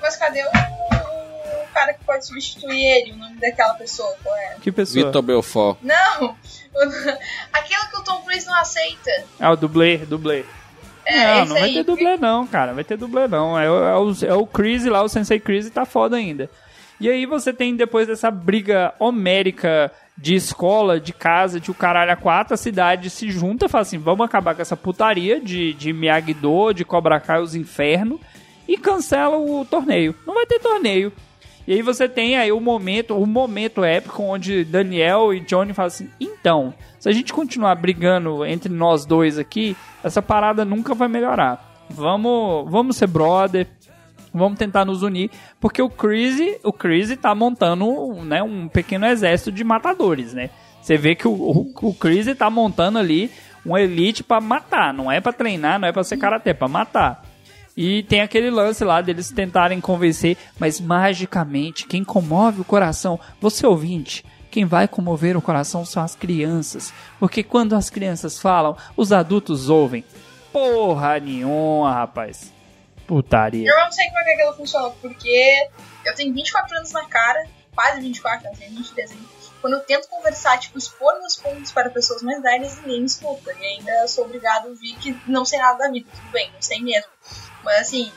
Mas 0.02 0.16
cadê 0.18 0.44
o 0.44 0.93
cara 1.74 1.94
que 1.94 2.04
pode 2.06 2.26
substituir 2.26 2.82
ele? 2.84 3.12
O 3.14 3.18
nome 3.18 3.36
daquela 3.38 3.74
pessoa, 3.74 4.14
qual 4.24 4.36
é? 4.38 4.56
Que 4.62 4.72
pessoa? 4.72 5.06
Vitor 5.08 5.22
Belfort. 5.22 5.78
Não! 5.82 6.36
Aquilo 7.54 7.82
que 7.92 7.98
o 7.98 8.04
Tom 8.04 8.22
Cruise 8.22 8.46
não 8.46 8.56
aceita. 8.60 9.12
Ah, 9.40 9.52
o 9.52 9.56
dublê, 9.56 9.98
dublê. 9.98 10.46
É, 11.06 11.40
não, 11.40 11.46
não 11.48 11.54
vai 11.56 11.64
aí. 11.64 11.74
ter 11.74 11.84
dublê 11.84 12.18
não, 12.18 12.48
cara. 12.48 12.74
Vai 12.74 12.84
ter 12.84 12.98
dublê 12.98 13.28
não. 13.28 13.60
É, 13.60 13.70
o- 13.70 13.84
é, 13.84 13.98
o, 13.98 14.14
é 14.28 14.34
o 14.34 14.48
Chris 14.48 14.86
lá, 14.86 15.02
o 15.04 15.10
Sensei 15.10 15.40
Chris 15.40 15.70
tá 15.70 15.86
foda 15.86 16.16
ainda. 16.16 16.50
E 17.00 17.10
aí 17.10 17.26
você 17.26 17.52
tem, 17.52 17.76
depois 17.76 18.08
dessa 18.08 18.32
briga 18.32 18.94
homérica 19.00 19.92
de 20.18 20.36
escola, 20.36 21.00
de 21.00 21.12
casa, 21.12 21.60
de 21.60 21.70
o 21.72 21.74
caralho 21.74 22.12
a 22.12 22.16
quatro, 22.16 22.54
a 22.54 22.58
cidade 22.58 23.10
se 23.10 23.30
junta 23.32 23.66
e 23.66 23.70
fala 23.70 23.82
assim, 23.82 23.98
vamos 23.98 24.26
acabar 24.26 24.56
com 24.56 24.62
essa 24.62 24.78
putaria 24.78 25.42
de, 25.42 25.74
de 25.74 25.92
Miyagi-Do, 25.92 26.72
de 26.72 26.86
Cobra 26.86 27.20
Kai, 27.20 27.42
os 27.42 27.56
infernos, 27.56 28.20
e 28.68 28.78
cancela 28.78 29.38
o 29.38 29.66
torneio. 29.66 30.16
Não 30.26 30.36
vai 30.36 30.46
ter 30.46 30.60
torneio. 30.60 31.12
E 31.68 31.74
aí 31.74 31.82
você 31.82 32.10
tem 32.10 32.38
aí 32.38 32.52
o 32.52 32.60
momento, 32.60 33.18
o 33.18 33.26
momento 33.26 33.84
épico 33.84 34.24
onde 34.24 34.66
Daniel 34.66 35.34
e 35.34 35.40
Johnny 35.40 35.74
falam 35.74 35.88
assim: 35.88 36.10
então, 36.20 36.74
se 37.00 37.08
a 37.08 37.12
gente 37.12 37.32
continuar 37.32 37.76
brigando 37.76 38.46
entre 38.46 38.72
nós 38.72 39.06
dois 39.06 39.40
aqui, 39.40 39.76
essa 40.04 40.22
parada 40.22 40.66
nunca 40.66 40.94
vai 40.94 41.08
melhorar. 41.08 41.86
Vamos, 41.90 42.70
vamos 42.70 42.98
ser 42.98 43.08
brother. 43.08 43.68
vamos 44.34 44.58
tentar 44.58 44.84
nos 44.84 45.04
unir, 45.04 45.30
porque 45.60 45.82
o 45.82 45.90
Chris, 45.90 46.58
o 46.64 46.74
Chris 46.74 47.16
tá 47.18 47.36
montando 47.36 47.86
né, 48.24 48.42
um 48.42 48.68
pequeno 48.68 49.06
exército 49.06 49.52
de 49.52 49.64
matadores, 49.64 50.34
né? 50.34 50.50
Você 50.82 50.98
vê 50.98 51.16
que 51.16 51.28
o, 51.28 51.32
o, 51.32 51.72
o 51.82 51.94
Chris 51.94 52.26
tá 52.36 52.50
montando 52.50 53.00
ali 53.00 53.32
uma 53.66 53.82
elite 53.82 54.24
para 54.24 54.42
matar, 54.42 54.94
não 54.94 55.10
é 55.10 55.22
para 55.22 55.32
treinar, 55.32 55.80
não 55.80 55.88
é 55.88 55.92
para 55.92 56.04
ser 56.04 56.18
karatê, 56.18 56.50
é 56.50 56.54
para 56.54 56.68
matar. 56.68 57.24
E 57.76 58.04
tem 58.04 58.22
aquele 58.22 58.50
lance 58.50 58.84
lá 58.84 59.02
deles 59.02 59.32
tentarem 59.32 59.82
convencer, 59.82 60.38
mas 60.60 60.80
magicamente 60.80 61.88
quem 61.88 62.04
comove 62.04 62.62
o 62.62 62.66
coração, 62.66 63.20
você 63.42 63.66
ouvinte, 63.66 64.24
quem 64.52 64.66
vai 64.66 64.88
comover 64.88 65.36
o 65.36 65.42
coração 65.42 65.84
são 65.84 66.04
as 66.04 66.16
crianças, 66.16 66.94
porque 67.20 67.42
quando 67.42 67.76
as 67.76 67.90
crianças 67.90 68.40
falam, 68.40 68.78
os 68.96 69.12
adultos 69.12 69.70
ouvem. 69.70 70.06
Porra 70.52 71.20
nenhuma, 71.20 71.92
rapaz. 71.92 72.54
Putaria. 73.08 73.68
Eu 73.68 73.78
não 73.78 73.92
sei 73.92 74.06
como 74.06 74.20
é 74.20 74.24
que 74.24 74.32
aquilo 74.32 74.54
funciona, 74.54 74.90
porque 75.02 75.68
eu 76.06 76.14
tenho 76.14 76.32
24 76.32 76.78
anos 76.78 76.92
na 76.92 77.06
cara, 77.06 77.44
quase 77.74 78.00
24, 78.02 78.46
não 78.46 78.56
tenho 78.56 78.72
23 78.72 79.12
ainda. 79.12 79.44
Quando 79.60 79.74
eu 79.74 79.80
tento 79.80 80.10
conversar, 80.10 80.60
tipo, 80.60 80.78
expor 80.78 81.18
meus 81.20 81.38
pontos 81.38 81.72
para 81.72 81.90
pessoas 81.90 82.22
mais 82.22 82.42
velhas, 82.42 82.82
ninguém 82.82 83.00
me 83.00 83.06
escuta. 83.06 83.52
E 83.54 83.66
ainda 83.66 84.08
sou 84.10 84.26
obrigado 84.26 84.66
a 84.66 84.70
ouvir 84.70 84.94
que 84.98 85.18
não 85.26 85.46
sei 85.46 85.58
nada 85.58 85.78
da 85.78 85.90
vida. 85.90 86.06
Tudo 86.12 86.32
bem, 86.32 86.52
não 86.54 86.62
sei 86.62 86.82
mesmo. 86.82 87.13
Mas 87.64 87.82
assim, 87.82 88.12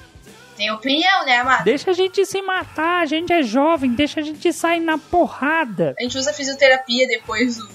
tem 0.57 0.71
opinião, 0.71 1.25
né, 1.25 1.37
amado? 1.37 1.65
Deixa 1.65 1.91
a 1.91 1.95
gente 1.95 2.25
se 2.25 2.41
matar, 2.43 3.03
a 3.03 3.07
gente 3.07 3.33
é 3.33 3.43
jovem, 3.43 3.93
deixa 3.93 4.21
a 4.21 4.23
gente 4.23 4.53
sair 4.53 4.81
na 4.81 4.99
porrada. 4.99 5.95
A 5.99 6.03
gente 6.03 6.17
usa 6.17 6.33
fisioterapia 6.33 7.07
depois 7.07 7.57
do, 7.57 7.69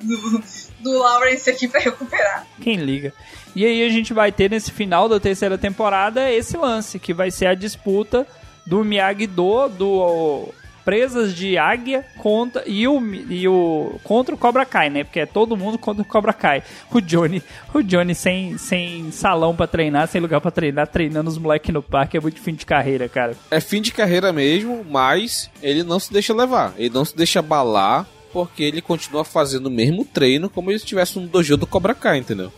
do, 0.00 0.44
do 0.80 0.98
Lawrence 0.98 1.48
aqui 1.48 1.68
pra 1.68 1.80
recuperar. 1.80 2.46
Quem 2.60 2.76
liga? 2.76 3.12
E 3.54 3.66
aí 3.66 3.84
a 3.84 3.90
gente 3.90 4.14
vai 4.14 4.32
ter 4.32 4.50
nesse 4.50 4.70
final 4.70 5.08
da 5.08 5.20
terceira 5.20 5.58
temporada 5.58 6.30
esse 6.30 6.56
lance, 6.56 6.98
que 6.98 7.12
vai 7.12 7.30
ser 7.30 7.46
a 7.46 7.54
disputa 7.54 8.26
do 8.66 8.82
Miyagi-Do, 8.82 9.68
do 9.68 10.54
presas 10.84 11.34
de 11.34 11.56
águia 11.58 12.04
contra 12.18 12.62
e 12.66 12.86
o, 12.86 13.00
e 13.14 13.46
o 13.48 13.98
contra 14.02 14.34
o 14.34 14.38
Cobra 14.38 14.64
Kai, 14.64 14.90
né? 14.90 15.04
Porque 15.04 15.20
é 15.20 15.26
todo 15.26 15.56
mundo 15.56 15.78
contra 15.78 16.02
o 16.02 16.06
Cobra 16.06 16.32
Kai. 16.32 16.62
O 16.90 17.00
Johnny, 17.00 17.42
o 17.72 17.82
Johnny 17.82 18.14
sem, 18.14 18.58
sem 18.58 19.10
salão 19.10 19.54
para 19.54 19.66
treinar, 19.66 20.08
sem 20.08 20.20
lugar 20.20 20.40
para 20.40 20.50
treinar, 20.50 20.86
treinando 20.86 21.30
os 21.30 21.38
moleques 21.38 21.72
no 21.72 21.82
parque 21.82 22.16
é 22.16 22.20
muito 22.20 22.40
fim 22.40 22.54
de 22.54 22.66
carreira, 22.66 23.08
cara. 23.08 23.36
É 23.50 23.60
fim 23.60 23.80
de 23.80 23.92
carreira 23.92 24.32
mesmo, 24.32 24.84
mas 24.88 25.50
ele 25.62 25.82
não 25.82 25.98
se 25.98 26.12
deixa 26.12 26.34
levar, 26.34 26.74
ele 26.76 26.94
não 26.94 27.04
se 27.04 27.16
deixa 27.16 27.38
abalar, 27.38 28.06
porque 28.32 28.62
ele 28.62 28.80
continua 28.80 29.24
fazendo 29.24 29.66
o 29.66 29.70
mesmo 29.70 30.04
treino 30.04 30.48
como 30.48 30.70
se 30.70 30.76
estivesse 30.76 31.18
no 31.18 31.26
dojo 31.26 31.56
do 31.56 31.66
Cobra 31.66 31.94
Kai, 31.94 32.18
entendeu? 32.18 32.52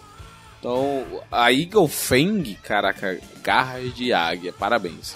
Então, 0.58 1.04
a 1.30 1.52
Eagle 1.52 1.88
Fang, 1.88 2.54
caraca, 2.62 3.18
garras 3.42 3.94
de 3.94 4.14
águia, 4.14 4.50
parabéns. 4.50 5.14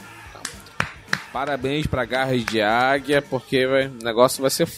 Parabéns 1.33 1.87
pra 1.87 2.05
garras 2.05 2.45
de 2.45 2.61
águia, 2.61 3.21
porque 3.21 3.67
o 3.67 3.91
negócio 4.03 4.41
vai 4.41 4.51
ser. 4.51 4.69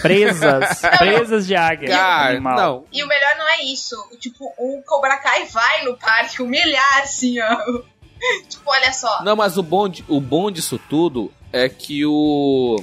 Presas! 0.00 0.80
presas 0.98 1.46
de 1.46 1.54
águia. 1.54 1.88
Cara, 1.88 2.40
não. 2.40 2.84
E 2.92 3.02
o 3.02 3.06
melhor 3.06 3.36
não 3.38 3.48
é 3.48 3.62
isso. 3.64 3.96
Tipo, 4.18 4.52
o 4.58 4.82
Cobra 4.84 5.16
Kai 5.18 5.46
vai 5.46 5.84
no 5.84 5.96
parque 5.96 6.42
humilhar, 6.42 7.02
assim, 7.02 7.40
ó. 7.40 7.56
tipo, 8.48 8.62
olha 8.66 8.92
só. 8.92 9.22
Não, 9.22 9.36
mas 9.36 9.56
o 9.56 9.62
bom, 9.62 9.88
de, 9.88 10.04
o 10.08 10.20
bom 10.20 10.50
disso 10.50 10.78
tudo 10.88 11.32
é 11.52 11.68
que 11.68 12.04
o. 12.04 12.82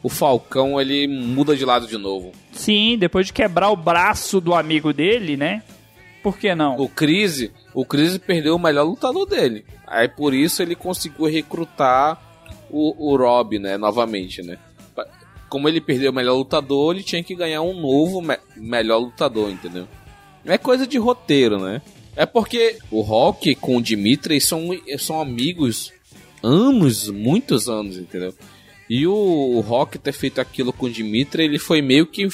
O 0.00 0.08
Falcão 0.08 0.80
ele 0.80 1.08
muda 1.08 1.56
de 1.56 1.64
lado 1.64 1.86
de 1.86 1.98
novo. 1.98 2.32
Sim, 2.52 2.96
depois 2.96 3.26
de 3.26 3.32
quebrar 3.32 3.70
o 3.70 3.76
braço 3.76 4.40
do 4.40 4.54
amigo 4.54 4.92
dele, 4.92 5.36
né? 5.36 5.62
Por 6.22 6.38
que 6.38 6.54
não? 6.54 6.76
O 6.76 6.88
Crise, 6.88 7.52
o 7.80 7.84
Crise 7.84 8.18
perdeu 8.18 8.56
o 8.56 8.58
melhor 8.58 8.82
lutador 8.82 9.24
dele. 9.24 9.64
Aí 9.86 10.08
por 10.08 10.34
isso 10.34 10.60
ele 10.60 10.74
conseguiu 10.74 11.26
recrutar 11.26 12.20
o, 12.68 13.12
o 13.12 13.16
Rob, 13.16 13.56
né, 13.60 13.76
novamente, 13.76 14.42
né? 14.42 14.58
Como 15.48 15.68
ele 15.68 15.80
perdeu 15.80 16.10
o 16.10 16.14
melhor 16.14 16.34
lutador, 16.34 16.92
ele 16.92 17.04
tinha 17.04 17.22
que 17.22 17.36
ganhar 17.36 17.62
um 17.62 17.80
novo 17.80 18.20
me 18.20 18.36
melhor 18.56 18.98
lutador, 18.98 19.48
entendeu? 19.48 19.86
É 20.44 20.58
coisa 20.58 20.88
de 20.88 20.98
roteiro, 20.98 21.60
né? 21.60 21.80
É 22.16 22.26
porque 22.26 22.78
o 22.90 23.00
Rock 23.00 23.54
com 23.54 23.76
o 23.76 23.82
Dimitri 23.82 24.40
são, 24.40 24.70
são 24.98 25.20
amigos 25.20 25.92
anos, 26.42 27.08
muitos 27.08 27.68
anos, 27.68 27.96
entendeu? 27.96 28.34
E 28.90 29.06
o, 29.06 29.14
o 29.14 29.60
Rock 29.60 30.00
ter 30.00 30.12
feito 30.12 30.40
aquilo 30.40 30.72
com 30.72 30.86
o 30.86 30.90
Dimitri, 30.90 31.44
ele 31.44 31.60
foi 31.60 31.80
meio 31.80 32.06
que 32.06 32.26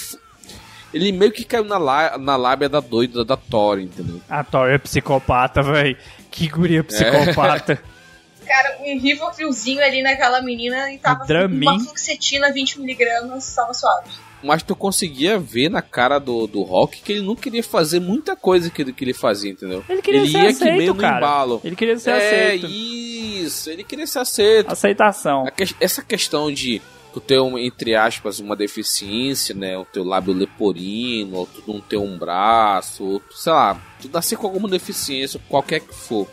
ele 0.95 1.12
meio 1.12 1.32
que 1.32 1.45
caiu 1.45 1.64
na, 1.64 1.76
lá, 1.76 2.16
na 2.16 2.36
lábia 2.36 2.68
da 2.68 2.80
doida 2.80 3.24
da 3.24 3.36
Thor, 3.36 3.80
entendeu? 3.80 4.20
A 4.28 4.45
Thor 4.45 4.70
é 4.70 4.78
psicopata, 4.78 5.62
velho. 5.62 5.97
Que 6.30 6.49
guria 6.49 6.84
psicopata. 6.84 7.72
É. 7.72 7.95
Cara, 8.47 8.76
um 8.80 9.01
Rivofrilzinho 9.01 9.82
ali 9.82 10.03
naquela 10.03 10.40
menina 10.42 10.92
e 10.92 10.99
tava 10.99 11.26
com 11.26 11.32
uma 11.32 11.80
fluxetina 11.80 12.53
20mg, 12.53 13.55
tava 13.55 13.72
suave. 13.72 14.11
Mas 14.42 14.62
tu 14.62 14.76
conseguia 14.76 15.38
ver 15.38 15.70
na 15.70 15.80
cara 15.80 16.18
do, 16.18 16.47
do 16.47 16.62
Rock 16.62 17.01
que 17.01 17.12
ele 17.12 17.22
não 17.22 17.34
queria 17.34 17.62
fazer 17.62 17.99
muita 18.01 18.36
coisa 18.36 18.68
que, 18.68 18.92
que 18.92 19.05
ele 19.05 19.14
fazia, 19.14 19.51
entendeu? 19.51 19.82
Ele 19.88 20.03
queria 20.03 20.20
ele 20.20 20.30
ser 20.30 20.38
ia 20.38 20.51
aceito, 20.51 20.70
que 20.72 20.76
meio 20.76 20.95
cara. 20.95 21.12
no 21.12 21.16
embalo. 21.16 21.61
Ele 21.64 21.74
queria 21.74 21.99
ser 21.99 22.11
é, 22.11 22.16
aceito. 22.16 22.66
isso. 22.66 23.70
Ele 23.70 23.82
queria 23.82 24.07
ser 24.07 24.18
aceito. 24.18 24.70
Aceitação. 24.70 25.47
Que, 25.57 25.74
essa 25.80 26.03
questão 26.03 26.53
de 26.53 26.82
tu 27.14 27.20
ter, 27.20 27.40
um, 27.40 27.56
entre 27.56 27.94
aspas, 27.94 28.40
uma 28.40 28.56
deficiência, 28.56 29.54
né? 29.54 29.78
O 29.78 29.84
teu 29.84 30.02
lábio 30.02 30.34
leporino, 30.34 31.36
ou 31.36 31.46
tu 31.46 31.62
não 31.64 31.80
ter 31.80 31.96
um 31.96 32.18
braço, 32.18 33.04
ou 33.04 33.20
tu, 33.20 33.38
sei 33.38 33.52
lá, 33.52 33.80
tu 34.02 34.10
nascer 34.12 34.36
com 34.36 34.48
alguma 34.48 34.68
deficiência, 34.68 35.40
qualquer 35.48 35.78
que 35.78 35.94
for. 35.94 36.26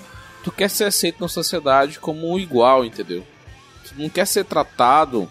Tu 0.43 0.51
quer 0.51 0.71
ser 0.71 0.86
aceito 0.86 1.21
na 1.21 1.27
sociedade 1.27 1.99
como 1.99 2.27
um 2.27 2.39
igual, 2.39 2.84
entendeu? 2.84 3.23
Tu 3.88 3.93
não 3.95 4.09
quer 4.09 4.25
ser 4.25 4.43
tratado 4.43 5.29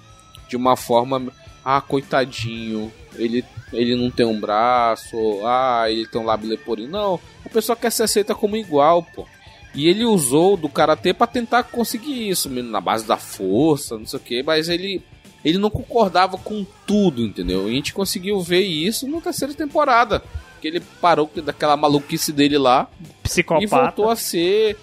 de 0.49 0.57
uma 0.57 0.77
forma, 0.77 1.33
ah, 1.65 1.81
coitadinho, 1.81 2.93
ele, 3.17 3.45
ele 3.73 3.97
não 3.97 4.09
tem 4.09 4.25
um 4.25 4.39
braço, 4.39 5.17
ah, 5.45 5.87
ele 5.89 6.07
tem 6.07 6.21
um 6.21 6.27
lábio 6.27 6.49
leporino. 6.49 6.93
Não, 6.93 7.21
a 7.45 7.49
pessoa 7.49 7.75
quer 7.75 7.91
ser 7.91 8.05
aceita 8.05 8.37
como 8.37 8.57
igual, 8.57 9.03
pô. 9.03 9.27
E 9.75 9.89
ele 9.89 10.05
usou 10.05 10.57
do 10.57 10.69
karatê 10.69 11.13
para 11.13 11.27
tentar 11.27 11.65
conseguir 11.65 12.29
isso, 12.29 12.49
na 12.49 12.81
base 12.81 13.05
da 13.05 13.17
força, 13.17 13.99
não 13.99 14.07
sei 14.07 14.17
o 14.17 14.23
que, 14.23 14.43
mas 14.45 14.69
ele 14.69 15.03
ele 15.45 15.59
não 15.59 15.71
concordava 15.71 16.37
com 16.37 16.65
tudo, 16.87 17.23
entendeu? 17.23 17.69
E 17.69 17.73
a 17.73 17.75
gente 17.75 17.95
conseguiu 17.95 18.41
ver 18.41 18.61
isso 18.63 19.09
na 19.09 19.21
terceira 19.21 19.55
temporada. 19.55 20.23
Que 20.61 20.69
ele 20.69 20.81
parou 21.01 21.31
daquela 21.43 21.77
maluquice 21.77 22.33
dele 22.33 22.59
lá. 22.59 22.87
Psicopata. 23.23 23.65
E 23.65 23.67
voltou 23.67 24.11
a 24.11 24.17
ser. 24.17 24.77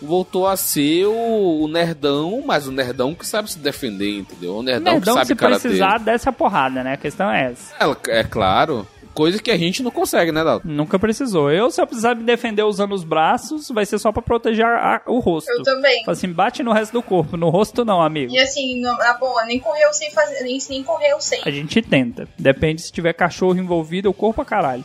Voltou 0.00 0.46
a 0.46 0.56
ser 0.56 1.06
o, 1.06 1.62
o 1.62 1.68
nerdão, 1.68 2.42
mas 2.44 2.66
o 2.68 2.70
nerdão 2.70 3.14
que 3.14 3.26
sabe 3.26 3.50
se 3.50 3.58
defender, 3.58 4.18
entendeu? 4.18 4.56
O 4.56 4.62
nerdão, 4.62 4.92
Nerdão, 4.92 5.14
que 5.14 5.20
sabe 5.20 5.26
se 5.28 5.34
karatê. 5.34 5.60
precisar, 5.62 5.98
dessa 5.98 6.30
porrada, 6.30 6.84
né? 6.84 6.92
A 6.92 6.96
questão 6.98 7.30
é 7.30 7.50
essa. 7.52 7.74
É, 7.80 8.20
é 8.20 8.22
claro. 8.22 8.86
Coisa 9.16 9.42
que 9.42 9.50
a 9.50 9.56
gente 9.56 9.82
não 9.82 9.90
consegue, 9.90 10.30
né, 10.30 10.44
Dalton? 10.44 10.68
Nunca 10.68 10.98
precisou. 10.98 11.50
Eu, 11.50 11.70
se 11.70 11.80
eu 11.80 11.86
precisar 11.86 12.14
me 12.14 12.22
defender 12.22 12.62
usando 12.62 12.92
os 12.94 13.02
braços, 13.02 13.68
vai 13.70 13.86
ser 13.86 13.98
só 13.98 14.12
pra 14.12 14.20
proteger 14.22 14.64
a- 14.66 15.02
o 15.06 15.18
rosto. 15.18 15.50
Eu 15.50 15.62
também. 15.62 16.00
Fala 16.04 16.12
Assim, 16.12 16.28
bate 16.32 16.62
no 16.62 16.72
resto 16.72 16.92
do 16.92 17.02
corpo. 17.02 17.36
No 17.36 17.48
rosto 17.48 17.84
não, 17.84 18.00
amigo. 18.02 18.32
E 18.32 18.38
assim, 18.38 18.80
não- 18.80 18.96
na 18.98 19.14
boa, 19.14 19.44
nem 19.46 19.58
correr 19.58 19.84
eu 19.84 19.92
sei 19.92 20.10
fazer, 20.10 20.42
nem, 20.44 20.58
nem 20.68 20.82
correr 20.82 21.10
eu 21.12 21.20
sei. 21.20 21.40
A 21.44 21.50
gente 21.50 21.80
tenta. 21.82 22.28
Depende 22.38 22.82
se 22.82 22.92
tiver 22.92 23.12
cachorro 23.14 23.58
envolvido, 23.58 24.10
o 24.10 24.14
corpo 24.14 24.42
a 24.42 24.44
caralho. 24.44 24.84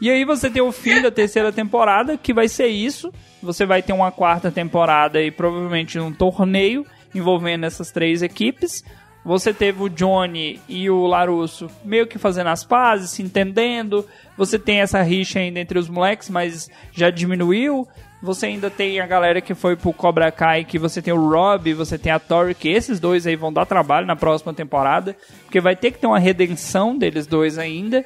E 0.00 0.10
aí 0.10 0.24
você 0.24 0.48
tem 0.48 0.62
o 0.62 0.72
fim 0.72 1.00
da 1.02 1.10
terceira 1.10 1.52
temporada, 1.52 2.16
que 2.16 2.32
vai 2.32 2.48
ser 2.48 2.68
isso. 2.68 3.12
Você 3.42 3.66
vai 3.66 3.82
ter 3.82 3.92
uma 3.92 4.10
quarta 4.10 4.50
temporada 4.50 5.20
e 5.22 5.30
provavelmente 5.30 5.98
um 5.98 6.12
torneio 6.12 6.86
envolvendo 7.14 7.64
essas 7.66 7.90
três 7.90 8.22
equipes. 8.22 8.82
Você 9.24 9.52
teve 9.52 9.82
o 9.82 9.88
Johnny 9.88 10.60
e 10.68 10.88
o 10.88 11.06
Larusso 11.06 11.68
meio 11.84 12.06
que 12.06 12.18
fazendo 12.18 12.46
as 12.48 12.64
pazes, 12.64 13.10
se 13.10 13.22
entendendo. 13.22 14.06
Você 14.36 14.58
tem 14.58 14.80
essa 14.80 15.02
rixa 15.02 15.38
ainda 15.38 15.60
entre 15.60 15.78
os 15.78 15.88
moleques, 15.88 16.30
mas 16.30 16.70
já 16.92 17.10
diminuiu. 17.10 17.86
Você 18.22 18.46
ainda 18.46 18.70
tem 18.70 18.98
a 19.00 19.06
galera 19.06 19.40
que 19.40 19.54
foi 19.54 19.76
pro 19.76 19.92
Cobra 19.92 20.30
Kai, 20.32 20.64
que 20.64 20.78
você 20.78 21.00
tem 21.02 21.12
o 21.12 21.30
Rob, 21.30 21.72
você 21.74 21.98
tem 21.98 22.12
a 22.12 22.18
Tori, 22.18 22.54
que 22.54 22.68
esses 22.68 22.98
dois 23.00 23.26
aí 23.26 23.36
vão 23.36 23.52
dar 23.52 23.64
trabalho 23.66 24.06
na 24.06 24.16
próxima 24.16 24.52
temporada, 24.54 25.16
porque 25.44 25.60
vai 25.60 25.74
ter 25.76 25.90
que 25.90 25.98
ter 25.98 26.06
uma 26.06 26.18
redenção 26.18 26.96
deles 26.96 27.26
dois 27.26 27.58
ainda. 27.58 28.04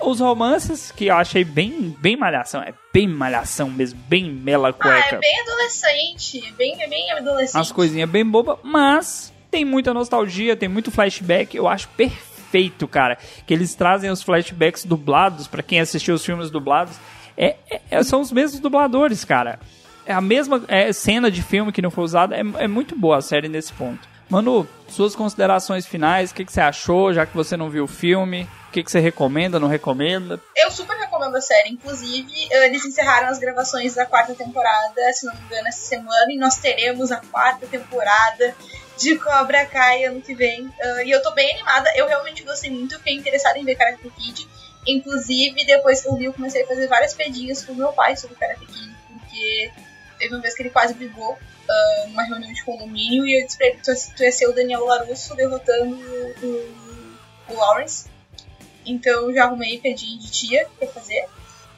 Os 0.00 0.18
romances, 0.20 0.90
que 0.90 1.06
eu 1.06 1.16
achei 1.16 1.44
bem, 1.44 1.94
bem 2.00 2.16
malhação, 2.16 2.62
é 2.62 2.72
bem 2.92 3.06
malhação 3.08 3.68
mesmo, 3.68 4.00
bem 4.08 4.30
mela 4.32 4.70
Ah, 4.70 4.72
cueca. 4.72 5.16
é 5.16 5.18
bem 5.18 5.40
adolescente, 5.42 6.54
bem, 6.56 6.76
bem 6.88 7.10
adolescente. 7.12 7.60
As 7.60 7.70
coisinhas 7.72 8.08
bem 8.08 8.24
bobas, 8.24 8.56
mas 8.62 9.32
tem 9.50 9.64
muita 9.64 9.92
nostalgia, 9.92 10.56
tem 10.56 10.68
muito 10.68 10.90
flashback. 10.90 11.56
Eu 11.56 11.68
acho 11.68 11.88
perfeito, 11.88 12.86
cara, 12.88 13.18
que 13.46 13.52
eles 13.52 13.74
trazem 13.74 14.10
os 14.10 14.22
flashbacks 14.22 14.84
dublados, 14.84 15.46
pra 15.46 15.62
quem 15.62 15.80
assistiu 15.80 16.14
os 16.14 16.24
filmes 16.24 16.50
dublados. 16.50 16.96
É, 17.36 17.56
é- 17.90 18.02
são 18.02 18.20
os 18.20 18.30
mesmos 18.32 18.60
dubladores, 18.60 19.24
cara. 19.24 19.58
É 20.06 20.12
a 20.12 20.20
mesma 20.20 20.62
é, 20.68 20.92
cena 20.92 21.30
de 21.30 21.42
filme 21.42 21.72
que 21.72 21.82
não 21.82 21.90
foi 21.90 22.04
usada. 22.04 22.36
É, 22.36 22.40
é 22.64 22.68
muito 22.68 22.96
boa 22.96 23.18
a 23.18 23.22
série 23.22 23.48
nesse 23.48 23.72
ponto. 23.72 24.08
Manu, 24.28 24.66
suas 24.88 25.16
considerações 25.16 25.86
finais, 25.86 26.30
o 26.30 26.34
que, 26.34 26.44
que 26.44 26.52
você 26.52 26.60
achou, 26.60 27.12
já 27.12 27.26
que 27.26 27.34
você 27.34 27.56
não 27.56 27.68
viu 27.68 27.84
o 27.84 27.88
filme? 27.88 28.46
O 28.70 28.72
que, 28.72 28.84
que 28.84 28.90
você 28.92 29.00
recomenda, 29.00 29.58
não 29.58 29.66
recomenda? 29.66 30.40
Eu 30.54 30.70
super 30.70 30.96
recomendo 30.96 31.34
a 31.34 31.40
série. 31.40 31.70
Inclusive, 31.70 32.30
eles 32.52 32.84
encerraram 32.84 33.26
as 33.26 33.40
gravações 33.40 33.96
da 33.96 34.06
quarta 34.06 34.32
temporada, 34.32 35.12
se 35.12 35.26
não 35.26 35.34
me 35.34 35.40
engano, 35.40 35.66
essa 35.66 35.88
semana, 35.88 36.32
e 36.32 36.36
nós 36.36 36.58
teremos 36.58 37.10
a 37.10 37.16
quarta 37.16 37.66
temporada 37.66 38.54
de 38.96 39.18
Cobra 39.18 39.66
Kai 39.66 40.04
ano 40.04 40.20
que 40.20 40.36
vem. 40.36 40.66
Uh, 40.66 41.02
e 41.04 41.10
eu 41.10 41.20
tô 41.20 41.32
bem 41.32 41.52
animada. 41.52 41.90
Eu 41.96 42.06
realmente 42.06 42.44
gostei 42.44 42.70
muito, 42.70 42.96
fiquei 42.98 43.16
interessada 43.16 43.58
em 43.58 43.64
ver 43.64 43.74
Karate 43.74 44.08
Kid. 44.08 44.46
Inclusive, 44.86 45.64
depois 45.64 46.00
que 46.00 46.08
eu 46.08 46.14
vi, 46.14 46.26
eu 46.26 46.32
comecei 46.32 46.62
a 46.62 46.66
fazer 46.68 46.86
várias 46.86 47.12
pedinhas 47.12 47.64
com 47.64 47.74
meu 47.74 47.92
pai 47.92 48.16
sobre 48.16 48.36
Karate 48.36 48.66
Kid, 48.66 48.94
porque 49.08 49.72
teve 50.16 50.32
uma 50.32 50.40
vez 50.40 50.54
que 50.54 50.62
ele 50.62 50.70
quase 50.70 50.94
brigou 50.94 51.32
uh, 51.32 52.08
numa 52.08 52.22
reunião 52.22 52.52
de 52.52 52.62
condomínio 52.62 53.26
e 53.26 53.40
eu 53.40 53.44
disse 53.44 53.58
pra 53.58 53.66
ele: 53.66 53.80
tu, 53.82 53.92
tu 54.16 54.22
ia 54.22 54.30
ser 54.30 54.46
o 54.46 54.52
Daniel 54.52 54.84
Larusso 54.84 55.34
derrotando 55.34 55.96
o, 55.96 56.76
o 57.48 57.54
Lawrence. 57.56 58.08
Então 58.84 59.32
já 59.32 59.44
arrumei 59.44 59.80
pedinho 59.80 60.18
de 60.18 60.30
tia 60.30 60.68
pra 60.78 60.88
fazer. 60.88 61.26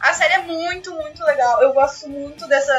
A 0.01 0.13
série 0.13 0.35
é 0.35 0.43
muito, 0.43 0.93
muito 0.95 1.23
legal. 1.25 1.63
Eu 1.63 1.73
gosto 1.73 2.09
muito 2.09 2.47
dessa. 2.49 2.75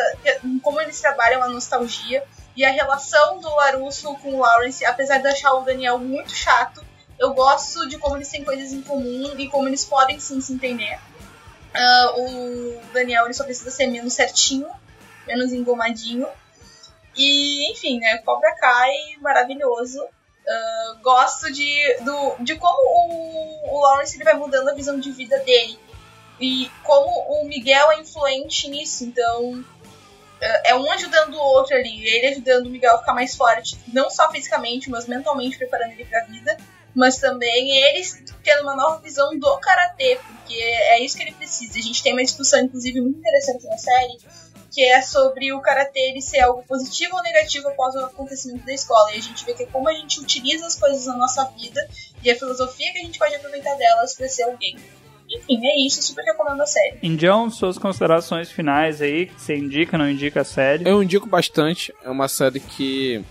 como 0.62 0.82
eles 0.82 1.00
trabalham 1.00 1.42
a 1.42 1.48
nostalgia 1.48 2.24
e 2.56 2.66
a 2.66 2.72
relação 2.72 3.40
do 3.40 3.50
Larusso 3.56 4.14
com 4.16 4.36
o 4.36 4.40
Lawrence, 4.40 4.86
apesar 4.86 5.20
de 5.20 5.28
achar 5.28 5.54
o 5.54 5.62
Daniel 5.62 5.98
muito 5.98 6.36
chato, 6.36 6.86
eu 7.18 7.34
gosto 7.34 7.88
de 7.88 7.98
como 7.98 8.18
eles 8.18 8.30
têm 8.30 8.44
coisas 8.44 8.74
em 8.74 8.82
comum 8.82 9.34
e 9.38 9.48
como 9.48 9.68
eles 9.68 9.86
podem 9.86 10.20
sim 10.20 10.42
se 10.42 10.54
entender. 10.54 11.00
Uh, 11.74 12.78
o 12.78 12.82
Daniel 12.94 13.26
ele 13.26 13.34
só 13.34 13.44
precisa 13.44 13.72
ser 13.72 13.88
menos 13.88 14.14
certinho, 14.14 14.70
menos 15.26 15.52
engomadinho. 15.52 16.28
E, 17.16 17.72
enfim, 17.72 18.00
né? 18.00 18.18
Cobra 18.20 18.54
Kai, 18.56 18.92
maravilhoso. 19.22 20.06
Uh, 20.46 21.02
gosto 21.02 21.52
de, 21.52 21.98
do, 22.02 22.44
de 22.44 22.56
como 22.56 22.78
o, 22.78 23.78
o 23.78 23.82
Lawrence 23.82 24.18
ele 24.18 24.26
vai 24.26 24.34
mudando 24.34 24.68
a 24.70 24.74
visão 24.74 25.00
de 25.00 25.12
vida 25.12 25.40
dele. 25.40 25.80
E 26.40 26.70
como 26.84 27.42
o 27.42 27.48
Miguel 27.48 27.92
é 27.92 28.00
influente 28.00 28.70
nisso. 28.70 29.06
Então, 29.06 29.54
uh, 29.54 29.66
é 30.66 30.76
um 30.76 30.92
ajudando 30.92 31.36
o 31.36 31.42
outro 31.42 31.76
ali. 31.76 32.06
Ele 32.06 32.28
ajudando 32.28 32.66
o 32.66 32.70
Miguel 32.70 32.96
a 32.96 33.00
ficar 33.00 33.14
mais 33.14 33.36
forte, 33.36 33.80
não 33.88 34.10
só 34.10 34.30
fisicamente, 34.32 34.90
mas 34.90 35.08
mentalmente 35.08 35.58
preparando 35.58 35.92
ele 35.92 36.06
pra 36.06 36.26
vida. 36.26 36.58
Mas 36.94 37.18
também 37.18 37.72
eles 37.72 38.22
tendo 38.44 38.64
uma 38.64 38.76
nova 38.76 39.00
visão 39.00 39.38
do 39.40 39.58
karatê, 39.58 40.20
porque 40.28 40.54
é 40.54 41.00
isso 41.00 41.18
que 41.18 41.24
ele 41.24 41.34
precisa. 41.34 41.80
A 41.80 41.82
gente 41.82 42.04
tem 42.04 42.14
uma 42.14 42.24
discussão, 42.24 42.60
inclusive, 42.60 43.02
muito 43.02 43.18
interessante 43.18 43.66
na 43.66 43.78
série 43.78 44.18
que 44.74 44.84
é 44.84 45.02
sobre 45.04 45.54
o 45.54 45.62
karatê 45.62 46.00
ele 46.10 46.22
ser 46.22 46.40
algo 46.40 46.64
positivo 46.64 47.16
ou 47.16 47.22
negativo 47.22 47.68
após 47.68 47.94
o 47.94 48.00
acontecimento 48.00 48.66
da 48.66 48.74
escola. 48.74 49.14
E 49.14 49.18
a 49.18 49.22
gente 49.22 49.46
vê 49.46 49.54
que 49.54 49.64
é 49.64 49.66
como 49.68 49.88
a 49.88 49.94
gente 49.94 50.20
utiliza 50.20 50.66
as 50.66 50.76
coisas 50.76 51.06
na 51.06 51.16
nossa 51.16 51.46
vida 51.56 51.88
e 52.24 52.32
a 52.32 52.36
filosofia 52.36 52.92
que 52.92 52.98
a 52.98 53.04
gente 53.04 53.20
pode 53.20 53.36
aproveitar 53.36 53.76
delas 53.76 54.16
para 54.16 54.28
ser 54.28 54.44
alguém. 54.44 54.76
Enfim, 55.30 55.60
é 55.64 55.86
isso, 55.86 56.02
super 56.02 56.24
recomendo 56.24 56.62
a 56.62 56.66
série. 56.66 56.98
Indião, 57.04 57.50
suas 57.52 57.78
considerações 57.78 58.50
finais 58.50 59.00
aí, 59.00 59.28
que 59.28 59.40
você 59.40 59.56
indica, 59.56 59.98
não 59.98 60.10
indica 60.10 60.42
a 60.42 60.46
série? 60.46 60.88
Eu 60.88 61.04
indico 61.04 61.28
bastante, 61.28 61.94
é 62.04 62.10
uma 62.10 62.28
série 62.28 62.60
que 62.60 63.24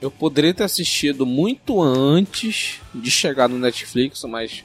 eu 0.00 0.10
poderia 0.10 0.54
ter 0.54 0.64
assistido 0.64 1.26
muito 1.26 1.80
antes 1.82 2.80
de 2.94 3.10
chegar 3.10 3.48
no 3.48 3.58
Netflix, 3.58 4.22
mas 4.24 4.64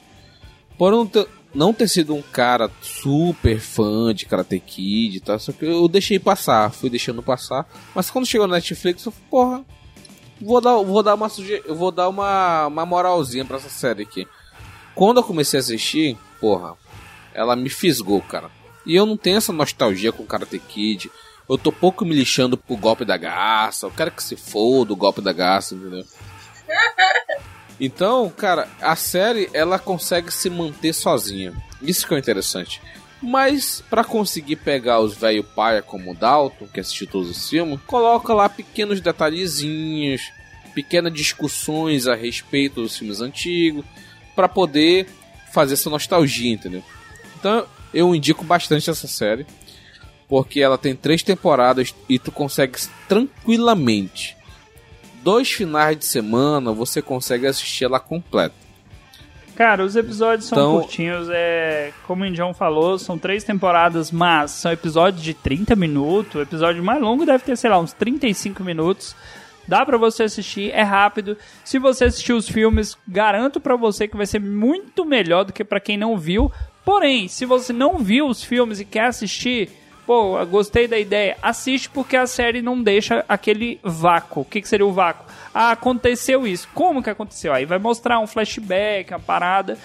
por 0.76 0.92
não 0.92 1.06
ter, 1.06 1.26
não 1.54 1.72
ter 1.72 1.88
sido 1.88 2.14
um 2.14 2.22
cara 2.22 2.70
super 2.80 3.60
fã 3.60 4.14
de 4.14 4.26
Karate 4.26 4.58
Kid 4.58 5.20
tal, 5.20 5.38
só 5.38 5.52
que 5.52 5.64
eu 5.64 5.86
deixei 5.88 6.18
passar, 6.18 6.72
fui 6.72 6.88
deixando 6.88 7.22
passar. 7.22 7.66
Mas 7.94 8.10
quando 8.10 8.26
chegou 8.26 8.46
no 8.46 8.54
Netflix, 8.54 9.04
eu 9.04 9.12
falei, 9.12 9.28
porra, 9.30 9.64
vou 10.40 10.60
dar, 10.60 10.76
vou 10.76 11.02
dar 11.02 11.14
uma 11.14 11.30
eu 11.64 11.74
vou 11.74 11.90
dar 11.90 12.08
uma, 12.08 12.66
uma 12.66 12.86
moralzinha 12.86 13.44
pra 13.44 13.58
essa 13.58 13.68
série 13.68 14.02
aqui. 14.02 14.26
Quando 14.94 15.18
eu 15.18 15.24
comecei 15.24 15.58
a 15.58 15.62
assistir, 15.62 16.18
porra, 16.40 16.76
ela 17.34 17.56
me 17.56 17.68
fisgou, 17.68 18.20
cara. 18.20 18.50
E 18.84 18.94
eu 18.94 19.06
não 19.06 19.16
tenho 19.16 19.36
essa 19.36 19.52
nostalgia 19.52 20.12
com 20.12 20.26
Karate 20.26 20.58
Kid. 20.58 21.10
Eu 21.48 21.56
tô 21.56 21.70
pouco 21.70 22.04
me 22.04 22.14
lixando 22.14 22.56
pro 22.56 22.76
golpe 22.76 23.04
da 23.04 23.16
garça. 23.16 23.86
Eu 23.86 23.90
quero 23.90 24.10
que 24.10 24.22
se 24.22 24.36
foda 24.36 24.92
o 24.92 24.96
golpe 24.96 25.20
da 25.20 25.32
garça, 25.32 25.74
entendeu? 25.74 26.04
Então, 27.84 28.30
cara, 28.30 28.68
a 28.80 28.94
série 28.94 29.50
ela 29.52 29.76
consegue 29.76 30.32
se 30.32 30.48
manter 30.48 30.92
sozinha. 30.92 31.52
Isso 31.82 32.06
que 32.06 32.14
é 32.14 32.18
interessante. 32.18 32.80
Mas 33.20 33.82
para 33.90 34.04
conseguir 34.04 34.54
pegar 34.54 35.00
os 35.00 35.16
velho 35.16 35.42
paia 35.42 35.82
como 35.82 36.12
o 36.12 36.14
Dalton, 36.14 36.68
que 36.68 36.78
assistiu 36.78 37.08
todos 37.08 37.28
os 37.28 37.50
filmes, 37.50 37.80
coloca 37.84 38.32
lá 38.32 38.48
pequenos 38.48 39.00
detalhezinhos, 39.00 40.22
pequenas 40.72 41.12
discussões 41.12 42.06
a 42.06 42.14
respeito 42.14 42.80
dos 42.82 42.96
filmes 42.96 43.20
antigos, 43.20 43.84
para 44.36 44.48
poder 44.48 45.08
fazer 45.52 45.74
essa 45.74 45.90
nostalgia, 45.90 46.52
entendeu? 46.52 46.84
Então 47.36 47.66
eu 47.92 48.14
indico 48.14 48.44
bastante 48.44 48.90
essa 48.90 49.08
série, 49.08 49.44
porque 50.28 50.60
ela 50.60 50.78
tem 50.78 50.94
três 50.94 51.20
temporadas 51.20 51.92
e 52.08 52.16
tu 52.16 52.30
consegue 52.30 52.78
tranquilamente 53.08 54.36
dois 55.22 55.50
finais 55.50 55.96
de 55.96 56.04
semana 56.04 56.72
você 56.72 57.00
consegue 57.00 57.46
assistir 57.46 57.84
ela 57.84 58.00
completa. 58.00 58.54
Cara, 59.54 59.84
os 59.84 59.96
episódios 59.96 60.48
são 60.48 60.58
então, 60.58 60.80
curtinhos, 60.80 61.28
é, 61.30 61.92
como 62.06 62.24
o 62.24 62.26
Indião 62.26 62.54
falou, 62.54 62.98
são 62.98 63.18
três 63.18 63.44
temporadas, 63.44 64.10
mas 64.10 64.50
são 64.52 64.72
episódios 64.72 65.22
de 65.22 65.34
30 65.34 65.76
minutos. 65.76 66.34
O 66.34 66.40
episódio 66.40 66.82
mais 66.82 67.00
longo 67.00 67.26
deve 67.26 67.44
ter, 67.44 67.56
sei 67.56 67.68
lá, 67.68 67.78
uns 67.78 67.92
35 67.92 68.64
minutos. 68.64 69.14
Dá 69.68 69.84
para 69.84 69.98
você 69.98 70.24
assistir, 70.24 70.70
é 70.70 70.82
rápido. 70.82 71.36
Se 71.64 71.78
você 71.78 72.06
assistir 72.06 72.32
os 72.32 72.48
filmes, 72.48 72.96
garanto 73.06 73.60
para 73.60 73.76
você 73.76 74.08
que 74.08 74.16
vai 74.16 74.26
ser 74.26 74.40
muito 74.40 75.04
melhor 75.04 75.44
do 75.44 75.52
que 75.52 75.62
para 75.62 75.80
quem 75.80 75.96
não 75.96 76.18
viu. 76.18 76.50
Porém, 76.84 77.28
se 77.28 77.44
você 77.44 77.72
não 77.72 77.98
viu 77.98 78.26
os 78.26 78.42
filmes 78.42 78.80
e 78.80 78.84
quer 78.84 79.04
assistir, 79.04 79.70
pô, 80.06 80.44
gostei 80.46 80.88
da 80.88 80.98
ideia, 80.98 81.36
assiste 81.42 81.88
porque 81.88 82.16
a 82.16 82.26
série 82.26 82.62
não 82.62 82.82
deixa 82.82 83.24
aquele 83.28 83.80
vácuo. 83.82 84.42
O 84.42 84.44
que, 84.44 84.60
que 84.60 84.68
seria 84.68 84.86
o 84.86 84.92
vácuo? 84.92 85.26
Ah, 85.54 85.72
aconteceu 85.72 86.46
isso. 86.46 86.68
Como 86.74 87.02
que 87.02 87.10
aconteceu? 87.10 87.52
Aí 87.52 87.64
vai 87.64 87.78
mostrar 87.78 88.18
um 88.20 88.26
flashback, 88.26 89.12
uma 89.12 89.20
parada. 89.20 89.78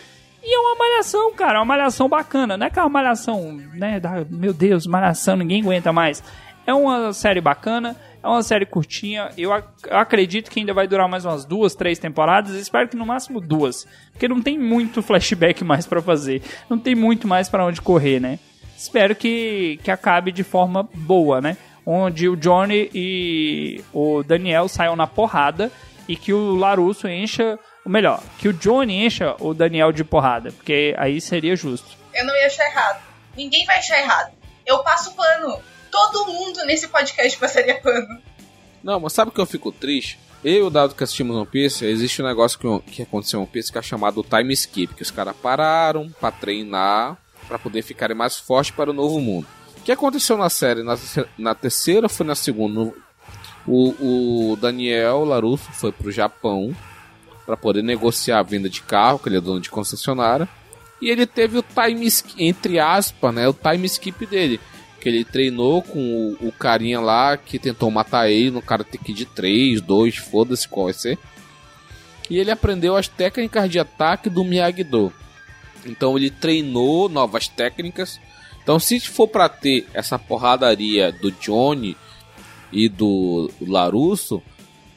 E 0.44 0.56
é 0.56 0.60
uma 0.60 0.76
malhação, 0.76 1.34
cara, 1.34 1.56
é 1.56 1.60
uma 1.60 1.66
malhação 1.66 2.08
bacana. 2.08 2.58
Não 2.58 2.66
é 2.66 2.70
aquela 2.70 2.90
malhação, 2.90 3.54
né? 3.74 4.00
Da, 4.00 4.24
meu 4.30 4.54
Deus, 4.54 4.88
malhação, 4.88 5.36
ninguém 5.36 5.62
aguenta 5.62 5.92
mais. 5.92 6.24
É 6.66 6.74
uma 6.74 7.14
série 7.14 7.42
bacana, 7.42 7.96
é 8.22 8.28
uma 8.28 8.44
série 8.44 8.66
curtinha. 8.66 9.30
Eu, 9.38 9.54
ac 9.54 9.66
eu 9.86 9.98
acredito 9.98 10.52
que 10.52 10.60
ainda 10.60 10.74
vai 10.74 10.88
durar 10.88 11.08
mais 11.08 11.26
umas 11.26 11.46
duas, 11.46 11.76
três 11.76 12.00
temporadas. 12.00 12.56
Espero 12.56 12.88
que 12.88 12.98
no 12.98 13.06
máximo 13.06 13.40
duas. 13.40 13.88
Porque 14.12 14.28
não 14.28 14.42
tem 14.42 14.58
muito 14.58 15.02
flashback 15.02 15.64
mais 15.64 15.86
para 15.86 16.02
fazer. 16.02 16.42
Não 16.70 16.78
tem 16.78 16.96
muito 16.96 17.28
mais 17.28 17.50
para 17.50 17.66
onde 17.66 17.82
correr, 17.82 18.20
né? 18.20 18.40
Espero 18.78 19.16
que, 19.16 19.80
que 19.84 19.90
acabe 19.90 20.32
de 20.32 20.44
forma 20.44 20.88
boa, 20.94 21.42
né? 21.42 21.58
Onde 21.86 22.30
o 22.30 22.36
Johnny 22.36 22.90
e 22.94 23.84
o 23.92 24.22
Daniel 24.24 24.68
saiam 24.68 24.96
na 24.96 25.08
porrada 25.08 25.72
e 26.08 26.16
que 26.16 26.32
o 26.34 26.56
Larusso 26.56 27.08
encha. 27.08 27.58
Ou 27.84 27.92
melhor, 27.92 28.22
que 28.38 28.50
o 28.50 28.54
Johnny 28.54 29.06
encha 29.06 29.36
o 29.40 29.54
Daniel 29.54 29.92
de 29.92 30.04
porrada, 30.04 30.52
porque 30.52 30.94
aí 30.98 31.20
seria 31.20 31.56
justo. 31.56 31.88
Eu 32.14 32.26
não 32.26 32.36
ia 32.36 32.48
achar 32.48 32.66
errado. 32.66 33.02
Ninguém 33.36 33.66
vai 33.66 33.78
achar 33.78 34.00
errado. 34.00 34.34
Eu 34.66 34.80
passo 34.80 35.14
pano. 35.16 35.60
Todo 35.90 36.26
mundo 36.26 36.66
nesse 36.66 36.90
podcast 36.90 37.38
passaria 37.40 37.80
pano. 37.80 38.22
Não, 38.84 39.00
mas 39.00 39.14
sabe 39.14 39.30
o 39.30 39.34
que 39.34 39.40
eu 39.40 39.46
fico 39.46 39.72
triste? 39.72 40.20
Eu 40.44 40.54
e 40.54 40.62
o 40.62 40.70
Dado 40.70 40.94
que 40.94 41.04
assistimos 41.04 41.36
One 41.36 41.48
Piece, 41.48 41.86
existe 41.86 42.22
um 42.22 42.26
negócio 42.26 42.60
que, 42.60 42.92
que 42.92 43.02
aconteceu 43.02 43.40
em 43.40 43.44
One 43.44 43.52
Piece 43.52 43.72
que 43.72 43.78
é 43.78 43.82
chamado 43.82 44.24
time 44.24 44.54
skip, 44.54 44.94
que 44.94 45.02
os 45.02 45.12
caras 45.12 45.36
pararam 45.36 46.10
para 46.20 46.32
treinar 46.32 47.18
para 47.48 47.60
poder 47.60 47.82
ficarem 47.82 48.16
mais 48.16 48.38
fortes 48.38 48.72
para 48.72 48.92
o 48.92 48.94
novo 48.94 49.20
mundo. 49.20 49.48
O 49.78 49.82
que 49.82 49.92
aconteceu 49.92 50.38
na 50.38 50.50
série? 50.50 50.84
Na, 50.84 50.98
na 51.38 51.56
terceira 51.56 52.10
foi 52.10 52.26
na 52.26 52.36
segunda. 52.36 52.94
O, 53.66 54.52
o 54.52 54.56
Daniel 54.58 55.26
Larusso 55.26 55.72
foi 55.72 55.92
para 55.92 56.08
o 56.08 56.12
Japão 56.12 56.76
para 57.46 57.56
poder 57.56 57.82
negociar 57.82 58.40
a 58.40 58.44
venda 58.44 58.70
de 58.70 58.82
carro, 58.82 59.20
que 59.20 59.30
ele 59.30 59.38
é 59.38 59.42
dono 59.42 59.62
de 59.62 59.70
concessionária. 59.70 60.48
E 61.02 61.10
ele 61.10 61.26
teve 61.26 61.58
o 61.58 61.64
time, 61.64 62.10
entre 62.38 62.80
aspas, 62.80 63.34
né, 63.34 63.48
o 63.48 63.54
time 63.54 63.86
skip 63.86 64.26
dele. 64.26 64.60
Que 65.00 65.08
ele 65.08 65.24
treinou 65.24 65.82
com 65.82 66.36
o, 66.42 66.48
o 66.48 66.52
carinha 66.52 67.00
lá 67.00 67.38
que 67.38 67.58
tentou 67.58 67.90
matar 67.90 68.30
ele 68.30 68.52
no 68.52 68.62
Karate 68.62 68.98
Kid 68.98 69.26
3, 69.28 69.80
2, 69.80 70.18
foda-se 70.18 70.68
qual 70.68 70.86
vai 70.86 70.94
ser. 70.94 71.18
E 72.30 72.38
ele 72.38 72.52
aprendeu 72.52 72.98
as 72.98 73.08
técnicas 73.08 73.70
de 73.70 73.80
ataque 73.80 74.30
do 74.30 74.44
Miyagi-Do. 74.44 75.14
Então 75.86 76.18
ele 76.18 76.30
treinou 76.30 77.10
novas 77.10 77.48
técnicas. 77.48 78.20
Então 78.62 78.80
se 78.80 79.00
for 79.00 79.28
para 79.28 79.48
ter 79.48 79.88
essa 79.94 80.20
porradaria 80.20 81.12
do 81.12 81.32
Johnny 81.32 81.96
e 82.72 82.90
do 82.90 83.50
Larusso, 83.62 84.42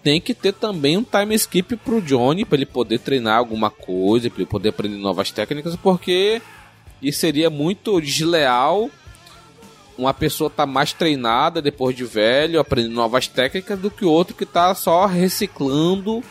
tem 0.03 0.21
que 0.21 0.35
ter 0.35 0.53
também 0.53 0.97
um 0.97 1.05
time 1.05 1.35
skip 1.35 1.77
pro 1.77 2.01
Johnny 2.01 2.45
para 2.45 2.57
ele 2.57 2.67
poder 2.67 2.99
treinar 2.99 3.39
alguma 3.39 3.71
coisa, 3.71 4.31
para 4.31 4.41
ele 4.41 4.51
poder 4.51 4.71
aprender 4.71 4.97
novas 4.97 5.31
técnicas, 5.31 5.77
porque 5.77 6.41
isso 7.01 7.21
seria 7.21 7.51
muito 7.51 8.01
desleal 8.01 8.91
uma 10.01 10.15
pessoa 10.15 10.49
tá 10.49 10.65
mais 10.65 10.93
treinada 10.95 11.61
depois 11.61 11.95
de 11.95 12.05
velho, 12.05 12.59
aprendendo 12.59 12.95
novas 12.95 13.27
técnicas 13.27 13.79
do 13.79 13.91
que 13.91 14.05
outro 14.05 14.35
que 14.35 14.47
tá 14.47 14.75
só 14.75 15.05
reciclando 15.05 16.25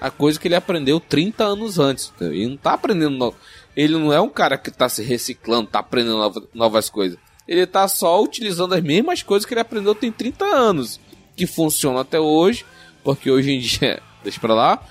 a 0.00 0.10
coisa 0.10 0.38
que 0.38 0.46
ele 0.46 0.54
aprendeu 0.54 1.00
30 1.00 1.42
anos 1.42 1.78
antes. 1.78 2.12
E 2.20 2.46
não 2.46 2.56
tá 2.56 2.74
aprendendo 2.74 3.34
ele 3.76 3.98
não 3.98 4.12
é 4.12 4.20
um 4.20 4.28
cara 4.30 4.56
que 4.56 4.70
tá 4.70 4.88
se 4.88 5.02
reciclando, 5.02 5.68
tá 5.68 5.80
aprendendo 5.80 6.16
nova- 6.18 6.48
novas 6.54 6.88
coisas. 6.90 7.18
Ele 7.46 7.66
tá 7.66 7.86
só 7.86 8.20
utilizando 8.22 8.74
as 8.74 8.82
mesmas 8.82 9.22
coisas 9.22 9.46
que 9.46 9.52
ele 9.54 9.60
aprendeu 9.60 9.94
tem 9.94 10.10
30 10.10 10.44
anos. 10.44 10.98
Que 11.36 11.46
funcionam 11.46 12.00
até 12.00 12.18
hoje, 12.18 12.64
porque 13.04 13.30
hoje 13.30 13.52
em 13.52 13.60
dia, 13.60 14.02
deixa 14.24 14.40
pra 14.40 14.54
lá. 14.54 14.82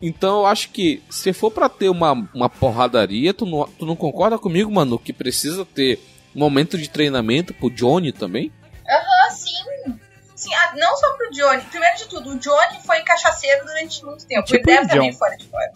Então 0.00 0.38
eu 0.40 0.46
acho 0.46 0.70
que 0.70 1.02
se 1.10 1.32
for 1.32 1.50
pra 1.50 1.68
ter 1.68 1.88
uma, 1.88 2.12
uma 2.32 2.48
porradaria, 2.48 3.34
tu 3.34 3.44
não, 3.44 3.66
tu 3.66 3.84
não 3.84 3.96
concorda 3.96 4.38
comigo, 4.38 4.70
mano, 4.70 4.98
que 4.98 5.12
precisa 5.12 5.64
ter 5.64 5.98
um 6.34 6.38
momento 6.38 6.78
de 6.78 6.88
treinamento 6.88 7.52
pro 7.52 7.68
Johnny 7.70 8.12
também? 8.12 8.52
Aham, 8.88 9.30
sim. 9.34 9.98
Sim, 10.36 10.54
ah, 10.54 10.72
não 10.76 10.96
só 10.96 11.12
pro 11.16 11.30
Johnny. 11.32 11.62
Primeiro 11.62 11.96
de 11.98 12.04
tudo, 12.06 12.30
o 12.30 12.38
Johnny 12.38 12.78
foi 12.86 13.00
cachaceiro 13.00 13.66
durante 13.66 14.04
muito 14.04 14.24
tempo. 14.24 14.46
Tipo 14.46 14.70
ele 14.70 14.86
deve 14.86 14.98
meio 15.00 15.12
fora 15.14 15.36
de 15.36 15.46
fora. 15.48 15.72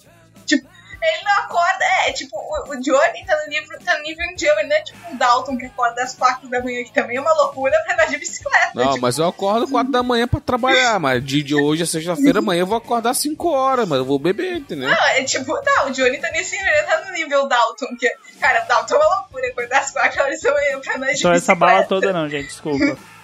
O, 2.74 2.78
o 2.78 2.80
Johnny 2.80 3.24
tá 3.26 3.36
no 3.44 3.50
nível, 3.50 3.78
tá 3.84 3.96
no 3.96 4.02
nível 4.02 4.24
indiano. 4.26 4.60
Ele 4.60 4.68
não 4.68 4.76
é 4.76 4.82
tipo 4.82 5.12
o 5.12 5.16
Dalton 5.16 5.56
que 5.56 5.66
acorda 5.66 6.02
às 6.02 6.14
quatro 6.14 6.48
da 6.48 6.60
manhã, 6.62 6.84
que 6.84 6.92
também 6.92 7.16
é 7.16 7.20
uma 7.20 7.32
loucura 7.32 7.72
pra 7.84 7.94
andar 7.94 8.06
de 8.06 8.18
bicicleta. 8.18 8.72
Não, 8.74 8.88
tipo, 8.90 9.02
mas 9.02 9.18
eu 9.18 9.26
acordo 9.26 9.68
4 9.68 9.92
da 9.92 10.02
manhã 10.02 10.26
pra 10.26 10.40
trabalhar, 10.40 10.98
mas 10.98 11.24
de, 11.24 11.42
de 11.42 11.54
hoje 11.54 11.82
a 11.82 11.86
sexta-feira, 11.86 12.38
amanhã 12.38 12.60
eu 12.60 12.66
vou 12.66 12.76
acordar 12.78 13.14
5 13.14 13.48
horas, 13.48 13.88
mas 13.88 13.98
eu 13.98 14.04
vou 14.04 14.18
beber, 14.18 14.56
entendeu? 14.56 14.88
Não, 14.88 15.06
é 15.08 15.22
tipo, 15.24 15.54
tá, 15.62 15.86
o 15.86 15.90
Johnny 15.90 16.18
tá 16.18 16.30
nesse 16.30 16.56
nível, 16.56 16.72
ele 16.72 16.86
tá 16.86 17.04
no 17.04 17.12
nível 17.12 17.48
Dalton, 17.48 17.96
que, 17.98 18.08
cara, 18.40 18.60
Dalton 18.60 18.94
é 18.94 18.98
uma 18.98 19.16
loucura, 19.16 19.46
acordar 19.48 19.80
às 19.80 19.90
quatro 19.90 20.22
horas 20.22 20.40
da 20.40 20.52
manhã 20.52 20.80
pra 20.80 20.96
andar 20.96 21.12
de 21.12 21.18
Só 21.18 21.32
essa 21.32 21.54
bicicleta. 21.54 21.74
bala 21.74 21.84
toda 21.84 22.12
não, 22.12 22.28
gente, 22.28 22.46
desculpa. 22.46 22.96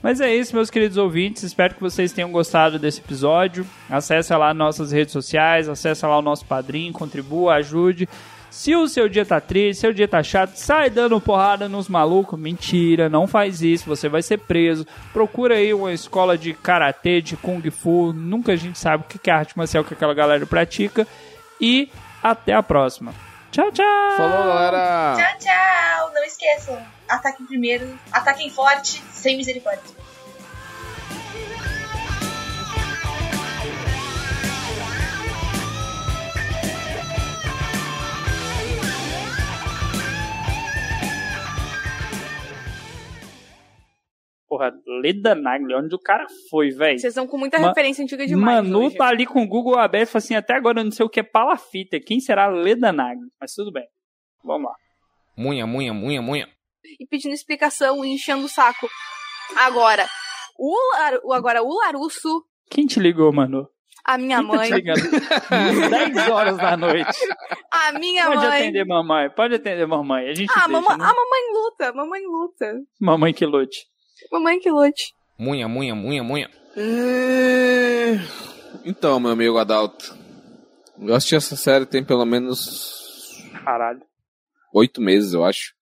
Mas 0.00 0.20
é 0.20 0.32
isso, 0.32 0.54
meus 0.54 0.70
queridos 0.70 0.96
ouvintes. 0.96 1.42
Espero 1.42 1.74
que 1.74 1.80
vocês 1.80 2.12
tenham 2.12 2.30
gostado 2.30 2.78
desse 2.78 3.00
episódio. 3.00 3.66
Acesse 3.90 4.32
lá 4.32 4.54
nossas 4.54 4.92
redes 4.92 5.12
sociais, 5.12 5.68
acesse 5.68 6.06
lá 6.06 6.16
o 6.16 6.22
nosso 6.22 6.44
padrinho, 6.44 6.92
contribua, 6.92 7.54
ajude. 7.54 8.08
Se 8.50 8.74
o 8.74 8.88
seu 8.88 9.08
dia 9.08 9.24
tá 9.24 9.40
triste, 9.40 9.80
seu 9.80 9.92
dia 9.92 10.08
tá 10.08 10.22
chato, 10.22 10.56
sai 10.56 10.90
dando 10.90 11.20
porrada 11.20 11.68
nos 11.68 11.88
malucos. 11.88 12.38
Mentira, 12.38 13.08
não 13.08 13.26
faz 13.26 13.62
isso, 13.62 13.86
você 13.86 14.08
vai 14.08 14.22
ser 14.22 14.38
preso. 14.38 14.86
Procura 15.12 15.56
aí 15.56 15.72
uma 15.74 15.92
escola 15.92 16.36
de 16.36 16.54
karatê, 16.54 17.20
de 17.20 17.36
kung 17.36 17.62
fu. 17.70 18.12
Nunca 18.12 18.52
a 18.52 18.56
gente 18.56 18.78
sabe 18.78 19.04
o 19.04 19.06
que 19.06 19.18
que 19.18 19.30
é 19.30 19.34
arte 19.34 19.56
marcial 19.56 19.84
que 19.84 19.94
aquela 19.94 20.14
galera 20.14 20.46
pratica. 20.46 21.06
E 21.60 21.90
até 22.22 22.54
a 22.54 22.62
próxima. 22.62 23.14
Tchau, 23.50 23.70
tchau! 23.72 24.16
Falou, 24.16 24.44
galera! 24.46 25.16
Tchau, 25.16 25.38
tchau. 25.38 26.12
Não 26.14 26.24
esqueçam, 26.24 26.78
ataquem 27.08 27.46
primeiro, 27.46 27.98
ataquem 28.12 28.50
forte, 28.50 29.02
sem 29.12 29.36
misericórdia. 29.36 29.82
Porra, 44.48 44.72
Leda 45.02 45.34
Nagli, 45.34 45.74
onde 45.74 45.94
o 45.94 45.98
cara 45.98 46.26
foi, 46.50 46.70
velho? 46.70 46.98
Vocês 46.98 47.12
estão 47.12 47.26
com 47.26 47.36
muita 47.36 47.58
Ma- 47.58 47.68
referência 47.68 48.02
antiga 48.02 48.26
demais. 48.26 48.64
Manu 48.64 48.86
hoje. 48.86 48.96
tá 48.96 49.06
ali 49.08 49.26
com 49.26 49.42
o 49.42 49.46
Google 49.46 49.78
aberto, 49.78 50.16
assim, 50.16 50.34
até 50.34 50.54
agora 50.54 50.80
eu 50.80 50.84
não 50.84 50.90
sei 50.90 51.04
o 51.04 51.08
que 51.10 51.20
é 51.20 51.22
palafita. 51.22 52.00
Quem 52.00 52.18
será 52.18 52.46
Leda 52.46 52.90
Nagli? 52.90 53.28
Mas 53.38 53.52
tudo 53.52 53.70
bem. 53.70 53.84
Vamos 54.42 54.70
lá. 54.70 54.74
Munha, 55.36 55.66
munha, 55.66 55.92
munha, 55.92 56.22
munha. 56.22 56.48
E 56.98 57.06
pedindo 57.06 57.34
explicação 57.34 58.02
e 58.04 58.08
enchendo 58.14 58.46
o 58.46 58.48
saco. 58.48 58.88
Agora, 59.56 60.06
o, 60.58 60.74
Lar- 60.96 61.20
agora, 61.36 61.62
o 61.62 61.76
Larusso, 61.76 62.44
Quem 62.70 62.86
te 62.86 62.98
ligou, 63.00 63.30
Manu? 63.32 63.68
a 64.04 64.16
minha 64.16 64.38
Quem 64.38 64.46
tá 64.48 64.56
mãe, 64.56 64.70
ligando? 64.70 65.00
10 65.90 66.28
horas 66.30 66.56
da 66.56 66.74
noite. 66.76 67.18
a 67.70 67.92
minha 67.98 68.24
Pode 68.26 68.46
mãe. 68.46 68.58
atender 68.62 68.84
mamãe, 68.86 69.30
pode 69.30 69.54
atender 69.56 69.86
mamãe. 69.86 70.28
A 70.30 70.34
gente 70.34 70.50
Ah, 70.50 70.66
deixa, 70.66 70.68
mamãe, 70.68 70.96
né? 70.96 71.04
a 71.04 71.08
mamãe 71.08 71.52
luta, 71.52 71.92
mamãe 71.92 72.22
luta. 72.26 72.74
Mamãe 72.98 73.34
que 73.34 73.44
lute. 73.44 73.86
Mamãe 74.30 74.58
que 74.60 74.70
lute. 74.70 75.14
Munha, 75.38 75.68
munha, 75.68 75.94
munha, 75.94 76.22
munha. 76.22 76.50
Então, 78.84 79.18
meu 79.20 79.30
amigo 79.30 79.58
Adalto. 79.58 80.16
Eu 81.00 81.14
assisti 81.14 81.36
essa 81.36 81.54
série 81.56 81.86
tem 81.86 82.04
pelo 82.04 82.24
menos 82.24 83.40
Caralho. 83.64 84.02
oito 84.74 85.00
meses, 85.00 85.32
eu 85.32 85.44
acho. 85.44 85.74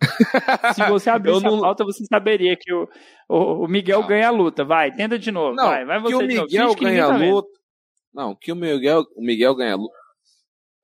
Se 0.74 0.86
você 0.88 1.10
abrisse 1.10 1.42
não- 1.42 1.56
a 1.58 1.60
pauta, 1.62 1.84
você 1.84 2.04
saberia 2.04 2.54
que 2.56 2.72
o, 2.72 2.86
o, 3.28 3.64
o 3.64 3.68
Miguel 3.68 4.06
ganha 4.06 4.28
a 4.28 4.30
luta. 4.30 4.64
Vai, 4.64 4.94
tenta 4.94 5.18
de 5.18 5.30
novo. 5.32 5.56
Não, 5.56 5.64
vai, 5.64 5.84
vai 5.84 6.00
você 6.00 6.18
que 6.18 6.24
o 6.24 6.28
de 6.28 6.34
novo. 6.36 6.46
Miguel 6.46 6.74
ganha 6.74 7.06
tá 7.06 7.14
a 7.14 7.16
luta. 7.16 7.58
Não, 8.12 8.34
que 8.34 8.52
o 8.52 8.56
Miguel, 8.56 9.04
o 9.16 9.22
Miguel 9.22 9.54
ganha 9.54 9.72
a 9.72 9.76
luta. 9.76 9.96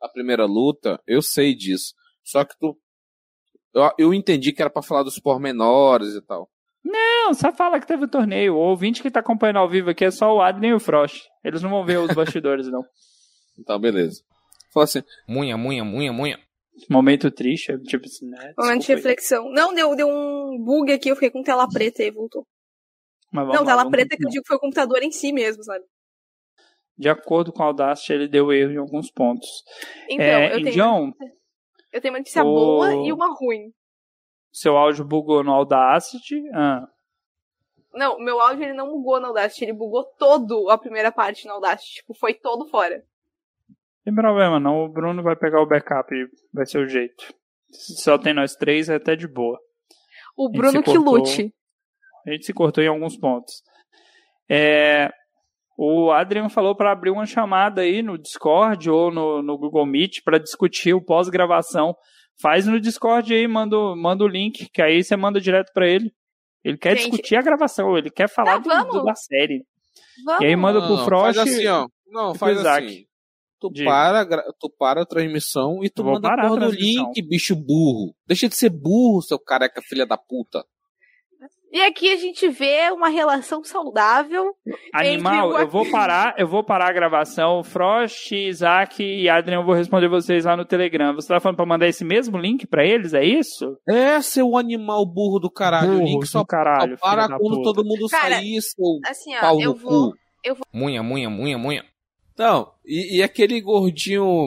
A 0.03 0.09
primeira 0.09 0.47
luta, 0.47 1.01
eu 1.07 1.23
sei 1.23 1.55
disso. 1.55 1.95
Só 2.25 2.45
que 2.45 2.55
tu. 2.59 2.77
Eu, 3.75 3.91
eu 3.99 4.15
entendi 4.15 4.53
que 4.53 4.63
era 4.63 4.71
pra 4.71 4.83
falar 4.83 5.03
dos 5.03 5.19
pormenores 5.19 6.15
e 6.15 6.23
tal. 6.23 6.49
Não, 6.85 7.33
só 7.33 7.51
fala 7.53 7.81
que 7.81 7.87
teve 7.87 8.05
o 8.05 8.09
torneio. 8.09 8.55
O 8.55 8.59
ouvinte 8.59 9.03
que 9.03 9.11
tá 9.11 9.21
acompanhando 9.21 9.59
ao 9.59 9.69
vivo 9.69 9.91
aqui 9.91 10.05
é 10.05 10.11
só 10.11 10.35
o 10.35 10.43
Adrien 10.43 10.73
e 10.73 10.75
o 10.75 10.81
Frost. 10.81 11.25
Eles 11.43 11.63
não 11.63 11.71
vão 11.71 11.85
ver 11.85 11.99
os 11.99 12.15
bastidores, 12.15 12.69
não. 12.69 12.85
Então, 13.59 13.79
beleza. 13.81 14.23
Fala 14.73 14.85
assim: 14.85 15.03
munha, 15.27 15.57
munha, 15.57 15.83
munha, 15.85 16.13
munha. 16.13 16.39
Momento 16.91 17.31
triste, 17.31 17.71
é 17.73 17.79
tipo 17.79 18.05
assim, 18.05 18.29
né? 18.29 18.53
Momento 18.59 18.83
de 18.83 18.93
reflexão. 18.93 19.49
Não, 19.51 19.73
deu, 19.73 19.95
deu 19.95 20.09
um 20.09 20.59
bug 20.63 20.93
aqui, 20.93 21.09
eu 21.09 21.15
fiquei 21.15 21.31
com 21.31 21.43
tela 21.43 21.69
preta 21.69 22.03
e 22.03 22.11
voltou. 22.11 22.45
Mas 23.33 23.47
vamos 23.47 23.61
Não, 23.61 23.65
lá, 23.65 23.71
tela 23.71 23.83
vamos 23.85 23.93
preta 23.97 24.17
que 24.17 24.27
eu 24.27 24.29
digo 24.31 24.43
que 24.43 24.49
foi 24.49 24.57
o 24.57 24.61
computador 24.61 25.03
em 25.03 25.11
si 25.13 25.33
mesmo, 25.33 25.63
sabe? 25.63 25.85
De 26.99 27.09
acordo 27.09 27.53
com 27.53 27.63
o 27.63 27.67
Audacity, 27.67 28.13
ele 28.13 28.29
deu 28.29 28.53
erro 28.53 28.73
em 28.73 28.77
alguns 28.77 29.11
pontos. 29.11 29.49
Então, 30.11 30.25
é, 30.27 30.55
eu, 30.55 30.63
tenho, 30.63 30.75
John, 30.75 31.13
eu 31.93 32.01
tenho 32.01 32.13
uma 32.15 32.19
notícia 32.19 32.43
o- 32.45 32.53
boa 32.53 32.93
e 33.07 33.13
uma 33.13 33.33
ruim. 33.35 33.73
Seu 34.55 34.77
áudio 34.77 35.05
bugou 35.05 35.43
no 35.43 35.53
Audacity. 35.53 36.41
Ah, 36.55 36.87
Não, 37.93 38.19
meu 38.21 38.41
áudio 38.41 38.63
ele 38.63 38.73
não 38.73 38.87
bugou 38.89 39.21
no 39.21 39.27
Audacity, 39.27 39.65
ele 39.65 39.73
bugou 39.73 40.05
todo 40.17 40.71
a 40.71 40.79
primeira 40.79 41.11
parte 41.11 41.45
no 41.47 41.55
Audacity. 41.55 41.97
Tipo, 41.97 42.15
foi 42.15 42.35
todo 42.35 42.69
fora. 42.69 43.03
tem 44.05 44.15
problema, 44.15 44.61
não. 44.61 44.85
O 44.85 44.89
Bruno 44.89 45.25
vai 45.25 45.35
pegar 45.35 45.61
o 45.61 45.67
backup 45.67 46.15
e 46.15 46.29
vai 46.53 46.65
ser 46.67 46.79
o 46.79 46.87
jeito. 46.89 47.35
Se 47.73 47.97
só 48.01 48.17
tem 48.17 48.33
nós 48.33 48.55
três, 48.55 48.89
é 48.89 48.95
até 48.95 49.17
de 49.17 49.27
boa. 49.27 49.59
O 50.37 50.49
Bruno 50.49 50.83
que 50.83 50.95
cortou. 50.95 51.15
lute. 51.17 51.53
A 52.25 52.31
gente 52.31 52.47
se 52.47 52.53
cortou 52.53 52.83
em 52.83 52.89
alguns 52.89 53.17
pontos. 53.17 53.63
É, 54.49 55.11
o 55.77 56.13
Adrian 56.13 56.49
falou 56.49 56.77
para 56.77 56.93
abrir 56.93 57.11
uma 57.11 57.27
chamada 57.27 57.83
aí 57.83 58.03
no 58.03 58.17
Discord 58.17 58.89
ou 58.89 59.11
no, 59.11 59.43
no 59.43 59.59
Google 59.59 59.85
Meet 59.85 60.23
para 60.25 60.39
discutir 60.39 60.95
o 60.95 61.03
pós-gravação. 61.05 61.97
Faz 62.41 62.67
no 62.67 62.81
Discord 62.81 63.33
aí, 63.33 63.47
manda, 63.47 63.77
o- 63.79 63.97
manda 63.97 64.25
o 64.25 64.29
link, 64.29 64.69
que 64.73 64.83
aí 64.83 65.03
você 65.03 65.17
manda 65.17 65.41
direto 65.41 65.73
para 65.73 65.89
ele. 65.89 66.13
Ele 66.65 66.77
quer 66.79 66.97
Gente. 66.97 67.11
discutir 67.11 67.37
a 67.37 67.43
gravação, 67.43 67.97
ele 67.97 68.11
quer 68.11 68.29
falar 68.29 68.55
Não, 68.57 68.63
do- 68.63 68.69
vamos. 68.69 68.93
do- 68.95 69.05
da 69.05 69.15
série. 69.15 69.65
Vamos. 70.25 70.43
E 70.43 70.47
aí 70.47 70.57
manda 70.57 70.81
pro 70.87 71.05
Frost. 71.05 71.37
Faz 71.37 71.39
assim, 71.49 71.67
ó. 71.67 71.87
Não, 72.07 72.35
faz 72.35 72.59
Isaac. 72.59 72.87
assim. 72.87 73.07
Tu 73.61 73.71
Diga. 73.73 73.91
para, 73.91 74.27
tu 74.59 74.69
para 74.71 75.03
a 75.03 75.07
transmissão 75.07 75.83
e 75.83 75.89
tu 75.89 76.03
Vou 76.03 76.15
manda 76.15 76.29
a 76.29 76.35
a 76.35 76.49
porra 76.49 76.67
do 76.67 76.73
link, 76.73 77.23
bicho 77.23 77.55
burro. 77.57 78.15
Deixa 78.27 78.49
de 78.49 78.55
ser 78.57 78.69
burro, 78.71 79.23
seu 79.23 79.39
careca 79.39 79.81
filha 79.83 80.05
da 80.05 80.19
puta. 80.19 80.65
E 81.75 81.83
aqui 81.83 82.09
a 82.13 82.17
gente 82.17 82.49
vê 82.49 82.89
uma 82.93 83.09
relação 83.09 83.65
saudável. 83.65 84.53
Animal, 84.93 85.47
Entre 85.49 85.57
o- 85.57 85.61
eu 85.63 85.69
vou 85.69 85.91
parar, 85.91 86.33
eu 86.39 86.47
vou 86.47 86.63
parar 86.63 86.89
a 86.89 86.93
gravação. 86.93 87.65
Frost, 87.65 88.31
Isaac 88.31 89.03
e 89.03 89.29
Adrian, 89.29 89.57
eu 89.59 89.65
vou 89.65 89.75
responder 89.75 90.07
vocês 90.09 90.45
lá 90.45 90.57
no 90.57 90.65
Telegram. 90.65 91.13
Você 91.17 91.27
tá 91.27 91.41
falando 91.41 91.57
pra 91.57 91.67
mandar 91.67 91.89
esse 91.89 92.05
mesmo 92.05 92.39
link 92.39 92.65
pra 92.65 92.87
eles, 92.87 93.13
é 93.13 93.25
isso? 93.25 93.77
É, 93.89 94.21
seu 94.21 94.57
animal 94.57 95.05
burro 95.05 95.41
do 95.41 95.51
caralho. 95.51 95.89
o 95.95 95.99
Burro 95.99 96.05
link 96.07 96.27
só, 96.27 96.39
do 96.43 96.47
caralho, 96.47 96.97
só 96.97 97.05
para 97.11 97.27
quando 97.37 97.57
puta. 97.57 97.63
todo 97.65 97.85
mundo 97.85 98.07
Cara, 98.09 98.37
sair, 98.37 98.63
seu 98.63 99.01
Assim, 99.05 99.35
ó, 99.37 99.41
pau 99.41 99.61
eu 99.61 99.71
no 99.73 99.77
vou. 99.77 100.11
cu. 100.13 100.17
eu 100.45 100.55
vou- 100.55 100.65
Munha, 100.73 101.03
munha, 101.03 101.29
munha, 101.29 101.59
munha. 101.59 101.85
Não, 102.39 102.71
e, 102.87 103.19
e 103.19 103.23
aquele 103.23 103.61
gordinho. 103.61 104.47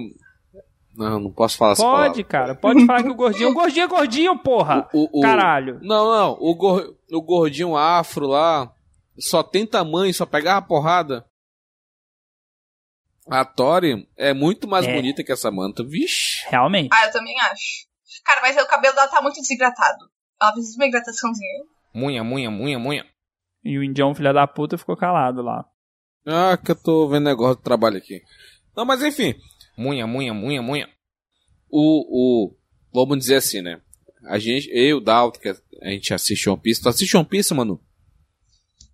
Não, 0.98 1.20
não 1.20 1.32
posso 1.32 1.58
falar 1.58 1.76
Pode, 1.76 2.24
cara, 2.24 2.56
pode 2.56 2.84
falar 2.86 3.04
que 3.04 3.10
o 3.10 3.16
gordinho. 3.16 3.50
O 3.52 3.54
gordinho 3.56 3.84
é 3.84 3.88
gordinho, 3.88 4.38
porra! 4.40 4.90
O, 4.92 5.20
o- 5.20 5.22
Caralho. 5.22 5.80
Não, 5.84 6.12
não, 6.12 6.32
o, 6.40 6.56
gor- 6.56 6.96
o 7.12 7.22
gordinho 7.22 7.78
afro 7.78 8.26
lá 8.26 8.74
só 9.20 9.44
tem 9.44 9.66
tamanho, 9.66 10.12
só 10.14 10.26
pegava 10.26 10.66
porrada. 10.66 11.24
A 13.30 13.44
Tori 13.44 14.08
é 14.18 14.34
muito 14.34 14.68
mais 14.68 14.86
É. 14.88 14.94
bonita 14.96 15.24
que 15.24 15.32
essa 15.32 15.52
manta. 15.52 15.84
Vixe. 15.84 16.46
Realmente. 16.50 16.90
Ah, 16.94 17.06
eu 17.06 17.12
também 17.12 17.36
acho. 17.42 17.86
Cara, 18.26 18.42
mas 18.42 18.56
o 18.58 18.66
cabelo 18.68 18.96
dela 18.96 19.08
tá 19.08 19.22
muito 19.22 19.40
desidratado. 19.40 19.98
Ela 20.42 20.52
precisa 20.54 20.74
de 20.74 20.80
uma 20.84 20.88
hidrataçãozinha. 20.88 21.64
Munha, 21.94 22.24
munha, 22.24 22.50
munha, 22.50 22.80
munha. 22.80 23.06
E 23.64 23.78
o 23.78 23.84
indião, 23.84 24.16
filha 24.16 24.32
da 24.34 24.48
puta, 24.48 24.78
ficou 24.78 24.96
calado 24.96 25.42
lá. 25.42 25.66
Ah, 26.26 26.58
que 26.58 26.72
eu 26.72 26.76
tô 26.76 27.08
vendo 27.10 27.26
negócio 27.26 27.56
do 27.58 27.62
trabalho 27.62 27.98
aqui. 27.98 28.22
Não, 28.76 28.86
mas 28.86 29.04
enfim. 29.04 29.34
Munha, 29.78 30.08
munha, 30.08 30.34
munha, 30.34 30.62
munha. 30.62 30.90
O, 31.70 32.48
o, 32.50 32.58
vamos 32.92 33.20
dizer 33.20 33.36
assim, 33.36 33.62
né? 33.62 33.80
A 34.26 34.40
gente, 34.40 34.70
eu, 34.74 35.00
Dalton, 35.00 35.40
que 35.40 35.50
a 35.82 35.90
gente 35.90 36.14
assiste 36.14 36.50
One 36.50 36.60
Piece. 36.60 36.82
Tu 36.82 36.90
assiste 36.90 37.16
One 37.16 37.28
Piece, 37.28 37.54
mano? 37.54 37.80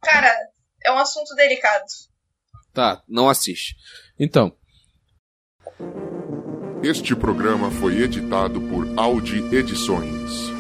Cara, 0.01 0.31
é 0.84 0.91
um 0.91 0.97
assunto 0.97 1.34
delicado. 1.35 1.85
Tá, 2.73 3.01
não 3.07 3.30
assiste. 3.30 3.76
Então. 4.19 4.55
Este 6.84 7.15
programa 7.15 7.72
foi 7.72 8.01
editado 8.01 8.60
por 8.61 8.85
Audi 8.97 9.38
Edições. 9.55 10.52